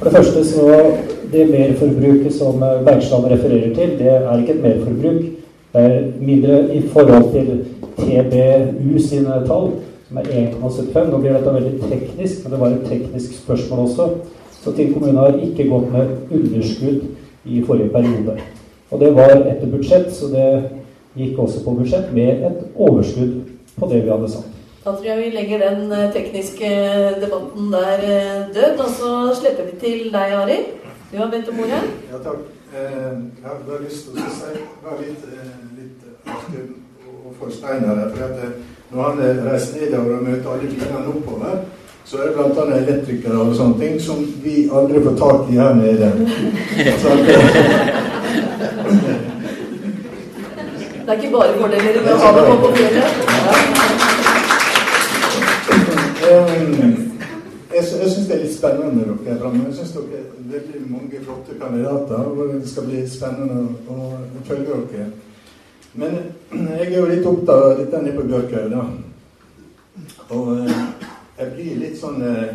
For 0.00 0.08
det 0.08 0.16
første 0.16 0.44
så 0.48 0.66
Det 1.32 1.50
merforbruket 1.50 2.32
som 2.32 2.58
Bergstrand 2.58 3.24
refererer 3.30 3.74
til, 3.74 3.90
det 3.98 4.06
er 4.08 4.38
ikke 4.38 4.52
et 4.52 4.62
merforbruk. 4.62 5.20
Det 5.72 5.82
er 5.82 6.00
mindre 6.20 6.74
i 6.74 6.80
forhold 6.88 7.26
til 7.32 7.60
TBU 7.98 8.98
sine 8.98 9.36
tall 9.46 9.68
som 10.08 10.16
er 10.16 10.22
1,75. 10.22 11.10
Nå 11.10 11.18
blir 11.18 11.36
dette 11.36 11.52
veldig 11.54 11.90
teknisk, 11.90 12.40
men 12.42 12.52
det 12.52 12.60
var 12.60 12.74
et 12.74 12.88
teknisk 12.88 13.36
spørsmål 13.42 13.84
også. 13.84 14.08
Så 14.64 14.72
Tinn 14.72 14.92
kommune 14.94 15.18
har 15.18 15.38
ikke 15.38 15.68
gått 15.68 15.92
med 15.92 16.16
underskudd 16.30 17.04
i 17.44 17.62
forrige 17.66 17.92
periode. 17.94 18.38
Og 18.90 19.00
det 19.00 19.14
var 19.14 19.36
etter 19.36 19.70
budsjett, 19.70 20.10
så 20.12 20.32
det 20.32 20.48
gikk 21.14 21.38
også 21.38 21.62
på 21.64 21.76
budsjett 21.76 22.10
med 22.14 22.48
et 22.48 22.64
overskudd 22.74 23.36
på 23.76 23.92
det 23.92 24.02
vi 24.02 24.10
hadde 24.10 24.32
sagt. 24.32 24.49
Da 24.84 24.90
tror 24.90 25.04
jeg 25.04 25.18
vi 25.18 25.30
legger 25.36 25.58
den 25.60 25.92
eh, 25.92 26.12
tekniske 26.12 26.68
debatten 27.20 27.72
der 27.72 27.98
eh, 28.12 28.54
død, 28.54 28.78
og 28.78 28.90
så 28.98 29.10
slipper 29.40 29.64
vi 29.68 29.74
til 29.80 30.06
deg, 30.12 30.32
Ari. 30.42 30.56
Du 31.12 31.16
har 31.18 31.30
bedt 31.30 31.48
om 31.48 31.58
ordet. 31.60 31.82
Ja, 32.12 32.16
takk. 32.24 32.40
Eh, 32.72 32.80
jeg 33.42 33.44
har 33.44 33.58
bare 33.66 33.82
lyst 33.84 34.08
til 34.08 34.16
å 34.16 34.30
si 34.38 34.62
bare 34.84 34.96
litt, 35.02 35.22
litt 35.76 36.00
og 37.26 37.34
for 37.36 37.52
Steinar. 37.52 38.00
For 38.14 38.24
at 38.24 38.36
når 38.90 39.02
han 39.02 39.20
reiser 39.50 39.84
nedover 39.84 40.16
og 40.16 40.24
møter 40.30 40.50
alle 40.54 40.72
bilene 40.72 41.12
oppover, 41.12 41.60
så 42.04 42.16
er 42.16 42.30
det 42.30 42.34
bl.a. 42.40 42.64
elektrikere 42.80 43.36
og 43.44 43.56
sånne 43.60 43.78
ting 43.82 44.00
som 44.00 44.24
vi 44.44 44.62
aldri 44.72 45.04
får 45.04 45.20
tak 45.20 45.52
i 45.52 45.60
her 45.60 45.74
nede. 45.76 46.08
Så 47.00 47.08
det 51.04 51.16
er 51.16 51.22
ikke 51.22 51.36
bare 51.36 51.54
fordeler 51.58 52.02
med 52.04 52.12
å 52.14 52.18
ha 52.22 52.30
dem 52.36 52.60
på 52.62 52.68
fjellet? 52.78 53.19
Jeg, 56.30 57.84
jeg 58.02 58.10
syns 58.10 58.26
det 58.28 58.34
er 58.36 58.42
litt 58.44 58.54
spennende 58.54 59.06
dere 59.06 59.34
er 59.34 59.40
framme. 59.40 59.64
Jeg 59.66 59.78
syns 59.80 59.94
dere 59.96 60.20
er 60.20 60.26
veldig 60.52 60.82
mange 60.90 61.22
flotte 61.24 61.56
kandidater. 61.58 62.20
og 62.30 62.54
Det 62.54 62.68
skal 62.70 62.86
bli 62.86 63.02
spennende 63.10 63.62
å, 63.90 64.12
å 64.14 64.44
følge 64.46 64.80
dere. 64.92 65.08
Men 65.98 66.18
jeg 66.78 66.86
er 66.86 66.98
jo 66.98 67.08
litt 67.10 67.26
opptatt 67.26 67.64
av 67.64 67.78
dette 67.80 68.02
nede 68.02 68.18
på 68.18 68.28
Bjørkøy, 68.30 68.68
da. 68.70 68.84
Og 70.30 70.52
eh, 70.54 70.84
jeg 71.40 71.50
blir 71.56 71.80
litt 71.80 71.98
sånn 71.98 72.22
eh, 72.22 72.52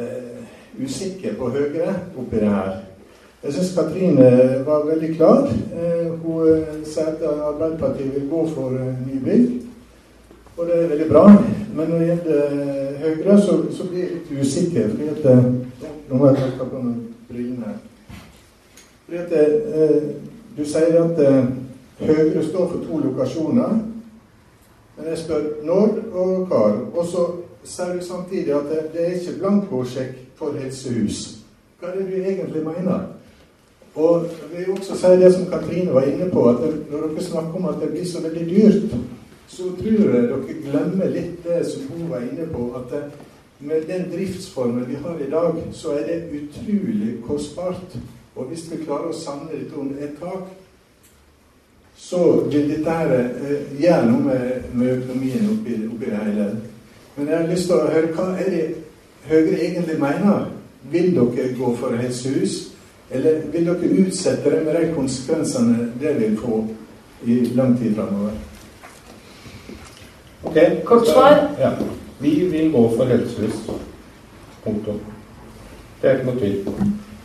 eh, 0.00 0.40
usikker 0.80 1.36
på 1.36 1.50
Høyre 1.52 1.90
oppi 2.16 2.40
det 2.40 2.48
her. 2.48 2.80
Jeg 3.42 3.56
syns 3.56 3.74
Katrine 3.76 4.30
var 4.64 4.86
veldig 4.86 5.10
klar. 5.16 5.50
Eh, 5.50 6.08
hun 6.22 6.48
eh, 6.48 6.80
sa 6.88 7.10
at 7.10 7.24
Arbeiderpartiet 7.26 8.14
vil 8.14 8.28
gå 8.30 8.46
for 8.54 8.78
eh, 8.78 8.94
nybygg. 9.08 9.71
Og 10.56 10.66
det 10.66 10.74
er 10.78 10.88
veldig 10.88 11.08
bra. 11.08 11.24
Men 11.74 11.88
når 11.88 11.98
det 11.98 12.08
gjelder 12.08 12.98
Høyre, 13.02 13.38
så, 13.40 13.56
så 13.76 13.86
blir 13.88 14.02
jeg 14.02 14.10
litt 14.10 14.40
usikker. 14.40 14.90
fordi 14.90 15.08
at 15.08 15.44
Nå 16.10 16.18
må 16.18 16.28
jeg 16.28 16.52
ta 16.58 16.66
på 16.68 16.82
meg 16.82 16.94
brillene. 17.30 17.76
Fordi 19.06 19.18
at 19.18 19.32
Du 20.56 20.64
sier 20.64 20.98
at 21.00 21.22
Høyre 22.00 22.44
står 22.44 22.68
for 22.68 22.84
to 22.84 22.98
lokasjoner. 22.98 23.78
Men 24.96 25.08
jeg 25.08 25.18
spør 25.18 25.48
når 25.64 25.88
og 26.12 26.46
hva. 26.50 26.64
Og 26.94 27.06
så 27.06 27.26
sier 27.64 27.96
du 27.96 28.04
samtidig 28.04 28.52
at 28.54 28.68
det, 28.70 28.82
det 28.92 29.06
er 29.06 29.16
ikke 29.16 29.38
blankosjekk 29.38 30.20
for 30.36 30.58
helsehus. 30.58 31.22
Hva 31.80 31.88
er 31.88 31.98
det 31.98 32.06
du 32.10 32.16
egentlig 32.20 32.64
mener? 32.66 33.08
Og 33.94 34.24
jeg 34.24 34.66
vil 34.66 34.76
også 34.76 34.96
si 34.96 35.16
det 35.20 35.32
som 35.34 35.48
Katrine 35.50 35.94
var 35.94 36.06
inne 36.08 36.30
på, 36.30 36.44
at 36.48 36.60
når 36.90 37.08
dere 37.08 37.24
snakker 37.24 37.56
om 37.56 37.66
at 37.68 37.80
det 37.80 37.90
blir 37.90 38.06
så 38.08 38.22
veldig 38.22 38.46
dyrt, 38.48 38.94
så 39.56 39.62
tror 39.76 40.14
jeg 40.14 40.28
dere 40.30 40.56
glemmer 40.64 41.12
litt 41.12 41.44
det 41.44 41.60
som 41.68 41.84
hun 41.92 42.08
var 42.10 42.24
inne 42.24 42.46
på, 42.48 42.70
at 42.78 42.94
med 43.60 43.84
den 43.86 44.08
driftsformen 44.12 44.88
vi 44.88 44.94
har 44.94 45.18
i 45.20 45.30
dag, 45.30 45.58
så 45.72 45.92
er 45.98 46.06
det 46.08 46.38
utrolig 46.38 47.18
kostbart. 47.26 47.96
Og 48.36 48.48
hvis 48.48 48.64
vi 48.70 48.80
klarer 48.84 49.12
å 49.12 49.16
samle 49.16 49.52
dette 49.52 49.76
under 49.76 50.00
et 50.02 50.16
tak, 50.20 50.48
så 51.96 52.22
vil 52.48 52.70
dette 52.72 52.94
eh, 53.14 53.74
gjøre 53.78 54.06
noe 54.08 54.22
med, 54.24 54.70
med 54.72 54.94
økonomien 54.96 55.50
oppi, 55.52 55.76
oppi, 55.86 56.08
det 56.08 56.22
hele. 56.24 56.46
Men 57.16 57.28
jeg 57.28 57.38
har 57.38 57.50
lyst 57.50 57.68
til 57.68 57.76
å 57.76 57.90
høre 57.92 58.14
hva 58.16 58.30
er 58.40 58.50
det 58.56 58.64
Høyre 59.22 59.54
egentlig 59.54 60.00
mener. 60.02 60.48
Vil 60.90 61.12
dere 61.14 61.52
gå 61.54 61.68
for 61.78 61.94
helsehus, 61.94 62.56
eller 63.14 63.44
vil 63.52 63.68
dere 63.68 63.92
utsette 64.02 64.50
det 64.50 64.64
med 64.64 64.80
de 64.80 64.88
konsekvensene 64.96 65.92
det 66.00 66.16
vil 66.18 66.34
få 66.40 66.64
i 67.28 67.36
lang 67.54 67.76
tid 67.78 67.94
framover? 68.00 68.34
Ok, 70.42 70.84
Kort 70.84 71.06
svar. 71.06 71.48
Ja. 71.60 71.70
Vi 72.18 72.48
vil 72.48 72.72
gå 72.72 72.88
for 72.96 73.04
helsehus. 73.04 73.70
Punktum. 74.64 74.98
Det 76.00 76.10
er 76.10 76.18
ikke 76.18 76.30
noe 76.30 76.38
tvil. 76.38 76.56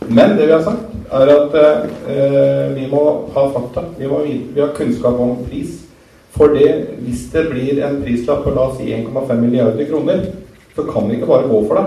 Men 0.08 0.36
det 0.38 0.46
vi 0.46 0.54
har 0.54 0.62
sagt, 0.62 0.84
er 1.10 1.32
at 1.34 1.56
eh, 1.58 2.76
vi 2.76 2.86
må 2.90 3.02
ha 3.34 3.44
fakta. 3.54 3.88
Vi 3.98 4.10
må 4.10 4.22
vi 4.26 4.60
har 4.60 4.74
kunnskap 4.76 5.18
om 5.20 5.38
pris. 5.48 5.80
For 6.36 6.54
det, 6.54 6.98
hvis 7.02 7.26
det 7.32 7.48
blir 7.50 7.80
en 7.84 8.02
prislapp 8.04 8.44
på 8.44 8.54
la 8.54 8.68
oss 8.68 8.78
si 8.78 8.92
1,5 8.94 9.40
milliarder 9.40 9.88
kroner, 9.90 10.22
så 10.76 10.84
kan 10.86 11.08
vi 11.08 11.18
ikke 11.18 11.30
bare 11.30 11.48
gå 11.50 11.64
for 11.66 11.80
det. 11.80 11.86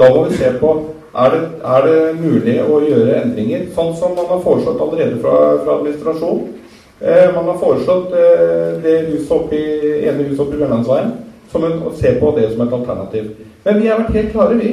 Da 0.00 0.10
må 0.10 0.24
vi 0.26 0.40
se 0.40 0.50
på 0.58 0.72
er 1.12 1.30
det, 1.30 1.42
er 1.68 1.86
det 1.86 1.98
mulig 2.16 2.56
å 2.64 2.80
gjøre 2.80 3.18
endringer, 3.20 3.66
sånn 3.76 3.92
som 4.00 4.14
man 4.16 4.30
har 4.30 4.40
foreslått 4.42 4.80
allerede 4.80 5.20
fra, 5.20 5.34
fra 5.60 5.76
administrasjonen. 5.78 6.61
Eh, 7.02 7.34
man 7.34 7.50
har 7.50 7.58
foreslått 7.58 8.12
eh, 8.14 8.80
det 8.82 8.96
huset 9.10 9.34
oppi, 9.34 9.62
ene 10.06 10.28
huset 10.28 10.44
oppe 10.44 10.54
i 10.54 10.62
Bjørnlandsveien, 10.62 11.12
å 11.52 11.92
se 11.98 12.14
på 12.20 12.32
det 12.36 12.48
som 12.52 12.64
et 12.64 12.76
alternativ. 12.78 13.32
Men 13.66 13.80
vi 13.82 13.90
har 13.90 14.00
vært 14.00 14.16
helt 14.16 14.32
klare, 14.32 14.58
vi 14.60 14.70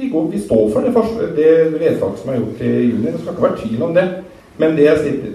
vi, 0.00 0.08
går, 0.08 0.28
vi 0.32 0.38
står 0.40 0.70
for 0.70 0.80
det, 0.80 1.26
det 1.36 1.78
vedtaket 1.78 2.20
som 2.22 2.30
er 2.30 2.38
gjort 2.40 2.60
i 2.64 2.70
juni. 2.70 3.10
Det 3.10 3.20
skal 3.20 3.34
ikke 3.34 3.46
være 3.46 3.58
tvil 3.62 3.82
om 3.82 3.94
det. 3.94 4.06
Men 4.60 4.76
det, 4.76 4.86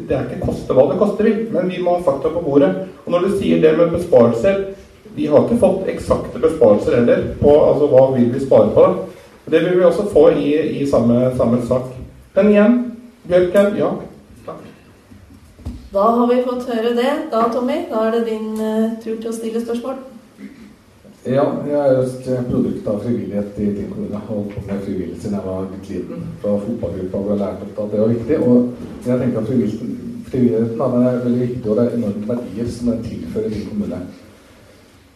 det 0.09 0.15
er 0.15 0.25
ikke 0.25 0.45
koste 0.45 0.77
hva 0.77 0.87
det 0.89 0.97
koster 1.01 1.27
vil. 1.27 1.43
Men 1.53 1.69
vi 1.69 1.81
må 1.83 1.97
ha 1.97 2.05
fakta 2.05 2.31
på 2.33 2.43
bordet. 2.45 2.71
Og 3.05 3.13
når 3.13 3.27
du 3.27 3.35
sier 3.37 3.61
det 3.61 3.75
med 3.77 3.93
besparelser 3.93 4.65
Vi 5.15 5.29
har 5.31 5.45
ikke 5.45 5.61
fått 5.61 5.85
eksakte 5.87 6.41
besparelser 6.43 6.97
heller 6.97 7.21
på 7.39 7.51
altså, 7.55 7.87
hva 7.87 8.09
vil 8.17 8.33
vi 8.33 8.41
spare 8.43 8.73
på. 8.75 8.87
Det 9.47 9.61
vil 9.63 9.77
vi 9.77 9.85
også 9.87 10.09
få 10.11 10.25
i, 10.35 10.49
i 10.81 10.87
samme, 10.89 11.29
samme 11.37 11.61
sak. 11.69 11.93
Men 12.35 12.49
igjen, 12.51 12.75
Bjørken, 13.29 13.77
ja. 13.79 13.93
Da 15.95 16.03
har 16.11 16.27
vi 16.27 16.41
fått 16.43 16.65
høre 16.67 16.89
det. 16.91 17.11
Da, 17.31 17.45
Tommy, 17.53 17.75
da 17.87 18.01
er 18.03 18.17
det 18.17 18.25
din 18.27 18.49
uh, 18.59 18.95
tur 18.99 19.15
til 19.15 19.29
å 19.31 19.35
stille 19.35 19.61
spørsmål. 19.63 20.01
Ja, 21.23 21.45
jeg 21.63 21.77
er 21.79 22.01
et 22.03 22.49
produkt 22.49 22.89
av 22.91 22.97
frivillighet 23.05 23.61
i 23.63 23.69
din 23.77 23.87
kommune. 23.93 24.09
Jeg 24.11 24.19
har 24.19 24.27
holdt 24.27 24.57
på 24.57 24.63
med 24.67 24.81
frivillighet 24.83 25.21
siden 25.23 25.37
jeg 25.37 25.45
var 25.45 25.69
litt 25.69 25.87
liten. 25.93 26.25
Fra 26.41 26.57
fotballgruppa 26.65 27.21
hvor 27.21 27.31
jeg 27.31 27.41
lærte 27.45 27.69
at 27.69 27.93
det 27.93 28.01
var 28.01 28.11
viktig. 28.11 28.39
Og 28.43 29.07
jeg 29.07 29.21
tenker 29.21 29.39
at 29.39 29.47
frivilligheten 30.33 30.75
da, 30.81 30.89
er 30.99 31.23
veldig 31.29 31.41
viktig, 31.45 31.63
og 31.69 31.79
det 31.79 31.85
er 31.85 31.95
enorme 32.01 32.29
verdier 32.33 32.69
som 32.75 32.91
den 32.91 33.07
tilfører 33.07 33.55
din 33.55 33.65
kommune. 33.69 34.01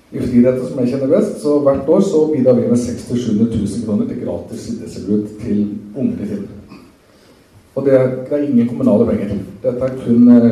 I 0.10 0.24
friidretten, 0.24 0.64
som 0.70 0.80
jeg 0.80 0.94
kjenner 0.94 1.12
best, 1.12 1.36
så 1.44 1.58
hvert 1.68 1.92
år 1.98 2.08
så 2.08 2.24
bidrar 2.32 2.56
vi 2.56 2.72
med 2.72 2.80
600 2.86 3.20
000-700 3.20 3.60
000 3.60 3.84
kroner 3.84 4.08
til 4.08 4.24
gratis 4.24 4.72
idrettstilbud 4.78 5.28
til 5.44 5.62
unge 5.92 6.24
i 6.24 6.32
Tinn. 6.32 6.48
Og 7.76 7.86
det, 7.86 8.00
det, 8.30 8.34
er 8.34 8.48
ingen 8.48 8.72
kommunale 8.72 9.12
penger. 9.12 9.38
Dette 9.64 9.92
er 9.92 10.02
kun 10.06 10.32
eh, 10.34 10.50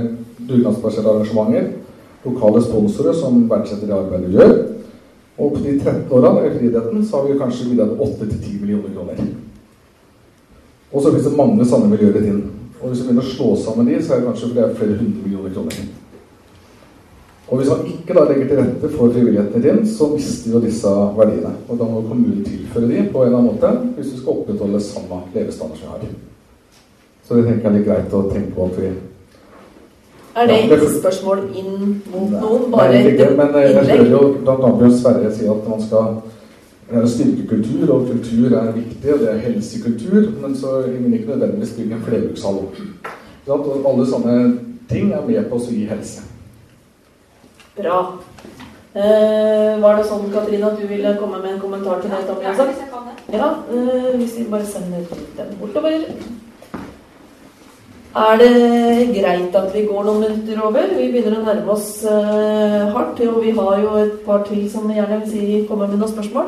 dugnadsbaserte 0.47 1.11
arrangementer. 1.11 1.69
Lokale 2.25 2.61
sponsorer 2.63 3.15
som 3.15 3.43
verdsetter 3.49 3.87
det 3.87 3.97
arbeidet 3.97 4.31
vi 4.31 4.39
gjør. 4.39 4.55
Og 5.37 5.53
på 5.53 5.61
de 5.61 5.75
13 5.77 6.07
årene 6.11 6.47
i 6.47 6.53
friidretten 6.55 7.05
så 7.05 7.19
har 7.19 7.27
vi 7.27 7.37
kanskje 7.39 7.69
bidratt 7.69 7.99
8-10 8.01 8.61
millioner 8.61 8.93
kroner. 8.95 9.21
Og 10.91 11.03
så 11.03 11.11
finnes 11.11 11.27
det 11.27 11.37
mange 11.37 11.67
sånne 11.67 11.91
miljøer 11.91 12.17
i 12.17 12.23
tiden. 12.25 12.43
Og 12.81 12.89
hvis 12.89 13.03
vi 13.03 13.09
begynner 13.09 13.25
å 13.25 13.31
slå 13.35 13.53
sammen 13.59 13.89
de, 13.89 13.99
så 14.01 14.15
er 14.15 14.21
det 14.21 14.29
kanskje 14.31 14.51
flere 14.55 14.97
hundre 14.97 15.23
millioner 15.23 15.53
kroner. 15.53 15.87
Og 17.47 17.61
hvis 17.61 17.69
man 17.71 17.85
ikke 17.87 18.15
da 18.15 18.23
legger 18.27 18.47
til 18.49 18.57
rette 18.59 18.89
for 18.91 19.13
frivilligheten 19.13 19.59
i 19.59 19.63
tiden, 19.63 19.85
så 19.87 20.09
mister 20.11 20.51
jo 20.51 20.63
disse 20.63 20.93
verdiene. 21.15 21.53
Og 21.67 21.79
da 21.79 21.85
må 21.87 22.01
kommunen 22.03 22.43
tilføre 22.43 22.89
de 22.89 23.05
på 23.11 23.21
en 23.23 23.29
eller 23.29 23.37
annen 23.39 23.53
måte 23.53 23.93
hvis 23.95 24.09
vi 24.13 24.19
skal 24.19 24.41
opprettholde 24.41 24.81
samme 24.83 25.21
levestandard 25.35 25.79
som 25.79 25.93
vi 25.93 25.93
har. 25.93 26.17
Så 27.27 27.37
det 27.37 27.45
tenker 27.45 27.63
jeg 27.63 27.71
er 27.71 27.77
litt 27.77 27.87
greit 27.87 28.17
å 28.17 28.25
tenke 28.31 28.55
på 28.55 28.67
at 28.67 28.81
vi 28.81 28.91
Er 30.37 30.47
det 30.47 30.57
ikke 30.63 30.77
ja, 30.77 30.89
spørsmål 30.99 31.39
inn 31.57 31.77
mot 32.11 32.33
noen? 32.33 32.67
Bare 32.71 32.93
Nei, 32.93 33.11
ikke, 33.11 33.31
men 33.39 33.55
eh, 33.57 33.71
jeg 33.73 33.85
hører 33.89 34.11
jo 34.11 34.19
bl.a. 34.45 34.89
Sverre 34.99 35.31
si 35.33 35.47
at 35.49 35.69
man 35.69 35.81
skal 35.81 37.07
styrke 37.09 37.47
kultur, 37.49 37.93
og 37.95 38.07
kultur 38.11 38.53
er 38.53 38.71
viktig, 38.71 39.13
og 39.13 39.19
det 39.19 39.31
er 39.31 39.41
helsekultur, 39.43 40.29
men 40.41 40.55
så 40.55 40.81
vil 40.85 41.01
man 41.01 41.17
ikke 41.17 41.33
nødvendigvis 41.33 41.73
bygge 41.79 41.97
en 41.97 42.05
flerbrukshall. 42.05 42.61
Alle 43.91 44.07
sånne 44.07 44.37
ting 44.89 45.11
er 45.11 45.25
med 45.27 45.49
på 45.49 45.59
å 45.59 45.67
gi 45.67 45.83
helse. 45.89 46.23
Bra. 47.77 47.99
Uh, 48.97 49.77
var 49.83 49.99
det 49.99 50.07
sånn, 50.09 50.29
Katrine, 50.33 50.71
at 50.71 50.79
du 50.79 50.87
ville 50.89 51.11
komme 51.19 51.41
med 51.43 51.51
en 51.53 51.59
kommentar 51.61 51.99
til 52.01 52.09
det 52.09 52.23
jeg 52.23 52.87
kan 52.93 53.09
det. 53.11 53.17
Ja, 53.35 53.49
uh, 53.67 54.13
hvis 54.15 54.37
vi 54.39 54.47
bare 54.49 54.65
sender 54.65 55.03
den 55.37 55.51
bortover. 55.59 56.07
Er 58.17 58.37
det 58.41 58.51
greit 59.13 59.55
at 59.59 59.73
vi 59.75 59.83
går 59.85 60.03
noen 60.07 60.23
minutter 60.23 60.61
over? 60.65 60.89
Vi 60.97 61.11
begynner 61.13 61.37
å 61.37 61.45
nærme 61.45 61.71
oss 61.75 61.89
uh, 62.07 62.89
hardt. 62.95 63.21
Og 63.27 63.39
vi 63.43 63.51
har 63.59 63.83
jo 63.83 63.93
et 64.01 64.17
par 64.25 64.41
til 64.47 64.63
som 64.71 64.89
gjerne 64.89 65.21
vil 65.21 65.29
si 65.31 65.65
kommer 65.69 65.87
med 65.91 66.01
noen 66.01 66.13
spørsmål. 66.15 66.47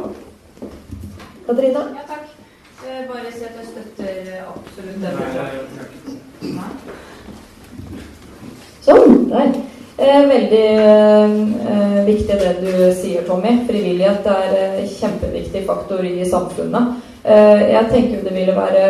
Katrine? 1.46 1.82
Ja, 1.94 2.04
takk. 2.10 2.26
Uh, 2.82 3.02
bare 3.12 3.30
si 3.36 3.42
at 3.46 3.56
jeg 3.60 3.68
støtter 3.70 4.16
absolutt 4.50 5.00
det. 5.04 5.12
Sånn. 8.90 9.28
Der. 9.30 9.54
Eh, 10.00 10.28
veldig 10.28 10.68
eh, 10.80 12.06
viktig 12.06 12.36
det 12.40 12.54
du 12.62 12.72
sier, 12.96 13.26
Tommy. 13.28 13.58
Frivillighet 13.68 14.28
er 14.32 14.54
en 14.62 14.86
kjempeviktig 14.88 15.66
faktor 15.68 16.06
i 16.08 16.24
samfunnet. 16.24 17.02
Eh, 17.24 17.64
jeg 17.74 17.90
tenker 17.92 18.24
det 18.24 18.36
ville 18.38 18.56
være 18.56 18.86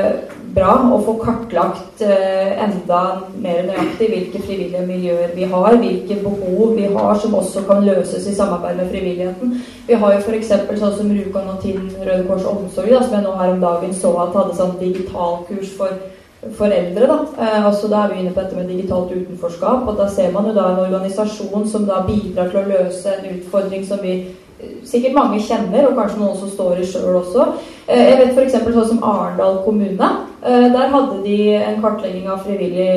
bra 0.55 0.75
å 0.93 0.99
få 1.05 1.15
kartlagt 1.21 2.01
eh, 2.05 2.51
enda 2.63 3.01
mer 3.41 3.63
nøyaktig 3.67 4.09
hvilke 4.11 4.41
frivillige 4.43 4.85
miljøer 4.87 5.33
vi 5.35 5.47
har, 5.51 5.77
hvilke 5.81 6.19
behov 6.23 6.75
vi 6.77 6.87
har 6.93 7.19
som 7.21 7.35
også 7.39 7.65
kan 7.67 7.85
løses 7.85 8.27
i 8.27 8.35
samarbeid 8.37 8.79
med 8.79 8.91
frivilligheten. 8.93 9.57
Vi 9.87 9.99
har 10.01 10.15
jo 10.15 10.21
f.eks. 10.23 10.53
sånn 10.69 10.95
som 10.97 11.11
Rjukan 11.13 11.51
og 11.53 11.59
Tinn 11.63 11.89
Røde 11.97 12.25
Kors 12.29 12.47
Omsorg, 12.49 12.93
da, 12.93 13.03
som 13.03 13.17
jeg 13.17 13.27
nå 13.27 13.35
her 13.41 13.53
om 13.55 13.61
dagen 13.63 13.93
så 13.95 14.13
at 14.23 14.37
hadde 14.37 14.57
sånn 14.57 14.79
digitalkurs 14.81 15.75
for 15.77 15.99
foreldre. 16.57 17.07
Da. 17.07 17.19
Eh, 17.37 17.65
altså, 17.65 17.87
da 17.91 18.03
er 18.03 18.13
vi 18.13 18.21
inne 18.23 18.33
på 18.33 18.41
dette 18.41 18.55
med 18.55 18.69
digitalt 18.71 19.11
utenforskap. 19.11 19.87
og 19.87 19.97
Da 19.97 20.09
ser 20.09 20.31
man 20.31 20.47
jo 20.47 20.53
da 20.53 20.69
en 20.71 20.85
organisasjon 20.85 21.67
som 21.67 21.87
da 21.89 22.03
bidrar 22.07 22.49
til 22.49 22.61
å 22.63 22.69
løse 22.69 23.15
en 23.15 23.33
utfordring 23.35 23.85
som 23.87 23.99
vi 24.03 24.21
sikkert 24.83 25.15
mange 25.15 25.39
kjenner, 25.43 25.87
og 25.87 25.97
kanskje 25.97 26.19
noen 26.21 26.37
som 26.39 26.49
står 26.51 26.81
i 26.81 26.87
sjøl 26.87 27.19
også. 27.21 27.45
Eh, 27.87 28.01
jeg 28.09 28.17
vet 28.19 28.35
f.eks. 28.35 28.57
sånn 28.65 28.89
som 28.91 29.03
Arendal 29.07 29.61
kommune. 29.65 30.09
Eh, 30.39 30.67
der 30.73 30.91
hadde 30.93 31.19
de 31.23 31.37
en 31.57 31.79
kartlegging 31.83 32.27
av, 32.31 32.43
frivillig 32.45 32.89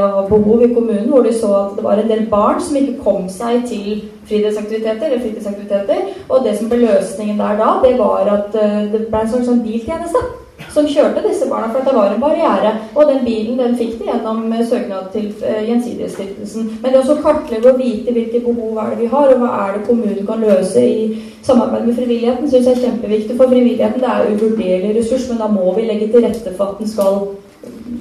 av 0.00 0.28
behov 0.30 0.64
i 0.64 0.72
kommunen, 0.74 1.08
hvor 1.12 1.24
de 1.26 1.34
så 1.36 1.52
at 1.58 1.76
det 1.76 1.86
var 1.86 2.00
en 2.00 2.10
del 2.10 2.26
barn 2.32 2.60
som 2.60 2.80
ikke 2.80 2.98
kom 3.04 3.28
seg 3.28 3.66
til 3.68 4.04
fritidsaktiviteter. 4.28 5.06
eller 5.06 5.24
fritidsaktiviteter, 5.24 6.14
Og 6.28 6.44
det 6.44 6.58
som 6.58 6.68
ble 6.68 6.86
løsningen 6.86 7.38
der 7.38 7.56
da, 7.56 7.80
det 7.84 7.98
var 7.98 8.28
at 8.36 8.54
eh, 8.54 8.92
det 8.92 9.08
ble 9.08 9.20
en 9.20 9.48
sånn 9.50 9.64
biltjeneste 9.66 10.39
som 10.74 10.86
kjørte 10.86 11.22
disse 11.24 11.48
barna, 11.50 11.70
for 11.72 11.84
det 11.86 11.94
var 11.96 12.12
en 12.14 12.22
barriere. 12.22 12.72
Og 12.94 13.08
den 13.08 13.24
bilen 13.24 13.58
den 13.58 13.76
fikk 13.78 13.98
de 13.98 14.08
gjennom 14.10 14.52
eh, 14.52 14.62
søknad 14.66 15.10
til 15.14 15.32
uh, 15.42 15.58
Gjensidigestiftelsen. 15.66 16.70
Men 16.82 16.94
det 16.94 17.02
å 17.02 17.18
kartlegge 17.24 17.72
og 17.72 17.80
vite 17.80 18.14
hvilke 18.14 18.42
behov 18.44 18.78
er 18.78 18.94
det 18.94 19.00
vi 19.02 19.10
har, 19.14 19.34
og 19.34 19.42
hva 19.42 19.50
er 19.64 19.76
det 19.76 19.84
kommunen 19.88 20.28
kan 20.28 20.44
løse 20.44 20.84
i 20.86 21.02
samarbeid 21.46 21.88
med 21.88 21.98
frivilligheten, 21.98 22.50
syns 22.50 22.70
jeg 22.70 22.76
er 22.76 22.84
kjempeviktig. 22.86 23.36
For 23.40 23.50
frivilligheten 23.50 24.04
det 24.04 24.14
er 24.14 24.32
uvurderlig 24.34 24.94
ressurs, 25.00 25.28
men 25.30 25.42
da 25.42 25.50
må 25.50 25.74
vi 25.76 25.88
legge 25.88 26.10
til 26.12 26.26
rette 26.26 26.54
for 26.56 26.76
at, 26.76 26.88
skal, 26.88 27.20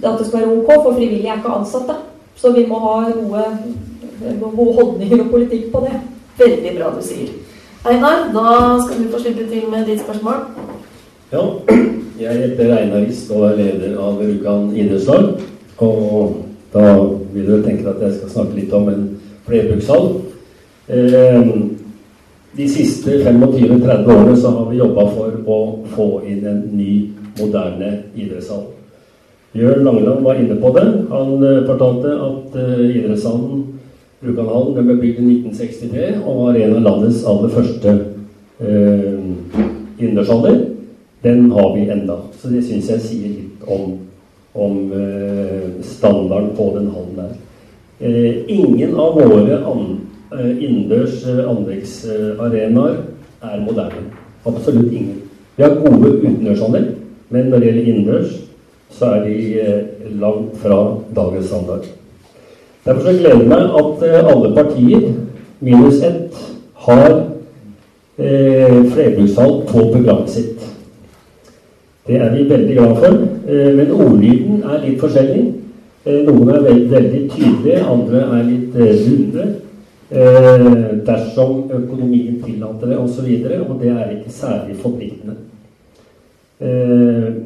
at 0.04 0.16
det 0.22 0.30
skal 0.30 0.40
være 0.40 0.56
ok, 0.60 0.74
for 0.76 0.94
frivillige 0.94 1.34
er 1.34 1.42
ikke 1.42 1.60
ansatte. 1.60 2.00
Så 2.40 2.54
vi 2.56 2.64
må 2.70 2.80
ha 2.80 2.96
gode, 3.12 3.46
gode 4.40 4.74
holdninger 4.78 5.26
og 5.26 5.32
politikk 5.34 5.72
på 5.74 5.84
det. 5.88 5.98
Veldig 6.40 6.78
bra 6.78 6.94
du 6.96 7.02
sier. 7.04 7.34
Einar, 7.88 8.30
da 8.36 8.78
skal 8.84 9.02
du 9.02 9.12
få 9.12 9.20
slippe 9.20 9.48
til 9.50 9.68
med 9.72 9.88
ditt 9.88 10.04
spørsmål. 10.04 10.69
Ja, 11.30 11.42
jeg 12.20 12.38
heter 12.42 12.72
Einar 12.74 13.04
Rist 13.06 13.30
og 13.30 13.44
er 13.52 13.58
leder 13.60 13.98
av 14.02 14.16
Rjukan 14.18 14.72
idrettslag. 14.74 15.28
Og 15.78 16.40
da 16.74 16.86
vil 17.36 17.44
dere 17.46 17.66
tenke 17.68 17.92
at 17.92 18.02
jeg 18.02 18.16
skal 18.16 18.32
snakke 18.34 18.58
litt 18.58 18.74
om 18.74 18.88
en 18.90 19.04
flerbrukshall. 19.46 20.08
Eh, 20.90 21.52
de 22.58 22.66
siste 22.74 23.20
25-30 23.22 24.10
årene 24.10 24.40
så 24.42 24.56
har 24.56 24.72
vi 24.72 24.80
jobba 24.80 25.06
for 25.14 25.36
å 25.46 25.60
få 25.94 26.08
inn 26.26 26.48
en 26.50 26.64
ny, 26.74 26.96
moderne 27.38 27.92
idrettshall. 28.18 28.66
Jørn 29.54 29.86
Langeland 29.86 30.26
var 30.26 30.42
inne 30.42 30.58
på 30.58 30.74
det. 30.80 30.88
Han 31.14 31.46
eh, 31.46 31.62
fortalte 31.70 32.16
at 32.32 32.58
eh, 32.58 32.82
idrettshallen 33.04 33.68
Rjukanhallen 34.26 34.82
ble 34.82 34.98
bygd 34.98 35.22
i 35.22 35.30
1963 35.46 36.10
og 36.26 36.42
var 36.42 36.58
en 36.58 36.76
av 36.82 36.90
landets 36.90 37.22
aller 37.30 37.54
første 37.54 37.96
eh, 38.66 39.16
innendørshaller 40.02 40.60
den 41.22 41.52
har 41.52 41.76
vi 41.76 41.90
enda. 41.90 42.18
Så 42.42 42.52
det 42.54 42.64
syns 42.64 42.90
jeg 42.90 43.04
sier 43.04 43.34
litt 43.34 43.66
om, 43.68 43.98
om 44.54 44.78
uh, 44.94 45.80
standarden 45.84 46.54
på 46.58 46.70
den 46.78 46.92
hallen 46.96 47.20
der. 47.20 47.34
Uh, 48.00 48.34
ingen 48.48 48.96
av 48.96 49.20
våre 49.20 49.60
uh, 49.60 49.84
innendørs 50.56 51.26
anleggsarenaer 51.28 53.02
er 53.44 53.64
moderne. 53.66 54.06
Absolutt 54.48 54.94
ingen. 54.94 55.24
Vi 55.58 55.66
har 55.66 55.76
gode 55.84 56.14
utendørsanlegg, 56.22 56.94
men 57.30 57.50
når 57.50 57.60
det 57.60 57.72
gjelder 57.72 57.90
innendørs, 57.92 58.38
så 58.96 59.16
er 59.18 59.26
de 59.28 60.14
langt 60.18 60.56
fra 60.64 60.78
dagens 61.16 61.50
standard. 61.52 61.90
Derfor 62.86 63.02
så 63.06 63.18
gleder 63.20 63.44
det 63.44 63.50
meg 63.52 63.76
at 63.78 64.06
alle 64.32 64.54
partier, 64.56 65.04
minus 65.60 66.00
ett, 66.08 66.40
har 66.88 67.12
eh, 68.18 68.78
flerbrukshall 68.94 69.62
på 69.68 69.84
programmet 69.94 70.30
sitt. 70.30 70.59
Det 72.10 72.18
er 72.18 72.32
vi 72.34 72.50
veldig 72.50 72.76
glad 72.76 72.96
for. 72.96 73.18
Eh, 73.54 73.76
men 73.78 73.92
ordlyden 73.92 74.64
er 74.66 74.82
litt 74.82 75.02
forskjellig. 75.02 75.44
Eh, 76.06 76.24
noen 76.26 76.50
er 76.50 76.64
veldig, 76.66 76.88
veldig 76.90 77.20
tydelige, 77.36 77.84
andre 77.86 78.24
er 78.24 78.48
litt 78.48 78.80
eh, 78.80 79.04
runde. 79.06 79.50
Dersom 81.06 81.68
økonomien 81.70 82.40
tillater 82.42 82.90
det, 82.90 82.98
osv. 82.98 83.28
Og, 83.28 83.44
så 83.46 83.60
og 83.62 83.76
det 83.84 83.92
er 83.94 84.16
ikke 84.16 84.34
særlig 84.34 84.78
forpliktende. 84.82 85.36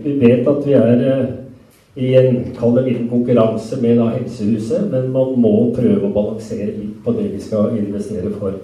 Vi 0.05 0.13
vet 0.21 0.47
at 0.47 0.61
vi 0.63 0.77
er 0.77 1.03
i 1.99 2.13
en 2.21 2.39
kall 2.55 2.77
det 2.77 2.85
liten 2.85 3.09
konkurranse 3.11 3.81
med 3.81 3.99
da 3.99 4.07
Helsehuset, 4.13 4.87
men 4.93 5.11
man 5.11 5.35
må 5.43 5.73
prøve 5.75 6.07
å 6.07 6.13
balansere 6.15 6.71
litt 6.71 7.03
på 7.03 7.11
det 7.19 7.27
vi 7.33 7.43
skal 7.43 7.75
investere 7.83 8.31
for. 8.39 8.55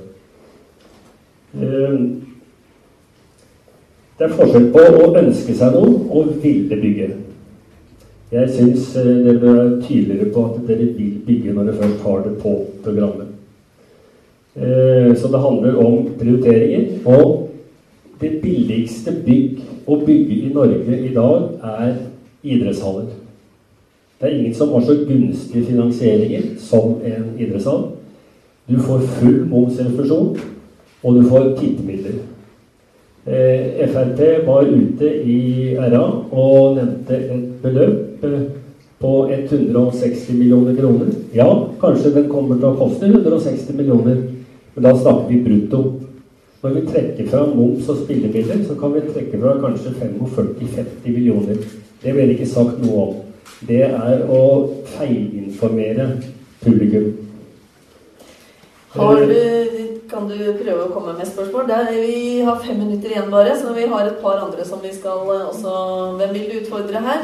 Det 4.20 4.28
er 4.28 4.36
forskjell 4.36 4.66
på 4.74 4.82
å 4.84 5.10
ønske 5.16 5.54
seg 5.56 5.76
noe 5.78 5.92
og 6.12 6.32
ville 6.44 6.76
bygge. 6.82 7.06
Jeg 8.34 8.50
syns 8.52 8.90
eh, 9.00 9.06
dere 9.24 9.40
bør 9.40 9.54
være 9.56 9.78
tydeligere 9.86 10.32
på 10.34 10.42
at 10.44 10.58
dere 10.68 10.88
vil 10.98 11.14
bygge 11.26 11.54
når 11.56 11.70
dere 11.70 11.78
først 11.80 12.02
har 12.04 12.26
det 12.26 12.34
på 12.42 12.52
programmet. 12.84 13.30
Eh, 14.60 15.14
så 15.16 15.32
det 15.32 15.40
handler 15.40 15.80
om 15.80 16.10
prioriteringer. 16.20 16.90
Og 17.08 17.48
det 18.20 18.34
billigste 18.44 19.14
bygg 19.24 19.62
å 19.88 20.02
bygge 20.04 20.36
i 20.36 20.52
Norge 20.52 20.98
i 21.00 21.14
dag 21.16 21.46
er 21.80 21.94
idrettshaller. 22.44 23.08
Det 24.20 24.28
er 24.28 24.36
ingen 24.36 24.58
som 24.58 24.74
har 24.76 24.84
så 24.84 24.98
gunstige 25.08 25.64
finansieringer 25.70 26.50
som 26.60 27.00
en 27.08 27.32
idrettshall. 27.40 27.88
Du 28.68 28.76
får 28.84 29.08
full 29.16 29.40
momsrefusjon, 29.48 30.36
og 31.04 31.16
du 31.16 31.24
får 31.32 31.54
tippemidler. 31.62 32.20
Eh, 33.26 33.88
Frp 33.90 34.48
var 34.48 34.64
ute 34.64 35.10
i 35.28 35.76
RA 35.76 36.04
og 36.32 36.78
nevnte 36.78 37.18
et 37.18 37.50
beløp 37.62 38.24
eh, 38.24 38.46
på 39.00 39.14
160 39.32 40.34
millioner 40.34 40.76
kroner. 40.76 41.12
Ja, 41.36 41.50
kanskje 41.82 42.14
den 42.16 42.30
kommer 42.32 42.56
til 42.56 42.70
å 42.72 42.78
koste 42.80 43.10
160 43.12 43.76
millioner, 43.76 44.22
men 44.76 44.88
da 44.88 44.96
snakker 44.96 45.28
vi 45.30 45.42
brutto. 45.46 45.84
Når 46.64 46.74
vi 46.76 46.82
trekker 46.88 47.28
fra 47.32 47.46
moms 47.48 47.88
og 47.88 48.02
spillemidler, 48.02 48.66
så 48.68 48.76
kan 48.80 48.92
vi 48.96 49.06
trekke 49.06 49.40
fra 49.40 49.56
kanskje 49.62 49.94
45-50 50.00 51.14
millioner. 51.14 51.62
Det 52.04 52.16
blir 52.16 52.34
ikke 52.34 52.50
sagt 52.50 52.82
noe 52.84 53.06
om. 53.06 53.14
Det 53.68 53.84
er 53.88 54.26
å 54.28 54.44
feilinformere 54.98 56.10
publikum. 56.64 57.14
Har 58.96 59.24
du, 59.24 59.89
kan 60.10 60.26
du 60.30 60.38
prøve 60.58 60.86
å 60.86 60.92
komme 60.94 61.14
med 61.18 61.28
spørsmål? 61.30 61.70
Er, 61.74 61.92
vi 62.02 62.42
har 62.46 62.58
fem 62.64 62.80
minutter 62.82 63.14
igjen 63.14 63.30
bare, 63.32 63.54
så 63.60 63.74
vi 63.76 63.86
har 63.92 64.08
et 64.10 64.20
par 64.24 64.42
andre 64.42 64.66
som 64.66 64.82
vi 64.84 64.92
skal 64.96 65.24
eh, 65.36 65.46
også 65.52 65.74
Hvem 66.20 66.36
vil 66.36 66.50
du 66.50 66.58
utfordre 66.64 67.04
her? 67.06 67.24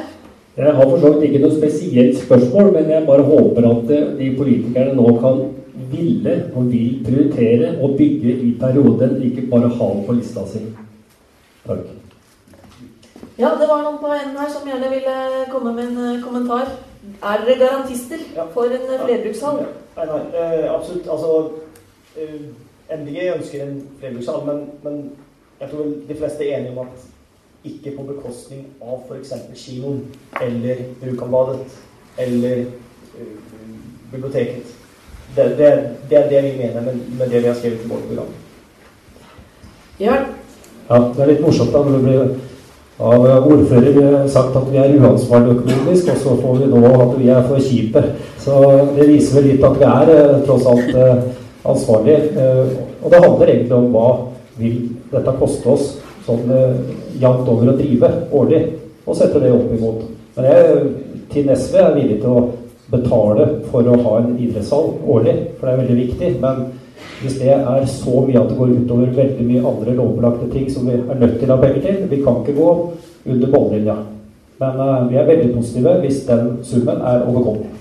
Jeg 0.56 0.72
har 0.78 0.88
for 0.88 1.02
så 1.02 1.12
vidt 1.14 1.28
ikke 1.28 1.42
noe 1.44 1.58
spesielt 1.58 2.20
spørsmål, 2.22 2.72
men 2.78 2.92
jeg 2.94 3.08
bare 3.10 3.28
håper 3.28 3.70
at 3.72 3.94
eh, 3.96 4.10
de 4.20 4.32
politikerne 4.38 4.96
nå 4.98 5.16
kan 5.24 5.42
ville 5.92 6.36
og 6.56 6.70
vil 6.72 7.02
prioritere 7.06 7.74
å 7.84 7.92
bygge 7.98 8.36
i 8.48 8.52
perioden, 8.62 9.18
ikke 9.28 9.48
bare 9.52 9.72
ha 9.80 9.90
på 10.08 10.16
lista 10.16 10.46
si. 10.50 10.62
Takk. 11.66 11.90
Ja, 13.36 13.52
det 13.60 13.68
var 13.68 13.82
noen 13.84 13.98
på 14.00 14.12
enden 14.16 14.38
her 14.40 14.52
som 14.52 14.68
gjerne 14.70 14.92
ville 14.94 15.16
komme 15.52 15.74
med 15.76 15.90
en 15.90 16.04
eh, 16.14 16.22
kommentar. 16.24 16.70
Er 17.22 17.42
dere 17.46 17.58
garantister 17.62 18.22
for 18.54 18.72
en 18.72 18.86
flerbrukshall? 19.02 19.66
Nei, 19.98 20.06
nei, 20.12 20.48
absolutt. 20.72 21.10
Altså, 21.12 21.50
MDG 22.90 23.36
ønsker 23.36 23.64
en 23.64 23.82
flerbrukshall, 24.00 24.46
men, 24.46 24.64
men 24.84 25.12
jeg 25.62 25.70
tror 25.72 25.92
de 26.08 26.16
fleste 26.16 26.46
er 26.46 26.58
enige 26.58 26.72
om 26.72 26.88
at 26.88 27.06
ikke 27.66 27.96
på 27.98 28.04
bekostning 28.12 28.66
av 28.82 29.02
f.eks. 29.08 29.34
kinoen 29.58 30.04
eller 30.42 30.84
Rjukanbadet 31.02 31.60
eller 32.22 32.58
eh, 32.62 33.38
biblioteket. 34.12 34.74
Det, 35.36 35.46
det, 35.58 35.70
det, 36.10 36.18
er 36.18 36.30
det 36.30 36.44
vi 36.44 36.58
mener 36.58 36.82
med, 36.82 37.00
med 37.20 37.30
det 37.30 37.42
vi 37.42 37.48
har 37.48 37.56
skrevet 37.56 37.86
i 37.86 37.90
vårt 37.90 38.06
program. 38.08 38.34
Ja. 40.00 40.16
Ja, 40.90 41.00
det 41.16 41.24
er 41.24 41.32
litt 41.32 41.42
morsomt 41.42 41.74
da 41.74 41.82
når 41.82 41.98
det 41.98 42.04
blir 42.06 42.36
av 43.06 43.48
ordfører 43.52 44.28
sagt 44.32 44.56
at 44.56 44.68
vi 44.72 44.78
er 44.80 44.94
uansvarlige 44.96 45.58
økonomisk, 45.58 46.12
og 46.14 46.22
så 46.22 46.36
får 46.40 46.62
vi 46.62 46.70
nå 46.72 46.92
at 46.94 47.18
vi 47.20 47.32
er 47.34 47.48
for 47.50 47.60
kjipe. 47.60 48.04
Så 48.40 48.60
det 48.96 49.10
viser 49.10 49.40
vel 49.40 49.50
litt 49.50 49.66
at 49.66 49.82
vi 49.82 49.90
er 49.90 50.14
eh, 50.14 50.38
tross 50.46 50.70
alt 50.70 50.94
ansvarlige. 51.66 52.32
Eh, 52.38 52.76
og 53.02 53.12
det 53.12 53.22
handler 53.24 53.54
egentlig 53.54 53.78
om 53.78 53.90
hva 53.94 54.10
vil 54.60 54.78
dette 55.12 55.38
koste 55.40 55.74
oss 55.74 55.90
sånn 56.26 56.48
jevnt 57.22 57.50
over 57.52 57.70
å 57.70 57.76
drive 57.78 58.08
årlig, 58.34 58.62
og 59.06 59.18
sette 59.18 59.42
det 59.44 59.52
opp 59.54 59.74
imot. 59.76 60.08
Men 60.38 60.48
jeg, 60.50 60.80
til 61.34 61.52
SV 61.52 61.76
er 61.82 61.98
villig 62.00 62.18
til 62.24 62.32
å 62.32 62.46
betale 62.90 63.46
for 63.70 63.86
å 63.86 64.00
ha 64.08 64.16
en 64.24 64.34
idrettshall 64.42 64.90
årlig, 65.06 65.36
for 65.60 65.68
det 65.68 65.76
er 65.76 65.82
veldig 65.84 66.00
viktig. 66.00 66.32
men 66.42 66.66
hvis 67.22 67.38
det 67.40 67.54
er 67.54 67.86
så 67.88 68.22
mye 68.26 68.40
at 68.40 68.50
det 68.50 68.58
går 68.58 68.74
utover 68.82 69.14
veldig 69.16 69.46
mye 69.48 69.64
andre 69.70 69.96
lovpålagte 69.96 70.50
ting 70.52 70.68
som 70.72 70.88
vi 70.88 70.98
er 70.98 71.20
nødt 71.20 71.40
til 71.40 71.52
å 71.52 71.56
ha 71.56 71.62
penger 71.62 71.82
til 71.86 72.10
Vi 72.12 72.22
kan 72.24 72.42
ikke 72.42 72.58
gå 72.60 72.72
under 73.26 73.52
båndlinja. 73.54 73.96
Men 74.60 74.80
uh, 74.80 75.08
vi 75.10 75.18
er 75.20 75.28
veldig 75.28 75.54
positive 75.56 75.96
hvis 76.04 76.22
den 76.28 76.52
summen 76.64 77.02
er 77.02 77.24
overkommelig. 77.28 77.75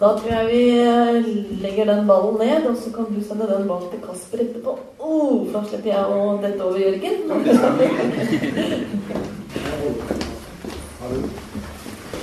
Da 0.00 0.06
tror 0.16 0.30
jeg 0.32 0.46
vi 0.48 0.60
eh, 0.80 1.24
legger 1.62 1.84
den 1.84 2.06
ballen 2.08 2.38
ned, 2.40 2.66
og 2.70 2.76
så 2.76 2.90
kan 2.94 3.04
du 3.14 3.20
sende 3.28 3.46
den 3.50 3.68
bak 3.68 3.82
til 3.90 4.00
Kasper 4.00 4.38
etterpå. 4.44 4.78
Oh, 4.98 5.52
da 5.52 5.60
slipper 5.68 5.90
jeg 5.90 6.04
å 6.08 6.38
dette 6.40 6.64
over 6.64 6.78
Jørgen. 6.80 7.16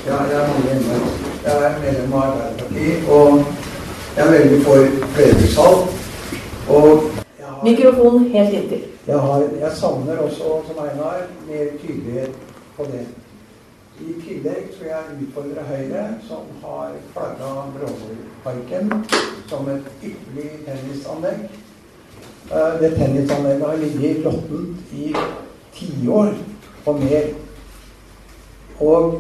ja, 0.08 0.18
jeg 0.32 0.40
er 0.40 0.48
Innberg. 0.74 1.06
Jeg 1.46 1.54
er 1.68 1.78
medlem 1.84 2.14
av 2.14 2.22
Arbeiderpartiet. 2.24 3.00
og 3.10 3.30
jeg 4.18 4.24
er 4.26 4.32
veldig 4.32 4.60
for 4.66 4.80
flerbrukshall. 5.14 5.78
Mikrofonen 7.64 8.24
helt 8.34 8.54
inntil. 8.54 8.84
Jeg, 9.08 9.20
har, 9.28 9.40
jeg 9.62 9.72
savner 9.78 10.18
også, 10.26 10.46
som 10.68 10.78
Einar, 10.82 11.18
mer 11.46 11.66
tydelighet 11.82 12.34
på 12.78 12.90
det. 12.90 13.06
I 13.98 14.12
tillegg 14.22 14.68
tror 14.76 14.90
jeg 14.92 15.16
utfordre 15.24 15.64
Høyre, 15.66 16.02
som 16.28 16.50
har 16.62 16.92
flagga 17.16 17.48
Bråvollparken 17.74 18.92
som 19.50 19.70
et 19.74 19.88
ypperlig 20.06 20.52
tennisanlegg. 20.68 21.48
Eh, 22.52 22.76
det 22.82 22.92
tennisanlegget 23.00 23.66
har 23.66 23.80
ligget 23.82 24.20
råttent 24.26 24.94
i 24.94 25.08
tiår 25.80 26.30
og 26.86 27.00
mer. 27.02 27.26
Og 28.80 29.18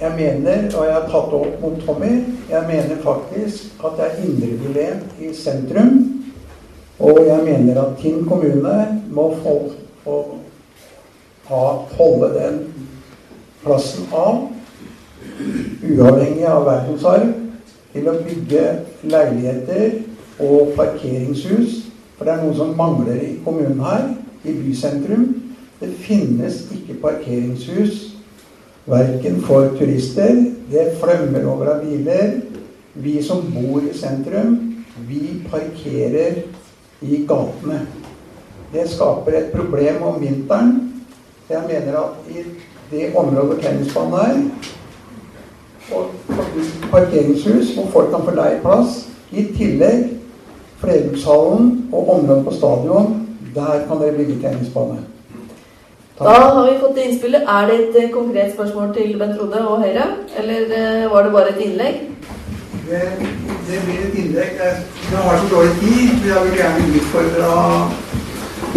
jeg 0.00 0.12
mener, 0.18 0.66
og 0.76 0.84
jeg 0.84 0.94
har 0.94 1.08
tatt 1.08 1.30
det 1.32 1.40
opp 1.40 1.62
mot 1.64 1.78
Tommy, 1.86 2.12
jeg 2.50 2.68
mener 2.68 3.00
faktisk 3.00 3.80
at 3.80 3.96
det 3.96 4.10
er 4.10 4.18
indrebylent 4.26 5.22
i 5.24 5.30
sentrum. 5.34 5.94
Og 7.00 7.22
jeg 7.26 7.48
mener 7.48 7.80
at 7.80 7.96
Tinn 8.02 8.28
kommune 8.28 8.76
må 9.08 9.30
få, 9.40 9.56
få 10.04 10.18
ha, 11.48 11.64
holde 11.96 12.30
den 12.36 12.60
plassen 13.66 14.08
av, 14.14 14.46
uavhengig 15.84 16.46
av 16.48 16.64
verdensarv, 16.70 17.32
til 17.92 18.08
å 18.08 18.18
bygge 18.22 18.64
leiligheter 19.08 19.98
og 20.46 20.74
parkeringshus. 20.78 21.82
For 22.16 22.28
det 22.28 22.36
er 22.36 22.44
noe 22.44 22.56
som 22.56 22.76
mangler 22.78 23.20
i 23.20 23.34
kommunen 23.44 23.82
her, 23.84 24.12
i 24.46 24.54
bysentrum. 24.56 25.32
Det 25.80 25.90
finnes 26.06 26.62
ikke 26.72 27.00
parkeringshus 27.02 28.16
Verken 28.86 29.40
for 29.42 29.72
turister. 29.78 30.44
Det 30.70 30.92
flømmer 31.00 31.46
over 31.50 31.72
av 31.72 31.80
biler. 31.82 32.36
Vi 32.94 33.18
som 33.22 33.42
bor 33.50 33.82
i 33.82 33.90
sentrum, 33.92 34.84
vi 35.08 35.40
parkerer 35.50 36.38
i 37.02 37.18
gatene. 37.26 37.80
Det 38.72 38.86
skaper 38.88 39.34
et 39.40 39.50
problem 39.52 40.02
om 40.06 40.20
vinteren. 40.22 40.70
Jeg 41.50 41.66
mener 41.66 41.98
at 41.98 42.30
i 42.30 42.44
det 42.90 43.12
området 43.16 43.60
tennisbanen 43.62 44.14
er, 44.20 44.36
og 45.94 46.10
parkeringshus 46.90 47.74
hvor 47.74 47.90
folk 47.92 48.10
kan 48.14 48.24
få 48.26 48.34
leie 48.36 48.62
plass, 48.62 49.02
i 49.30 49.48
tillegg 49.56 50.16
Flerbrukshallen 50.80 51.88
og 51.92 52.10
området 52.14 52.44
på 52.44 52.54
stadion, 52.54 53.28
der 53.54 53.86
kan 53.88 54.00
dere 54.00 54.16
bygge 54.16 54.40
tennisbane. 54.42 54.98
Da 56.18 56.32
har 56.32 56.64
vi 56.64 56.78
fått 56.80 56.98
innspillet. 57.00 57.42
Er 57.48 57.66
det 57.68 57.76
et 57.80 57.96
eh, 58.02 58.10
konkret 58.12 58.52
spørsmål 58.54 58.94
til 58.96 59.18
Bent 59.20 59.36
Frode 59.38 59.60
og 59.68 59.82
Høyre? 59.82 60.06
Eller 60.40 60.60
eh, 60.78 61.10
var 61.12 61.22
det 61.22 61.32
bare 61.32 61.50
et 61.52 61.64
innlegg? 61.64 61.98
Det, 62.88 63.02
det 63.68 63.80
blir 63.84 64.04
et 64.06 64.16
innlegg. 64.22 64.54
Jeg 65.10 65.18
har 65.26 65.38
så 65.42 65.48
dårlig 65.54 65.74
tid. 65.80 66.28
Jeg 66.30 66.44
vil 66.44 66.56
gjerne 66.60 66.86
utfordre 67.00 67.50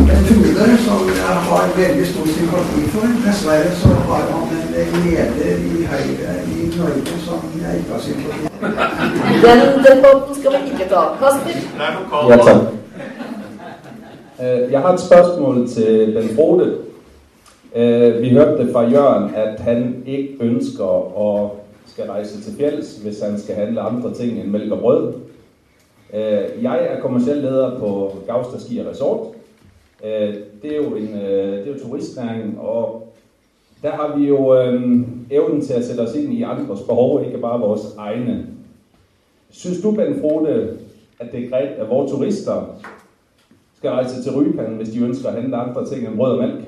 Bent 0.10 0.28
Frode, 0.28 0.78
som 0.88 1.02
jeg 1.22 1.36
har 1.50 1.64
veldig 1.82 2.06
stor 2.12 2.26
sympati 2.38 2.82
for. 2.94 3.06
Dessverre 3.26 3.72
så 3.82 3.88
har 3.88 4.24
han 4.32 4.44
en 4.82 4.92
leder 5.04 5.58
i 5.72 5.86
Høyre 5.92 6.34
i 6.54 6.58
Norge 6.80 7.16
som 7.26 7.40
jeg 7.62 7.78
ikke 7.80 7.92
har 7.96 8.02
sympati 8.08 8.42
for. 8.60 8.68
Den 9.46 9.62
debatten 9.88 10.36
skal 10.40 10.52
vi 10.52 10.72
ikke 10.72 10.90
ta. 10.94 11.04
Kasper? 11.22 11.54
Ja, 12.30 12.38
takk. 12.48 12.62
Eh, 14.40 14.72
jeg 14.72 14.80
har 14.80 14.94
et 14.94 15.00
spørsmål 15.00 15.68
til 15.68 16.14
Ben 16.16 16.36
Frode. 16.36 16.76
Øh, 17.76 18.22
vi 18.22 18.30
hørte 18.30 18.70
fra 18.72 18.82
Jørn 18.84 19.32
at 19.36 19.60
han 19.60 19.96
ikke 20.06 20.38
ønsker 20.40 21.18
å 21.18 21.50
skal 21.88 22.10
reise 22.10 22.42
til 22.42 22.54
fjells 22.58 22.96
hvis 23.04 23.22
han 23.22 23.40
skal 23.40 23.56
handle 23.56 23.82
andre 23.82 24.14
ting 24.14 24.40
enn 24.40 24.52
melk 24.52 24.72
og 24.72 24.80
brød. 24.80 25.14
Øh, 26.14 26.64
jeg 26.64 26.88
er 26.90 27.02
kommersiell 27.02 27.38
leder 27.38 27.80
på 27.80 27.90
Gaustad 28.28 28.60
Ski 28.60 28.82
Resort. 28.90 29.39
Øh, 30.04 30.36
det 30.62 30.72
er 30.72 30.78
jo 30.78 30.96
en 30.96 31.14
det 31.14 31.68
er 31.68 31.74
jo 31.74 31.80
turistnæringen, 31.80 32.58
og 32.58 33.14
der 33.82 33.92
har 33.92 34.18
vi 34.18 34.28
jo 34.28 34.54
evnen 35.32 35.62
til 35.62 35.76
å 35.76 35.82
sette 35.84 36.04
oss 36.04 36.16
inn 36.16 36.32
i 36.32 36.44
andres 36.44 36.82
behov, 36.88 37.24
ikke 37.26 37.40
bare 37.40 37.60
vores 37.60 37.94
egne. 37.98 38.46
Syns 39.50 39.82
du, 39.82 39.92
Bent 39.92 40.22
Frode, 40.22 40.78
at 41.20 41.32
det 41.32 41.44
er 41.44 41.50
greit 41.50 41.80
at 41.80 41.90
våre 41.90 42.08
turister 42.10 42.82
skal 43.78 43.92
reise 43.92 44.24
til 44.24 44.36
Rypan 44.36 44.76
hvis 44.76 44.90
de 44.90 45.06
ønsker 45.06 45.30
å 45.30 45.36
handle 45.38 45.58
andre 45.58 45.86
ting 45.88 46.08
enn 46.08 46.18
brød 46.18 46.36
og 46.36 46.42
melk? 46.44 46.66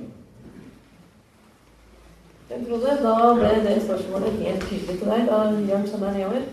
Frode, 2.51 2.95
da 3.03 3.15
ble 3.35 3.51
det 3.65 3.77
spørsmålet 3.83 4.39
helt 4.45 4.63
tydelig 4.69 4.97
til 4.99 5.11
deg 5.11 5.27
da 5.27 5.39
Jørn 5.69 5.87
sender 5.87 6.13
nedover. 6.15 6.47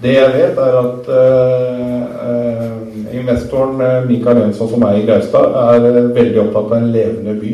Det 0.00 0.14
jeg 0.14 0.30
vet, 0.32 0.56
er 0.58 0.76
at 0.80 1.10
uh, 1.12 2.70
investoren 3.12 3.82
Mikael 4.08 4.40
Jønsson, 4.40 4.70
som 4.70 4.86
er 4.88 5.00
i 5.00 5.04
Gaustad, 5.08 5.52
er 5.74 6.08
veldig 6.16 6.40
opptatt 6.46 6.70
av 6.70 6.78
en 6.78 6.88
levende 6.94 7.34
by. 7.40 7.52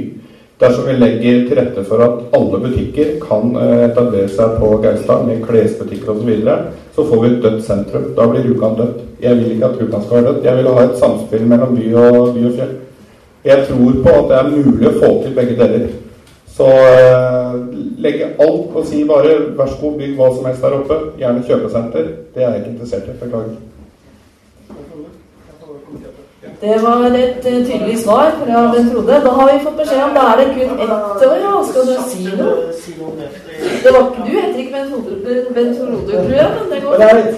Dersom 0.60 0.86
vi 0.88 0.94
legger 0.96 1.42
til 1.48 1.58
rette 1.58 1.82
for 1.84 2.00
at 2.00 2.36
alle 2.38 2.60
butikker 2.62 3.16
kan 3.20 3.50
etablere 3.90 4.30
seg 4.32 4.54
på 4.60 4.70
Gaustad, 4.84 5.26
med 5.28 5.42
klesbutikker 5.44 6.14
osv., 6.14 6.22
så, 6.22 6.28
videre, 6.30 6.56
så 6.96 7.04
får 7.10 7.22
vi 7.22 7.28
et 7.28 7.42
dødt 7.42 7.66
sentrum. 7.66 8.06
Da 8.16 8.28
blir 8.30 8.46
Rjukan 8.46 8.78
dødt. 8.78 9.02
Jeg 9.20 9.36
vil 9.36 9.52
ikke 9.52 9.68
at 9.68 9.82
Rjukan 9.82 10.06
skal 10.06 10.16
være 10.16 10.32
dødt. 10.32 10.46
Jeg 10.48 10.56
vil 10.56 10.70
ha 10.78 10.86
et 10.86 10.98
samspill 11.02 11.44
mellom 11.50 11.76
by 11.76 11.90
og, 11.92 12.16
by 12.38 12.46
og 12.48 12.56
fjell. 12.56 12.74
Jeg 13.46 13.66
tror 13.68 13.98
på 14.06 14.14
at 14.20 14.30
det 14.30 14.38
er 14.38 14.54
mulig 14.54 14.88
å 14.88 14.96
få 14.96 15.10
til 15.22 15.34
begge 15.36 15.58
deler. 15.60 15.90
Så 16.56 16.70
eh, 16.72 17.35
legge 17.96 18.24
alt 18.40 18.76
og 18.76 18.86
si 18.86 19.04
bare 19.08 19.38
vær 19.58 19.70
så 19.70 19.78
god, 19.80 19.98
bygg 20.00 20.18
hva 20.18 20.28
som 20.34 20.44
helst 20.48 20.62
der 20.64 20.76
oppe. 20.80 20.98
Gjerne 21.20 21.44
kjøpesenter. 21.48 22.12
Det 22.34 22.42
er 22.42 22.50
jeg 22.50 22.60
ikke 22.60 22.70
interessert 22.74 23.08
i. 23.08 23.16
Beklager. 23.20 23.56
Det 26.60 26.76
var 26.82 27.02
et 27.06 27.46
uh, 27.46 27.66
tydelig 27.66 27.98
svar 27.98 28.30
fra 28.40 28.60
den 28.76 28.90
Frode. 28.90 29.18
Da 29.24 29.32
har 29.38 29.52
vi 29.52 29.64
fått 29.64 29.76
beskjed 29.80 30.02
om 30.04 30.14
da 30.16 30.22
er 30.30 30.36
det 30.40 30.46
kun 30.54 30.78
ett 30.84 31.26
år. 31.28 31.36
Ja. 31.44 31.56
Skal 31.70 31.90
du 31.90 31.96
si 32.10 32.22
noe? 32.38 32.54
Det 33.82 33.92
var, 33.92 34.06
ikke 34.06 34.22
du 34.24 34.30
heter 34.40 34.58
ikke 34.58 34.72
Bent 35.54 35.78
Frode, 35.78 36.06
tror 36.12 36.32
jeg, 36.36 36.50
men 36.60 36.72
det 36.72 36.82
går 36.82 36.96
det 36.96 37.10
er 37.10 37.18
et, 37.18 37.34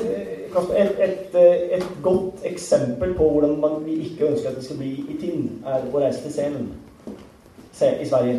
et, 0.77 1.01
et, 1.09 1.37
et, 1.77 1.87
godt 2.03 2.35
eksempel 2.45 3.15
på 3.15 3.31
hvordan 3.31 3.61
man, 3.61 3.71
vi 3.85 3.93
ikke 3.93 4.31
ønsker 4.31 4.49
at 4.49 4.57
det 4.57 4.65
skal 4.65 4.77
bli 4.77 4.93
i 5.09 5.19
Tinn, 5.21 5.51
er 5.67 5.85
å 5.93 6.01
reise 6.01 6.23
til 6.23 6.33
Selen 6.33 6.71
i 8.03 8.09
Sverige. 8.09 8.39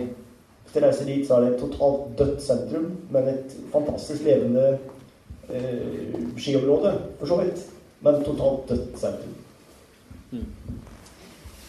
Hvis 0.69 0.81
de 0.81 0.87
reiser 0.87 1.05
dit, 1.05 1.27
så 1.27 1.33
er 1.33 1.41
det 1.41 1.53
et 1.55 1.61
totalt 1.63 2.17
dødt 2.19 2.41
sentrum, 2.45 2.91
men 3.09 3.27
et 3.27 3.53
fantastisk 3.73 4.21
levende 4.21 4.77
eh, 5.49 6.11
skiområde, 6.37 6.91
for 7.19 7.31
så 7.31 7.37
vidt. 7.39 7.63
Men 8.05 8.19
totalt 8.23 8.69
dødt 8.69 8.99
sentrum. 9.01 9.33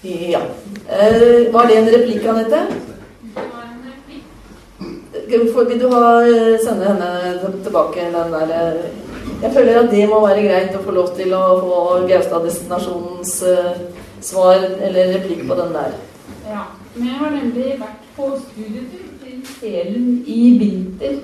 Ja. 0.03 0.43
Eh, 0.89 1.53
var 1.53 1.67
det 1.67 1.79
en 1.79 1.89
replikk, 1.95 2.27
Anette? 2.29 2.61
Vil 5.31 5.81
du 5.81 5.89
ha, 5.89 6.05
eh, 6.27 6.59
sende 6.61 6.93
henne 6.93 7.55
tilbake 7.65 8.05
den 8.13 8.33
der 8.37 8.53
eh, 8.59 8.85
Jeg 9.43 9.53
føler 9.55 9.81
at 9.81 9.91
det 9.91 10.09
må 10.09 10.21
være 10.27 10.45
greit 10.45 10.77
å 10.77 10.85
få 10.85 10.93
lov 10.93 11.17
til 11.17 11.33
å 11.33 11.43
få 11.65 11.81
Gaustad-destinasjonens 12.05 13.35
uh, 13.49 13.73
svar 14.21 14.61
eller 14.61 15.15
replikk 15.15 15.47
på 15.49 15.57
den 15.57 15.73
der. 15.73 15.97
Ja. 16.45 16.69
Men 16.95 17.07
jeg 17.09 17.17
har 17.23 17.31
nemlig 17.33 17.69
vært 17.81 18.10
på 18.21 18.31
studietur 18.45 19.07
til 19.25 19.41
Selen 19.57 20.25
i 20.27 20.41
vinter. 20.61 21.19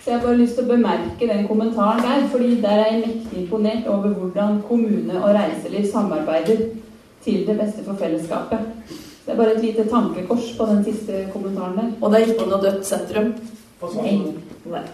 Så 0.00 0.10
jeg 0.10 0.18
har 0.18 0.26
bare 0.26 0.36
lyst 0.36 0.58
til 0.58 0.66
å 0.66 0.72
bemerke 0.74 1.28
den 1.30 1.46
kommentaren 1.48 2.02
der, 2.04 2.26
fordi 2.32 2.58
der 2.62 2.82
er 2.82 2.90
jeg 2.90 3.04
mektig 3.06 3.38
imponert 3.42 3.86
over 3.88 4.12
hvordan 4.18 4.58
kommune 4.68 5.20
og 5.20 5.30
reiseliv 5.36 5.86
samarbeider 5.92 6.66
til 7.24 7.46
det 7.46 7.56
beste 7.60 7.84
for 7.86 7.96
fellesskapet. 8.00 8.66
Så 8.90 9.30
det 9.30 9.32
er 9.32 9.40
bare 9.40 9.54
et 9.54 9.64
lite 9.64 9.86
tankekors 9.88 10.50
på 10.58 10.66
den 10.72 10.84
siste 10.84 11.24
kommentaren 11.32 11.78
der. 11.80 11.88
Og 12.00 12.12
det 12.12 12.20
er 12.20 12.34
ikke 12.34 12.50
noe 12.50 12.60
dødt 12.66 12.84
sentrum? 12.86 13.32
Nei. 13.96 14.14
Nei. 14.74 14.84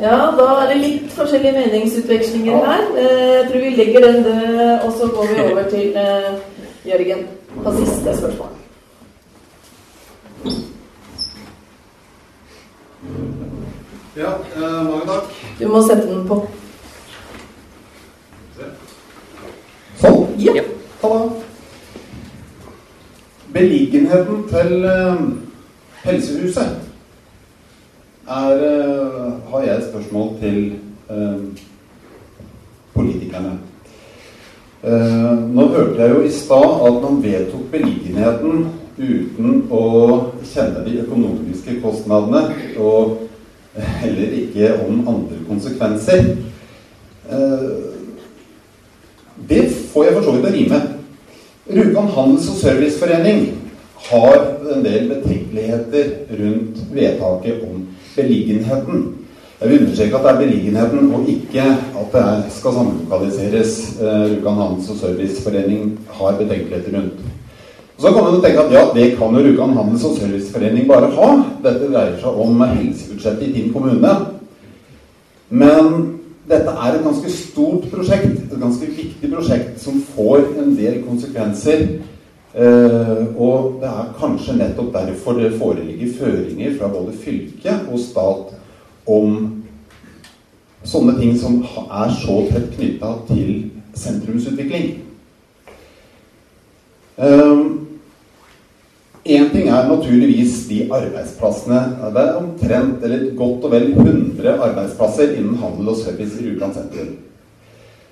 Ja, 0.00 0.16
da 0.34 0.48
er 0.62 0.72
det 0.72 0.80
litt 0.80 1.12
forskjellige 1.14 1.54
meningsutvekslinger 1.60 2.66
her. 2.66 2.84
Eh, 2.96 3.30
jeg 3.36 3.46
tror 3.50 3.68
vi 3.68 3.76
legger 3.76 4.08
den 4.08 4.22
død, 4.24 4.60
og 4.80 4.92
så 4.98 5.12
går 5.14 5.32
vi 5.34 5.40
over 5.52 5.70
til 5.76 5.96
eh, 6.00 6.34
Jørgen 6.88 7.26
på 7.60 7.78
siste 7.82 8.16
spørsmål. 8.16 8.63
Ja, 14.16 14.38
eh, 14.56 14.84
mange 14.84 15.06
takk. 15.06 15.30
Du 15.58 15.68
må 15.68 15.80
sette 15.82 16.06
den 16.06 16.20
på. 16.28 16.36
Sånn? 19.98 20.20
Ja. 20.38 20.54
Halla. 21.00 21.24
Beliggenheten 23.56 24.44
til 24.52 24.86
eh, 24.86 25.24
helsehuset 26.04 26.78
er 28.36 28.64
eh, 28.68 29.34
Har 29.50 29.66
jeg 29.66 29.74
et 29.74 29.88
spørsmål 29.88 30.30
til 30.44 30.62
eh, 31.10 31.66
politikerne. 32.94 33.58
Eh, 34.84 35.28
nå 35.58 35.68
hørte 35.74 35.98
jeg 36.00 36.14
jo 36.14 36.22
i 36.22 36.32
stad 36.38 36.86
at 36.86 37.02
man 37.02 37.22
vedtok 37.26 37.66
beliggenheten 37.74 38.66
uten 38.94 39.62
å 39.74 39.84
kjenne 40.46 40.86
de 40.86 41.00
økonomiske 41.02 41.80
kostnadene. 41.82 42.46
og 42.78 43.24
heller 43.76 44.36
ikke 44.38 44.72
om 44.86 45.08
andre 45.08 45.40
konsekvenser. 45.48 46.36
Eh, 47.30 47.68
det 49.48 49.64
får 49.92 50.04
jeg 50.04 50.14
for 50.14 50.22
så 50.22 50.36
vidt 50.36 50.46
å 50.46 50.54
rime. 50.54 50.80
Rjukan 51.74 52.08
handels- 52.14 52.50
og 52.52 52.60
serviceforening 52.60 53.46
har 54.10 54.40
en 54.74 54.84
del 54.84 55.08
betenkeligheter 55.08 56.10
rundt 56.38 56.82
vedtaket 56.92 57.62
om 57.64 57.86
beliggenheten. 58.16 59.04
Jeg 59.60 59.70
vil 59.70 59.80
understreke 59.80 60.16
at 60.16 60.22
det 60.22 60.30
er 60.30 60.46
beliggenheten, 60.46 61.14
og 61.14 61.28
ikke 61.28 61.62
at 61.64 62.12
det 62.12 62.52
skal 62.52 62.72
samlokaliseres. 62.72 64.00
Eh, 64.00 64.24
Rjukan 64.34 64.60
handels- 64.60 64.90
og 64.90 64.96
serviceforening 64.96 65.98
har 66.10 66.36
betenkeligheter 66.38 66.98
rundt. 66.98 67.33
Så 67.98 68.10
kan 68.12 68.24
man 68.24 68.40
tenke 68.42 68.60
at 68.60 68.72
ja, 68.72 68.84
det 68.94 69.16
kan 69.18 69.34
jo 69.34 69.42
Rjukan 69.42 69.76
handels- 69.76 70.04
og 70.04 70.16
serviceforening 70.18 70.88
bare 70.88 71.10
ha. 71.14 71.28
Dette 71.62 71.90
dreier 71.92 72.16
seg 72.18 72.40
om 72.42 72.60
helsebudsjettet 72.60 73.46
i 73.48 73.52
din 73.52 73.72
kommune. 73.72 74.14
Men 75.48 75.92
dette 76.48 76.74
er 76.74 76.96
et 76.96 77.04
ganske 77.04 77.30
stort 77.30 77.86
prosjekt, 77.92 78.40
et 78.52 78.60
ganske 78.60 78.86
viktig 78.86 79.30
prosjekt, 79.30 79.78
som 79.80 80.02
får 80.16 80.42
en 80.58 80.74
del 80.76 81.04
konsekvenser. 81.06 81.86
Eh, 82.54 83.22
og 83.36 83.78
det 83.80 83.88
er 83.90 84.12
kanskje 84.18 84.58
nettopp 84.58 84.92
derfor 84.94 85.38
det 85.38 85.54
foreligger 85.58 86.12
føringer 86.18 86.76
fra 86.78 86.88
både 86.88 87.16
fylke 87.18 87.72
og 87.90 87.98
stat 87.98 88.52
om 89.10 89.40
sånne 90.84 91.16
ting 91.18 91.34
som 91.38 91.62
er 91.88 92.12
så 92.14 92.44
tett 92.52 92.68
knytta 92.76 93.10
til 93.30 93.70
sentrumsutvikling. 93.98 95.00
Én 97.18 97.40
um, 97.40 97.88
ting 99.54 99.68
er 99.70 99.88
naturligvis 99.88 100.64
de 100.68 100.80
arbeidsplassene. 100.90 101.80
Det 102.14 102.22
er 102.22 102.38
omtrent, 102.40 103.04
eller 103.04 103.28
godt 103.38 103.66
og 103.68 103.74
vel 103.74 103.92
100 103.92 104.56
arbeidsplasser 104.68 105.36
innen 105.38 105.60
handel 105.62 105.92
og 105.92 106.00
service 106.00 106.40
i 106.40 106.48
Rjukan 106.48 106.74
sentrum. 106.74 107.14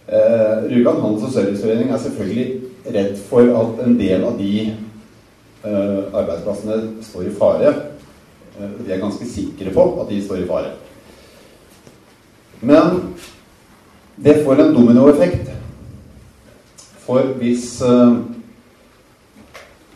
Eh, 0.07 0.55
Rjukan 0.71 1.01
handels- 1.03 1.27
og 1.27 1.33
serviceforening 1.35 1.91
er 1.91 1.99
selvfølgelig 1.99 2.47
redd 2.95 3.17
for 3.29 3.53
at 3.63 3.83
en 3.87 3.99
del 3.99 4.25
av 4.25 4.39
de 4.39 4.53
eh, 4.71 6.01
arbeidsplassene 6.13 6.79
står 7.03 7.27
i 7.27 7.35
fare. 7.39 7.75
Eh, 8.59 8.73
de 8.87 8.93
er 8.93 9.03
ganske 9.03 9.27
sikre 9.27 9.75
på 9.75 9.87
at 10.01 10.11
de 10.11 10.23
står 10.23 10.45
i 10.45 10.49
fare. 10.51 10.75
Men 12.63 13.03
det 14.17 14.45
får 14.45 14.61
en 14.63 14.75
dominoeffekt. 14.75 15.51
For 17.03 17.35
hvis 17.41 17.83
uh, 17.83 18.15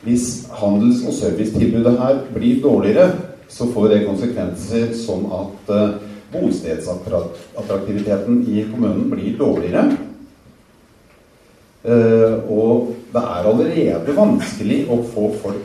hvis 0.06 0.46
handels- 0.54 1.02
og 1.06 1.14
servicetilbudet 1.14 1.98
her 1.98 2.18
blir 2.34 2.62
dårligere, 2.62 3.10
så 3.48 3.72
får 3.74 3.88
det 3.90 4.06
konsekvenser 4.06 4.92
som 4.94 5.32
at 5.34 5.70
uh, 5.70 5.90
bostedsattraktiviteten 6.32 8.44
i 8.48 8.64
kommunen 8.70 9.10
blir 9.10 9.38
dårligere. 9.38 9.96
Uh, 11.86 12.50
og 12.50 12.94
det 13.12 13.22
er 13.22 13.46
allerede 13.52 14.16
vanskelig 14.16 14.86
å 14.90 14.96
få 15.14 15.34
folk 15.42 15.62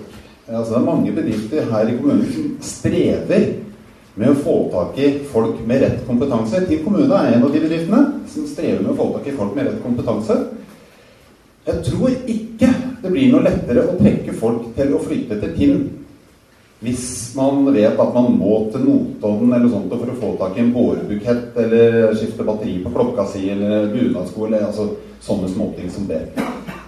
altså 0.52 0.74
Det 0.74 0.80
er 0.82 0.86
mange 0.86 1.12
bedrifter 1.16 1.62
her 1.72 1.88
i 1.88 1.96
kommunen 1.96 2.32
som 2.34 2.58
strever 2.66 3.44
med 4.20 4.30
å 4.34 4.42
få 4.44 4.56
tak 4.74 4.98
i 5.00 5.20
folk 5.32 5.56
med 5.68 5.82
rett 5.86 6.02
kompetanse. 6.08 6.66
Til 6.68 6.82
kommune 6.84 7.16
er 7.16 7.38
en 7.38 7.46
av 7.46 7.54
de 7.54 7.62
bedriftene 7.64 8.02
som 8.28 8.48
strever 8.50 8.82
med 8.82 8.92
å 8.92 8.98
få 8.98 9.06
tak 9.14 9.30
i 9.32 9.38
folk 9.38 9.56
med 9.56 9.70
rett 9.70 9.84
kompetanse. 9.84 10.36
Jeg 11.68 11.84
tror 11.86 12.10
ikke 12.26 12.70
det 13.02 13.12
blir 13.14 13.32
noe 13.34 13.44
lettere 13.46 13.84
å 13.86 13.98
trekke 14.00 14.34
folk 14.38 14.72
til 14.78 14.94
å 14.98 15.02
flytte 15.04 15.38
til 15.42 15.58
Tinn 15.58 15.82
hvis 16.82 17.36
man 17.38 17.68
vet 17.76 18.00
at 18.02 18.14
man 18.16 18.32
må 18.40 18.56
til 18.74 18.82
Notodden 18.88 19.52
eller 19.54 19.70
sånt 19.70 19.92
for 19.94 20.10
å 20.10 20.16
få 20.18 20.30
tak 20.40 20.56
i 20.58 20.64
en 20.64 20.72
bårebukett 20.74 21.60
eller 21.62 22.16
skifte 22.18 22.46
batteri 22.48 22.80
på 22.82 22.90
klokka 22.96 23.28
si 23.30 23.44
eller 23.54 23.86
bunadsko 23.94 24.48
eller 24.48 24.66
altså, 24.66 24.88
sånne 25.22 25.52
småting 25.52 25.92
som 25.94 26.08
det. 26.10 26.24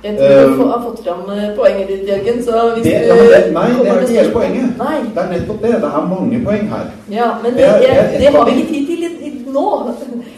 Jeg 0.04 0.18
tror 0.18 0.58
du 0.58 0.64
har 0.72 0.82
fått 0.88 1.04
fram 1.06 1.22
poenget 1.60 1.88
ditt, 1.92 2.08
Jørgen. 2.10 2.42
Så 2.44 2.64
hvis 2.74 2.88
det, 2.90 2.96
ja, 3.06 3.20
det, 3.22 3.44
nei, 3.54 3.68
det 3.78 3.92
er 3.94 4.02
ikke 4.02 4.18
hele 4.18 4.34
poenget. 4.34 4.74
Nei. 4.82 4.98
Det 5.14 5.22
er 5.22 5.30
nettopp 5.36 5.62
det. 5.62 5.76
Det 5.86 5.92
er 5.94 6.10
mange 6.10 6.42
poeng 6.50 6.66
her. 6.74 6.90
Ja, 7.14 7.30
men 7.46 7.54
det, 7.54 7.70
Det 7.86 8.18
det, 8.18 8.34
har 8.34 8.50
vi 8.50 8.58
ikke 8.64 8.74
tid 8.74 8.90
til 8.90 9.06
i- 9.06 9.30
i- 9.30 9.46
nå. 9.54 9.68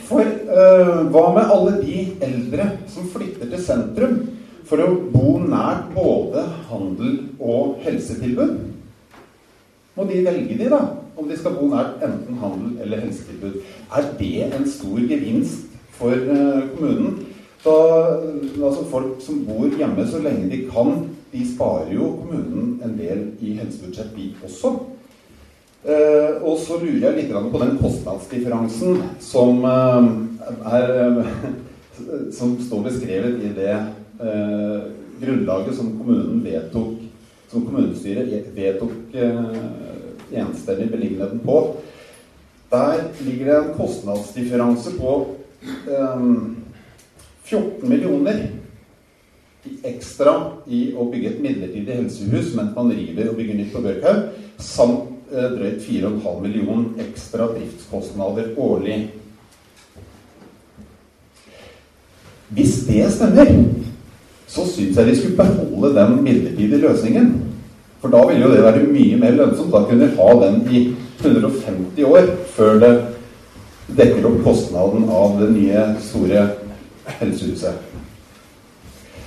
For 0.06 0.22
øh, 0.22 1.06
hva 1.14 1.26
med 1.34 1.52
alle 1.56 1.76
de 1.82 1.99
eldre 2.26 2.69
som 2.91 3.07
flytter 3.10 3.49
til 3.49 3.64
sentrum 3.65 4.19
for 4.65 4.82
å 4.82 4.91
bo 5.14 5.38
nært 5.41 5.90
både 5.95 6.45
handel 6.69 7.18
og 7.40 7.80
helsetilbud? 7.86 8.56
Må 9.95 10.06
de 10.10 10.22
velge 10.26 10.57
de, 10.60 10.69
da? 10.69 10.82
Om 11.15 11.30
de 11.30 11.38
skal 11.40 11.56
bo 11.56 11.69
nært 11.72 12.03
enten 12.03 12.38
handel 12.41 12.82
eller 12.84 13.06
helsetilbud. 13.06 13.61
Er 13.95 14.10
det 14.19 14.49
en 14.49 14.68
stor 14.69 14.99
gevinst 15.10 15.72
for 15.98 16.11
eh, 16.11 16.61
kommunen. 16.76 17.26
Da, 17.65 17.76
altså 18.61 18.84
Folk 18.91 19.22
som 19.26 19.45
bor 19.48 19.72
hjemme 19.77 20.07
så 20.07 20.19
lenge 20.22 20.49
de 20.52 20.65
kan, 20.69 21.07
de 21.32 21.45
sparer 21.56 21.95
jo 21.95 22.11
kommunen 22.19 22.76
en 22.86 22.98
del 22.99 23.23
i 23.41 23.56
helsebudsjett, 23.57 24.14
de 24.15 24.34
også. 24.44 24.76
Eh, 25.86 26.41
og 26.41 26.57
så 26.57 26.80
lurer 26.82 27.12
jeg 27.12 27.18
litt 27.20 27.34
på 27.53 27.60
den 27.62 27.76
kostnadsdifferansen 27.78 29.03
som 29.22 29.62
eh, 29.70 30.07
er 30.74 31.20
Som 32.36 32.57
står 32.60 32.82
beskrevet 32.90 33.38
i 33.45 33.52
det 33.56 33.72
eh, 33.72 34.88
grunnlaget 35.22 35.78
som 35.78 35.94
kommunen 35.99 36.41
vedtok 36.44 36.98
Som 37.52 37.68
kommunestyret 37.68 38.49
vedtok 38.56 39.14
eh, 39.14 39.62
enstemmig 40.36 40.90
beliggenheten 40.91 41.40
på. 41.45 41.60
Der 42.74 43.06
ligger 43.22 43.45
det 43.45 43.57
en 43.60 43.74
kostnadsdifferanse 43.78 44.98
på 44.98 45.14
eh, 45.62 46.26
14 47.45 47.90
millioner 47.90 48.48
ekstra 49.86 50.34
i 50.68 50.88
å 50.98 51.07
bygge 51.10 51.36
et 51.36 51.41
midlertidig 51.45 51.99
helsehus 51.99 52.53
mens 52.57 52.74
man 52.76 52.91
river 52.94 53.32
og 53.32 53.38
bygger 53.40 53.60
nytt 53.60 53.74
på 53.74 53.84
Børkhaug, 53.86 54.28
samt 54.62 54.99
eh, 54.99 55.15
drøyt 55.32 55.82
4,5 55.86 56.42
millioner 56.42 57.06
ekstra 57.08 57.48
driftskostnader 57.54 58.54
årlig. 58.58 59.00
Hvis 62.56 62.78
det 62.88 63.08
stemmer, 63.12 63.50
så 64.48 64.68
syns 64.70 64.98
jeg 64.98 65.08
de 65.08 65.16
skulle 65.18 65.40
beholde 65.40 65.96
den 65.96 66.22
midlertidige 66.24 66.84
løsningen. 66.84 67.34
For 68.02 68.14
da 68.14 68.22
ville 68.28 68.46
jo 68.46 68.54
det 68.54 68.64
være 68.64 68.86
mye 68.86 69.18
mer 69.18 69.34
lønnsomt. 69.40 69.74
Da 69.74 69.84
kunne 69.90 70.06
de 70.06 70.16
ha 70.20 70.30
den 70.46 70.62
i 70.70 70.84
150 71.24 72.04
år 72.06 72.30
før 72.54 72.80
det 72.80 72.94
dekker 73.98 74.28
opp 74.30 74.44
kostnaden 74.46 75.10
av 75.10 75.40
det 75.42 75.50
nye, 75.56 75.84
store 76.06 76.48
helsehuset. 77.20 77.82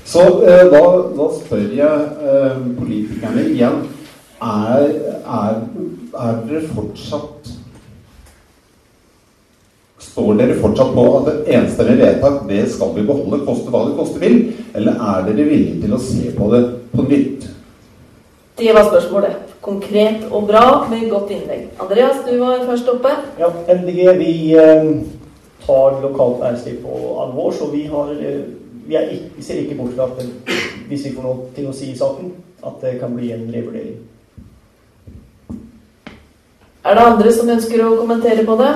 Så 0.08 0.22
eh, 0.48 0.64
da, 0.72 0.82
da, 1.14 1.26
spør 1.36 1.64
jeg 1.76 2.06
eh, 2.24 2.60
politikerne 2.78 3.44
igjen 3.52 3.82
er, 4.42 4.84
er, 5.24 5.60
er, 6.14 6.38
dere 6.48 6.62
fortsatt 6.74 7.54
Står 9.98 10.38
dere 10.38 10.56
fortsatt 10.62 10.94
på 10.94 11.04
at 11.18 11.28
det 11.28 11.56
enstemmige 11.58 12.04
vedtak 12.04 12.40
det 12.48 12.62
skal 12.70 12.94
vi 12.94 13.06
beholde, 13.06 13.42
koste 13.46 13.72
hva 13.74 13.84
det 13.88 13.96
koste 13.98 14.22
vil? 14.22 14.38
Eller 14.78 14.98
er 15.10 15.26
dere 15.26 15.46
villige 15.46 15.82
til 15.82 15.94
å 15.94 16.00
se 16.02 16.32
på 16.34 16.50
det 16.54 16.62
på 16.94 17.04
nytt? 17.06 17.48
Det 18.58 18.74
var 18.74 18.88
spørsmålet. 18.88 19.36
Konkret 19.62 20.24
og 20.30 20.46
bra 20.48 20.64
med 20.90 21.08
godt 21.10 21.30
innlegg. 21.34 21.68
Andreas, 21.82 22.22
du 22.26 22.32
var 22.40 22.64
først 22.66 22.90
oppe. 22.90 23.12
Ja, 23.38 23.50
MDG 23.74 24.00
vi 24.18 24.32
eh, 24.58 24.88
tar 25.66 25.98
lokalt 26.02 26.40
næringsliv 26.42 26.80
på 26.82 26.98
alvor, 27.22 27.52
så 27.54 27.70
vi 27.70 27.84
har 27.90 28.14
eh, 28.14 28.42
vi, 28.88 28.96
ikke, 28.96 29.30
vi, 29.36 29.42
ser 29.42 29.62
ikke 29.62 29.78
bort 29.78 29.94
fra 29.94 30.08
at 30.08 30.22
hvis 30.88 31.04
vi 31.04 31.14
får 31.14 31.26
noe 31.26 31.50
til 31.54 31.68
å 31.68 31.74
si 31.76 31.90
i 31.92 31.98
saken, 31.98 32.32
at 32.66 32.78
det 32.82 32.96
kan 33.02 33.12
bli 33.14 33.30
en 33.34 33.50
revurdering. 33.52 33.98
Er 36.84 36.94
det 36.94 37.04
andre 37.04 37.32
som 37.34 37.50
ønsker 37.50 37.82
å 37.84 37.96
kommentere 37.98 38.44
på 38.46 38.54
det? 38.60 38.72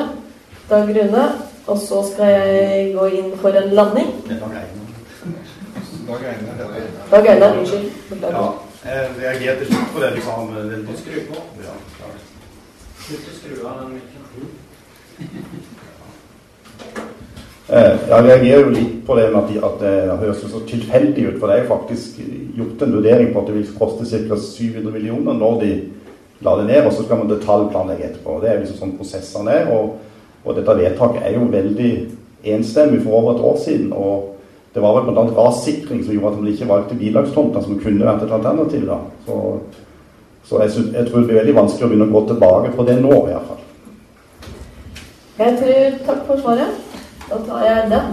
Dag 0.71 0.91
Rune. 0.97 1.27
Og 1.71 1.79
så 1.79 2.01
skal 2.09 2.33
jeg 2.33 2.95
gå 2.97 3.05
inn 3.15 3.31
for 3.39 3.55
en 3.55 3.71
landing. 3.79 4.11
Dag 7.13 7.29
Einar. 7.31 7.59
Unnskyld. 7.61 7.87
Ja, 8.23 8.49
jeg 8.83 9.13
reagerte 9.21 9.69
litt 9.71 9.93
på 9.95 10.03
det 10.03 10.11
du 10.17 10.21
sa 10.25 10.41
om 10.43 10.51
den 10.57 10.83
på. 10.89 10.97
Skru 10.99 11.21
på. 11.31 11.45
Ja, 11.63 11.77
Slutt 13.03 13.31
å 13.31 13.37
skru 13.37 13.55
av 13.67 13.85
den 13.85 13.95
mikken. 13.99 14.23
Eh, 17.73 17.95
jeg 18.09 18.25
reagerer 18.27 18.67
jo 18.67 18.73
litt 18.75 18.97
på 19.07 19.15
det 19.17 19.29
med 19.33 19.55
at 19.65 19.77
det 19.81 19.93
høres 20.21 20.43
så 20.51 20.59
tilfeldig 20.69 21.23
ut. 21.29 21.37
For 21.39 21.49
det 21.49 21.55
er 21.55 21.63
jo 21.63 21.69
faktisk 21.71 22.19
gjort 22.59 22.83
en 22.85 22.97
vurdering 22.99 23.31
på 23.33 23.41
at 23.41 23.49
det 23.49 23.55
vil 23.55 23.71
koste 23.79 24.05
ca. 24.29 24.37
700 24.37 24.93
millioner 24.93 25.39
når 25.39 25.55
de 25.63 25.71
la 26.45 26.57
det 26.59 26.67
ned. 26.69 26.87
Og 26.87 26.93
så 26.93 27.05
skal 27.05 27.23
man 27.23 27.31
detaljplanlegge 27.31 28.09
etterpå. 28.09 28.41
Det 28.43 28.51
er 28.51 28.61
liksom 28.61 28.81
sånn 28.81 28.97
prosessene 28.99 29.57
er. 29.61 29.71
Og, 29.75 29.97
og, 30.45 30.53
dette 30.59 30.77
vedtaket 30.79 31.25
er 31.27 31.39
jo 31.39 31.49
veldig 31.53 31.93
enstemmig 32.55 33.03
for 33.05 33.19
over 33.21 33.35
et 33.35 33.47
år 33.51 33.59
siden. 33.65 33.93
Og 33.93 34.29
det 34.75 34.83
var 34.83 34.99
vel 34.99 35.11
bl.a. 35.13 35.27
rassikring 35.37 36.03
som 36.05 36.15
gjorde 36.17 36.33
at 36.33 36.41
man 36.41 36.53
ikke 36.53 36.71
valgte 36.71 36.99
bilagstomter, 37.01 37.65
som 37.65 37.81
kunne 37.81 38.09
vært 38.09 38.27
et 38.27 38.37
alternativ. 38.39 38.87
da. 38.89 38.99
Så, 39.27 39.41
så 40.49 40.63
jeg, 40.63 40.71
synes, 40.77 40.95
jeg, 40.97 41.07
tror 41.09 41.21
det 41.21 41.29
blir 41.29 41.41
veldig 41.43 41.59
vanskelig 41.61 41.87
å 41.87 41.93
begynne 41.93 42.09
å 42.11 42.15
gå 42.17 42.25
tilbake 42.33 42.73
på 42.77 42.89
det 42.89 42.99
nå, 43.01 43.13
i 43.13 43.35
hvert 43.35 43.51
fall. 43.51 43.61
Jeg 45.43 45.59
tror 45.61 46.01
Takk 46.07 46.27
for 46.27 46.43
svaret. 46.43 46.81
Da 47.29 47.39
tar 47.47 47.63
jeg 47.65 47.91
den. 47.91 48.11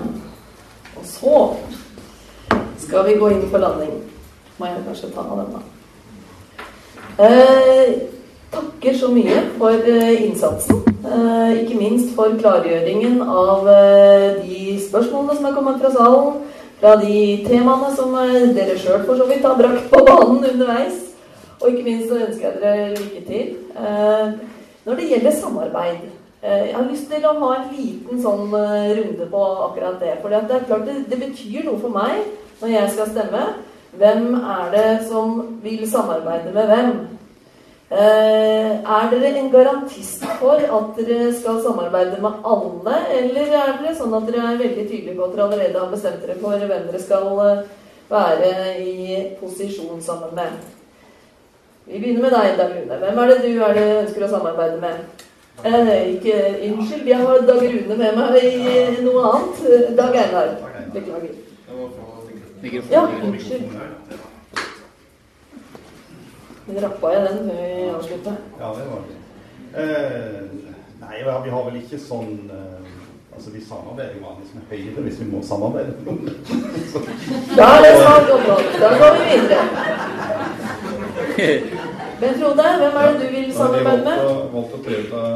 Og 0.99 1.06
så 1.07 1.41
skal 2.80 3.07
vi 3.07 3.18
gå 3.19 3.34
inn 3.34 3.49
for 3.51 3.61
landing. 3.64 3.97
Må 4.60 4.68
jeg 4.68 4.85
kanskje 4.85 5.10
ta 5.15 5.23
av 5.23 5.41
den, 5.41 5.57
da. 5.57 5.61
Eh, 7.19 8.18
takker 8.51 8.93
så 8.97 9.09
mye 9.13 9.41
for 9.57 9.71
eh, 9.71 10.23
innsatsen. 10.26 10.81
Eh, 11.05 11.63
ikke 11.63 11.80
minst 11.80 12.13
for 12.15 12.34
klargjøringen 12.39 13.21
av 13.21 13.67
eh, 13.69 14.39
de 14.43 14.77
spørsmålene 14.88 15.38
som 15.38 15.49
er 15.49 15.57
kommet 15.57 15.81
fra 15.81 15.91
salen. 15.93 16.39
Fra 16.80 16.93
de 17.01 17.43
temaene 17.43 17.89
som 17.91 18.13
dere 18.55 18.77
sjøl 18.80 19.01
for 19.03 19.19
så 19.19 19.26
vidt 19.27 19.43
har 19.43 19.57
brakt 19.59 19.89
på 19.91 19.99
banen 20.07 20.45
underveis. 20.47 21.01
Og 21.59 21.73
ikke 21.73 21.84
minst 21.84 22.07
så 22.07 22.21
ønsker 22.23 22.45
jeg 22.47 22.61
dere 22.61 22.85
lykke 22.93 23.23
til. 23.27 23.49
Når 24.85 24.95
det 24.95 25.09
gjelder 25.09 25.35
samarbeid 25.35 26.07
jeg 26.39 26.71
har 26.71 26.85
lyst 26.88 27.09
til 27.11 27.26
å 27.27 27.34
ha 27.41 27.49
en 27.57 27.65
liten 27.76 28.21
sånn 28.23 28.53
runde 28.55 29.26
på 29.27 29.41
akkurat 29.65 29.97
det. 29.99 30.13
For 30.21 30.31
det 30.31 30.39
er 30.39 30.63
klart 30.69 30.85
det, 30.88 30.95
det, 31.11 31.19
betyr 31.19 31.67
noe 31.67 31.81
for 31.84 31.91
meg 31.91 32.21
når 32.61 32.71
jeg 32.77 32.93
skal 32.95 33.11
stemme. 33.11 33.41
Hvem 33.99 34.38
er 34.39 34.71
det 34.71 34.89
som 35.09 35.41
vil 35.65 35.84
samarbeide 35.84 36.55
med 36.55 36.71
hvem? 36.71 36.93
Eh, 37.91 38.71
er 38.85 39.07
dere 39.09 39.29
en 39.39 39.49
garantist 39.49 40.21
for 40.37 40.61
at 40.61 40.97
dere 40.97 41.31
skal 41.33 41.61
samarbeide 41.63 42.19
med 42.21 42.43
alle? 42.45 42.97
Eller 43.17 43.47
er 43.49 43.71
dere 43.79 43.95
sånn 43.97 44.13
at 44.13 44.27
dere 44.29 44.43
er 44.51 44.59
veldig 44.59 44.83
tydelige 44.85 45.15
på 45.17 45.25
at 45.25 45.33
dere 45.33 45.47
allerede 45.47 45.79
har 45.81 45.89
bestemt 45.89 46.21
dere 46.21 46.37
for 46.37 46.67
hvem 46.69 46.85
dere 46.85 47.01
skal 47.01 47.25
være 48.11 48.51
i 48.83 49.23
posisjon 49.39 50.03
sammen 50.05 50.37
med? 50.37 50.61
Vi 51.89 51.97
begynner 51.97 52.27
med 52.27 52.35
deg, 52.37 52.57
Dag 52.61 52.77
Rune. 52.77 53.01
Hvem 53.01 53.23
er 53.23 53.33
det 53.33 53.39
du 53.41 53.63
er 53.65 53.73
det 53.79 53.89
ønsker 54.03 54.27
å 54.27 54.31
samarbeide 54.35 54.77
med? 54.85 55.25
Eh, 55.65 55.93
ikke 56.13 56.35
Unnskyld, 56.69 57.07
jeg 57.09 57.25
har 57.25 57.45
Dag 57.49 57.65
Rune 57.73 58.01
med 58.03 58.19
meg 58.21 58.37
i 58.43 59.01
noe 59.01 59.27
annet. 59.33 59.65
Dag 59.97 60.23
Einar. 60.27 60.57
Beklager. 60.93 61.33
Ja, 62.93 63.07
unnskyld. 63.25 64.18
Rappa 66.77 67.13
jeg 67.13 67.21
den 67.25 67.37
før 67.49 67.61
vi 67.65 67.89
avslutta? 67.95 68.33
Ja, 68.59 68.67
det 68.77 68.85
var 68.89 68.99
det. 69.07 69.15
Eh, 69.79 70.41
nei, 71.01 71.15
vi 71.43 71.49
har 71.53 71.63
vel 71.65 71.77
ikke 71.81 71.99
sånn 72.01 72.49
eh, 72.49 72.79
Altså, 73.29 73.51
vi 73.53 73.61
samarbeider 73.63 74.17
jo 74.17 74.25
vanligvis 74.25 74.55
med 74.57 74.63
Høyre 74.67 75.03
hvis 75.05 75.19
vi 75.21 75.25
må 75.29 75.39
samarbeide 75.47 75.93
med 75.95 76.03
noen. 76.09 76.23
Da 77.57 77.67
er 77.77 77.85
det 77.85 77.91
snart 78.01 78.31
område. 78.35 78.69
Da 78.81 78.89
går 78.99 79.11
vi 79.15 79.23
videre. 79.31 79.65
Men 82.19 82.35
Frode, 82.41 82.65
hvem 82.81 82.97
er 82.99 83.05
det 83.07 83.19
du 83.21 83.27
vil 83.35 83.53
samarbeide 83.55 84.03
med? 84.03 84.17
Vi 84.19 84.27
har 84.27 84.49
valgt 84.57 84.75
å 84.75 84.81
prioritere 84.83 85.29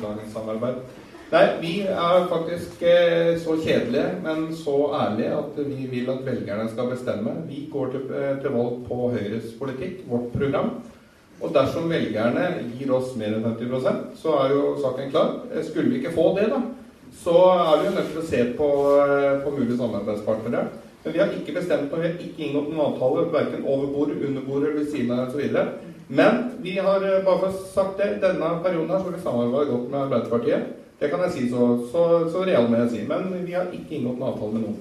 dagens 0.00 0.32
samarbeid. 0.32 1.01
Nei, 1.32 1.46
vi 1.62 1.76
er 1.88 2.26
faktisk 2.28 2.82
eh, 2.84 3.38
så 3.40 3.54
kjedelige, 3.56 4.18
men 4.20 4.50
så 4.52 4.74
ærlige 4.98 5.30
at 5.32 5.60
vi 5.64 5.86
vil 5.88 6.10
at 6.12 6.26
velgerne 6.26 6.66
skal 6.68 6.90
bestemme. 6.90 7.32
Vi 7.48 7.62
går 7.72 7.86
til, 7.94 8.02
eh, 8.18 8.34
til 8.42 8.52
valg 8.52 8.82
på 8.84 8.98
Høyres 9.14 9.54
politikk, 9.56 10.02
vårt 10.10 10.26
program. 10.34 10.68
Og 11.40 11.54
dersom 11.54 11.88
velgerne 11.88 12.50
gir 12.74 12.92
oss 12.92 13.14
mer 13.16 13.38
enn 13.38 13.46
50% 13.46 14.10
så 14.20 14.34
er 14.42 14.52
jo 14.52 14.74
saken 14.82 15.08
klar. 15.14 15.30
Eh, 15.54 15.64
skulle 15.64 15.94
vi 15.94 16.02
ikke 16.02 16.12
få 16.18 16.26
det, 16.36 16.50
da, 16.52 16.60
så 17.22 17.38
er 17.54 17.80
vi 17.80 17.88
jo 17.88 17.94
nødt 17.96 18.12
til 18.12 18.20
å 18.20 18.26
se 18.34 18.42
på, 18.60 18.68
på 19.46 19.54
mulige 19.56 19.80
samarbeidspartnere. 19.80 20.66
Men 21.06 21.16
vi 21.16 21.24
har 21.24 21.32
ikke 21.32 21.56
bestemt 21.62 21.96
og 21.96 22.04
vi 22.04 22.10
har 22.10 22.20
ikke 22.20 22.44
inngått 22.44 22.68
noen 22.74 22.84
avtale 22.90 23.24
verken 23.32 23.64
over 23.64 23.88
bordet, 23.96 24.20
under 24.28 24.44
bordet, 24.50 24.76
ved 24.76 24.92
siden 24.92 25.16
av 25.16 25.32
osv. 25.32 25.64
Men 26.12 26.44
vi 26.60 26.76
har 26.76 27.08
bare 27.24 27.52
sagt 27.72 27.96
det, 28.04 28.20
denne 28.20 28.54
perioden 28.60 28.92
her 28.92 29.00
så 29.00 29.08
har 29.08 29.16
vi 29.16 29.24
samarbeidet 29.24 29.72
godt 29.72 29.90
med 29.90 30.00
Arbeiderpartiet. 30.04 30.81
Det 31.02 31.10
kan 31.10 31.24
jeg 31.26 31.32
si 31.34 31.48
så, 31.50 31.64
så, 31.90 32.02
så 32.30 32.44
real 32.46 32.68
må 32.70 32.78
jeg 32.84 32.90
si. 32.92 33.00
Men 33.08 33.32
vi 33.42 33.56
har 33.56 33.72
ikke 33.74 33.96
inngått 33.98 34.20
noen 34.20 34.28
avtale 34.30 34.54
med 34.54 34.66
noen. 34.68 34.76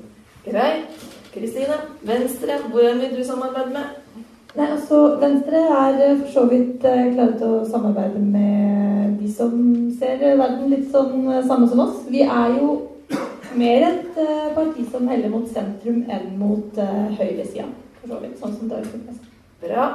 Greit. 0.46 1.08
Kristine, 1.32 1.78
Venstre, 2.06 2.58
hvordan 2.70 3.00
vil 3.02 3.16
du 3.18 3.24
samarbeide 3.26 3.72
med? 3.74 4.20
Nei, 4.52 4.68
altså 4.68 5.00
Venstre 5.22 5.62
er 5.64 5.98
eh, 6.04 6.18
for 6.20 6.34
så 6.34 6.44
vidt 6.52 6.84
uh, 6.84 7.06
klare 7.16 7.38
til 7.40 7.54
å 7.56 7.62
samarbeide 7.72 8.20
med 8.20 9.16
de 9.22 9.30
som 9.32 9.56
ser 9.96 10.20
verden 10.20 10.68
litt 10.74 10.90
sånn 10.92 11.24
samme 11.48 11.70
som 11.72 11.86
oss. 11.88 12.04
Vi 12.12 12.26
er 12.28 12.58
jo 12.60 12.76
mer 13.64 13.88
et 13.88 14.22
parti 14.58 14.86
som 14.92 15.08
heller 15.10 15.32
mot 15.32 15.48
sentrum 15.56 16.04
enn 16.12 16.36
mot 16.42 16.84
uh, 16.84 17.10
høyresida, 17.16 17.72
for 18.02 18.14
så 18.14 18.22
vidt. 18.22 18.38
Sånn 18.44 18.60
som 18.60 18.70
det 18.70 18.84
er. 18.84 19.20
Bra. 19.64 19.90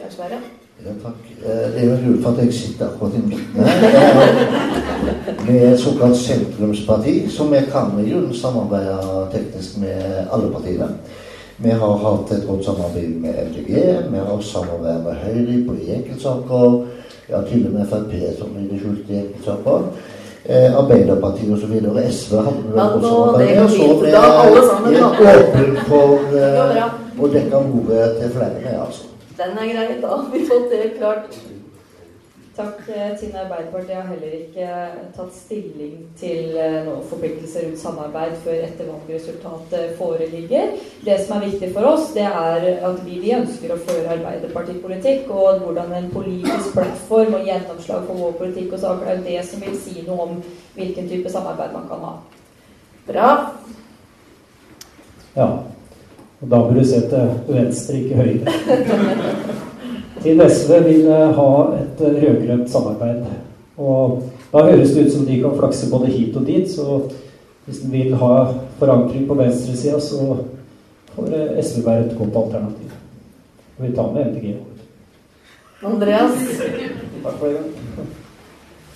Bjørn 0.00 0.16
Sverre? 0.16 0.44
Ja, 0.82 0.90
takk. 1.02 1.14
Eh, 1.44 1.74
det 1.74 1.82
er 1.82 1.86
jo 1.86 1.96
lurt 2.02 2.22
for 2.22 2.30
at 2.30 2.44
jeg 2.44 2.54
sitter 2.54 2.86
akkurat 2.86 3.14
i 3.14 3.20
midten 3.26 3.60
her. 3.62 3.74
Med 5.46 5.72
et 5.72 5.80
såkalt 5.80 6.16
sentrumsparti, 6.16 7.30
som 7.30 7.52
vi 7.52 7.60
kan 7.72 7.92
i 8.00 8.10
grunnen 8.10 8.34
samarbeide 8.34 8.96
teknisk 9.32 9.78
med 9.78 10.26
alle 10.32 10.50
partiene. 10.52 10.88
Vi 11.58 11.70
har 11.70 11.96
hatt 11.96 12.32
et 12.32 12.46
godt 12.48 12.64
samarbeid 12.64 13.14
med 13.22 13.34
MDG, 13.46 13.70
vi 14.10 14.18
har 14.18 14.40
samarbeidet 14.40 15.04
med 15.04 15.14
Høyre 15.14 15.60
på 15.68 15.76
enkeltsaker. 15.96 16.84
Ja, 17.30 17.40
til 17.48 17.66
og 17.66 17.72
med 17.72 17.86
Frp 17.88 18.12
som 18.38 18.58
i 18.58 18.66
det 18.68 18.80
skjulte 18.80 19.12
i 19.12 19.20
enkeltsaker. 19.22 19.88
Eh, 20.44 20.78
Arbeiderpartiet 20.78 21.54
osv. 21.54 21.78
Og 21.88 22.02
SV 22.10 22.36
hadde 22.36 22.66
vel 22.66 22.78
også 22.80 23.08
samarbeid. 23.08 23.68
Så 23.70 23.86
vi 24.02 24.94
er 24.98 25.42
åpne 25.46 25.88
for 25.88 26.18
eh, 26.34 26.86
å 27.18 27.34
dekke 27.38 27.66
bordet 27.70 28.14
til 28.20 28.38
flere 28.38 28.78
altså. 28.82 29.13
Den 29.36 29.58
er 29.58 29.72
grei. 29.72 30.00
Da 30.00 30.16
har 30.16 30.30
vi 30.34 30.46
fått 30.46 30.70
det 30.70 30.96
klart. 30.98 31.38
Takk. 32.54 32.84
til 32.86 33.16
Tine 33.18 33.40
Arbeiderpartiet 33.40 33.96
har 33.96 34.06
heller 34.06 34.34
ikke 34.36 34.66
tatt 35.16 35.32
stilling 35.34 36.04
til 36.18 36.52
eh, 36.54 36.76
noen 36.86 37.02
forpliktelser 37.10 37.64
rundt 37.66 37.80
samarbeid 37.80 38.36
før 38.44 38.60
etter 38.62 38.90
valgresultatet 38.92 39.96
foreligger. 39.98 40.76
Det 41.02 41.16
som 41.24 41.34
er 41.34 41.48
viktig 41.48 41.72
for 41.74 41.88
oss, 41.88 42.12
det 42.14 42.28
er 42.28 42.68
at 42.86 43.02
vi, 43.02 43.18
vi 43.24 43.34
ønsker 43.34 43.74
å 43.74 43.80
føre 43.82 44.14
arbeiderpartipolitikk, 44.20 45.26
og 45.34 45.66
hvordan 45.66 45.96
en 45.98 46.08
politisk 46.14 46.78
plattform 46.78 47.40
og 47.40 47.50
gjennomslag 47.50 48.06
for 48.06 48.22
vår 48.22 48.38
politikk 48.44 48.78
og 48.78 48.84
saker, 48.86 49.10
er 49.16 49.26
det 49.26 49.42
som 49.50 49.66
vil 49.66 49.74
si 49.74 50.06
noe 50.06 50.28
om 50.28 50.40
hvilken 50.78 51.10
type 51.10 51.34
samarbeid 51.34 51.74
man 51.74 51.90
kan 51.90 52.06
ha. 52.06 52.16
Bra. 53.10 53.30
Ja. 55.34 55.48
Og 56.44 56.50
da 56.50 56.58
burde 56.60 56.80
du 56.80 56.84
se 56.84 56.98
til 57.08 57.30
venstre, 57.48 57.94
ikke 57.96 58.16
høyre. 58.16 58.56
Til 60.22 60.42
SV 60.50 60.72
vil 60.84 61.06
ha 61.08 61.52
et 61.78 62.02
rød-grønt 62.04 62.70
samarbeid. 62.70 63.22
Og 63.80 64.22
da 64.52 64.64
høres 64.66 64.92
det 64.92 65.06
ut 65.06 65.12
som 65.14 65.24
de 65.24 65.38
kan 65.40 65.56
flakse 65.56 65.88
både 65.90 66.12
hit 66.12 66.36
og 66.36 66.44
dit. 66.46 66.68
Så 66.70 67.00
hvis 67.64 67.80
de 67.80 67.88
vil 67.94 68.14
ha 68.20 68.34
forankring 68.78 69.24
på 69.28 69.38
venstresida, 69.40 70.00
så 70.00 70.36
får 71.14 71.32
eh, 71.32 71.64
SV 71.64 71.86
være 71.86 72.04
et 72.04 72.16
godt 72.18 72.36
alternativ. 72.36 72.92
Og 73.78 73.86
vi 73.86 73.96
tar 73.96 74.12
med 74.12 74.24
MDG. 74.34 74.54
Andreas? 75.82 76.44
Takk 77.24 77.38
for 77.40 77.46
det. 77.46 77.64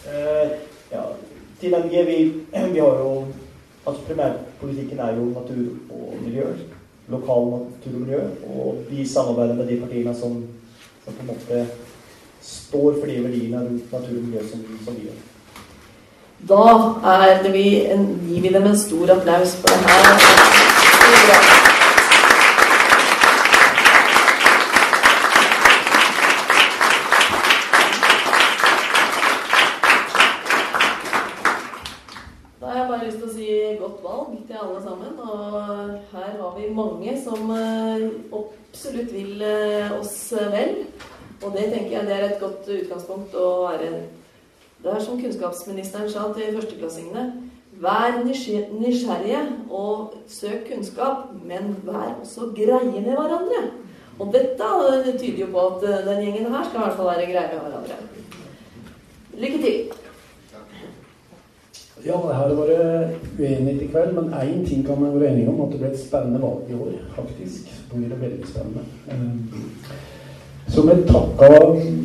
Uh, 0.09 0.49
ja, 0.93 1.03
til 1.61 1.77
MDG 1.81 2.07
vi, 2.07 2.33
vi 2.75 2.79
har 2.79 3.05
jo 3.05 3.25
Altså 3.89 4.03
primærpolitikken 4.05 4.99
er 4.99 5.15
jo 5.17 5.25
natur 5.25 5.69
og 5.91 6.15
miljø. 6.25 6.45
Lokal 7.09 7.51
natur 7.55 7.95
og 7.95 8.01
miljø. 8.01 8.21
Og 8.55 8.85
vi 8.91 9.07
samarbeider 9.07 9.55
med 9.55 9.67
de 9.67 9.81
partiene 9.81 10.15
som, 10.15 10.45
som 11.05 11.15
på 11.15 11.21
en 11.25 11.33
måte 11.33 11.67
står 12.43 13.01
for 13.01 13.07
de 13.07 13.23
verdiene 13.25 13.65
rundt 13.65 13.93
natur 13.93 14.17
og 14.19 14.25
miljø 14.29 14.47
som, 14.51 14.65
som 14.85 14.97
vi 14.97 15.09
gjør. 15.09 15.19
Da 16.49 16.65
er 17.13 17.43
det 17.43 17.53
vi 17.53 17.69
gir 18.29 18.43
vi 18.43 18.49
dem 18.55 18.67
en 18.67 18.79
stor 18.79 19.11
applaus 19.11 19.57
for 19.57 19.69
det 19.69 19.79
her. 19.91 20.15
Det 21.09 21.19
er 21.19 21.27
bra. 21.27 21.69
Da 32.61 32.67
har 32.67 32.79
jeg 32.79 32.89
bare 32.89 33.05
lyst 33.07 33.17
til 33.17 33.29
å 33.29 33.35
si 33.35 33.47
godt 33.81 34.01
valg 34.05 34.33
til 34.47 34.57
alle 34.63 34.81
sammen. 34.83 35.13
Og 35.19 35.45
her 36.13 36.33
har 36.41 36.51
vi 36.57 36.67
mange 36.79 37.15
som 37.21 37.51
eh, 37.55 38.07
absolutt 38.39 39.13
vil 39.15 39.43
eh, 39.43 39.93
oss 39.99 40.17
vel. 40.53 40.85
Og 41.43 41.53
det 41.55 41.69
tenker 41.73 41.99
jeg 41.99 42.09
det 42.09 42.17
er 42.17 42.25
et 42.29 42.41
godt 42.43 42.67
utgangspunkt 42.67 43.37
å 43.39 43.51
være 43.69 43.91
Det 44.79 44.91
er 44.95 45.03
som 45.03 45.19
kunnskapsministeren 45.19 46.11
sa 46.11 46.29
til 46.35 46.55
førsteklassingene. 46.55 47.25
Vær 47.83 48.21
nysgjer- 48.25 48.71
nysgjerrige 48.75 49.41
og 49.71 50.15
søk 50.31 50.69
kunnskap, 50.71 51.29
men 51.47 51.77
vær 51.87 52.17
også 52.23 52.53
greie 52.55 53.03
med 53.03 53.15
hverandre. 53.15 53.63
Og 54.19 54.33
dette 54.35 54.69
eh, 54.91 55.13
tyder 55.19 55.45
jo 55.45 55.51
på 55.55 55.67
at 55.67 55.87
eh, 55.87 56.05
den 56.07 56.25
gjengen 56.27 56.55
her 56.55 56.67
skal 56.67 56.81
i 56.81 56.85
hvert 56.87 56.99
fall 56.99 57.11
være 57.13 57.31
greie 57.31 57.51
med 57.53 57.61
hverandre. 57.67 57.99
Lykke 59.39 59.63
til. 59.63 59.98
Ja, 62.07 62.15
det 62.15 62.35
her 62.35 62.53
vært 62.55 63.25
uenighet 63.39 63.81
i 63.83 63.87
kveld, 63.91 64.13
men 64.15 64.35
én 64.39 64.67
ting 64.67 64.85
kan 64.87 65.01
vi 65.03 65.09
være 65.19 65.33
enige 65.33 65.49
om, 65.51 65.65
at 65.65 65.73
det 65.73 65.81
ble 65.81 65.89
et 65.91 65.99
spennende 65.99 66.39
valg 66.43 66.71
i 66.71 66.77
år, 66.79 66.93
faktisk. 67.17 67.73
Det 67.91 67.99
blir 67.99 68.21
veldig 68.21 68.47
spennende. 68.47 68.85
Så 70.69 70.85
vi 70.87 70.95
takka 71.09 71.49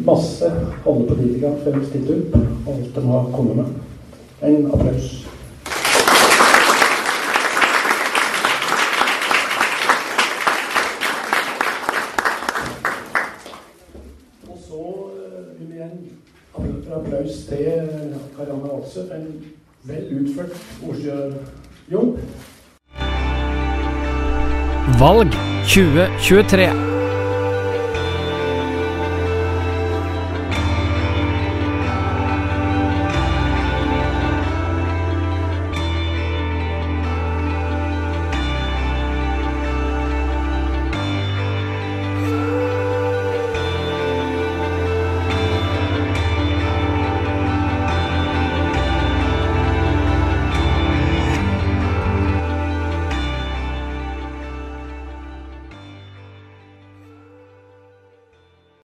masse 0.06 0.49
alle 0.88 1.06
politikere 1.07 1.53
for 1.61 1.86
stille 1.86 2.18
opp, 2.18 2.36
og 2.65 2.74
alt 2.74 2.95
de 2.95 3.06
har 3.11 3.30
kommet 3.36 3.56
med. 3.56 3.65
En 4.41 4.65
applaus. 4.74 5.28
Og 14.49 14.57
så 14.68 14.86
eh, 15.14 15.60
vil 15.60 15.68
vi 15.70 15.76
igjen 15.76 16.07
applaus 16.94 17.44
til 17.49 17.91
Karianne 18.38 18.74
en 19.20 19.28
vel 19.84 20.03
utført 20.19 20.51
ordstyrejobb. 20.88 22.19
Valg 24.99 25.31
2023. 25.68 26.93